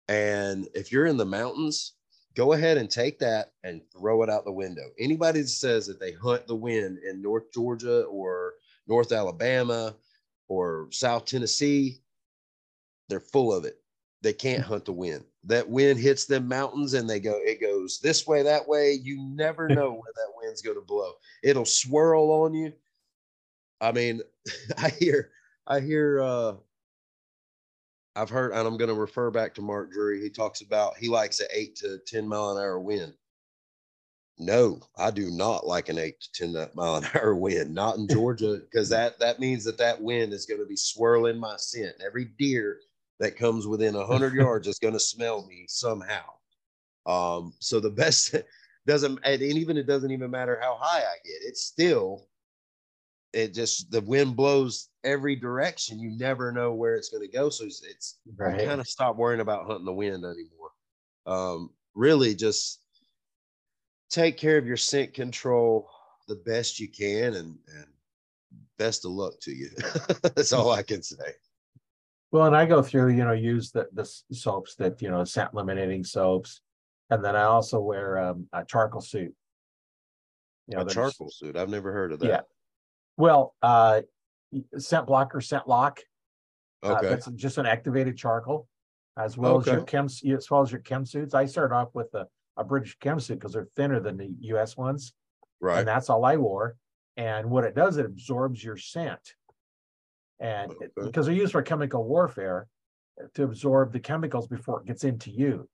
And 0.08 0.68
if 0.74 0.92
you're 0.92 1.08
in 1.08 1.18
the 1.18 1.26
mountains, 1.26 1.94
go 2.36 2.54
ahead 2.54 2.78
and 2.78 2.90
take 2.90 3.20
that 3.20 3.52
and 3.64 3.82
throw 3.92 4.24
it 4.24 4.30
out 4.30 4.46
the 4.46 4.52
window. 4.52 4.90
Anybody 4.98 5.42
that 5.42 5.48
says 5.50 5.88
that 5.88 6.00
they 6.00 6.14
hunt 6.14 6.48
the 6.48 6.56
wind 6.56 7.00
in 7.00 7.22
North 7.22 7.52
Georgia 7.54 8.04
or 8.04 8.54
North 8.88 9.12
Alabama 9.12 9.96
or 10.48 10.88
South 10.92 11.26
Tennessee, 11.26 12.02
they're 13.10 13.20
full 13.20 13.54
of 13.54 13.66
it. 13.66 13.82
They 14.22 14.34
can't 14.34 14.64
hunt 14.64 14.86
the 14.86 14.94
wind. 14.94 15.26
That 15.46 15.68
wind 15.68 16.00
hits 16.00 16.26
them 16.26 16.48
mountains 16.48 16.94
and 16.94 17.10
they 17.10 17.20
go, 17.20 17.40
it 17.42 17.60
goes 17.60 18.00
this 18.00 18.28
way, 18.28 18.44
that 18.44 18.68
way. 18.68 18.94
You 18.94 19.20
never 19.22 19.68
know 19.70 19.92
where 19.92 20.14
that 20.16 20.34
wind's 20.38 20.62
going 20.62 20.78
to 20.78 20.86
blow. 20.86 21.14
It'll 21.44 21.66
swirl 21.66 22.32
on 22.32 22.54
you. 22.54 22.72
I 23.82 23.92
mean, 23.92 24.22
I 24.78 24.90
hear, 24.90 25.32
I 25.68 25.80
hear, 25.80 26.22
uh, 26.22 26.54
I've 28.16 28.30
heard, 28.30 28.52
and 28.52 28.68
I'm 28.68 28.78
going 28.78 28.90
to 28.90 29.00
refer 29.00 29.32
back 29.32 29.54
to 29.56 29.62
Mark 29.62 29.92
Drury. 29.92 30.22
He 30.22 30.30
talks 30.30 30.62
about 30.62 30.98
he 30.98 31.08
likes 31.08 31.40
an 31.40 31.48
eight 31.54 31.76
to 31.78 32.00
10 32.08 32.28
mile 32.28 32.52
an 32.52 32.58
hour 32.58 32.80
wind. 32.80 33.14
No, 34.38 34.80
I 34.98 35.12
do 35.12 35.30
not 35.30 35.68
like 35.68 35.90
an 35.90 35.98
eight 35.98 36.20
to 36.20 36.52
10 36.52 36.70
mile 36.74 36.96
an 36.96 37.06
hour 37.16 37.36
wind, 37.36 37.74
not 37.74 37.98
in 37.98 38.08
Georgia, 38.08 38.60
because 38.70 38.90
that, 38.90 39.20
that 39.20 39.40
means 39.40 39.64
that 39.64 39.78
that 39.78 40.02
wind 40.02 40.34
is 40.34 40.46
going 40.46 40.60
to 40.60 40.66
be 40.66 40.76
swirling 40.76 41.38
my 41.38 41.56
scent. 41.58 41.96
Every 42.06 42.26
deer 42.38 42.80
that 43.20 43.38
comes 43.38 43.68
within 43.68 43.96
100 43.96 44.34
yards 44.36 44.68
is 44.68 44.80
going 44.80 44.94
to 44.94 45.00
smell 45.00 45.46
me 45.46 45.66
somehow. 45.68 46.24
Um, 47.06 47.54
so 47.60 47.80
the 47.80 47.90
best, 47.90 48.36
doesn't 48.88 49.20
and 49.24 49.42
even 49.42 49.78
it 49.78 49.88
doesn't 49.88 50.12
even 50.12 50.32
matter 50.32 50.60
how 50.62 50.78
high 50.80 51.00
I 51.00 51.16
get. 51.24 51.38
It's 51.44 51.64
still 51.64 52.28
it 53.34 53.54
just 53.54 53.92
the 53.92 54.02
wind 54.02 54.36
blows 54.36 54.90
every 55.04 55.36
direction. 55.36 56.00
You 56.00 56.12
never 56.18 56.52
know 56.52 56.74
where 56.74 56.96
it's 56.96 57.10
going 57.10 57.26
to 57.26 57.32
go. 57.32 57.50
So 57.50 57.66
it's, 57.66 57.84
it's 57.84 58.18
right. 58.36 58.66
kind 58.66 58.82
of 58.82 58.88
stop 58.88 59.16
worrying 59.16 59.42
about 59.42 59.66
hunting 59.66 59.86
the 59.86 59.94
wind 59.94 60.26
anymore. 60.26 60.72
Um, 61.26 61.70
really, 61.94 62.36
just 62.36 62.82
take 64.10 64.38
care 64.38 64.58
of 64.58 64.66
your 64.66 64.78
scent 64.78 65.14
control 65.14 65.90
the 66.28 66.36
best 66.36 66.80
you 66.80 66.90
can, 66.90 67.36
and 67.36 67.58
and 67.76 67.86
best 68.78 69.06
of 69.06 69.12
luck 69.12 69.34
to 69.42 69.52
you. 69.52 69.70
That's 70.24 70.54
all 70.54 70.72
I 70.72 70.84
can 70.84 71.04
say. 71.04 71.34
Well, 72.32 72.48
and 72.48 72.56
I 72.56 72.66
go 72.66 72.82
through, 72.82 73.10
you 73.10 73.24
know, 73.24 73.34
use 73.34 73.72
the 73.72 73.88
the 73.94 74.06
soaps 74.34 74.76
that 74.76 75.02
you 75.02 75.10
know, 75.10 75.24
scent 75.24 75.52
eliminating 75.54 76.04
soaps, 76.04 76.62
and 77.10 77.24
then 77.24 77.36
I 77.36 77.44
also 77.44 77.80
wear 77.80 78.18
um, 78.18 78.48
a 78.54 78.66
charcoal 78.66 79.02
suit. 79.02 79.34
You 80.68 80.78
know, 80.78 80.84
a 80.84 80.90
charcoal 80.90 81.30
suit. 81.30 81.58
I've 81.58 81.70
never 81.70 81.92
heard 81.92 82.12
of 82.14 82.20
that. 82.20 82.28
Yeah. 82.28 82.42
Well, 83.18 83.56
uh, 83.62 84.02
scent 84.78 85.08
blocker, 85.08 85.42
scent 85.42 85.68
lock. 85.68 86.00
Uh, 86.84 86.94
okay. 86.94 87.08
Uh, 87.08 87.10
that's 87.12 87.28
just 87.32 87.58
an 87.58 87.66
activated 87.66 88.18
charcoal, 88.18 88.68
as 89.18 89.38
well 89.38 89.58
okay. 89.58 89.72
as 89.72 89.76
your 89.76 89.86
chem, 89.86 90.06
as 90.06 90.50
well 90.50 90.62
as 90.62 90.72
your 90.72 90.82
chem 90.82 91.06
suits. 91.06 91.34
I 91.34 91.46
started 91.46 91.76
off 91.76 91.90
with 91.94 92.14
a, 92.14 92.28
a 92.58 92.64
British 92.64 92.98
chem 93.00 93.20
suit 93.20 93.36
because 93.36 93.54
they're 93.54 93.68
thinner 93.76 94.00
than 94.00 94.18
the 94.18 94.34
U.S. 94.42 94.76
ones. 94.76 95.14
Right. 95.60 95.80
And 95.80 95.88
that's 95.88 96.10
all 96.10 96.26
I 96.26 96.38
wore. 96.38 96.76
And 97.18 97.50
what 97.50 97.64
it 97.64 97.76
does, 97.76 97.98
it 97.98 98.06
absorbs 98.06 98.64
your 98.64 98.78
scent. 98.78 99.36
And 100.40 100.72
okay. 100.72 100.86
it, 100.86 100.92
because 100.96 101.28
they're 101.28 101.36
used 101.36 101.52
for 101.52 101.62
chemical 101.62 102.04
warfare 102.04 102.68
to 103.36 103.44
absorb 103.44 103.94
the 103.94 104.00
chemicals 104.00 104.48
before 104.48 104.82
it 104.82 104.88
gets 104.88 105.04
into 105.04 105.30
you. 105.30 105.70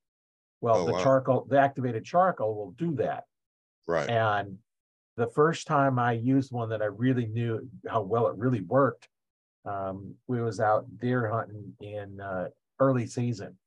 Well, 0.59 0.77
oh, 0.77 0.85
the 0.85 0.93
wow. 0.93 1.03
charcoal, 1.03 1.47
the 1.49 1.59
activated 1.59 2.03
charcoal 2.03 2.55
will 2.55 2.71
do 2.71 2.95
that. 2.95 3.23
Right. 3.88 4.09
And 4.09 4.57
the 5.18 5.28
first 5.28 5.65
time 5.65 5.97
I 5.97 6.13
used 6.13 6.51
one 6.51 6.70
that 6.70 6.84
I 6.84 6.86
really 6.86 7.26
knew 7.26 7.68
how 7.89 8.01
well 8.01 8.28
it 8.28 8.38
really 8.38 8.61
worked, 8.61 9.09
um, 9.65 10.13
we 10.28 10.41
was 10.41 10.59
out 10.59 10.86
deer 11.01 11.30
hunting 11.30 11.74
in 11.82 12.22
uh, 12.22 12.49
early 12.80 13.07
season, 13.07 13.57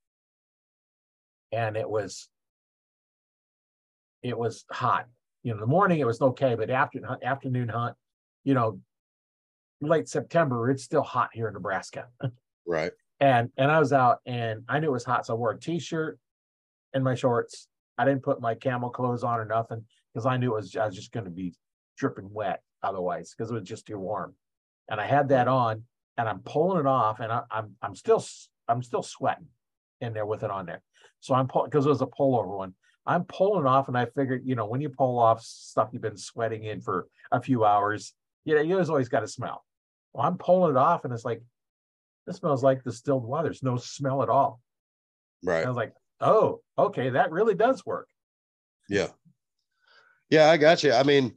and 1.52 1.76
it 1.76 1.90
was 1.90 2.28
it 4.22 4.38
was 4.38 4.64
hot. 4.70 5.06
You 5.42 5.50
know, 5.50 5.56
in 5.56 5.60
the 5.60 5.66
morning 5.66 5.98
it 5.98 6.06
was 6.06 6.20
okay, 6.20 6.54
but 6.54 6.70
after 6.70 7.00
afternoon 7.22 7.68
hunt, 7.68 7.96
you 8.44 8.54
know, 8.54 8.80
late 9.80 10.08
September 10.08 10.70
it's 10.70 10.84
still 10.84 11.02
hot 11.02 11.30
here 11.32 11.48
in 11.48 11.54
Nebraska. 11.54 12.06
right. 12.66 12.92
And 13.18 13.50
and 13.56 13.72
I 13.72 13.80
was 13.80 13.92
out 13.92 14.20
and 14.24 14.62
I 14.68 14.78
knew 14.78 14.88
it 14.88 14.92
was 14.92 15.04
hot, 15.04 15.26
so 15.26 15.34
I 15.34 15.36
wore 15.36 15.50
a 15.50 15.58
t-shirt 15.58 16.18
and 16.94 17.02
my 17.02 17.16
shorts. 17.16 17.66
I 17.98 18.04
didn't 18.04 18.22
put 18.22 18.40
my 18.40 18.54
camo 18.54 18.88
clothes 18.88 19.24
on 19.24 19.40
or 19.40 19.44
nothing 19.44 19.84
because 20.12 20.26
I 20.26 20.36
knew 20.36 20.52
it 20.52 20.56
was 20.56 20.76
I 20.76 20.86
was 20.86 20.94
just 20.94 21.12
going 21.12 21.24
to 21.24 21.30
be 21.30 21.54
dripping 21.96 22.32
wet 22.32 22.62
otherwise 22.82 23.34
because 23.36 23.50
it 23.50 23.54
was 23.54 23.68
just 23.68 23.86
too 23.86 23.98
warm. 23.98 24.34
And 24.88 25.00
I 25.00 25.06
had 25.06 25.28
that 25.28 25.48
on 25.48 25.84
and 26.16 26.28
I'm 26.28 26.40
pulling 26.40 26.80
it 26.80 26.86
off 26.86 27.20
and 27.20 27.32
I, 27.32 27.38
am 27.38 27.44
I'm, 27.50 27.76
I'm 27.82 27.94
still 27.94 28.24
I'm 28.68 28.82
still 28.82 29.02
sweating 29.02 29.46
in 30.00 30.12
there 30.12 30.26
with 30.26 30.42
it 30.42 30.50
on 30.50 30.66
there. 30.66 30.82
So 31.20 31.34
I'm 31.34 31.48
pulling 31.48 31.70
because 31.70 31.86
it 31.86 31.90
was 31.90 32.02
a 32.02 32.06
pullover 32.06 32.56
one. 32.56 32.74
I'm 33.06 33.24
pulling 33.24 33.66
off 33.66 33.88
and 33.88 33.96
I 33.96 34.06
figured, 34.06 34.42
you 34.44 34.54
know, 34.54 34.66
when 34.66 34.80
you 34.80 34.88
pull 34.88 35.18
off 35.18 35.42
stuff 35.42 35.88
you've 35.92 36.02
been 36.02 36.16
sweating 36.16 36.64
in 36.64 36.80
for 36.80 37.08
a 37.32 37.40
few 37.40 37.64
hours, 37.64 38.12
you 38.44 38.54
know, 38.54 38.60
you 38.60 38.78
always 38.78 39.08
got 39.08 39.20
to 39.20 39.28
smell. 39.28 39.64
Well, 40.12 40.26
I'm 40.26 40.36
pulling 40.36 40.72
it 40.72 40.76
off 40.76 41.04
and 41.04 41.12
it's 41.12 41.24
like, 41.24 41.42
this 42.26 42.36
smells 42.36 42.62
like 42.62 42.84
distilled 42.84 43.24
water. 43.24 43.48
There's 43.48 43.62
no 43.62 43.76
smell 43.76 44.22
at 44.22 44.28
all. 44.28 44.60
Right. 45.42 45.58
And 45.58 45.66
I 45.66 45.68
was 45.68 45.76
like, 45.76 45.94
oh, 46.20 46.60
okay, 46.78 47.10
that 47.10 47.30
really 47.30 47.54
does 47.54 47.84
work. 47.86 48.08
Yeah. 48.88 49.08
Yeah, 50.30 50.48
I 50.50 50.56
got 50.56 50.82
you. 50.82 50.92
I 50.92 51.02
mean, 51.02 51.34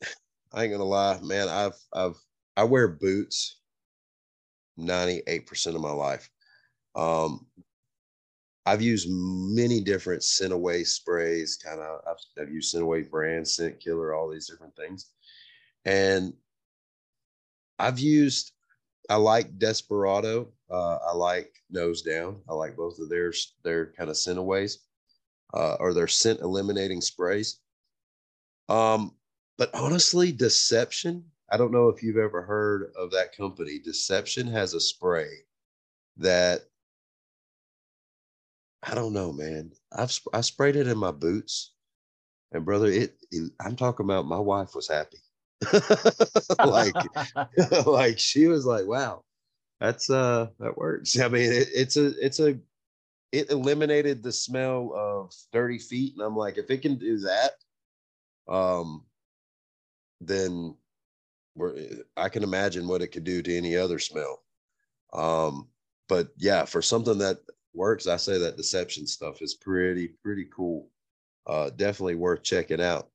I 0.52 0.64
ain't 0.64 0.72
gonna 0.72 0.84
lie, 0.84 1.20
man. 1.22 1.48
I've 1.48 1.76
I've 1.92 2.16
I 2.56 2.64
wear 2.64 2.88
boots 2.88 3.60
98% 4.76 5.74
of 5.74 5.80
my 5.80 5.92
life. 5.92 6.30
Um 6.94 7.46
I've 8.66 8.82
used 8.82 9.08
many 9.10 9.80
different 9.80 10.22
Scent-A-Way 10.22 10.84
sprays, 10.84 11.56
kind 11.56 11.80
of 11.80 12.00
I've, 12.06 12.42
I've 12.42 12.52
used 12.52 12.70
Scent-A-Way 12.70 13.02
brand, 13.02 13.48
scent 13.48 13.80
killer, 13.80 14.14
all 14.14 14.28
these 14.28 14.48
different 14.48 14.76
things. 14.76 15.06
And 15.84 16.34
I've 17.78 17.98
used 17.98 18.52
I 19.10 19.16
like 19.16 19.58
Desperado. 19.58 20.52
Uh, 20.70 20.96
I 20.96 21.12
like 21.14 21.52
Nose 21.70 22.02
Down. 22.02 22.42
I 22.48 22.54
like 22.54 22.76
both 22.76 22.98
of 23.00 23.08
their 23.08 23.32
their 23.64 23.92
kind 23.92 24.10
of 24.10 24.16
Scent-A-Ways 24.16 24.80
uh, 25.54 25.76
or 25.80 25.92
their 25.92 26.08
scent 26.08 26.40
eliminating 26.40 27.00
sprays. 27.00 27.60
Um, 28.68 29.14
but 29.58 29.74
honestly, 29.74 30.32
Deception, 30.32 31.24
I 31.50 31.56
don't 31.56 31.72
know 31.72 31.88
if 31.88 32.02
you've 32.02 32.16
ever 32.16 32.42
heard 32.42 32.92
of 32.96 33.10
that 33.10 33.36
company. 33.36 33.78
Deception 33.78 34.46
has 34.46 34.74
a 34.74 34.80
spray 34.80 35.28
that 36.16 36.62
I 38.82 38.94
don't 38.94 39.12
know, 39.12 39.32
man. 39.32 39.72
I've 39.92 40.18
I 40.32 40.40
sprayed 40.40 40.76
it 40.76 40.86
in 40.86 40.96
my 40.96 41.10
boots, 41.10 41.72
and 42.52 42.64
brother, 42.64 42.86
it, 42.86 43.16
it 43.30 43.52
I'm 43.60 43.76
talking 43.76 44.04
about. 44.04 44.26
My 44.26 44.38
wife 44.38 44.74
was 44.74 44.88
happy, 44.88 45.18
like 46.64 46.94
like 47.86 48.18
she 48.18 48.46
was 48.46 48.64
like, 48.64 48.86
"Wow, 48.86 49.24
that's 49.80 50.08
uh 50.08 50.48
that 50.60 50.78
works." 50.78 51.18
I 51.18 51.28
mean, 51.28 51.52
it, 51.52 51.68
it's 51.74 51.96
a 51.96 52.06
it's 52.24 52.40
a 52.40 52.58
it 53.32 53.50
eliminated 53.50 54.22
the 54.22 54.32
smell 54.32 54.92
of 54.94 55.34
dirty 55.52 55.78
feet. 55.78 56.14
And 56.14 56.22
I'm 56.22 56.36
like, 56.36 56.58
if 56.58 56.70
it 56.70 56.82
can 56.82 56.96
do 56.96 57.18
that, 57.18 57.52
um, 58.52 59.04
then 60.20 60.76
we're, 61.54 61.76
I 62.16 62.28
can 62.28 62.42
imagine 62.42 62.88
what 62.88 63.02
it 63.02 63.08
could 63.08 63.24
do 63.24 63.42
to 63.42 63.56
any 63.56 63.76
other 63.76 63.98
smell. 63.98 64.42
Um, 65.12 65.68
but 66.08 66.28
yeah, 66.36 66.64
for 66.64 66.82
something 66.82 67.18
that 67.18 67.38
works, 67.74 68.06
I 68.06 68.16
say 68.16 68.38
that 68.38 68.56
deception 68.56 69.06
stuff 69.06 69.42
is 69.42 69.54
pretty, 69.54 70.08
pretty 70.22 70.46
cool. 70.54 70.88
Uh, 71.46 71.70
definitely 71.70 72.16
worth 72.16 72.42
checking 72.42 72.80
out. 72.80 73.08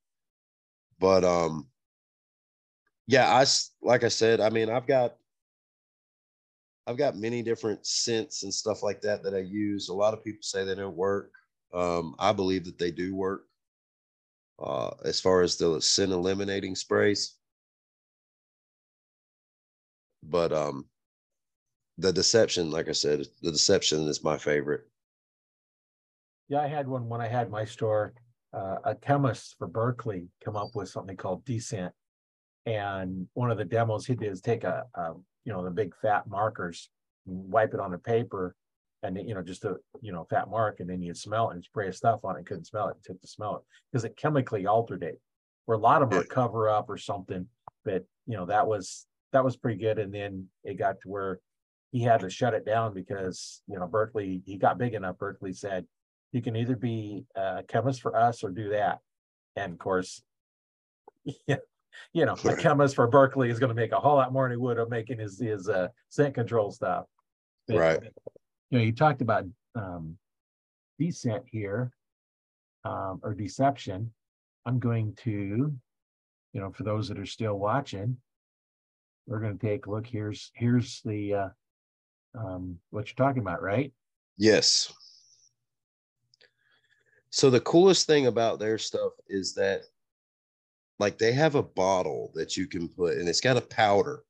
But 0.99 1.23
um, 1.23 1.67
yeah, 3.07 3.31
I 3.31 3.45
like 3.81 4.03
I 4.03 4.07
said, 4.07 4.39
I 4.39 4.49
mean, 4.49 4.69
I've 4.69 4.87
got 4.87 5.15
I've 6.87 6.97
got 6.97 7.15
many 7.17 7.41
different 7.41 7.85
scents 7.85 8.43
and 8.43 8.53
stuff 8.53 8.83
like 8.83 9.01
that 9.01 9.23
that 9.23 9.33
I 9.33 9.39
use. 9.39 9.89
A 9.89 9.93
lot 9.93 10.13
of 10.13 10.23
people 10.23 10.43
say 10.43 10.63
they 10.63 10.75
don't 10.75 10.95
work. 10.95 11.31
Um, 11.73 12.15
I 12.19 12.31
believe 12.31 12.63
that 12.65 12.77
they 12.77 12.91
do 12.91 13.15
work. 13.15 13.45
Uh, 14.57 14.91
as 15.03 15.19
far 15.19 15.41
as 15.41 15.57
the 15.57 15.81
scent 15.81 16.13
eliminating 16.13 16.75
sprays, 16.75 17.35
but 20.23 20.53
um, 20.53 20.85
the 21.97 22.13
deception, 22.13 22.71
like 22.71 22.87
I 22.87 22.93
said, 22.93 23.25
the 23.41 23.51
deception 23.51 24.07
is 24.07 24.23
my 24.23 24.37
favorite. 24.37 24.87
Yeah, 26.47 26.61
I 26.61 26.67
had 26.67 26.87
one 26.87 27.09
when 27.09 27.19
I 27.19 27.27
had 27.27 27.49
my 27.49 27.65
store. 27.65 28.13
Uh, 28.53 28.77
a 28.85 28.95
chemist 28.95 29.55
for 29.57 29.67
Berkley 29.67 30.29
come 30.41 30.55
up 30.55 30.69
with 30.73 30.87
something 30.87 31.17
called 31.17 31.43
Descent, 31.43 31.91
and 32.65 33.27
one 33.33 33.51
of 33.51 33.57
the 33.57 33.65
demos 33.65 34.05
he 34.05 34.15
did 34.15 34.31
is 34.31 34.39
take 34.39 34.63
a, 34.63 34.85
a 34.93 35.15
you 35.45 35.53
know, 35.53 35.63
the 35.63 35.71
big 35.71 35.95
fat 36.01 36.27
markers, 36.27 36.89
wipe 37.25 37.73
it 37.73 37.79
on 37.79 37.91
the 37.91 37.97
paper, 37.97 38.55
and 39.03 39.17
you 39.17 39.35
know, 39.35 39.41
just 39.41 39.65
a 39.65 39.75
you 40.01 40.11
know, 40.11 40.25
fat 40.29 40.49
mark, 40.49 40.79
and 40.79 40.89
then 40.89 41.01
you'd 41.01 41.17
smell 41.17 41.49
it 41.49 41.55
and 41.55 41.63
spray 41.63 41.91
stuff 41.91 42.25
on 42.25 42.37
it. 42.37 42.45
Couldn't 42.45 42.65
smell 42.65 42.89
it, 42.89 42.97
took 43.03 43.21
to 43.21 43.27
smell 43.27 43.57
it 43.57 43.61
because 43.91 44.03
it 44.03 44.17
chemically 44.17 44.65
altered 44.65 45.03
it. 45.03 45.21
Where 45.65 45.77
a 45.77 45.81
lot 45.81 46.01
of 46.01 46.09
them 46.09 46.19
are 46.19 46.23
cover 46.23 46.69
up 46.69 46.89
or 46.89 46.97
something, 46.97 47.47
but 47.83 48.05
you 48.27 48.35
know, 48.35 48.45
that 48.45 48.67
was 48.67 49.05
that 49.31 49.43
was 49.43 49.57
pretty 49.57 49.79
good. 49.79 49.99
And 49.99 50.13
then 50.13 50.47
it 50.63 50.75
got 50.75 50.99
to 51.01 51.09
where 51.09 51.39
he 51.91 52.01
had 52.01 52.19
to 52.21 52.29
shut 52.29 52.53
it 52.53 52.65
down 52.65 52.93
because 52.93 53.61
you 53.67 53.79
know 53.79 53.87
Berkley 53.87 54.41
he 54.45 54.57
got 54.57 54.77
big 54.77 54.93
enough. 54.93 55.17
Berkley 55.17 55.53
said 55.53 55.85
you 56.31 56.41
can 56.41 56.55
either 56.55 56.75
be 56.75 57.25
a 57.35 57.63
chemist 57.67 58.01
for 58.01 58.15
us 58.15 58.43
or 58.43 58.49
do 58.49 58.69
that. 58.69 58.99
And 59.55 59.73
of 59.73 59.79
course, 59.79 60.21
yeah, 61.47 61.57
you 62.13 62.25
know, 62.25 62.35
a 62.45 62.55
chemist 62.55 62.95
for 62.95 63.07
Berkley 63.07 63.49
is 63.49 63.59
going 63.59 63.69
to 63.69 63.75
make 63.75 63.91
a 63.91 63.99
whole 63.99 64.15
lot 64.15 64.33
more 64.33 64.43
than 64.43 64.57
he 64.57 64.61
would 64.61 64.77
of 64.77 64.89
making 64.89 65.19
his 65.19 65.39
his 65.39 65.69
uh, 65.69 65.87
scent 66.09 66.33
control 66.33 66.71
stuff. 66.71 67.05
But, 67.67 67.77
right. 67.77 68.03
You 68.69 68.79
know, 68.79 68.83
you 68.83 68.91
talked 68.91 69.21
about 69.21 69.45
um, 69.75 70.17
descent 70.99 71.43
here 71.47 71.91
um, 72.83 73.19
or 73.23 73.33
deception. 73.33 74.11
I'm 74.65 74.79
going 74.79 75.15
to, 75.23 75.31
you 75.31 76.61
know, 76.61 76.71
for 76.71 76.83
those 76.83 77.07
that 77.09 77.19
are 77.19 77.25
still 77.25 77.55
watching, 77.59 78.17
we're 79.27 79.39
going 79.39 79.57
to 79.57 79.65
take 79.65 79.85
a 79.85 79.91
look. 79.91 80.07
Here's 80.07 80.51
here's 80.53 81.01
the 81.03 81.33
uh, 81.33 81.49
um, 82.37 82.79
what 82.89 83.07
you're 83.07 83.27
talking 83.27 83.41
about, 83.41 83.61
right? 83.61 83.91
Yes. 84.37 84.91
So 87.29 87.49
the 87.49 87.59
coolest 87.59 88.07
thing 88.07 88.27
about 88.27 88.59
their 88.59 88.77
stuff 88.77 89.11
is 89.27 89.53
that 89.55 89.81
like 90.99 91.17
they 91.17 91.31
have 91.31 91.55
a 91.55 91.63
bottle 91.63 92.31
that 92.35 92.55
you 92.55 92.67
can 92.67 92.87
put 92.87 93.17
and 93.17 93.27
it's 93.27 93.41
got 93.41 93.57
a 93.57 93.61
powder 93.61 94.23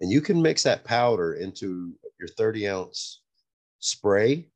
and 0.00 0.10
you 0.10 0.20
can 0.20 0.40
mix 0.40 0.62
that 0.62 0.84
powder 0.84 1.34
into 1.34 1.94
your 2.18 2.28
30 2.36 2.68
ounce 2.68 3.22
spray 3.80 4.48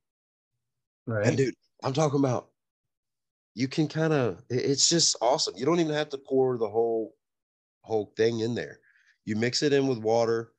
right 1.06 1.26
and 1.26 1.36
dude 1.36 1.54
i'm 1.82 1.92
talking 1.92 2.18
about 2.20 2.50
you 3.54 3.68
can 3.68 3.88
kind 3.88 4.12
of 4.12 4.42
it's 4.48 4.88
just 4.88 5.16
awesome. 5.20 5.54
You 5.56 5.64
don't 5.64 5.80
even 5.80 5.94
have 5.94 6.08
to 6.10 6.18
pour 6.18 6.56
the 6.56 6.68
whole 6.68 7.14
whole 7.82 8.12
thing 8.16 8.40
in 8.40 8.54
there. 8.54 8.78
You 9.24 9.36
mix 9.36 9.62
it 9.62 9.72
in 9.72 9.86
with 9.86 9.98
water 9.98 10.52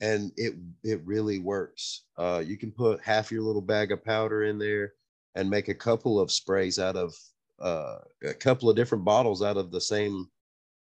and 0.00 0.32
it 0.36 0.54
it 0.82 1.00
really 1.04 1.38
works. 1.38 2.02
Uh, 2.16 2.42
you 2.44 2.56
can 2.56 2.70
put 2.70 3.02
half 3.02 3.32
your 3.32 3.42
little 3.42 3.62
bag 3.62 3.92
of 3.92 4.04
powder 4.04 4.44
in 4.44 4.58
there 4.58 4.92
and 5.34 5.48
make 5.48 5.68
a 5.68 5.74
couple 5.74 6.20
of 6.20 6.30
sprays 6.30 6.78
out 6.78 6.96
of 6.96 7.14
uh, 7.60 7.98
a 8.24 8.34
couple 8.34 8.68
of 8.68 8.76
different 8.76 9.04
bottles 9.04 9.42
out 9.42 9.56
of 9.56 9.70
the 9.70 9.80
same 9.80 10.28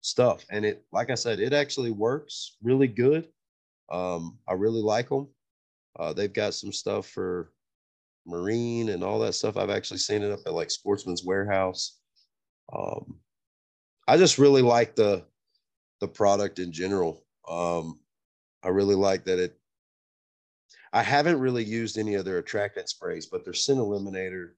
stuff. 0.07 0.45
And 0.51 0.65
it, 0.65 0.85
like 0.93 1.11
I 1.11 1.17
said, 1.17 1.41
it 1.41 1.53
actually 1.53 1.91
works 1.91 2.57
really 2.63 2.87
good. 2.87 3.27
Um, 3.91 4.39
I 4.49 4.53
really 4.53 4.81
like 4.81 5.09
them. 5.09 5.29
Uh, 5.99 6.13
they've 6.13 6.33
got 6.33 6.55
some 6.55 6.73
stuff 6.73 7.09
for 7.09 7.51
marine 8.25 8.91
and 8.91 9.03
all 9.03 9.19
that 9.21 9.35
stuff. 9.35 9.57
I've 9.57 9.71
actually 9.71 9.99
seen 9.99 10.23
it 10.23 10.31
up 10.31 10.41
at 10.47 10.55
like 10.55 10.71
Sportsman's 10.71 11.25
Warehouse. 11.25 11.99
Um, 12.73 13.19
I 14.07 14.17
just 14.17 14.39
really 14.39 14.63
like 14.63 14.95
the 14.95 15.25
the 16.01 16.09
product 16.09 16.59
in 16.59 16.71
general. 16.71 17.25
Um, 17.49 17.99
I 18.63 18.69
really 18.69 18.95
like 18.95 19.25
that 19.25 19.39
it. 19.41 19.59
I 20.93 21.03
haven't 21.03 21.41
really 21.41 21.65
used 21.65 21.99
any 21.99 22.15
of 22.15 22.25
their 22.25 22.39
attractant 22.39 22.89
sprays, 22.89 23.27
but 23.27 23.45
their 23.45 23.55
scent 23.55 23.81
eliminator, 23.81 24.51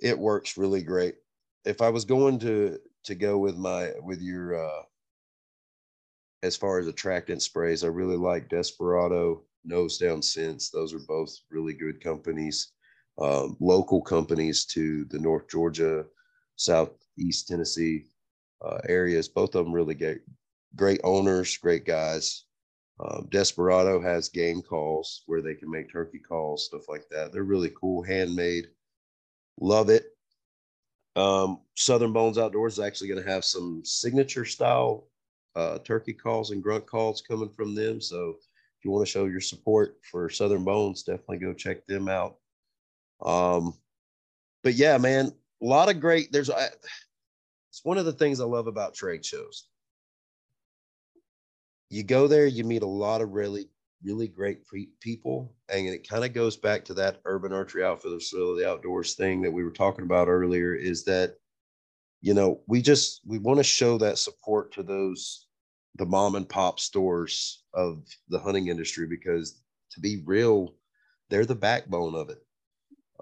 it 0.00 0.18
works 0.18 0.56
really 0.58 0.82
great. 0.82 1.16
If 1.64 1.80
I 1.80 1.88
was 1.88 2.04
going 2.04 2.38
to 2.40 2.78
to 3.04 3.14
go 3.14 3.38
with 3.38 3.56
my 3.56 3.90
with 4.02 4.20
your 4.20 4.64
uh 4.64 4.82
as 6.42 6.56
far 6.56 6.78
as 6.78 6.86
attractant 6.88 7.40
sprays, 7.42 7.84
I 7.84 7.88
really 7.88 8.16
like 8.16 8.48
Desperado, 8.48 9.42
Nose 9.64 9.98
Down 9.98 10.20
Scents. 10.20 10.70
Those 10.70 10.92
are 10.92 10.98
both 11.06 11.32
really 11.50 11.72
good 11.72 12.02
companies, 12.02 12.72
um, 13.18 13.56
local 13.60 14.02
companies 14.02 14.64
to 14.66 15.04
the 15.04 15.20
North 15.20 15.48
Georgia, 15.48 16.04
Southeast 16.56 17.46
Tennessee 17.46 18.06
uh, 18.64 18.78
areas. 18.88 19.28
Both 19.28 19.54
of 19.54 19.64
them 19.64 19.72
really 19.72 19.94
get 19.94 20.20
great 20.74 21.00
owners, 21.04 21.56
great 21.58 21.86
guys. 21.86 22.44
Um, 23.00 23.28
Desperado 23.30 24.00
has 24.00 24.28
game 24.28 24.62
calls 24.62 25.22
where 25.26 25.42
they 25.42 25.54
can 25.54 25.70
make 25.70 25.92
turkey 25.92 26.18
calls, 26.18 26.66
stuff 26.66 26.88
like 26.88 27.04
that. 27.10 27.32
They're 27.32 27.44
really 27.44 27.72
cool, 27.80 28.02
handmade. 28.02 28.68
Love 29.60 29.90
it. 29.90 30.11
Um, 31.14 31.60
Southern 31.74 32.12
Bonez 32.12 32.38
Outdoors 32.38 32.74
is 32.74 32.80
actually 32.84 33.08
going 33.08 33.22
to 33.22 33.30
have 33.30 33.44
some 33.44 33.82
signature 33.84 34.44
style 34.44 35.08
uh, 35.54 35.78
turkey 35.78 36.14
calls 36.14 36.50
and 36.50 36.62
grunt 36.62 36.86
calls 36.86 37.20
coming 37.20 37.50
from 37.50 37.74
them. 37.74 38.00
So 38.00 38.36
if 38.78 38.84
you 38.84 38.90
want 38.90 39.06
to 39.06 39.10
show 39.12 39.26
your 39.26 39.40
support 39.40 39.98
for 40.10 40.30
Southern 40.30 40.64
Bonez, 40.64 41.02
definitely 41.02 41.38
go 41.38 41.52
check 41.52 41.86
them 41.86 42.08
out. 42.08 42.36
Um, 43.24 43.74
but 44.62 44.74
yeah, 44.74 44.96
man, 44.98 45.32
a 45.62 45.64
lot 45.64 45.90
of 45.90 46.00
great. 46.00 46.32
There's 46.32 46.50
I, 46.50 46.68
it's 47.70 47.84
one 47.84 47.98
of 47.98 48.04
the 48.04 48.12
things 48.12 48.40
I 48.40 48.44
love 48.44 48.66
about 48.66 48.94
trade 48.94 49.24
shows. 49.24 49.68
You 51.90 52.02
go 52.02 52.26
there, 52.26 52.46
you 52.46 52.64
meet 52.64 52.82
a 52.82 52.86
lot 52.86 53.20
of 53.20 53.32
really, 53.32 53.68
really 54.04 54.28
great 54.28 54.60
people, 55.00 55.54
and 55.68 55.86
it 55.86 56.08
kind 56.08 56.24
of 56.24 56.32
goes 56.32 56.56
back 56.56 56.84
to 56.84 56.94
that 56.94 57.20
urban 57.24 57.52
archery 57.52 57.84
outfitters, 57.84 58.30
so 58.30 58.56
the 58.56 58.68
outdoors 58.68 59.14
thing 59.14 59.42
that 59.42 59.52
we 59.52 59.64
were 59.64 59.70
talking 59.70 60.04
about 60.04 60.28
earlier. 60.28 60.74
Is 60.74 61.04
that 61.04 61.36
you 62.20 62.34
know 62.34 62.60
we 62.66 62.80
just 62.80 63.20
we 63.26 63.38
want 63.38 63.58
to 63.58 63.64
show 63.64 63.98
that 63.98 64.18
support 64.18 64.72
to 64.72 64.82
those 64.82 65.46
the 65.96 66.06
mom 66.06 66.36
and 66.36 66.48
pop 66.48 66.80
stores 66.80 67.64
of 67.74 68.02
the 68.28 68.38
hunting 68.38 68.68
industry 68.68 69.06
because 69.06 69.60
to 69.90 70.00
be 70.00 70.22
real 70.24 70.74
they're 71.28 71.44
the 71.44 71.54
backbone 71.54 72.14
of 72.14 72.30
it 72.30 72.38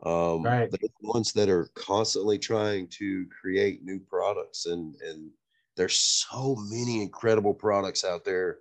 um 0.07 0.43
right. 0.43 0.71
they're 0.71 0.79
the 0.81 1.09
ones 1.09 1.33
that 1.33 1.49
are 1.49 1.69
constantly 1.75 2.39
trying 2.39 2.87
to 2.89 3.27
create 3.41 3.83
new 3.83 3.99
products 3.99 4.67
and 4.67 4.95
and 5.07 5.31
there's 5.77 5.97
so 5.97 6.57
many 6.69 7.03
incredible 7.03 7.55
products 7.55 8.05
out 8.05 8.25
there 8.25 8.59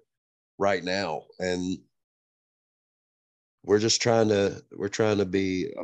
right 0.57 0.83
now 0.83 1.23
and 1.39 1.77
we're 3.69 3.77
just 3.77 4.01
trying 4.01 4.27
to 4.27 4.59
we're 4.71 4.89
trying 4.89 5.19
to 5.19 5.25
be 5.25 5.71
a 5.79 5.83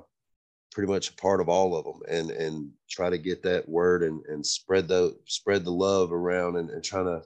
pretty 0.72 0.92
much 0.92 1.12
a 1.12 1.14
part 1.14 1.40
of 1.40 1.48
all 1.48 1.78
of 1.78 1.86
them 1.86 2.02
and 2.10 2.32
and 2.32 2.72
try 2.90 3.12
to 3.12 3.18
get 3.20 3.44
that 3.44 3.70
word 3.70 4.02
and 4.02 4.26
and 4.26 4.44
spread 4.44 4.88
the 4.88 5.16
spread 5.26 5.64
the 5.64 5.72
love 5.72 6.12
around 6.12 6.56
and, 6.56 6.72
and 6.72 6.84
trying 6.84 7.06
to 7.06 7.22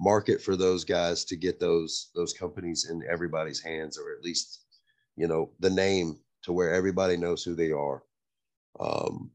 market 0.00 0.42
for 0.42 0.56
those 0.56 0.84
guys 0.84 1.24
to 1.24 1.36
get 1.36 1.60
those 1.60 2.10
those 2.16 2.32
companies 2.32 2.90
in 2.90 3.04
everybody's 3.08 3.60
hands 3.60 3.96
or 3.96 4.12
at 4.12 4.24
least 4.24 4.64
you 5.14 5.28
know 5.28 5.52
the 5.60 5.70
name 5.70 6.18
to 6.42 6.52
where 6.52 6.74
everybody 6.74 7.16
knows 7.16 7.44
who 7.44 7.54
they 7.54 7.70
are. 7.70 8.02
Um, 8.80 9.30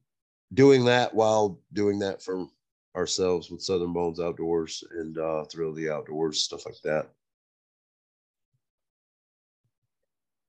doing 0.54 0.84
that 0.84 1.14
while 1.14 1.62
doing 1.72 1.98
that 2.00 2.22
for 2.22 2.46
ourselves 2.94 3.50
with 3.50 3.62
southern 3.62 3.94
bonez 3.94 4.20
outdoors 4.20 4.84
and 4.92 5.18
uh, 5.18 5.46
thrill 5.46 5.74
the 5.74 5.90
outdoors 5.90 6.44
stuff 6.44 6.66
like 6.66 6.82
that 6.84 7.10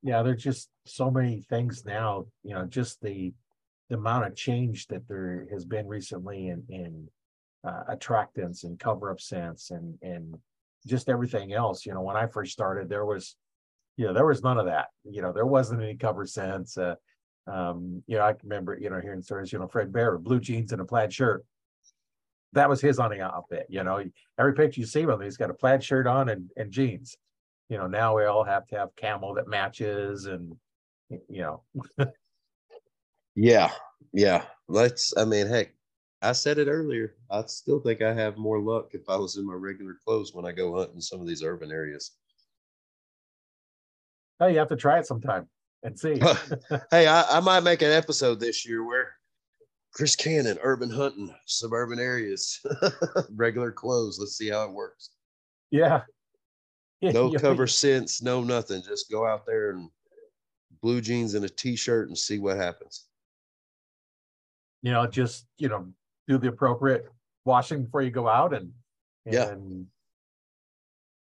yeah, 0.02 0.22
there's 0.22 0.42
just 0.42 0.68
so 0.86 1.10
many 1.10 1.44
things 1.48 1.84
now, 1.84 2.26
you 2.42 2.54
know, 2.54 2.64
just 2.64 3.00
the 3.00 3.32
the 3.88 3.96
amount 3.96 4.26
of 4.26 4.36
change 4.36 4.86
that 4.88 5.08
there 5.08 5.46
has 5.50 5.64
been 5.64 5.86
recently 5.86 6.48
in 6.48 6.62
in 6.68 7.08
uh, 7.64 7.84
attractants 7.90 8.64
and 8.64 8.78
cover 8.78 9.10
up 9.10 9.20
scents 9.20 9.70
and 9.70 9.98
and 10.02 10.36
just 10.86 11.08
everything 11.08 11.52
else. 11.52 11.84
You 11.84 11.94
know, 11.94 12.02
when 12.02 12.16
I 12.16 12.26
first 12.26 12.52
started, 12.52 12.88
there 12.88 13.04
was, 13.04 13.36
you 13.96 14.06
know, 14.06 14.12
there 14.12 14.26
was 14.26 14.42
none 14.42 14.58
of 14.58 14.66
that. 14.66 14.88
You 15.04 15.22
know, 15.22 15.32
there 15.32 15.46
wasn't 15.46 15.82
any 15.82 15.96
cover 15.96 16.26
scents. 16.26 16.78
Uh, 16.78 16.94
um, 17.46 18.02
you 18.06 18.18
know, 18.18 18.24
I 18.24 18.34
remember, 18.42 18.78
you 18.78 18.90
know, 18.90 19.00
hearing 19.00 19.22
stories, 19.22 19.52
you 19.52 19.58
know, 19.58 19.66
Fred 19.66 19.92
Bear, 19.92 20.18
blue 20.18 20.38
jeans 20.38 20.72
and 20.72 20.80
a 20.80 20.84
plaid 20.84 21.12
shirt. 21.12 21.44
That 22.52 22.68
was 22.68 22.80
his 22.80 22.98
hunting 22.98 23.20
outfit. 23.20 23.66
You 23.68 23.84
know, 23.84 24.04
every 24.38 24.54
picture 24.54 24.80
you 24.80 24.86
see 24.86 25.02
of 25.02 25.10
him, 25.10 25.20
he's 25.20 25.36
got 25.36 25.50
a 25.50 25.54
plaid 25.54 25.82
shirt 25.82 26.06
on 26.06 26.28
and, 26.28 26.50
and 26.56 26.70
jeans 26.70 27.16
you 27.68 27.76
know, 27.76 27.86
now 27.86 28.16
we 28.16 28.24
all 28.24 28.44
have 28.44 28.66
to 28.68 28.76
have 28.76 28.96
camo 28.96 29.34
that 29.34 29.48
matches 29.48 30.26
and, 30.26 30.56
you 31.10 31.42
know. 31.42 31.62
yeah. 33.34 33.70
Yeah. 34.12 34.44
Let's, 34.68 35.14
I 35.16 35.24
mean, 35.24 35.46
heck, 35.46 35.72
I 36.22 36.32
said 36.32 36.58
it 36.58 36.68
earlier. 36.68 37.14
I 37.30 37.44
still 37.46 37.80
think 37.80 38.02
I 38.02 38.12
have 38.12 38.36
more 38.36 38.60
luck 38.60 38.90
if 38.92 39.08
I 39.08 39.16
was 39.16 39.36
in 39.36 39.46
my 39.46 39.54
regular 39.54 39.96
clothes 40.04 40.34
when 40.34 40.44
I 40.44 40.52
go 40.52 40.76
hunt 40.76 40.92
in 40.94 41.00
some 41.00 41.20
of 41.20 41.26
these 41.26 41.42
urban 41.42 41.70
areas. 41.70 42.12
Oh, 44.40 44.46
you 44.46 44.58
have 44.58 44.68
to 44.68 44.76
try 44.76 44.98
it 44.98 45.06
sometime 45.06 45.48
and 45.82 45.98
see. 45.98 46.20
hey, 46.90 47.06
I, 47.06 47.38
I 47.38 47.40
might 47.40 47.60
make 47.60 47.82
an 47.82 47.92
episode 47.92 48.40
this 48.40 48.66
year 48.66 48.84
where 48.84 49.12
Chris 49.92 50.16
Cannon, 50.16 50.58
urban 50.62 50.90
hunting, 50.90 51.34
suburban 51.46 51.98
areas, 51.98 52.60
regular 53.34 53.72
clothes. 53.72 54.18
Let's 54.18 54.36
see 54.36 54.48
how 54.48 54.64
it 54.64 54.72
works. 54.72 55.10
Yeah, 55.70 56.02
no 57.02 57.32
cover 57.32 57.66
sense, 57.66 58.22
no 58.22 58.42
nothing. 58.42 58.82
Just 58.82 59.10
go 59.10 59.26
out 59.26 59.46
there 59.46 59.70
and 59.70 59.88
blue 60.82 61.00
jeans 61.00 61.34
and 61.34 61.44
a 61.44 61.48
t-shirt 61.48 62.08
and 62.08 62.16
see 62.16 62.38
what 62.38 62.56
happens. 62.56 63.06
You 64.82 64.92
know, 64.92 65.06
just 65.06 65.46
you 65.58 65.68
know, 65.68 65.88
do 66.26 66.38
the 66.38 66.48
appropriate 66.48 67.06
washing 67.44 67.84
before 67.84 68.02
you 68.02 68.10
go 68.10 68.28
out 68.28 68.54
and, 68.54 68.72
and 69.24 69.34
yeah. 69.34 69.54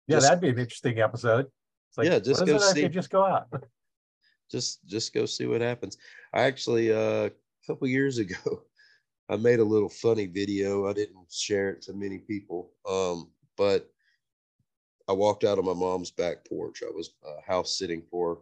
Yeah, 0.09 0.17
just, 0.17 0.27
that'd 0.27 0.41
be 0.41 0.49
an 0.49 0.59
interesting 0.59 1.01
episode. 1.01 1.47
It's 1.91 1.99
like, 1.99 2.07
yeah, 2.07 2.19
just 2.19 2.45
go 2.45 2.59
see. 2.59 2.89
Just 2.89 3.11
go 3.11 3.25
out. 3.25 3.47
just 4.51 4.85
just 4.87 5.13
go 5.13 5.27
see 5.27 5.47
what 5.47 5.61
happens. 5.61 5.99
I 6.33 6.43
actually 6.43 6.91
uh, 6.91 7.27
a 7.27 7.31
couple 7.67 7.87
years 7.89 8.17
ago, 8.17 8.63
I 9.29 9.37
made 9.37 9.61
a 9.61 9.65
little 9.65 9.91
funny 9.91 10.27
video. 10.27 10.89
I 10.89 10.95
didn't 10.95 11.31
share 11.31 11.71
it 11.71 11.83
to 11.83 11.93
many 11.93 12.19
people, 12.19 12.73
um, 12.89 13.31
but 13.59 13.91
I 15.09 15.13
walked 15.13 15.45
out 15.45 15.59
on 15.59 15.65
my 15.65 15.73
mom's 15.73 16.11
back 16.11 16.47
porch. 16.47 16.83
I 16.87 16.91
was 16.95 17.15
uh, 17.27 17.41
house 17.47 17.79
sitting 17.79 18.03
for 18.11 18.35
her. 18.35 18.41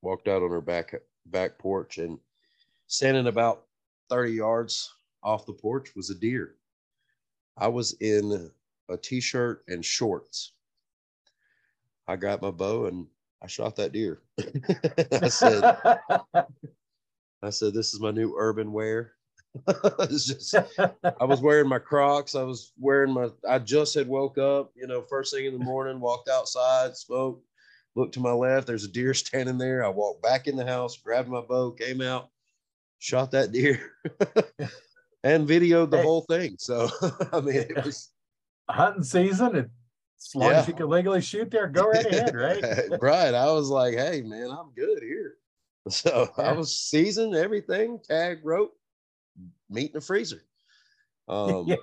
Walked 0.00 0.26
out 0.26 0.42
on 0.42 0.50
her 0.50 0.60
back 0.60 0.94
back 1.26 1.58
porch 1.58 1.98
and 1.98 2.18
standing 2.88 3.28
about 3.28 3.66
30 4.10 4.32
yards 4.32 4.92
off 5.22 5.46
the 5.46 5.52
porch 5.52 5.94
was 5.94 6.10
a 6.10 6.14
deer. 6.14 6.56
I 7.56 7.68
was 7.68 7.92
in 8.00 8.50
a 8.88 8.96
t-shirt 8.96 9.62
and 9.68 9.84
shorts. 9.84 10.52
I 12.08 12.16
grabbed 12.16 12.42
my 12.42 12.50
bow 12.50 12.86
and 12.86 13.06
I 13.42 13.46
shot 13.46 13.76
that 13.76 13.92
deer. 13.92 14.20
I 15.12 15.28
said, 15.28 15.62
I 17.42 17.50
said, 17.50 17.74
this 17.74 17.94
is 17.94 18.00
my 18.00 18.10
new 18.10 18.34
urban 18.36 18.72
wear. 18.72 19.12
just 20.08 20.54
I 20.54 21.24
was 21.24 21.40
wearing 21.40 21.68
my 21.68 21.78
Crocs. 21.78 22.34
I 22.34 22.42
was 22.42 22.72
wearing 22.78 23.12
my 23.12 23.28
I 23.48 23.58
just 23.58 23.94
had 23.94 24.08
woke 24.08 24.38
up, 24.38 24.72
you 24.74 24.86
know, 24.86 25.02
first 25.02 25.34
thing 25.34 25.44
in 25.44 25.52
the 25.52 25.64
morning, 25.64 26.00
walked 26.00 26.28
outside, 26.28 26.96
smoked, 26.96 27.44
looked 27.94 28.14
to 28.14 28.20
my 28.20 28.32
left, 28.32 28.66
there's 28.66 28.84
a 28.84 28.88
deer 28.88 29.14
standing 29.14 29.58
there. 29.58 29.84
I 29.84 29.88
walked 29.88 30.22
back 30.22 30.46
in 30.46 30.56
the 30.56 30.66
house, 30.66 30.96
grabbed 30.96 31.28
my 31.28 31.42
bow, 31.42 31.72
came 31.72 32.00
out, 32.00 32.30
shot 32.98 33.30
that 33.32 33.52
deer, 33.52 33.92
and 35.22 35.48
videoed 35.48 35.90
the 35.90 35.98
hey. 35.98 36.02
whole 36.02 36.22
thing. 36.22 36.56
So 36.58 36.88
I 37.32 37.40
mean 37.40 37.56
it 37.56 37.84
was 37.84 38.10
hunting 38.70 39.04
season 39.04 39.56
and 39.56 39.70
as 40.18 40.34
long 40.34 40.50
yeah. 40.50 40.60
as 40.60 40.68
you 40.68 40.74
can 40.74 40.88
legally 40.88 41.20
shoot 41.20 41.50
there, 41.50 41.66
go 41.66 41.88
right 41.88 42.06
ahead, 42.06 42.34
right? 42.34 43.00
right. 43.02 43.34
I 43.34 43.50
was 43.52 43.68
like, 43.68 43.94
hey 43.94 44.22
man, 44.22 44.50
I'm 44.50 44.72
good 44.74 45.02
here. 45.02 45.34
So 45.88 46.32
yeah. 46.38 46.44
I 46.44 46.52
was 46.52 46.72
seasoned 46.72 47.34
everything, 47.34 47.98
tag 48.08 48.38
rope, 48.44 48.72
meat 49.72 49.88
in 49.88 49.94
the 49.94 50.00
freezer. 50.00 50.44
Um, 51.28 51.64
yeah. 51.66 51.76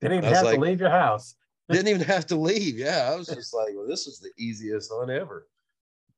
Didn't 0.00 0.18
even 0.18 0.32
have 0.32 0.44
like- 0.44 0.54
to 0.56 0.60
leave 0.60 0.80
your 0.80 0.90
house. 0.90 1.34
didn't 1.70 1.88
even 1.88 2.00
have 2.02 2.26
to 2.26 2.36
leave. 2.36 2.78
Yeah, 2.78 3.10
I 3.12 3.16
was 3.16 3.26
just 3.26 3.52
like, 3.52 3.74
well, 3.74 3.86
this 3.86 4.06
is 4.06 4.20
the 4.20 4.30
easiest 4.42 4.90
one 4.94 5.10
ever. 5.10 5.46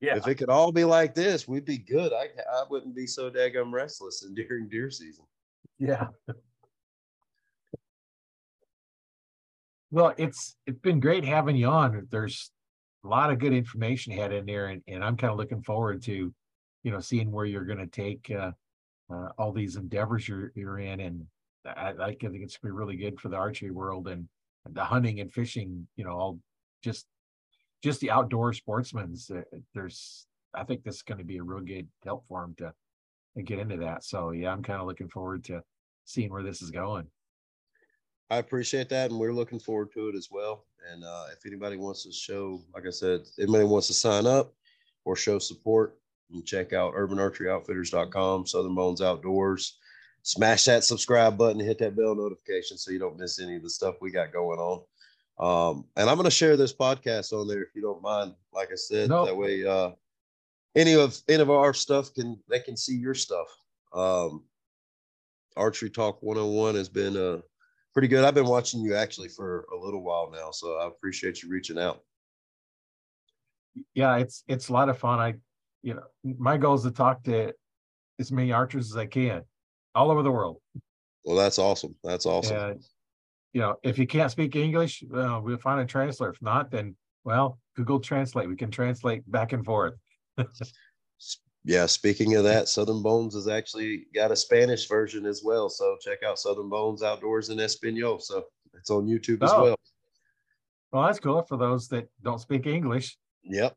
Yeah. 0.01 0.17
If 0.17 0.29
it 0.29 0.37
could 0.37 0.49
all 0.49 0.71
be 0.73 0.85
like 0.85 1.15
this, 1.15 1.49
we'd 1.49 1.65
be 1.65 1.79
good. 1.79 2.13
I 2.13 2.29
I 2.53 2.65
wouldn't 2.71 2.95
be 2.95 3.07
so 3.07 3.31
daggum 3.31 3.73
restless 3.73 4.25
in 4.25 4.35
during 4.49 4.69
deer 4.69 4.91
season. 4.91 5.25
Yeah. 5.79 6.09
Well, 9.91 10.15
it's 10.17 10.55
it's 10.67 10.79
been 10.79 11.01
great 11.01 11.25
having 11.25 11.57
you 11.57 11.67
on. 11.67 12.07
There's 12.11 12.51
a 13.05 13.09
lot 13.09 13.31
of 13.31 13.39
good 13.39 13.53
information 13.53 14.13
had 14.13 14.33
in 14.33 14.47
there, 14.47 14.67
and, 14.67 14.83
and 14.87 15.05
I'm 15.05 15.17
kind 15.17 15.33
of 15.33 15.39
looking 15.39 15.63
forward 15.63 16.03
to, 16.03 16.33
you 16.83 16.91
know, 16.91 17.01
seeing 17.01 17.33
where 17.33 17.45
you're 17.45 17.65
going 17.65 17.79
to 17.79 17.87
take 17.87 18.31
uh, 18.31 18.53
uh, 19.11 19.29
all 19.39 19.53
these 19.53 19.77
endeavors 19.77 20.29
you're 20.29 20.53
you're 20.55 20.79
in, 20.79 21.01
and 21.01 21.27
I, 21.65 21.93
I 22.01 22.15
think 22.15 22.43
it's 22.43 22.57
gonna 22.57 22.73
be 22.73 22.79
really 22.79 22.97
good 22.97 23.21
for 23.21 23.29
the 23.29 23.37
archery 23.37 23.71
world 23.71 24.09
and 24.09 24.29
the 24.71 24.85
hunting 24.85 25.21
and 25.21 25.33
fishing. 25.33 25.87
You 25.97 26.05
know, 26.05 26.13
all 26.13 26.39
just 26.83 27.07
just 27.83 28.01
the 28.01 28.11
outdoor 28.11 28.53
sportsmen's. 28.53 29.31
Uh, 29.31 29.43
there's, 29.75 30.27
I 30.55 30.65
think 30.65 30.85
this 30.85 30.97
is 30.97 31.03
going 31.03 31.19
to 31.19 31.25
be 31.25 31.39
a 31.39 31.43
real 31.43 31.61
good 31.61 31.89
help 32.05 32.25
for 32.29 32.43
them 32.43 32.55
to, 32.59 32.73
to 33.37 33.43
get 33.43 33.59
into 33.59 33.79
that. 33.79 34.05
So 34.05 34.33
yeah, 34.33 34.53
I'm 34.53 34.63
kind 34.63 34.81
of 34.81 34.87
looking 34.87 35.09
forward 35.09 35.45
to 35.45 35.63
seeing 36.05 36.31
where 36.31 36.43
this 36.43 36.63
is 36.63 36.71
going. 36.71 37.07
I 38.31 38.37
appreciate 38.37 38.89
that, 38.91 39.11
and 39.11 39.19
we're 39.19 39.33
looking 39.33 39.59
forward 39.59 39.93
to 39.95 40.09
it 40.09 40.15
as 40.15 40.29
well. 40.31 40.65
And 40.93 41.05
uh, 41.05 41.27
if 41.33 41.45
anybody 41.47 41.77
wants 41.77 42.05
to 42.05 42.13
show, 42.13 42.63
like 42.73 42.87
I 42.87 42.91
said, 42.91 43.23
anybody 43.39 43.65
wants 43.65 43.89
to 43.89 43.95
sign 43.95 44.27
up 44.27 44.55
or 45.05 45.17
show 45.17 45.39
support, 45.39 45.99
can 46.31 46.45
check 46.45 46.73
out 46.73 46.95
urbanarcheryoutfitters.com, 46.95 48.47
Southern 48.47 48.75
Bonez 48.75 49.01
Outdoors. 49.03 49.79
Smash 50.23 50.65
that 50.67 50.85
subscribe 50.85 51.39
button, 51.39 51.61
hit 51.61 51.79
that 51.79 51.97
bell 51.97 52.15
notification 52.15 52.77
so 52.77 52.91
you 52.91 52.99
don't 52.99 53.19
miss 53.19 53.41
any 53.41 53.57
of 53.57 53.63
the 53.63 53.71
stuff 53.71 53.95
we 54.01 54.11
got 54.11 54.33
going 54.33 54.59
on. 54.59 54.83
Um, 55.39 55.87
and 55.97 56.11
I'm 56.11 56.17
going 56.17 56.27
to 56.27 56.31
share 56.31 56.57
this 56.59 56.75
podcast 56.75 57.33
on 57.33 57.49
there 57.49 57.63
if 57.63 57.75
you 57.75 57.81
don't 57.81 58.03
mind. 58.03 58.35
Like 58.53 58.69
I 58.71 58.75
said, 58.77 59.09
No. 59.09 59.25
that 59.25 59.35
way 59.37 59.67
uh, 59.67 59.93
any 60.77 60.95
of 60.95 61.19
any 61.29 61.41
of 61.41 61.51
our 61.51 61.73
stuff 61.73 62.13
can 62.13 62.39
they 62.51 62.61
can 62.61 62.77
see 62.77 62.95
your 62.97 63.15
stuff. 63.15 63.47
Um, 63.95 64.45
Archery 65.57 65.89
Talk 65.89 66.23
101 66.23 66.75
has 66.75 66.91
been 66.91 67.17
uh, 67.17 67.41
pretty 67.95 68.07
good. 68.09 68.23
I've 68.23 68.35
been 68.35 68.45
watching 68.47 68.83
you 68.83 68.95
actually 68.95 69.29
for 69.29 69.65
a 69.73 69.77
little 69.77 70.03
while 70.03 70.31
now, 70.31 70.51
so 70.51 70.77
I 70.77 70.87
appreciate 70.87 71.43
you 71.43 71.49
reaching 71.49 71.79
out. 71.79 72.03
yeah, 73.95 74.17
it's 74.19 74.45
it's 74.49 74.69
a 74.69 74.73
lot 74.73 74.89
of 74.91 74.99
fun. 74.99 75.19
I, 75.19 75.35
you 75.83 75.95
know, 75.95 76.03
my 76.39 76.57
goal 76.57 76.75
is 76.75 76.83
to 76.83 76.91
talk 76.91 77.23
to 77.25 77.53
as 78.19 78.31
many 78.31 78.53
archers 78.53 78.91
as 78.91 78.97
I 78.97 79.07
can, 79.07 79.43
all 79.95 80.11
over 80.11 80.23
the 80.23 80.31
world. 80.31 80.59
Well, 81.25 81.37
that's 81.37 81.59
awesome. 81.59 81.95
That's 82.05 82.27
awesome. 82.27 82.57
And 82.57 82.85
you 83.53 83.61
know, 83.61 83.77
if 83.83 83.99
you 83.99 84.07
can't 84.07 84.31
speak 84.31 84.57
English, 84.57 85.03
uh, 85.15 85.41
we'll 85.43 85.59
find 85.59 85.81
a 85.81 85.85
translator. 85.87 86.33
If 86.33 86.41
not, 86.43 86.71
then 86.71 86.97
well, 87.25 87.59
Google 87.77 88.01
Translate. 88.01 88.49
We 88.49 88.57
can 88.57 88.71
translate 88.71 89.31
back 89.31 89.53
and 89.53 89.65
forth. 89.65 89.95
Yeah. 91.65 91.85
Speaking 91.85 92.37
of 92.37 92.45
that, 92.45 92.69
Southern 92.69 93.03
Bonez 93.03 93.35
has 93.35 93.47
actually 93.47 94.07
got 94.15 94.33
a 94.33 94.37
Spanish 94.37 94.89
version 94.89 95.27
as 95.27 95.43
well. 95.45 95.69
So 95.69 95.97
check 96.01 96.23
out 96.23 96.39
Southern 96.39 96.71
Bonez 96.71 97.03
Outdoors 97.03 97.51
in 97.51 97.61
Espanol. 97.61 98.19
So 98.19 98.45
it's 98.73 98.89
on 98.89 99.07
YouTube 99.07 99.43
as 99.43 99.51
Oh. 99.53 99.63
well. 99.65 99.77
Well, 100.91 101.03
that's 101.05 101.21
cool 101.21 101.43
for 101.43 101.59
those 101.59 101.89
that 101.89 102.09
don't 102.23 102.41
speak 102.41 102.67
English. 102.67 103.19
Yep. 103.45 103.77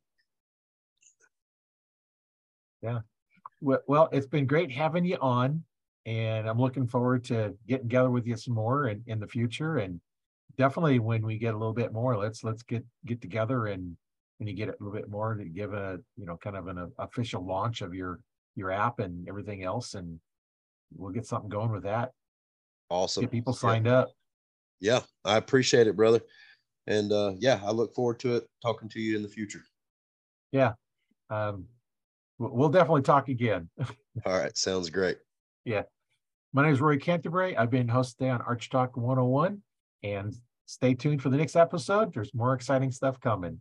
Well, 2.83 3.03
well, 3.87 4.09
it's 4.11 4.27
been 4.27 4.45
great 4.45 4.71
having 4.71 5.05
you 5.05 5.17
on, 5.21 5.63
and 6.05 6.49
I'm 6.49 6.59
looking 6.59 6.87
forward 6.87 7.23
to 7.25 7.55
getting 7.67 7.87
together 7.87 8.09
with 8.11 8.27
you 8.27 8.35
some 8.35 8.53
more 8.53 8.87
in, 8.89 9.03
in 9.07 9.19
the 9.19 9.27
future. 9.27 9.77
And 9.77 10.01
definitely 10.57 10.99
when 10.99 11.25
we 11.25 11.37
get 11.37 11.53
a 11.53 11.57
little 11.57 11.73
bit 11.73 11.93
more, 11.93 12.17
let's 12.17 12.43
let's 12.43 12.63
get 12.63 12.83
get 13.05 13.21
together 13.21 13.67
and 13.67 13.95
when 14.37 14.47
you 14.47 14.53
get 14.53 14.67
a 14.67 14.75
little 14.79 14.91
bit 14.91 15.09
more 15.09 15.35
to 15.35 15.45
give 15.45 15.73
a 15.73 15.99
you 16.17 16.25
know 16.25 16.37
kind 16.37 16.57
of 16.57 16.67
an 16.67 16.91
official 16.99 17.45
launch 17.45 17.81
of 17.81 17.93
your 17.93 18.19
your 18.55 18.71
app 18.71 18.99
and 18.99 19.27
everything 19.29 19.63
else, 19.63 19.93
and 19.93 20.19
we'll 20.95 21.11
get 21.11 21.25
something 21.25 21.49
going 21.49 21.71
with 21.71 21.83
that. 21.83 22.11
Awesome. 22.89 23.21
Get 23.21 23.31
people 23.31 23.53
Yeah. 23.53 23.59
signed 23.59 23.87
up. 23.87 24.09
Yeah. 24.79 25.01
I 25.23 25.37
appreciate 25.37 25.87
it, 25.87 25.95
brother. 25.95 26.19
And 26.85 27.11
uh, 27.13 27.33
yeah, 27.39 27.61
I 27.63 27.71
look 27.71 27.95
forward 27.95 28.19
to 28.19 28.35
it 28.35 28.47
talking 28.61 28.89
to 28.89 28.99
you 28.99 29.15
in 29.15 29.23
the 29.23 29.29
future. 29.29 29.63
Yeah. 30.51 30.73
Um, 31.29 31.65
we'll, 32.37 32.69
definitely 32.69 33.01
talk 33.01 33.29
again. 33.29 33.69
All 34.25 34.37
right. 34.37 34.55
Sounds 34.57 34.89
great. 34.89 35.17
Yeah. 35.65 35.83
My 36.53 36.63
name 36.63 36.73
is 36.73 36.81
Roy 36.81 36.97
Canterbury. 36.97 37.57
I've 37.57 37.71
been 37.71 37.87
host 37.87 38.17
today 38.17 38.29
on 38.29 38.41
Arch 38.41 38.69
Talk 38.69 38.95
101, 38.95 39.61
and 40.03 40.35
stay 40.65 40.93
tuned 40.93 41.21
for 41.21 41.29
the 41.29 41.37
next 41.37 41.55
episode. 41.55 42.13
There's 42.13 42.33
more 42.33 42.53
exciting 42.53 42.91
stuff 42.91 43.19
coming. 43.19 43.59